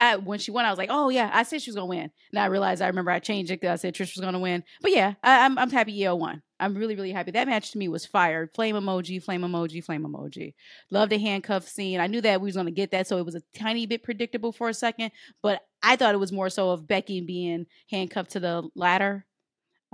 I, 0.00 0.16
when 0.16 0.38
she 0.38 0.50
won, 0.50 0.64
I 0.64 0.70
was 0.70 0.76
like, 0.76 0.90
"Oh 0.92 1.08
yeah, 1.08 1.30
I 1.32 1.44
said 1.44 1.62
she 1.62 1.70
was 1.70 1.76
gonna 1.76 1.86
win." 1.86 2.10
And 2.32 2.38
I 2.38 2.46
realized 2.46 2.82
I 2.82 2.88
remember 2.88 3.10
I 3.10 3.20
changed 3.20 3.50
it 3.50 3.60
because 3.60 3.80
I 3.80 3.80
said 3.80 3.94
Trish 3.94 4.14
was 4.14 4.24
gonna 4.24 4.40
win. 4.40 4.62
But 4.82 4.90
yeah, 4.90 5.14
I, 5.22 5.44
I'm 5.44 5.56
I'm 5.56 5.70
happy 5.70 5.98
Iyo 5.98 6.18
won. 6.18 6.42
I'm 6.60 6.74
really 6.74 6.96
really 6.96 7.12
happy. 7.12 7.30
That 7.30 7.46
match 7.46 7.70
to 7.70 7.78
me 7.78 7.88
was 7.88 8.04
fire. 8.04 8.50
Flame 8.54 8.74
emoji, 8.74 9.22
flame 9.22 9.42
emoji, 9.42 9.82
flame 9.82 10.02
emoji. 10.04 10.54
Love 10.90 11.08
the 11.10 11.18
handcuff 11.18 11.66
scene. 11.66 12.00
I 12.00 12.08
knew 12.08 12.20
that 12.20 12.40
we 12.40 12.46
was 12.46 12.56
gonna 12.56 12.70
get 12.72 12.90
that, 12.90 13.06
so 13.06 13.18
it 13.18 13.24
was 13.24 13.36
a 13.36 13.42
tiny 13.56 13.86
bit 13.86 14.02
predictable 14.02 14.52
for 14.52 14.68
a 14.68 14.74
second. 14.74 15.12
But 15.42 15.62
I 15.82 15.96
thought 15.96 16.14
it 16.14 16.18
was 16.18 16.32
more 16.32 16.50
so 16.50 16.70
of 16.70 16.86
Becky 16.86 17.20
being 17.20 17.66
handcuffed 17.88 18.32
to 18.32 18.40
the 18.40 18.68
ladder, 18.74 19.24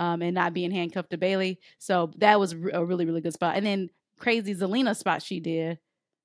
um, 0.01 0.23
and 0.23 0.35
not 0.35 0.53
being 0.55 0.71
handcuffed 0.73 1.11
to 1.11 1.19
Bayley. 1.19 1.61
So 1.79 2.11
that 2.19 2.41
was 2.41 2.53
a 2.53 2.85
really 2.85 3.05
really 3.05 3.21
good 3.21 3.35
spot. 3.35 3.57
And 3.57 3.65
then 3.65 3.91
crazy 4.19 4.55
Zelina 4.55 4.97
spot 4.97 5.23
she 5.23 5.39
did. 5.39 5.79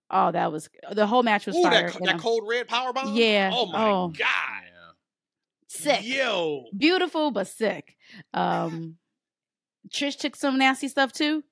Oh, 0.10 0.32
that 0.32 0.52
was 0.52 0.70
the 0.92 1.06
whole 1.08 1.24
match 1.24 1.46
was 1.46 1.56
Ooh, 1.56 1.64
fire. 1.64 1.90
that, 1.92 2.04
that 2.04 2.20
Code 2.20 2.44
Red 2.48 2.68
power 2.68 2.94
bomb. 2.94 3.16
Yeah. 3.16 3.52
Oh 3.54 3.66
my 3.68 3.90
Oh. 3.90 4.08
god. 4.10 4.62
Sick. 5.68 6.02
Yo. 6.06 6.66
beautiful 6.78 7.32
but 7.32 7.48
sick. 7.48 7.96
Um, 8.34 8.96
Trish 9.90 10.18
took 10.18 10.36
some 10.36 10.58
nasty 10.58 10.88
stuff 10.88 11.12
too. 11.12 11.44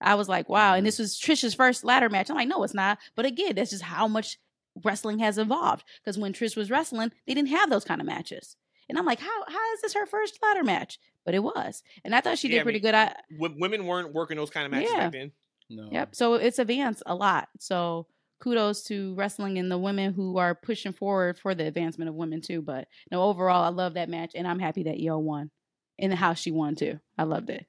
I 0.00 0.14
was 0.16 0.28
like, 0.28 0.48
wow. 0.48 0.74
And 0.74 0.86
this 0.86 0.98
was 0.98 1.18
Trish's 1.18 1.54
first 1.54 1.84
ladder 1.84 2.08
match. 2.08 2.28
I'm 2.30 2.36
like, 2.36 2.48
no, 2.48 2.62
it's 2.64 2.74
not. 2.74 2.98
But 3.14 3.26
again, 3.26 3.54
that's 3.54 3.70
just 3.70 3.82
how 3.82 4.08
much 4.08 4.38
wrestling 4.84 5.18
has 5.20 5.38
evolved. 5.38 5.84
Because 6.00 6.18
when 6.18 6.32
Trish 6.32 6.56
was 6.56 6.70
wrestling, 6.70 7.12
they 7.26 7.34
didn't 7.34 7.48
have 7.50 7.70
those 7.70 7.84
kind 7.84 8.00
of 8.00 8.06
matches. 8.06 8.56
And 8.88 8.98
I'm 8.98 9.04
like, 9.06 9.20
how 9.20 9.42
how 9.48 9.72
is 9.74 9.80
this 9.82 9.94
her 9.94 10.06
first 10.06 10.38
ladder 10.42 10.64
match? 10.64 10.98
But 11.24 11.34
it 11.34 11.42
was. 11.42 11.82
And 12.04 12.14
I 12.14 12.20
thought 12.20 12.38
she 12.38 12.48
Yeah, 12.48 12.54
did 12.56 12.60
I 12.60 12.62
pretty 12.64 12.76
mean, 12.78 12.82
good. 12.84 12.94
I 12.94 13.14
W- 13.38 13.54
women 13.60 13.86
weren't 13.86 14.14
working 14.14 14.36
those 14.36 14.50
kind 14.50 14.64
of 14.66 14.72
matches 14.72 14.90
Yeah. 14.92 15.00
back 15.04 15.12
then. 15.12 15.32
No. 15.70 15.88
yep. 15.92 16.14
So 16.14 16.34
it's 16.34 16.58
advanced 16.58 17.02
a 17.04 17.14
lot. 17.14 17.48
So 17.60 18.06
kudos 18.40 18.84
to 18.84 19.14
wrestling 19.16 19.58
and 19.58 19.70
the 19.70 19.76
women 19.76 20.14
who 20.14 20.38
are 20.38 20.54
pushing 20.54 20.92
forward 20.92 21.38
for 21.38 21.54
the 21.54 21.66
advancement 21.66 22.08
of 22.08 22.14
women 22.14 22.40
too. 22.40 22.62
But 22.62 22.88
no, 23.12 23.22
overall, 23.24 23.64
I 23.64 23.68
love 23.68 23.94
that 23.94 24.08
match, 24.08 24.32
and 24.34 24.46
I'm 24.48 24.60
happy 24.60 24.84
that 24.84 24.96
Iyo 24.96 25.20
won, 25.20 25.50
and 25.98 26.14
how 26.14 26.32
she 26.34 26.50
won 26.52 26.74
too. 26.76 26.98
I 27.18 27.24
loved 27.24 27.50
it. 27.50 27.66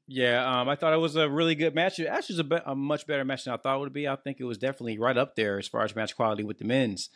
Yeah, 0.10 0.62
um, 0.62 0.70
I 0.70 0.76
thought 0.78 0.94
it 0.94 0.98
was 1.02 1.18
a 1.18 1.30
really 1.30 1.54
good 1.54 1.76
match. 1.76 2.00
It 2.00 2.08
actually 2.08 2.36
was 2.36 2.40
a, 2.40 2.44
be- 2.46 2.60
a 2.66 2.76
much 2.76 3.06
better 3.08 3.26
match 3.26 3.44
than 3.44 3.54
I 3.54 3.58
thought 3.58 3.76
it 3.76 3.80
would 3.82 3.92
be. 3.94 4.08
I 4.08 4.16
think 4.16 4.38
it 4.40 4.46
was 4.46 4.58
definitely 4.58 4.98
right 4.98 5.18
up 5.18 5.36
there 5.36 5.60
as 5.60 5.68
far 5.68 5.84
as 5.84 5.98
match 5.98 6.16
quality 6.16 6.44
with 6.44 6.60
the 6.60 6.64
men's. 6.66 7.10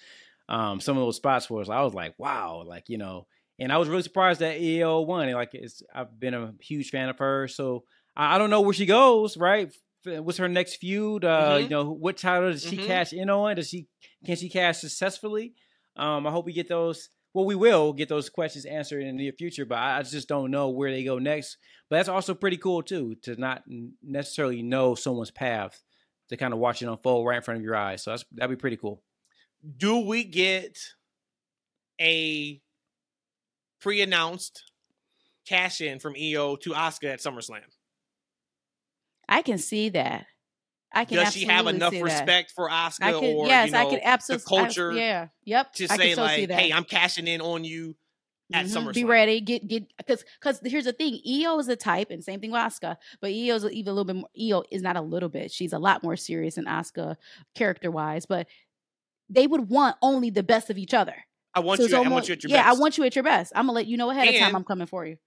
Um, 0.49 0.79
some 0.81 0.97
of 0.97 1.03
those 1.03 1.15
spots 1.15 1.45
for 1.45 1.61
us. 1.61 1.69
I 1.69 1.81
was 1.81 1.93
like, 1.93 2.13
wow, 2.17 2.63
like 2.65 2.85
you 2.87 2.97
know, 2.97 3.27
and 3.59 3.71
I 3.71 3.77
was 3.77 3.87
really 3.89 4.03
surprised 4.03 4.41
that 4.41 4.59
Iyo 4.59 5.05
won. 5.05 5.31
Like 5.31 5.51
it's, 5.53 5.81
I've 5.93 6.19
been 6.19 6.33
a 6.33 6.53
huge 6.61 6.89
fan 6.89 7.09
of 7.09 7.17
her, 7.19 7.47
so 7.47 7.83
I, 8.15 8.35
I 8.35 8.37
don't 8.37 8.49
know 8.49 8.61
where 8.61 8.73
she 8.73 8.85
goes. 8.85 9.37
Right, 9.37 9.71
what's 10.05 10.37
her 10.39 10.49
next 10.49 10.75
feud? 10.77 11.23
Uh, 11.23 11.57
Mhm. 11.57 11.63
You 11.63 11.69
know, 11.69 11.91
what 11.91 12.17
title 12.17 12.51
does 12.51 12.63
she 12.63 12.77
Mhm. 12.77 12.85
cash 12.85 13.13
in 13.13 13.29
on? 13.29 13.55
Does 13.55 13.69
she 13.69 13.87
can 14.25 14.35
she 14.35 14.49
cash 14.49 14.79
successfully? 14.79 15.53
Um, 15.95 16.25
I 16.27 16.31
hope 16.31 16.45
we 16.45 16.53
get 16.53 16.67
those. 16.67 17.09
Well, 17.33 17.45
we 17.45 17.55
will 17.55 17.93
get 17.93 18.09
those 18.09 18.29
questions 18.29 18.65
answered 18.65 19.01
in 19.03 19.15
the 19.15 19.23
near 19.23 19.31
future, 19.31 19.65
but 19.65 19.77
I 19.77 19.99
I 19.99 20.01
just 20.03 20.27
don't 20.27 20.51
know 20.51 20.69
where 20.69 20.91
they 20.91 21.03
go 21.05 21.17
next. 21.17 21.55
But 21.89 21.97
that's 21.97 22.09
also 22.09 22.33
pretty 22.33 22.57
cool 22.57 22.81
too 22.83 23.15
to 23.23 23.35
not 23.35 23.63
necessarily 24.01 24.61
know 24.61 24.95
someone's 24.95 25.31
path 25.31 25.81
to 26.29 26.37
kind 26.37 26.53
of 26.53 26.59
watch 26.59 26.81
it 26.81 26.87
unfold 26.87 27.25
right 27.27 27.37
in 27.37 27.41
front 27.41 27.59
of 27.59 27.63
your 27.63 27.75
eyes. 27.75 28.03
So 28.03 28.11
that's 28.11 28.25
that'd 28.33 28.49
be 28.55 28.59
pretty 28.59 28.77
cool. 28.77 29.01
Do 29.77 29.99
we 29.99 30.23
get 30.23 30.77
a 31.99 32.61
pre-announced 33.79 34.63
cash 35.47 35.81
in 35.81 35.99
from 35.99 36.13
Iyo 36.15 36.59
to 36.61 36.71
Asuka 36.71 37.13
at 37.13 37.19
SummerSlam? 37.19 37.61
I 39.29 39.41
can 39.41 39.57
see 39.57 39.89
that. 39.89 40.25
I 40.93 41.05
can. 41.05 41.17
Does 41.17 41.33
she 41.33 41.45
have 41.45 41.67
enough 41.67 41.91
see 41.93 41.99
that. 41.99 42.03
respect 42.03 42.51
for 42.51 42.69
Asuka 42.69 43.03
I 43.03 43.11
can, 43.13 43.35
or 43.35 43.47
yes, 43.47 43.67
you 43.67 43.71
know, 43.73 43.79
I 43.79 43.89
can 43.89 43.99
absolutely. 44.03 44.45
culture 44.45 44.91
yeah. 44.91 45.27
Yep. 45.45 45.73
to 45.73 45.87
I 45.89 45.97
say 45.97 46.15
like. 46.15 46.49
"Hey, 46.51 46.71
I'm 46.73 46.83
cashing 46.83 47.27
in 47.27 47.39
on 47.39 47.63
you 47.63 47.95
at 48.51 48.65
Mhm. 48.65 48.69
SummerSlam." 48.75 48.93
Be 48.95 49.03
ready. 49.05 49.39
Get 49.39 49.67
get 49.67 49.85
because 49.97 50.25
because 50.39 50.59
here's 50.65 50.83
the 50.83 50.91
thing. 50.91 51.21
Iyo 51.25 51.57
is 51.61 51.69
a 51.69 51.77
type, 51.77 52.09
and 52.11 52.21
same 52.21 52.41
thing 52.41 52.51
with 52.51 52.59
Asuka. 52.59 52.97
But 53.21 53.31
Iyo 53.31 53.55
is 53.55 53.65
even 53.65 53.91
a 53.91 53.93
little 53.93 54.03
bit 54.05 54.15
more. 54.17 54.29
Iyo 54.37 54.63
is 54.69 54.81
not 54.81 54.97
a 54.97 55.01
little 55.01 55.29
bit. 55.29 55.49
She's 55.51 55.71
a 55.71 55.79
lot 55.79 56.03
more 56.03 56.17
serious 56.17 56.55
than 56.55 56.65
Asuka 56.65 57.15
character 57.55 57.89
wise. 57.89 58.25
But 58.25 58.47
they 59.31 59.47
would 59.47 59.69
want 59.69 59.95
only 60.01 60.29
the 60.29 60.43
best 60.43 60.69
of 60.69 60.77
each 60.77 60.93
other. 60.93 61.15
I 61.55 61.59
want 61.61 61.77
So 61.79 61.83
you. 61.83 61.87
it's 61.87 62.05
I 62.05 62.09
want 62.09 62.27
you 62.29 62.33
at 62.33 62.43
your 62.43 62.49
best. 62.49 62.57
yeah, 62.57 62.63
best. 62.69 62.77
I 62.77 62.79
want 62.79 62.97
you 62.97 63.03
at 63.05 63.15
your 63.15 63.23
best. 63.23 63.51
I'm 63.55 63.65
gonna 63.65 63.75
let 63.75 63.87
you 63.87 63.97
know 63.97 64.09
ahead 64.11 64.27
of 64.27 64.35
time. 64.35 64.55
I'm 64.55 64.63
coming 64.63 64.87
for 64.87 65.05
you. 65.05 65.17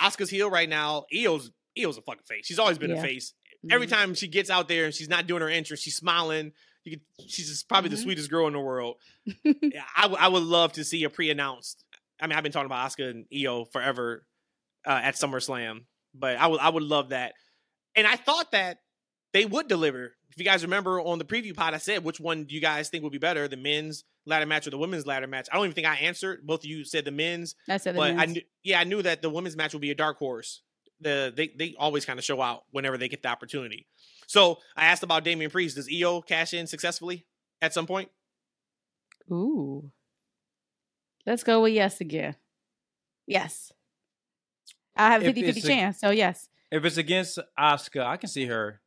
Asuka's 0.00 0.30
heel 0.30 0.50
right 0.50 0.68
now. 0.68 1.04
Iyo's 1.14 1.50
Iyo's 1.78 1.96
a 1.98 2.02
fucking 2.02 2.22
face. 2.28 2.46
She's 2.46 2.58
always 2.58 2.78
been 2.78 2.90
a 2.90 3.00
face. 3.00 3.32
Every 3.70 3.86
Mhm. 3.86 3.90
time 3.90 4.14
she 4.14 4.26
gets 4.26 4.50
out 4.50 4.66
there 4.68 4.84
and 4.86 4.92
she's 4.94 5.08
not 5.08 5.26
doing 5.28 5.40
her 5.40 5.48
entrance, 5.48 5.80
she's 5.80 5.96
smiling. 5.96 6.52
You 6.84 6.98
could, 6.98 7.30
she's 7.30 7.62
probably 7.62 7.88
Mhm. 7.90 7.92
the 7.92 7.96
sweetest 7.98 8.28
girl 8.30 8.46
in 8.48 8.52
the 8.54 8.58
world. 8.60 8.96
Yeah, 9.44 9.84
I, 9.96 10.02
w- 10.02 10.18
I 10.20 10.26
would 10.28 10.42
love 10.42 10.72
to 10.72 10.84
see 10.84 11.04
a 11.04 11.10
pre-announced. 11.10 11.84
I 12.20 12.26
mean, 12.26 12.36
I've 12.36 12.42
been 12.42 12.50
talking 12.52 12.66
about 12.66 12.90
Asuka 12.90 13.08
and 13.10 13.24
Iyo 13.32 13.70
forever 13.72 14.26
uh, 14.84 15.00
at 15.02 15.14
SummerSlam, 15.14 15.84
but 16.12 16.36
I 16.36 16.48
would 16.48 16.58
I 16.60 16.68
would 16.68 16.82
love 16.82 17.10
that. 17.10 17.34
And 17.94 18.04
I 18.06 18.16
thought 18.16 18.50
that 18.52 18.78
they 19.32 19.44
would 19.46 19.68
deliver. 19.68 20.16
If 20.32 20.38
you 20.38 20.44
guys 20.44 20.62
remember 20.62 20.98
on 21.00 21.18
the 21.18 21.24
preview 21.24 21.54
pod, 21.54 21.74
I 21.74 21.78
said 21.78 22.04
which 22.04 22.18
one 22.18 22.44
do 22.44 22.54
you 22.54 22.60
guys 22.60 22.88
think 22.88 23.02
would 23.02 23.12
be 23.12 23.18
better, 23.18 23.48
the 23.48 23.56
men's 23.56 24.04
ladder 24.24 24.46
match 24.46 24.66
or 24.66 24.70
the 24.70 24.78
women's 24.78 25.06
ladder 25.06 25.26
match? 25.26 25.48
I 25.52 25.56
don't 25.56 25.66
even 25.66 25.74
think 25.74 25.86
I 25.86 25.96
answered. 25.96 26.46
Both 26.46 26.60
of 26.60 26.66
you 26.66 26.84
said 26.84 27.04
the 27.04 27.10
men's 27.10 27.54
That's 27.68 27.86
it. 27.86 27.94
but 27.94 28.12
I 28.16 28.24
knew, 28.24 28.40
yeah, 28.62 28.80
I 28.80 28.84
knew 28.84 29.02
that 29.02 29.20
the 29.20 29.28
women's 29.28 29.56
match 29.56 29.74
would 29.74 29.82
be 29.82 29.90
a 29.90 29.94
dark 29.94 30.18
horse. 30.18 30.62
The 31.00 31.32
they 31.36 31.48
they 31.48 31.74
always 31.78 32.04
kind 32.04 32.18
of 32.18 32.24
show 32.24 32.40
out 32.40 32.62
whenever 32.70 32.96
they 32.96 33.08
get 33.08 33.22
the 33.22 33.28
opportunity. 33.28 33.86
So 34.26 34.58
I 34.76 34.86
asked 34.86 35.02
about 35.02 35.24
Damian 35.24 35.50
Priest. 35.50 35.76
Does 35.76 35.88
Iyo 35.88 36.26
cash 36.26 36.54
in 36.54 36.66
successfully 36.66 37.26
at 37.60 37.74
some 37.74 37.86
point? 37.86 38.08
Ooh. 39.30 39.90
Let's 41.26 41.44
go 41.44 41.62
with 41.62 41.72
yes 41.72 42.00
again. 42.00 42.36
Yes. 43.26 43.72
I 44.96 45.12
have 45.12 45.22
a 45.22 45.28
If 45.28 45.34
50 45.34 45.52
50 45.52 45.60
chance. 45.68 46.00
So, 46.00 46.10
yes. 46.10 46.48
If 46.70 46.84
it's 46.84 46.96
against 46.96 47.38
Asuka, 47.58 48.04
I 48.04 48.16
can 48.16 48.28
see 48.28 48.46
her 48.46 48.80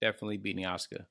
definitely 0.00 0.36
beating 0.38 0.64
Asuka. 0.64 1.06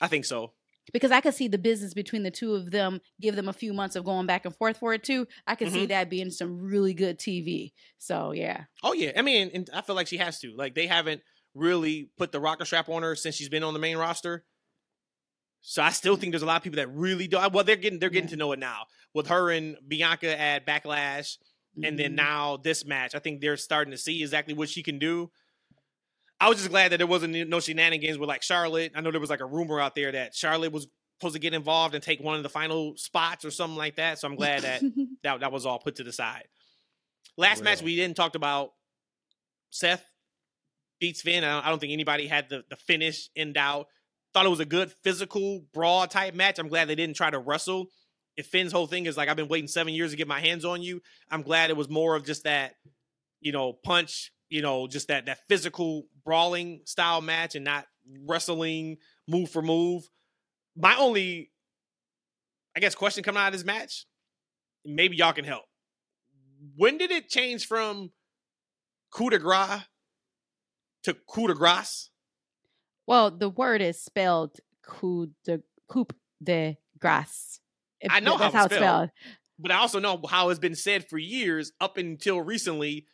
I 0.00 0.08
think 0.08 0.24
so. 0.24 0.54
because 0.94 1.12
I 1.12 1.20
could 1.20 1.34
see 1.34 1.46
the 1.46 1.58
business 1.58 1.94
between 1.94 2.24
the 2.24 2.30
two 2.32 2.54
of 2.54 2.70
them, 2.72 3.00
give 3.20 3.36
them 3.36 3.48
a 3.48 3.52
few 3.52 3.72
months 3.72 3.94
of 3.94 4.04
going 4.04 4.26
back 4.26 4.44
and 4.44 4.56
forth 4.56 4.78
for 4.78 4.92
it 4.92 5.04
too. 5.04 5.28
I 5.46 5.54
could 5.54 5.70
see 5.70 5.84
Mhm. 5.84 5.88
that 5.88 6.10
being 6.10 6.30
some 6.30 6.58
really 6.58 6.94
good 6.94 7.18
TV. 7.18 7.74
So 7.98 8.32
yeah, 8.32 8.64
Oh 8.82 8.92
yeah, 8.94 9.12
I 9.14 9.22
mean, 9.22 9.50
and 9.54 9.70
I 9.72 9.82
feel 9.82 9.94
like 9.94 10.08
she 10.08 10.16
has 10.16 10.40
to. 10.40 10.52
Like 10.56 10.74
they 10.74 10.88
haven't 10.88 11.22
really 11.54 12.10
put 12.16 12.32
the 12.32 12.40
rocker 12.40 12.64
strap 12.64 12.88
on 12.88 13.02
her 13.02 13.14
since 13.14 13.36
she's 13.36 13.48
been 13.50 13.62
on 13.62 13.72
the 13.74 13.78
main 13.78 13.98
roster. 13.98 14.44
So 15.60 15.82
I 15.82 15.90
still 15.90 16.16
think 16.16 16.32
there's 16.32 16.42
a 16.42 16.46
lot 16.46 16.56
of 16.56 16.62
people 16.62 16.78
that 16.78 16.88
really 16.88 17.28
do. 17.28 17.38
Well, 17.52 17.62
they're 17.62 17.76
getting 17.76 17.98
they're 17.98 18.08
getting 18.10 18.28
Yeah. 18.28 18.30
to 18.30 18.36
know 18.36 18.52
it 18.52 18.58
now 18.58 18.86
with 19.14 19.28
her 19.28 19.50
and 19.50 19.76
Bianca 19.86 20.40
at 20.40 20.66
Backlash, 20.66 21.36
and 21.84 21.98
then 21.98 22.12
Mhm. 22.12 22.16
now 22.16 22.56
this 22.56 22.84
match. 22.84 23.14
I 23.14 23.18
think 23.20 23.40
they're 23.40 23.58
starting 23.58 23.90
to 23.92 23.98
see 23.98 24.22
exactly 24.22 24.54
what 24.54 24.70
she 24.70 24.82
can 24.82 24.98
do. 24.98 25.30
I 26.40 26.48
was 26.48 26.58
just 26.58 26.70
glad 26.70 26.92
that 26.92 26.96
there 26.96 27.06
wasn't 27.06 27.48
no 27.48 27.60
shenanigans 27.60 28.16
with 28.16 28.28
like 28.28 28.42
Charlotte. 28.42 28.92
I 28.94 29.02
know 29.02 29.10
there 29.10 29.20
was 29.20 29.30
like 29.30 29.40
a 29.40 29.46
rumor 29.46 29.78
out 29.78 29.94
there 29.94 30.10
that 30.12 30.34
Charlotte 30.34 30.72
was 30.72 30.88
supposed 31.18 31.34
to 31.34 31.40
get 31.40 31.52
involved 31.52 31.94
and 31.94 32.02
take 32.02 32.18
one 32.20 32.36
of 32.36 32.42
the 32.42 32.48
final 32.48 32.96
spots 32.96 33.44
or 33.44 33.50
something 33.50 33.76
like 33.76 33.96
that. 33.96 34.18
So 34.18 34.26
I'm 34.26 34.36
glad 34.36 34.62
that 34.62 34.82
that 35.22 35.40
that 35.40 35.52
was 35.52 35.66
all 35.66 35.78
put 35.78 35.96
to 35.96 36.04
the 36.04 36.12
side. 36.12 36.48
Last 37.36 37.62
match 37.62 37.82
we 37.82 37.94
didn't 37.94 38.16
talk 38.16 38.34
about 38.34 38.70
Seth 39.70 40.04
beats 40.98 41.22
Finn. 41.22 41.44
I 41.44 41.54
don't, 41.54 41.66
I 41.66 41.68
don't 41.70 41.78
think 41.78 41.92
anybody 41.92 42.26
had 42.26 42.48
the 42.48 42.64
the 42.70 42.76
finish 42.76 43.28
in 43.36 43.52
doubt. 43.52 43.86
Thought 44.32 44.46
it 44.46 44.50
was 44.50 44.60
a 44.60 44.64
good 44.64 44.92
physical 45.02 45.62
brawl 45.74 46.06
type 46.06 46.34
match. 46.34 46.58
I'm 46.58 46.68
glad 46.68 46.88
they 46.88 46.94
didn't 46.94 47.16
try 47.16 47.30
to 47.30 47.38
wrestle. 47.38 47.86
If 48.36 48.46
Finn's 48.46 48.72
whole 48.72 48.86
thing 48.86 49.06
is 49.06 49.16
like 49.16 49.28
I've 49.28 49.36
been 49.36 49.48
waiting 49.48 49.68
seven 49.68 49.92
years 49.92 50.12
to 50.12 50.16
get 50.16 50.28
my 50.28 50.40
hands 50.40 50.64
on 50.64 50.82
you, 50.82 51.02
I'm 51.30 51.42
glad 51.42 51.68
it 51.68 51.76
was 51.76 51.90
more 51.90 52.14
of 52.14 52.24
just 52.24 52.44
that, 52.44 52.74
you 53.40 53.52
know, 53.52 53.72
punch, 53.72 54.32
you 54.50 54.60
know, 54.62 54.86
just 54.86 55.08
that 55.08 55.26
that 55.26 55.38
physical 55.48 56.06
brawling 56.24 56.82
style 56.84 57.20
match 57.22 57.54
and 57.54 57.64
not 57.64 57.86
wrestling 58.26 58.98
move 59.26 59.50
for 59.50 59.62
move. 59.62 60.08
My 60.76 60.96
only, 60.96 61.50
I 62.76 62.80
guess, 62.80 62.94
question 62.94 63.22
coming 63.24 63.40
out 63.40 63.48
of 63.48 63.52
this 63.52 63.64
match, 63.64 64.06
maybe 64.84 65.16
y'all 65.16 65.32
can 65.32 65.44
help. 65.44 65.64
When 66.76 66.98
did 66.98 67.10
it 67.10 67.28
change 67.28 67.66
from 67.66 68.10
coup 69.10 69.30
de 69.30 69.38
grace 69.38 69.82
to 71.04 71.14
coup 71.14 71.46
de 71.48 71.54
grace? 71.54 72.10
well, 73.06 73.30
the 73.30 73.48
word 73.48 73.80
is 73.80 74.00
spelled 74.00 74.60
coup 74.82 75.30
de 75.44 75.60
coupe 75.88 76.12
de 76.42 76.76
grace. 76.98 77.58
If- 78.00 78.12
I 78.12 78.20
know 78.20 78.38
that's 78.38 78.52
how 78.54 78.60
how 78.60 78.64
it's 78.66 78.74
it's 78.74 78.82
spelled. 78.82 79.08
spelled. 79.08 79.10
But 79.58 79.72
I 79.72 79.76
also 79.76 79.98
know 79.98 80.20
how 80.28 80.48
it's 80.48 80.60
been 80.60 80.74
said 80.76 81.08
for 81.08 81.18
years 81.18 81.72
up 81.80 81.96
until 81.98 82.40
recently 82.40 83.06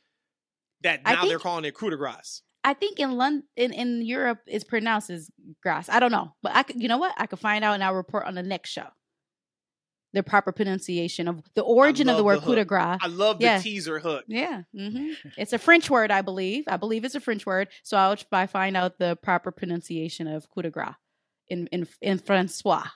that 0.87 1.01
I 1.05 1.15
now 1.15 1.23
they're 1.23 1.31
think- 1.31 1.43
calling 1.43 1.65
it 1.65 1.75
coup 1.75 1.91
de 1.91 1.97
grace. 1.97 2.43
I 2.65 2.75
think 2.75 2.99
in 2.99 3.13
London, 3.17 3.45
in, 3.57 3.73
in 3.73 4.03
Europe, 4.05 4.41
it's 4.49 4.65
pronounced 4.65 5.09
as 5.11 5.31
grass. 5.63 5.89
I 5.89 6.01
don't 6.01 6.11
know, 6.11 6.35
but 6.43 6.51
I 6.57 6.65
could, 6.65 6.83
you 6.83 6.89
know 6.89 6.99
what? 6.99 7.15
I 7.17 7.27
could 7.27 7.39
find 7.39 7.63
out 7.65 7.75
and 7.75 7.85
I'll 7.85 7.95
report 7.95 8.27
on 8.27 8.35
the 8.35 8.43
next 8.43 8.71
show. 8.71 8.89
The 10.15 10.25
proper 10.25 10.51
pronunciation 10.51 11.29
of 11.29 11.43
the 11.55 11.63
origin 11.63 12.09
of 12.09 12.17
the 12.17 12.25
word 12.25 12.41
the 12.41 12.47
coup 12.47 12.55
de 12.57 12.65
grace. 12.65 12.99
I 13.01 13.07
love 13.07 13.39
the 13.39 13.45
Yeah. 13.45 13.59
teaser 13.61 14.01
hook. 14.01 14.25
Yeah, 14.27 14.63
hmm 14.75 15.13
it's 15.37 15.53
a 15.53 15.59
French 15.59 15.89
word, 15.91 16.11
I 16.11 16.23
believe. 16.23 16.65
I 16.67 16.77
believe 16.77 17.05
it's 17.05 17.15
a 17.15 17.21
French 17.21 17.47
word. 17.47 17.69
So 17.85 17.97
I'll 17.99 18.17
try 18.17 18.47
find 18.49 18.77
out 18.77 18.99
the 18.99 19.15
proper 19.23 19.53
pronunciation 19.53 20.27
of 20.27 20.49
coup 20.51 20.63
de 20.63 20.71
grace 20.71 20.95
in 21.49 21.69
in 21.69 21.87
in 22.01 22.19
Francois. 22.19 22.87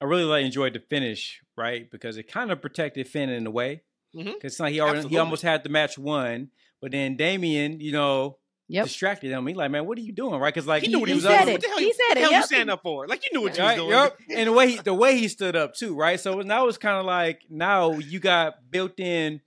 I 0.00 0.04
really 0.04 0.24
like 0.24 0.44
enjoyed 0.46 0.74
the 0.74 0.80
finish, 0.80 1.40
right? 1.56 1.90
Because 1.90 2.16
it 2.16 2.24
kind 2.24 2.50
of 2.50 2.60
protected 2.62 3.06
Finn 3.08 3.28
in 3.30 3.46
a 3.46 3.50
way. 3.50 3.82
Mhm. 4.16 4.24
Because 4.34 4.52
it's 4.52 4.60
like 4.60 4.72
he 4.72 4.80
already, 4.80 5.08
he 5.08 5.18
almost 5.18 5.42
had 5.42 5.62
the 5.62 5.68
match 5.68 5.98
won, 5.98 6.50
but 6.80 6.92
then 6.92 7.16
Damian, 7.16 7.80
you 7.80 7.92
know, 7.92 8.38
Yep. 8.70 8.84
distracted 8.84 9.30
him. 9.30 9.46
He 9.46 9.54
like, 9.54 9.70
man, 9.70 9.86
what 9.86 9.96
are 9.96 10.02
you 10.02 10.12
doing, 10.12 10.38
right? 10.38 10.52
Because 10.52 10.66
like 10.66 10.82
He 10.82 10.88
knew 10.90 10.98
what 11.00 11.08
he, 11.08 11.14
he 11.14 11.16
was 11.16 11.24
said 11.24 11.44
doing. 11.44 11.48
it. 11.48 11.52
What 11.52 11.60
the 11.62 11.68
hell 11.68 11.78
He 11.78 11.84
you, 11.86 11.94
said 11.94 12.02
what 12.08 12.14
the 12.14 12.20
it, 12.20 12.22
hell 12.22 12.30
you 12.32 12.36
yep. 12.36 12.44
stand 12.44 12.70
up 12.70 12.82
for? 12.82 13.06
Like 13.08 13.24
you 13.24 13.30
knew 13.32 13.42
what 13.42 13.56
you 13.56 13.64
was 13.64 13.74
doing. 13.76 13.88
yep. 13.90 14.18
And 14.36 14.46
the 14.46 14.52
way 14.52 14.70
he, 14.72 14.76
the 14.76 14.92
way 14.94 15.16
he 15.16 15.28
stood 15.36 15.56
up 15.56 15.74
too, 15.74 15.94
right? 15.96 16.20
So 16.20 16.40
now 16.42 16.66
it's 16.68 16.76
kind 16.76 16.98
of 16.98 17.06
like 17.06 17.42
now 17.48 17.92
you 17.92 18.20
got 18.20 18.70
built 18.70 19.00
in 19.00 19.40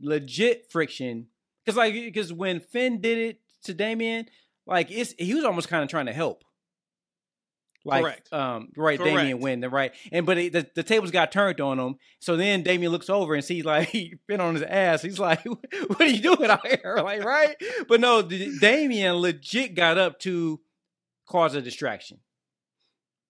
legit 0.00 0.70
friction 0.70 1.28
because 1.64 1.76
like 1.76 1.94
because 1.94 2.32
when 2.32 2.60
Finn 2.60 3.00
did 3.00 3.18
it 3.18 3.40
to 3.64 3.74
Damian, 3.74 4.26
like 4.66 4.90
it's 4.90 5.14
he 5.18 5.34
was 5.34 5.44
almost 5.44 5.68
kind 5.68 5.82
of 5.82 5.88
trying 5.88 6.06
to 6.06 6.12
help. 6.12 6.44
Like, 7.88 8.02
Correct. 8.02 8.32
Um, 8.34 8.68
right, 8.76 8.98
Correct. 8.98 9.16
Damian 9.16 9.40
win 9.40 9.60
the 9.60 9.70
right, 9.70 9.92
and 10.12 10.26
but 10.26 10.36
it, 10.36 10.52
the 10.52 10.68
the 10.74 10.82
tables 10.82 11.10
got 11.10 11.32
turned 11.32 11.58
on 11.58 11.78
him. 11.78 11.96
So 12.18 12.36
then 12.36 12.62
Damian 12.62 12.92
looks 12.92 13.08
over 13.08 13.34
and 13.34 13.42
sees 13.42 13.64
like 13.64 13.88
he 13.88 14.16
been 14.26 14.42
on 14.42 14.54
his 14.54 14.62
ass. 14.62 15.00
He's 15.00 15.18
like, 15.18 15.42
"What 15.86 15.98
are 15.98 16.06
you 16.06 16.20
doing 16.20 16.50
out 16.50 16.66
here?" 16.66 16.98
Like, 17.02 17.24
right? 17.24 17.56
But 17.88 18.00
no, 18.00 18.20
D- 18.20 18.58
Damian 18.60 19.14
legit 19.14 19.74
got 19.74 19.96
up 19.96 20.20
to 20.20 20.60
cause 21.26 21.54
a 21.54 21.62
distraction, 21.62 22.18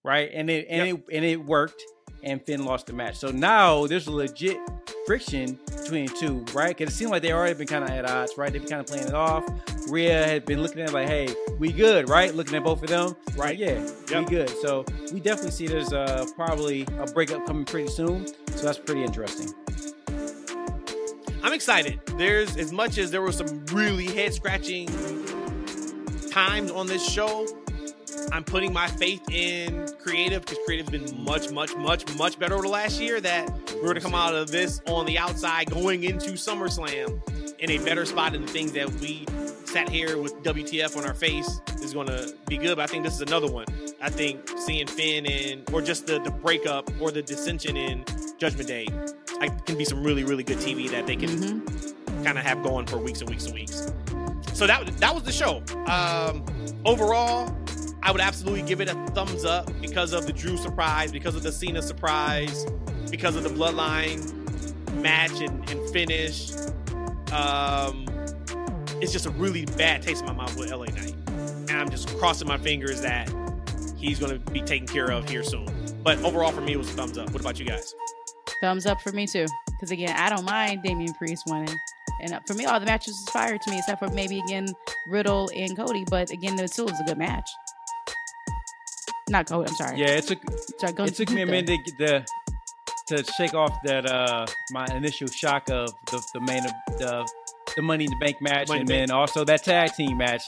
right? 0.05 0.29
And 0.35 0.51
it 0.51 0.67
and 0.69 0.89
it 0.89 1.05
and 1.13 1.25
it 1.25 1.45
worked, 1.45 1.81
and 2.25 2.45
Finn 2.45 2.65
lost 2.65 2.89
the 2.89 2.95
match. 2.95 3.17
So 3.17 3.31
now 3.31 3.87
there's 3.87 4.09
a 4.09 4.13
legit 4.13 4.59
friction 5.09 5.59
between 5.81 6.05
the 6.05 6.13
two, 6.21 6.45
right? 6.53 6.77
Because 6.77 6.93
it 6.93 6.97
seemed 6.99 7.11
like 7.11 7.23
they 7.23 7.33
already 7.33 7.55
been 7.55 7.67
kind 7.67 7.83
of 7.83 7.89
at 7.89 8.05
odds, 8.05 8.35
right? 8.37 8.53
They've 8.53 8.61
been 8.61 8.69
kind 8.71 8.81
of 8.83 8.87
playing 8.87 9.09
it 9.09 9.15
off. 9.15 9.43
Rhea 9.89 10.23
had 10.27 10.45
been 10.45 10.61
looking 10.63 10.83
at 10.83 10.91
it 10.91 10.93
like, 10.93 11.09
"Hey, 11.09 11.35
we 11.59 11.73
good, 11.73 12.11
right?" 12.11 12.35
Looking 12.35 12.57
at 12.57 12.63
both 12.63 12.83
of 12.83 12.91
them, 12.91 13.17
Right. 13.35 13.57
Yeah, 13.57 13.81
Yep. 14.11 14.19
we 14.19 14.25
good. 14.37 14.51
So 14.61 14.85
we 15.11 15.21
definitely 15.21 15.53
see 15.53 15.67
there's 15.67 15.95
uh, 15.95 16.27
probably 16.37 16.83
a 17.01 17.07
breakup 17.07 17.47
coming 17.47 17.65
pretty 17.65 17.89
soon. 17.89 18.27
So 18.27 18.67
that's 18.67 18.77
pretty 18.79 19.03
interesting. 19.03 19.49
I'm 21.43 21.55
excited. 21.55 21.99
There's 22.19 22.59
as 22.59 22.71
much 22.71 22.99
as 22.99 23.11
there 23.11 23.23
were 23.23 23.33
some 23.33 23.65
really 23.73 24.07
head 24.09 24.35
scratching 24.35 24.89
times 26.31 26.71
on 26.71 26.87
this 26.87 27.03
show. 27.09 27.47
I'm 28.33 28.45
putting 28.45 28.73
my 28.73 28.87
faith 28.89 29.23
in 29.31 29.89
creative 30.03 30.43
because 30.43 30.59
creative's 30.67 30.91
been 30.91 31.25
much, 31.25 31.51
much, 31.51 31.75
much, 31.77 32.15
much 32.17 32.39
better 32.39 32.55
over 32.55 32.63
the 32.65 32.69
last 32.69 33.01
year. 33.01 33.21
That 33.21 33.49
we're 33.77 33.83
going 33.83 33.95
to 33.97 34.01
come 34.01 34.15
out 34.15 34.35
of 34.35 34.51
this 34.51 34.81
on 34.87 35.07
the 35.07 35.19
outside 35.19 35.71
going 35.71 36.05
into 36.05 36.33
SummerSlam 36.33 37.21
in 37.59 37.71
a 37.71 37.79
better 37.85 38.05
spot 38.05 38.33
than 38.33 38.43
the 38.43 38.49
things 38.53 38.73
that 38.73 38.91
we 38.95 39.25
sat 39.65 39.89
here 39.89 40.19
with 40.19 40.35
WTF 40.43 40.97
on 40.97 41.05
our 41.05 41.15
face 41.15 41.61
is 41.83 41.93
going 41.95 42.07
to 42.07 42.35
be 42.47 42.57
good. 42.59 42.77
But 42.77 42.85
I 42.85 42.87
think 42.87 43.05
this 43.05 43.15
is 43.15 43.21
another 43.23 43.51
one. 43.51 43.67
I 44.01 44.11
think 44.11 44.49
seeing 44.59 44.87
Finn 44.87 45.27
and 45.27 45.69
or 45.73 45.83
just 45.83 46.07
the 46.07 46.21
the 46.21 46.31
breakup 46.31 46.91
or 47.01 47.11
the 47.11 47.23
dissension 47.23 47.77
in 47.77 48.05
Judgment 48.39 48.69
Day, 48.69 48.89
I 49.41 49.49
can 49.49 49.77
be 49.79 49.85
some 49.85 50.03
really, 50.05 50.25
really 50.25 50.45
good 50.45 50.59
TV 50.59 50.89
that 50.91 51.07
they 51.07 51.17
can 51.17 51.29
Mhm. 51.31 52.25
kind 52.25 52.39
of 52.39 52.45
have 52.45 52.63
going 52.63 52.87
for 52.87 52.99
weeks 52.99 53.21
and 53.21 53.31
weeks 53.31 53.47
and 53.47 53.55
weeks. 53.55 53.91
So 54.53 54.67
that 54.67 54.87
that 54.99 55.15
was 55.15 55.25
the 55.25 55.33
show. 55.33 55.63
Um, 55.87 56.45
overall, 56.85 57.55
I 58.03 58.13
would 58.13 58.21
absolutely 58.21 58.63
give 58.63 58.81
it 58.81 58.89
a 58.89 58.95
thumbs 59.13 59.45
up 59.45 59.71
because 59.81 60.13
of 60.13 60.27
the 60.27 60.33
Drew 60.33 60.57
surprise, 60.57 61.13
because 61.13 61.35
of 61.35 61.43
the 61.43 61.53
Cena 61.53 61.83
surprise, 61.83 62.67
because 63.11 63.37
of 63.37 63.43
the 63.43 63.51
Bloodline 63.51 64.33
match 64.95 65.41
and, 65.41 65.69
and 65.71 65.91
finish. 65.91 66.53
Um, 67.33 68.07
it's 69.01 69.13
just 69.13 69.27
a 69.27 69.31
really 69.31 69.65
bad 69.65 70.03
taste 70.03 70.21
in 70.23 70.27
my 70.27 70.33
mouth 70.33 70.57
with 70.59 70.71
LA 70.71 70.87
Knight, 70.87 71.15
and 71.29 71.71
I'm 71.73 71.91
just 71.91 72.17
crossing 72.19 72.49
my 72.49 72.59
fingers 72.59 73.01
that 73.03 73.33
he's 73.97 74.19
going 74.19 74.33
to 74.33 74.51
be 74.53 74.63
taken 74.63 74.87
care 74.87 75.11
of 75.11 75.29
here 75.29 75.43
soon. 75.43 75.69
But 76.03 76.19
overall, 76.23 76.53
for 76.53 76.61
me, 76.61 76.73
it 76.73 76.79
was 76.79 76.89
a 76.89 76.93
thumbs 76.93 77.19
up. 77.19 77.31
What 77.31 77.41
about 77.41 77.59
you 77.59 77.67
guys? 77.67 77.95
Thumbs 78.61 78.87
up 78.87 79.01
for 79.03 79.13
me 79.13 79.27
too. 79.27 79.47
Because 79.67 79.91
again, 79.91 80.17
I 80.17 80.31
don't 80.31 80.45
mind 80.45 80.83
Damian 80.83 81.15
Priest 81.15 81.45
winning. 81.47 81.77
And 82.21 82.35
uh, 82.35 82.41
for 82.47 82.55
me, 82.55 82.65
all 82.65 82.81
the 82.81 82.87
matches 82.87 83.15
was 83.15 83.29
fire 83.29 83.59
to 83.59 83.71
me, 83.71 83.79
except 83.79 84.01
for 84.01 84.09
maybe 84.11 84.41
again 84.41 84.69
Riddle 85.07 85.51
and 85.55 85.77
Cody. 85.77 86.05
But 86.09 86.31
again, 86.31 86.59
it 86.59 86.71
still 86.71 86.87
was 86.87 86.99
a 87.01 87.05
good 87.05 87.19
match. 87.19 87.49
Not 89.29 89.47
Cody. 89.47 89.69
I'm 89.69 89.77
sorry. 89.77 89.99
Yeah, 89.99 90.09
it 90.09 90.27
took 90.27 90.39
Sorry, 90.79 90.95
it 91.09 91.15
took 91.15 91.31
me 91.31 91.43
a 91.43 91.47
minute 91.47 91.81
to 91.87 91.93
the 91.99 92.27
to 93.09 93.25
shake 93.33 93.55
off 93.55 93.77
that 93.85 94.07
uh 94.07 94.47
my 94.71 94.87
initial 94.95 95.29
shock 95.29 95.71
of 95.71 95.93
the 96.11 96.23
the 96.35 96.41
main 96.41 96.63
the 96.99 97.29
the 97.77 97.83
Money 97.83 98.05
in 98.05 98.11
the 98.11 98.17
Bank 98.17 98.41
match 98.41 98.69
Money 98.69 98.81
and 98.81 98.89
the 98.89 98.93
then 98.93 99.11
also 99.11 99.45
that 99.45 99.63
tag 99.63 99.93
team 99.95 100.19
match. 100.19 100.43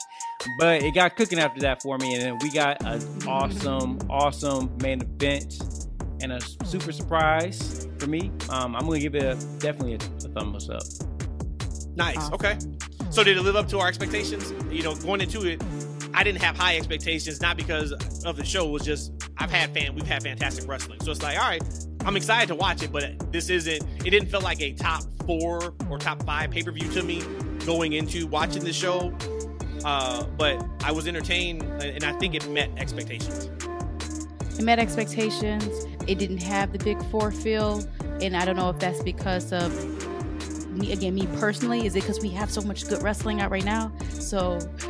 But 0.59 0.83
it 0.83 0.93
got 0.93 1.15
cooking 1.15 1.39
after 1.39 1.61
that 1.61 1.81
for 1.81 1.97
me, 1.97 2.15
and 2.15 2.23
then 2.23 2.37
we 2.41 2.51
got 2.51 2.83
an 2.83 3.01
awesome, 3.27 3.99
awesome 4.09 4.75
main 4.81 5.01
event 5.01 5.61
and 6.21 6.33
a 6.33 6.41
super 6.65 6.91
surprise 6.91 7.87
for 7.99 8.07
me. 8.07 8.31
Um, 8.49 8.75
I'm 8.75 8.85
gonna 8.85 8.99
give 8.99 9.15
it 9.15 9.23
a, 9.23 9.35
definitely 9.59 9.93
a, 9.93 9.97
a 9.97 10.29
thumbs 10.33 10.69
up. 10.69 10.83
Nice. 11.95 12.17
Awesome. 12.17 12.33
Okay. 12.33 12.57
So 13.11 13.23
did 13.23 13.37
it 13.37 13.41
live 13.41 13.55
up 13.55 13.67
to 13.69 13.79
our 13.79 13.87
expectations? 13.87 14.53
You 14.71 14.83
know, 14.83 14.95
going 14.95 15.21
into 15.21 15.47
it, 15.47 15.61
I 16.13 16.23
didn't 16.23 16.41
have 16.41 16.57
high 16.57 16.77
expectations, 16.77 17.41
not 17.41 17.57
because 17.57 17.91
of 18.25 18.37
the 18.37 18.45
show. 18.45 18.67
Was 18.67 18.83
just 18.83 19.13
I've 19.37 19.51
had 19.51 19.73
fan, 19.73 19.95
we've 19.95 20.07
had 20.07 20.23
fantastic 20.23 20.67
wrestling, 20.67 20.99
so 21.01 21.11
it's 21.11 21.21
like, 21.21 21.37
all 21.37 21.47
right, 21.47 21.63
I'm 22.05 22.15
excited 22.15 22.47
to 22.47 22.55
watch 22.55 22.83
it, 22.83 22.91
but 22.91 23.31
this 23.31 23.49
isn't. 23.49 23.83
It 24.05 24.09
didn't 24.09 24.29
feel 24.29 24.41
like 24.41 24.61
a 24.61 24.73
top 24.73 25.03
four 25.25 25.73
or 25.89 25.97
top 25.97 26.23
five 26.23 26.51
pay 26.51 26.63
per 26.63 26.71
view 26.71 26.89
to 26.91 27.03
me 27.03 27.23
going 27.65 27.93
into 27.93 28.27
watching 28.27 28.63
the 28.63 28.73
show. 28.73 29.13
Uh, 29.83 30.23
but 30.37 30.63
I 30.83 30.91
was 30.91 31.07
entertained, 31.07 31.63
and 31.81 32.03
I 32.03 32.11
think 32.13 32.35
it 32.35 32.47
met 32.49 32.69
expectations. 32.77 33.49
It 34.59 34.63
met 34.63 34.79
expectations. 34.79 35.85
It 36.07 36.19
didn't 36.19 36.39
have 36.39 36.71
the 36.71 36.79
big 36.79 37.03
four 37.05 37.31
feel, 37.31 37.83
and 38.21 38.35
I 38.35 38.45
don't 38.45 38.55
know 38.55 38.69
if 38.69 38.79
that's 38.79 39.01
because 39.01 39.51
of 39.51 39.71
me 40.71 40.91
again, 40.91 41.15
me 41.15 41.27
personally, 41.37 41.85
is 41.85 41.95
it 41.95 42.01
because 42.01 42.19
we 42.21 42.29
have 42.29 42.49
so 42.49 42.61
much 42.61 42.87
good 42.87 43.01
wrestling 43.01 43.41
out 43.41 43.51
right 43.51 43.65
now? 43.65 43.91
So 44.21 44.59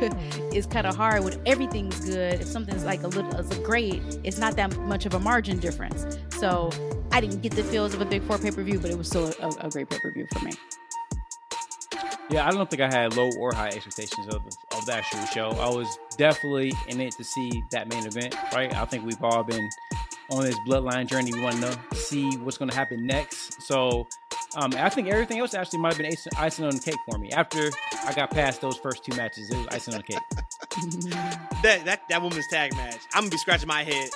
it's 0.52 0.66
kind 0.66 0.86
of 0.86 0.96
hard 0.96 1.24
when 1.24 1.40
everything's 1.46 2.00
good. 2.00 2.40
If 2.40 2.46
something's 2.46 2.84
like 2.84 3.02
a 3.02 3.08
little 3.08 3.34
is 3.34 3.58
great, 3.58 4.02
it's 4.24 4.38
not 4.38 4.56
that 4.56 4.76
much 4.80 5.06
of 5.06 5.14
a 5.14 5.20
margin 5.20 5.58
difference. 5.58 6.18
So 6.30 6.70
I 7.10 7.20
didn't 7.20 7.42
get 7.42 7.52
the 7.52 7.64
feels 7.64 7.94
of 7.94 8.00
a 8.00 8.04
big 8.04 8.22
four 8.22 8.38
pay 8.38 8.50
per 8.50 8.62
view, 8.62 8.78
but 8.78 8.90
it 8.90 8.98
was 8.98 9.08
still 9.08 9.32
a, 9.40 9.66
a 9.66 9.70
great 9.70 9.90
pay 9.90 9.98
per 9.98 10.12
view 10.12 10.26
for 10.32 10.44
me. 10.44 10.52
Yeah, 12.30 12.46
I 12.46 12.50
don't 12.50 12.68
think 12.70 12.80
I 12.80 12.90
had 12.90 13.16
low 13.16 13.30
or 13.38 13.52
high 13.52 13.68
expectations 13.68 14.26
of 14.28 14.42
of 14.46 14.86
that 14.86 14.98
actual 14.98 15.26
show. 15.26 15.50
I 15.50 15.68
was 15.68 15.98
definitely 16.16 16.72
in 16.88 17.00
it 17.00 17.12
to 17.18 17.24
see 17.24 17.62
that 17.72 17.88
main 17.88 18.06
event, 18.06 18.34
right? 18.54 18.74
I 18.74 18.84
think 18.86 19.04
we've 19.04 19.22
all 19.22 19.42
been 19.42 19.68
on 20.30 20.44
this 20.44 20.58
bloodline 20.66 21.06
journey. 21.06 21.32
We 21.32 21.42
want 21.42 21.56
to 21.56 21.96
see 21.96 22.36
what's 22.38 22.56
going 22.56 22.70
to 22.70 22.76
happen 22.76 23.06
next. 23.06 23.62
So 23.62 24.06
um, 24.54 24.72
I 24.76 24.88
think 24.88 25.08
everything 25.08 25.38
else 25.38 25.54
actually 25.54 25.78
might 25.78 25.94
have 25.94 25.98
been 25.98 26.14
icing 26.36 26.64
on 26.64 26.74
the 26.74 26.80
cake 26.80 26.98
for 27.10 27.18
me. 27.18 27.30
After 27.30 27.70
I 28.06 28.12
got 28.12 28.30
past 28.30 28.60
those 28.60 28.76
first 28.76 29.04
two 29.04 29.16
matches, 29.16 29.50
it 29.50 29.56
was 29.56 29.66
icing 29.68 29.94
on 29.94 30.00
the 30.00 30.06
cake. 30.06 30.22
that 31.62 31.84
that 31.84 32.08
that 32.08 32.22
women's 32.22 32.46
tag 32.48 32.72
match, 32.74 32.98
I'm 33.14 33.22
gonna 33.22 33.30
be 33.30 33.38
scratching 33.38 33.68
my 33.68 33.84
head. 33.84 34.10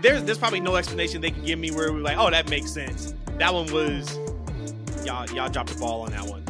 There's 0.00 0.22
there's 0.24 0.38
probably 0.38 0.60
no 0.60 0.76
explanation 0.76 1.20
they 1.20 1.30
can 1.30 1.44
give 1.44 1.58
me 1.58 1.70
where 1.70 1.92
we're 1.92 2.00
like, 2.00 2.18
oh, 2.18 2.30
that 2.30 2.50
makes 2.50 2.70
sense. 2.70 3.14
That 3.38 3.54
one 3.54 3.72
was 3.72 4.18
y'all 5.04 5.26
y'all 5.30 5.48
dropped 5.48 5.70
the 5.70 5.78
ball 5.78 6.02
on 6.02 6.10
that 6.10 6.24
one. 6.24 6.44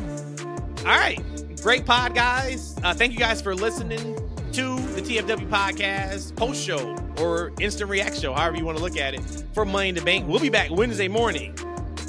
All 0.81 0.99
right, 0.99 1.21
great 1.63 1.87
pod, 1.87 2.15
guys. 2.15 2.77
Uh, 2.83 2.95
thank 2.95 3.13
you 3.13 3.19
guys 3.19 3.41
for 3.41 3.55
listening 3.55 4.15
to 4.53 4.77
the 4.95 5.03
TFW 5.03 5.49
podcast 5.49 6.35
post 6.35 6.65
show 6.65 6.97
or 7.19 7.53
instant 7.61 7.91
react 7.91 8.19
show, 8.19 8.33
however 8.33 8.57
you 8.57 8.65
want 8.65 8.79
to 8.79 8.83
look 8.83 8.97
at 8.97 9.15
it, 9.15 9.21
for 9.53 9.65
Money 9.65 9.91
in 9.91 9.95
the 9.95 10.01
Bank. 10.01 10.27
We'll 10.27 10.41
be 10.41 10.49
back 10.49 10.71
Wednesday 10.71 11.09
morning. 11.09 11.55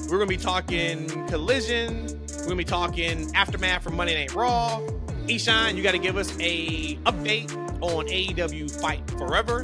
We're 0.09 0.17
gonna 0.17 0.27
be 0.27 0.37
talking 0.37 1.07
Collision. 1.27 2.07
We're 2.39 2.43
gonna 2.43 2.55
be 2.55 2.63
talking 2.63 3.29
aftermath 3.35 3.83
from 3.83 3.95
Monday 3.95 4.15
Night 4.15 4.33
Raw. 4.33 4.79
Eshaun, 5.27 5.75
you 5.75 5.83
got 5.83 5.91
to 5.91 5.99
give 5.99 6.17
us 6.17 6.35
a 6.39 6.95
update 7.05 7.51
on 7.81 8.07
AEW 8.07 8.81
Fight 8.81 9.07
Forever 9.11 9.63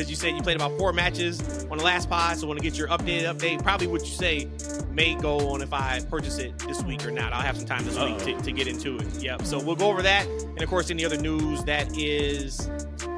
because 0.00 0.08
you 0.08 0.16
said 0.16 0.34
you 0.34 0.42
played 0.42 0.56
about 0.56 0.78
four 0.78 0.94
matches 0.94 1.66
on 1.70 1.76
the 1.76 1.84
last 1.84 2.08
pod. 2.08 2.34
So 2.38 2.46
I 2.46 2.48
want 2.48 2.58
to 2.58 2.64
get 2.64 2.78
your 2.78 2.88
updated 2.88 3.24
update. 3.24 3.62
Probably 3.62 3.86
what 3.86 4.00
you 4.00 4.06
say 4.06 4.48
may 4.90 5.14
go 5.14 5.50
on 5.50 5.60
if 5.60 5.74
I 5.74 6.00
purchase 6.08 6.38
it 6.38 6.58
this 6.60 6.82
week 6.84 7.06
or 7.06 7.10
not. 7.10 7.34
I'll 7.34 7.42
have 7.42 7.58
some 7.58 7.66
time 7.66 7.84
this 7.84 7.98
week 7.98 8.16
to, 8.20 8.42
to, 8.44 8.50
get 8.50 8.66
into 8.66 8.96
it. 8.96 9.22
Yep. 9.22 9.42
So 9.42 9.62
we'll 9.62 9.76
go 9.76 9.90
over 9.90 10.00
that. 10.00 10.26
And 10.26 10.62
of 10.62 10.70
course, 10.70 10.90
any 10.90 11.04
other 11.04 11.18
news 11.18 11.62
that 11.64 11.94
is 11.98 12.70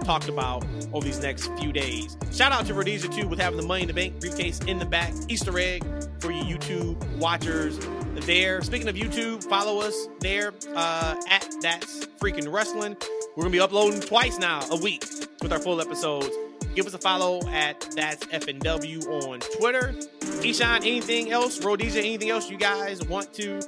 talked 0.02 0.28
about 0.28 0.66
over 0.92 1.06
these 1.06 1.22
next 1.22 1.52
few 1.56 1.72
days. 1.72 2.16
Shout 2.32 2.50
out 2.50 2.66
to 2.66 2.74
Rhodesia 2.74 3.06
too 3.06 3.28
with 3.28 3.38
having 3.38 3.60
the 3.60 3.66
money 3.66 3.82
in 3.82 3.88
the 3.88 3.94
bank 3.94 4.18
briefcase 4.18 4.58
in 4.66 4.80
the 4.80 4.86
back. 4.86 5.12
Easter 5.28 5.56
egg 5.60 5.84
for 6.18 6.32
you 6.32 6.56
YouTube 6.56 7.00
watchers 7.18 7.78
there. 8.26 8.60
Speaking 8.62 8.88
of 8.88 8.96
YouTube, 8.96 9.44
follow 9.44 9.80
us 9.80 10.08
there 10.18 10.52
uh, 10.74 11.14
at 11.28 11.46
That's 11.60 12.06
Freaking 12.20 12.52
Wrestling. 12.52 12.96
We're 13.36 13.44
gonna 13.44 13.52
be 13.52 13.60
uploading 13.60 14.00
twice 14.00 14.36
now 14.38 14.62
a 14.70 14.76
week 14.76 15.04
with 15.40 15.52
our 15.52 15.60
full 15.60 15.80
episodes. 15.80 16.28
Give 16.74 16.86
us 16.86 16.94
a 16.94 16.98
follow 16.98 17.46
at 17.48 17.80
That's 17.94 18.24
FNW 18.26 19.06
on 19.28 19.40
Twitter. 19.58 19.94
Eshaun, 20.20 20.78
anything 20.78 21.30
else? 21.30 21.62
Rhodesia, 21.62 22.00
anything 22.00 22.30
else 22.30 22.50
you 22.50 22.56
guys 22.56 23.04
want 23.06 23.32
to 23.34 23.60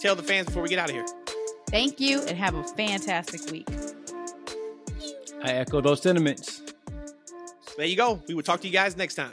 tell 0.00 0.14
the 0.14 0.22
fans 0.22 0.46
before 0.46 0.62
we 0.62 0.68
get 0.68 0.78
out 0.78 0.88
of 0.88 0.94
here? 0.94 1.06
Thank 1.70 2.00
you 2.00 2.22
and 2.22 2.36
have 2.36 2.54
a 2.54 2.64
fantastic 2.64 3.50
week. 3.50 3.68
I 5.42 5.52
echo 5.52 5.80
those 5.80 6.02
sentiments. 6.02 6.62
There 7.76 7.86
you 7.86 7.96
go. 7.96 8.20
We 8.26 8.34
will 8.34 8.42
talk 8.42 8.60
to 8.62 8.66
you 8.66 8.72
guys 8.72 8.96
next 8.96 9.14
time. 9.14 9.32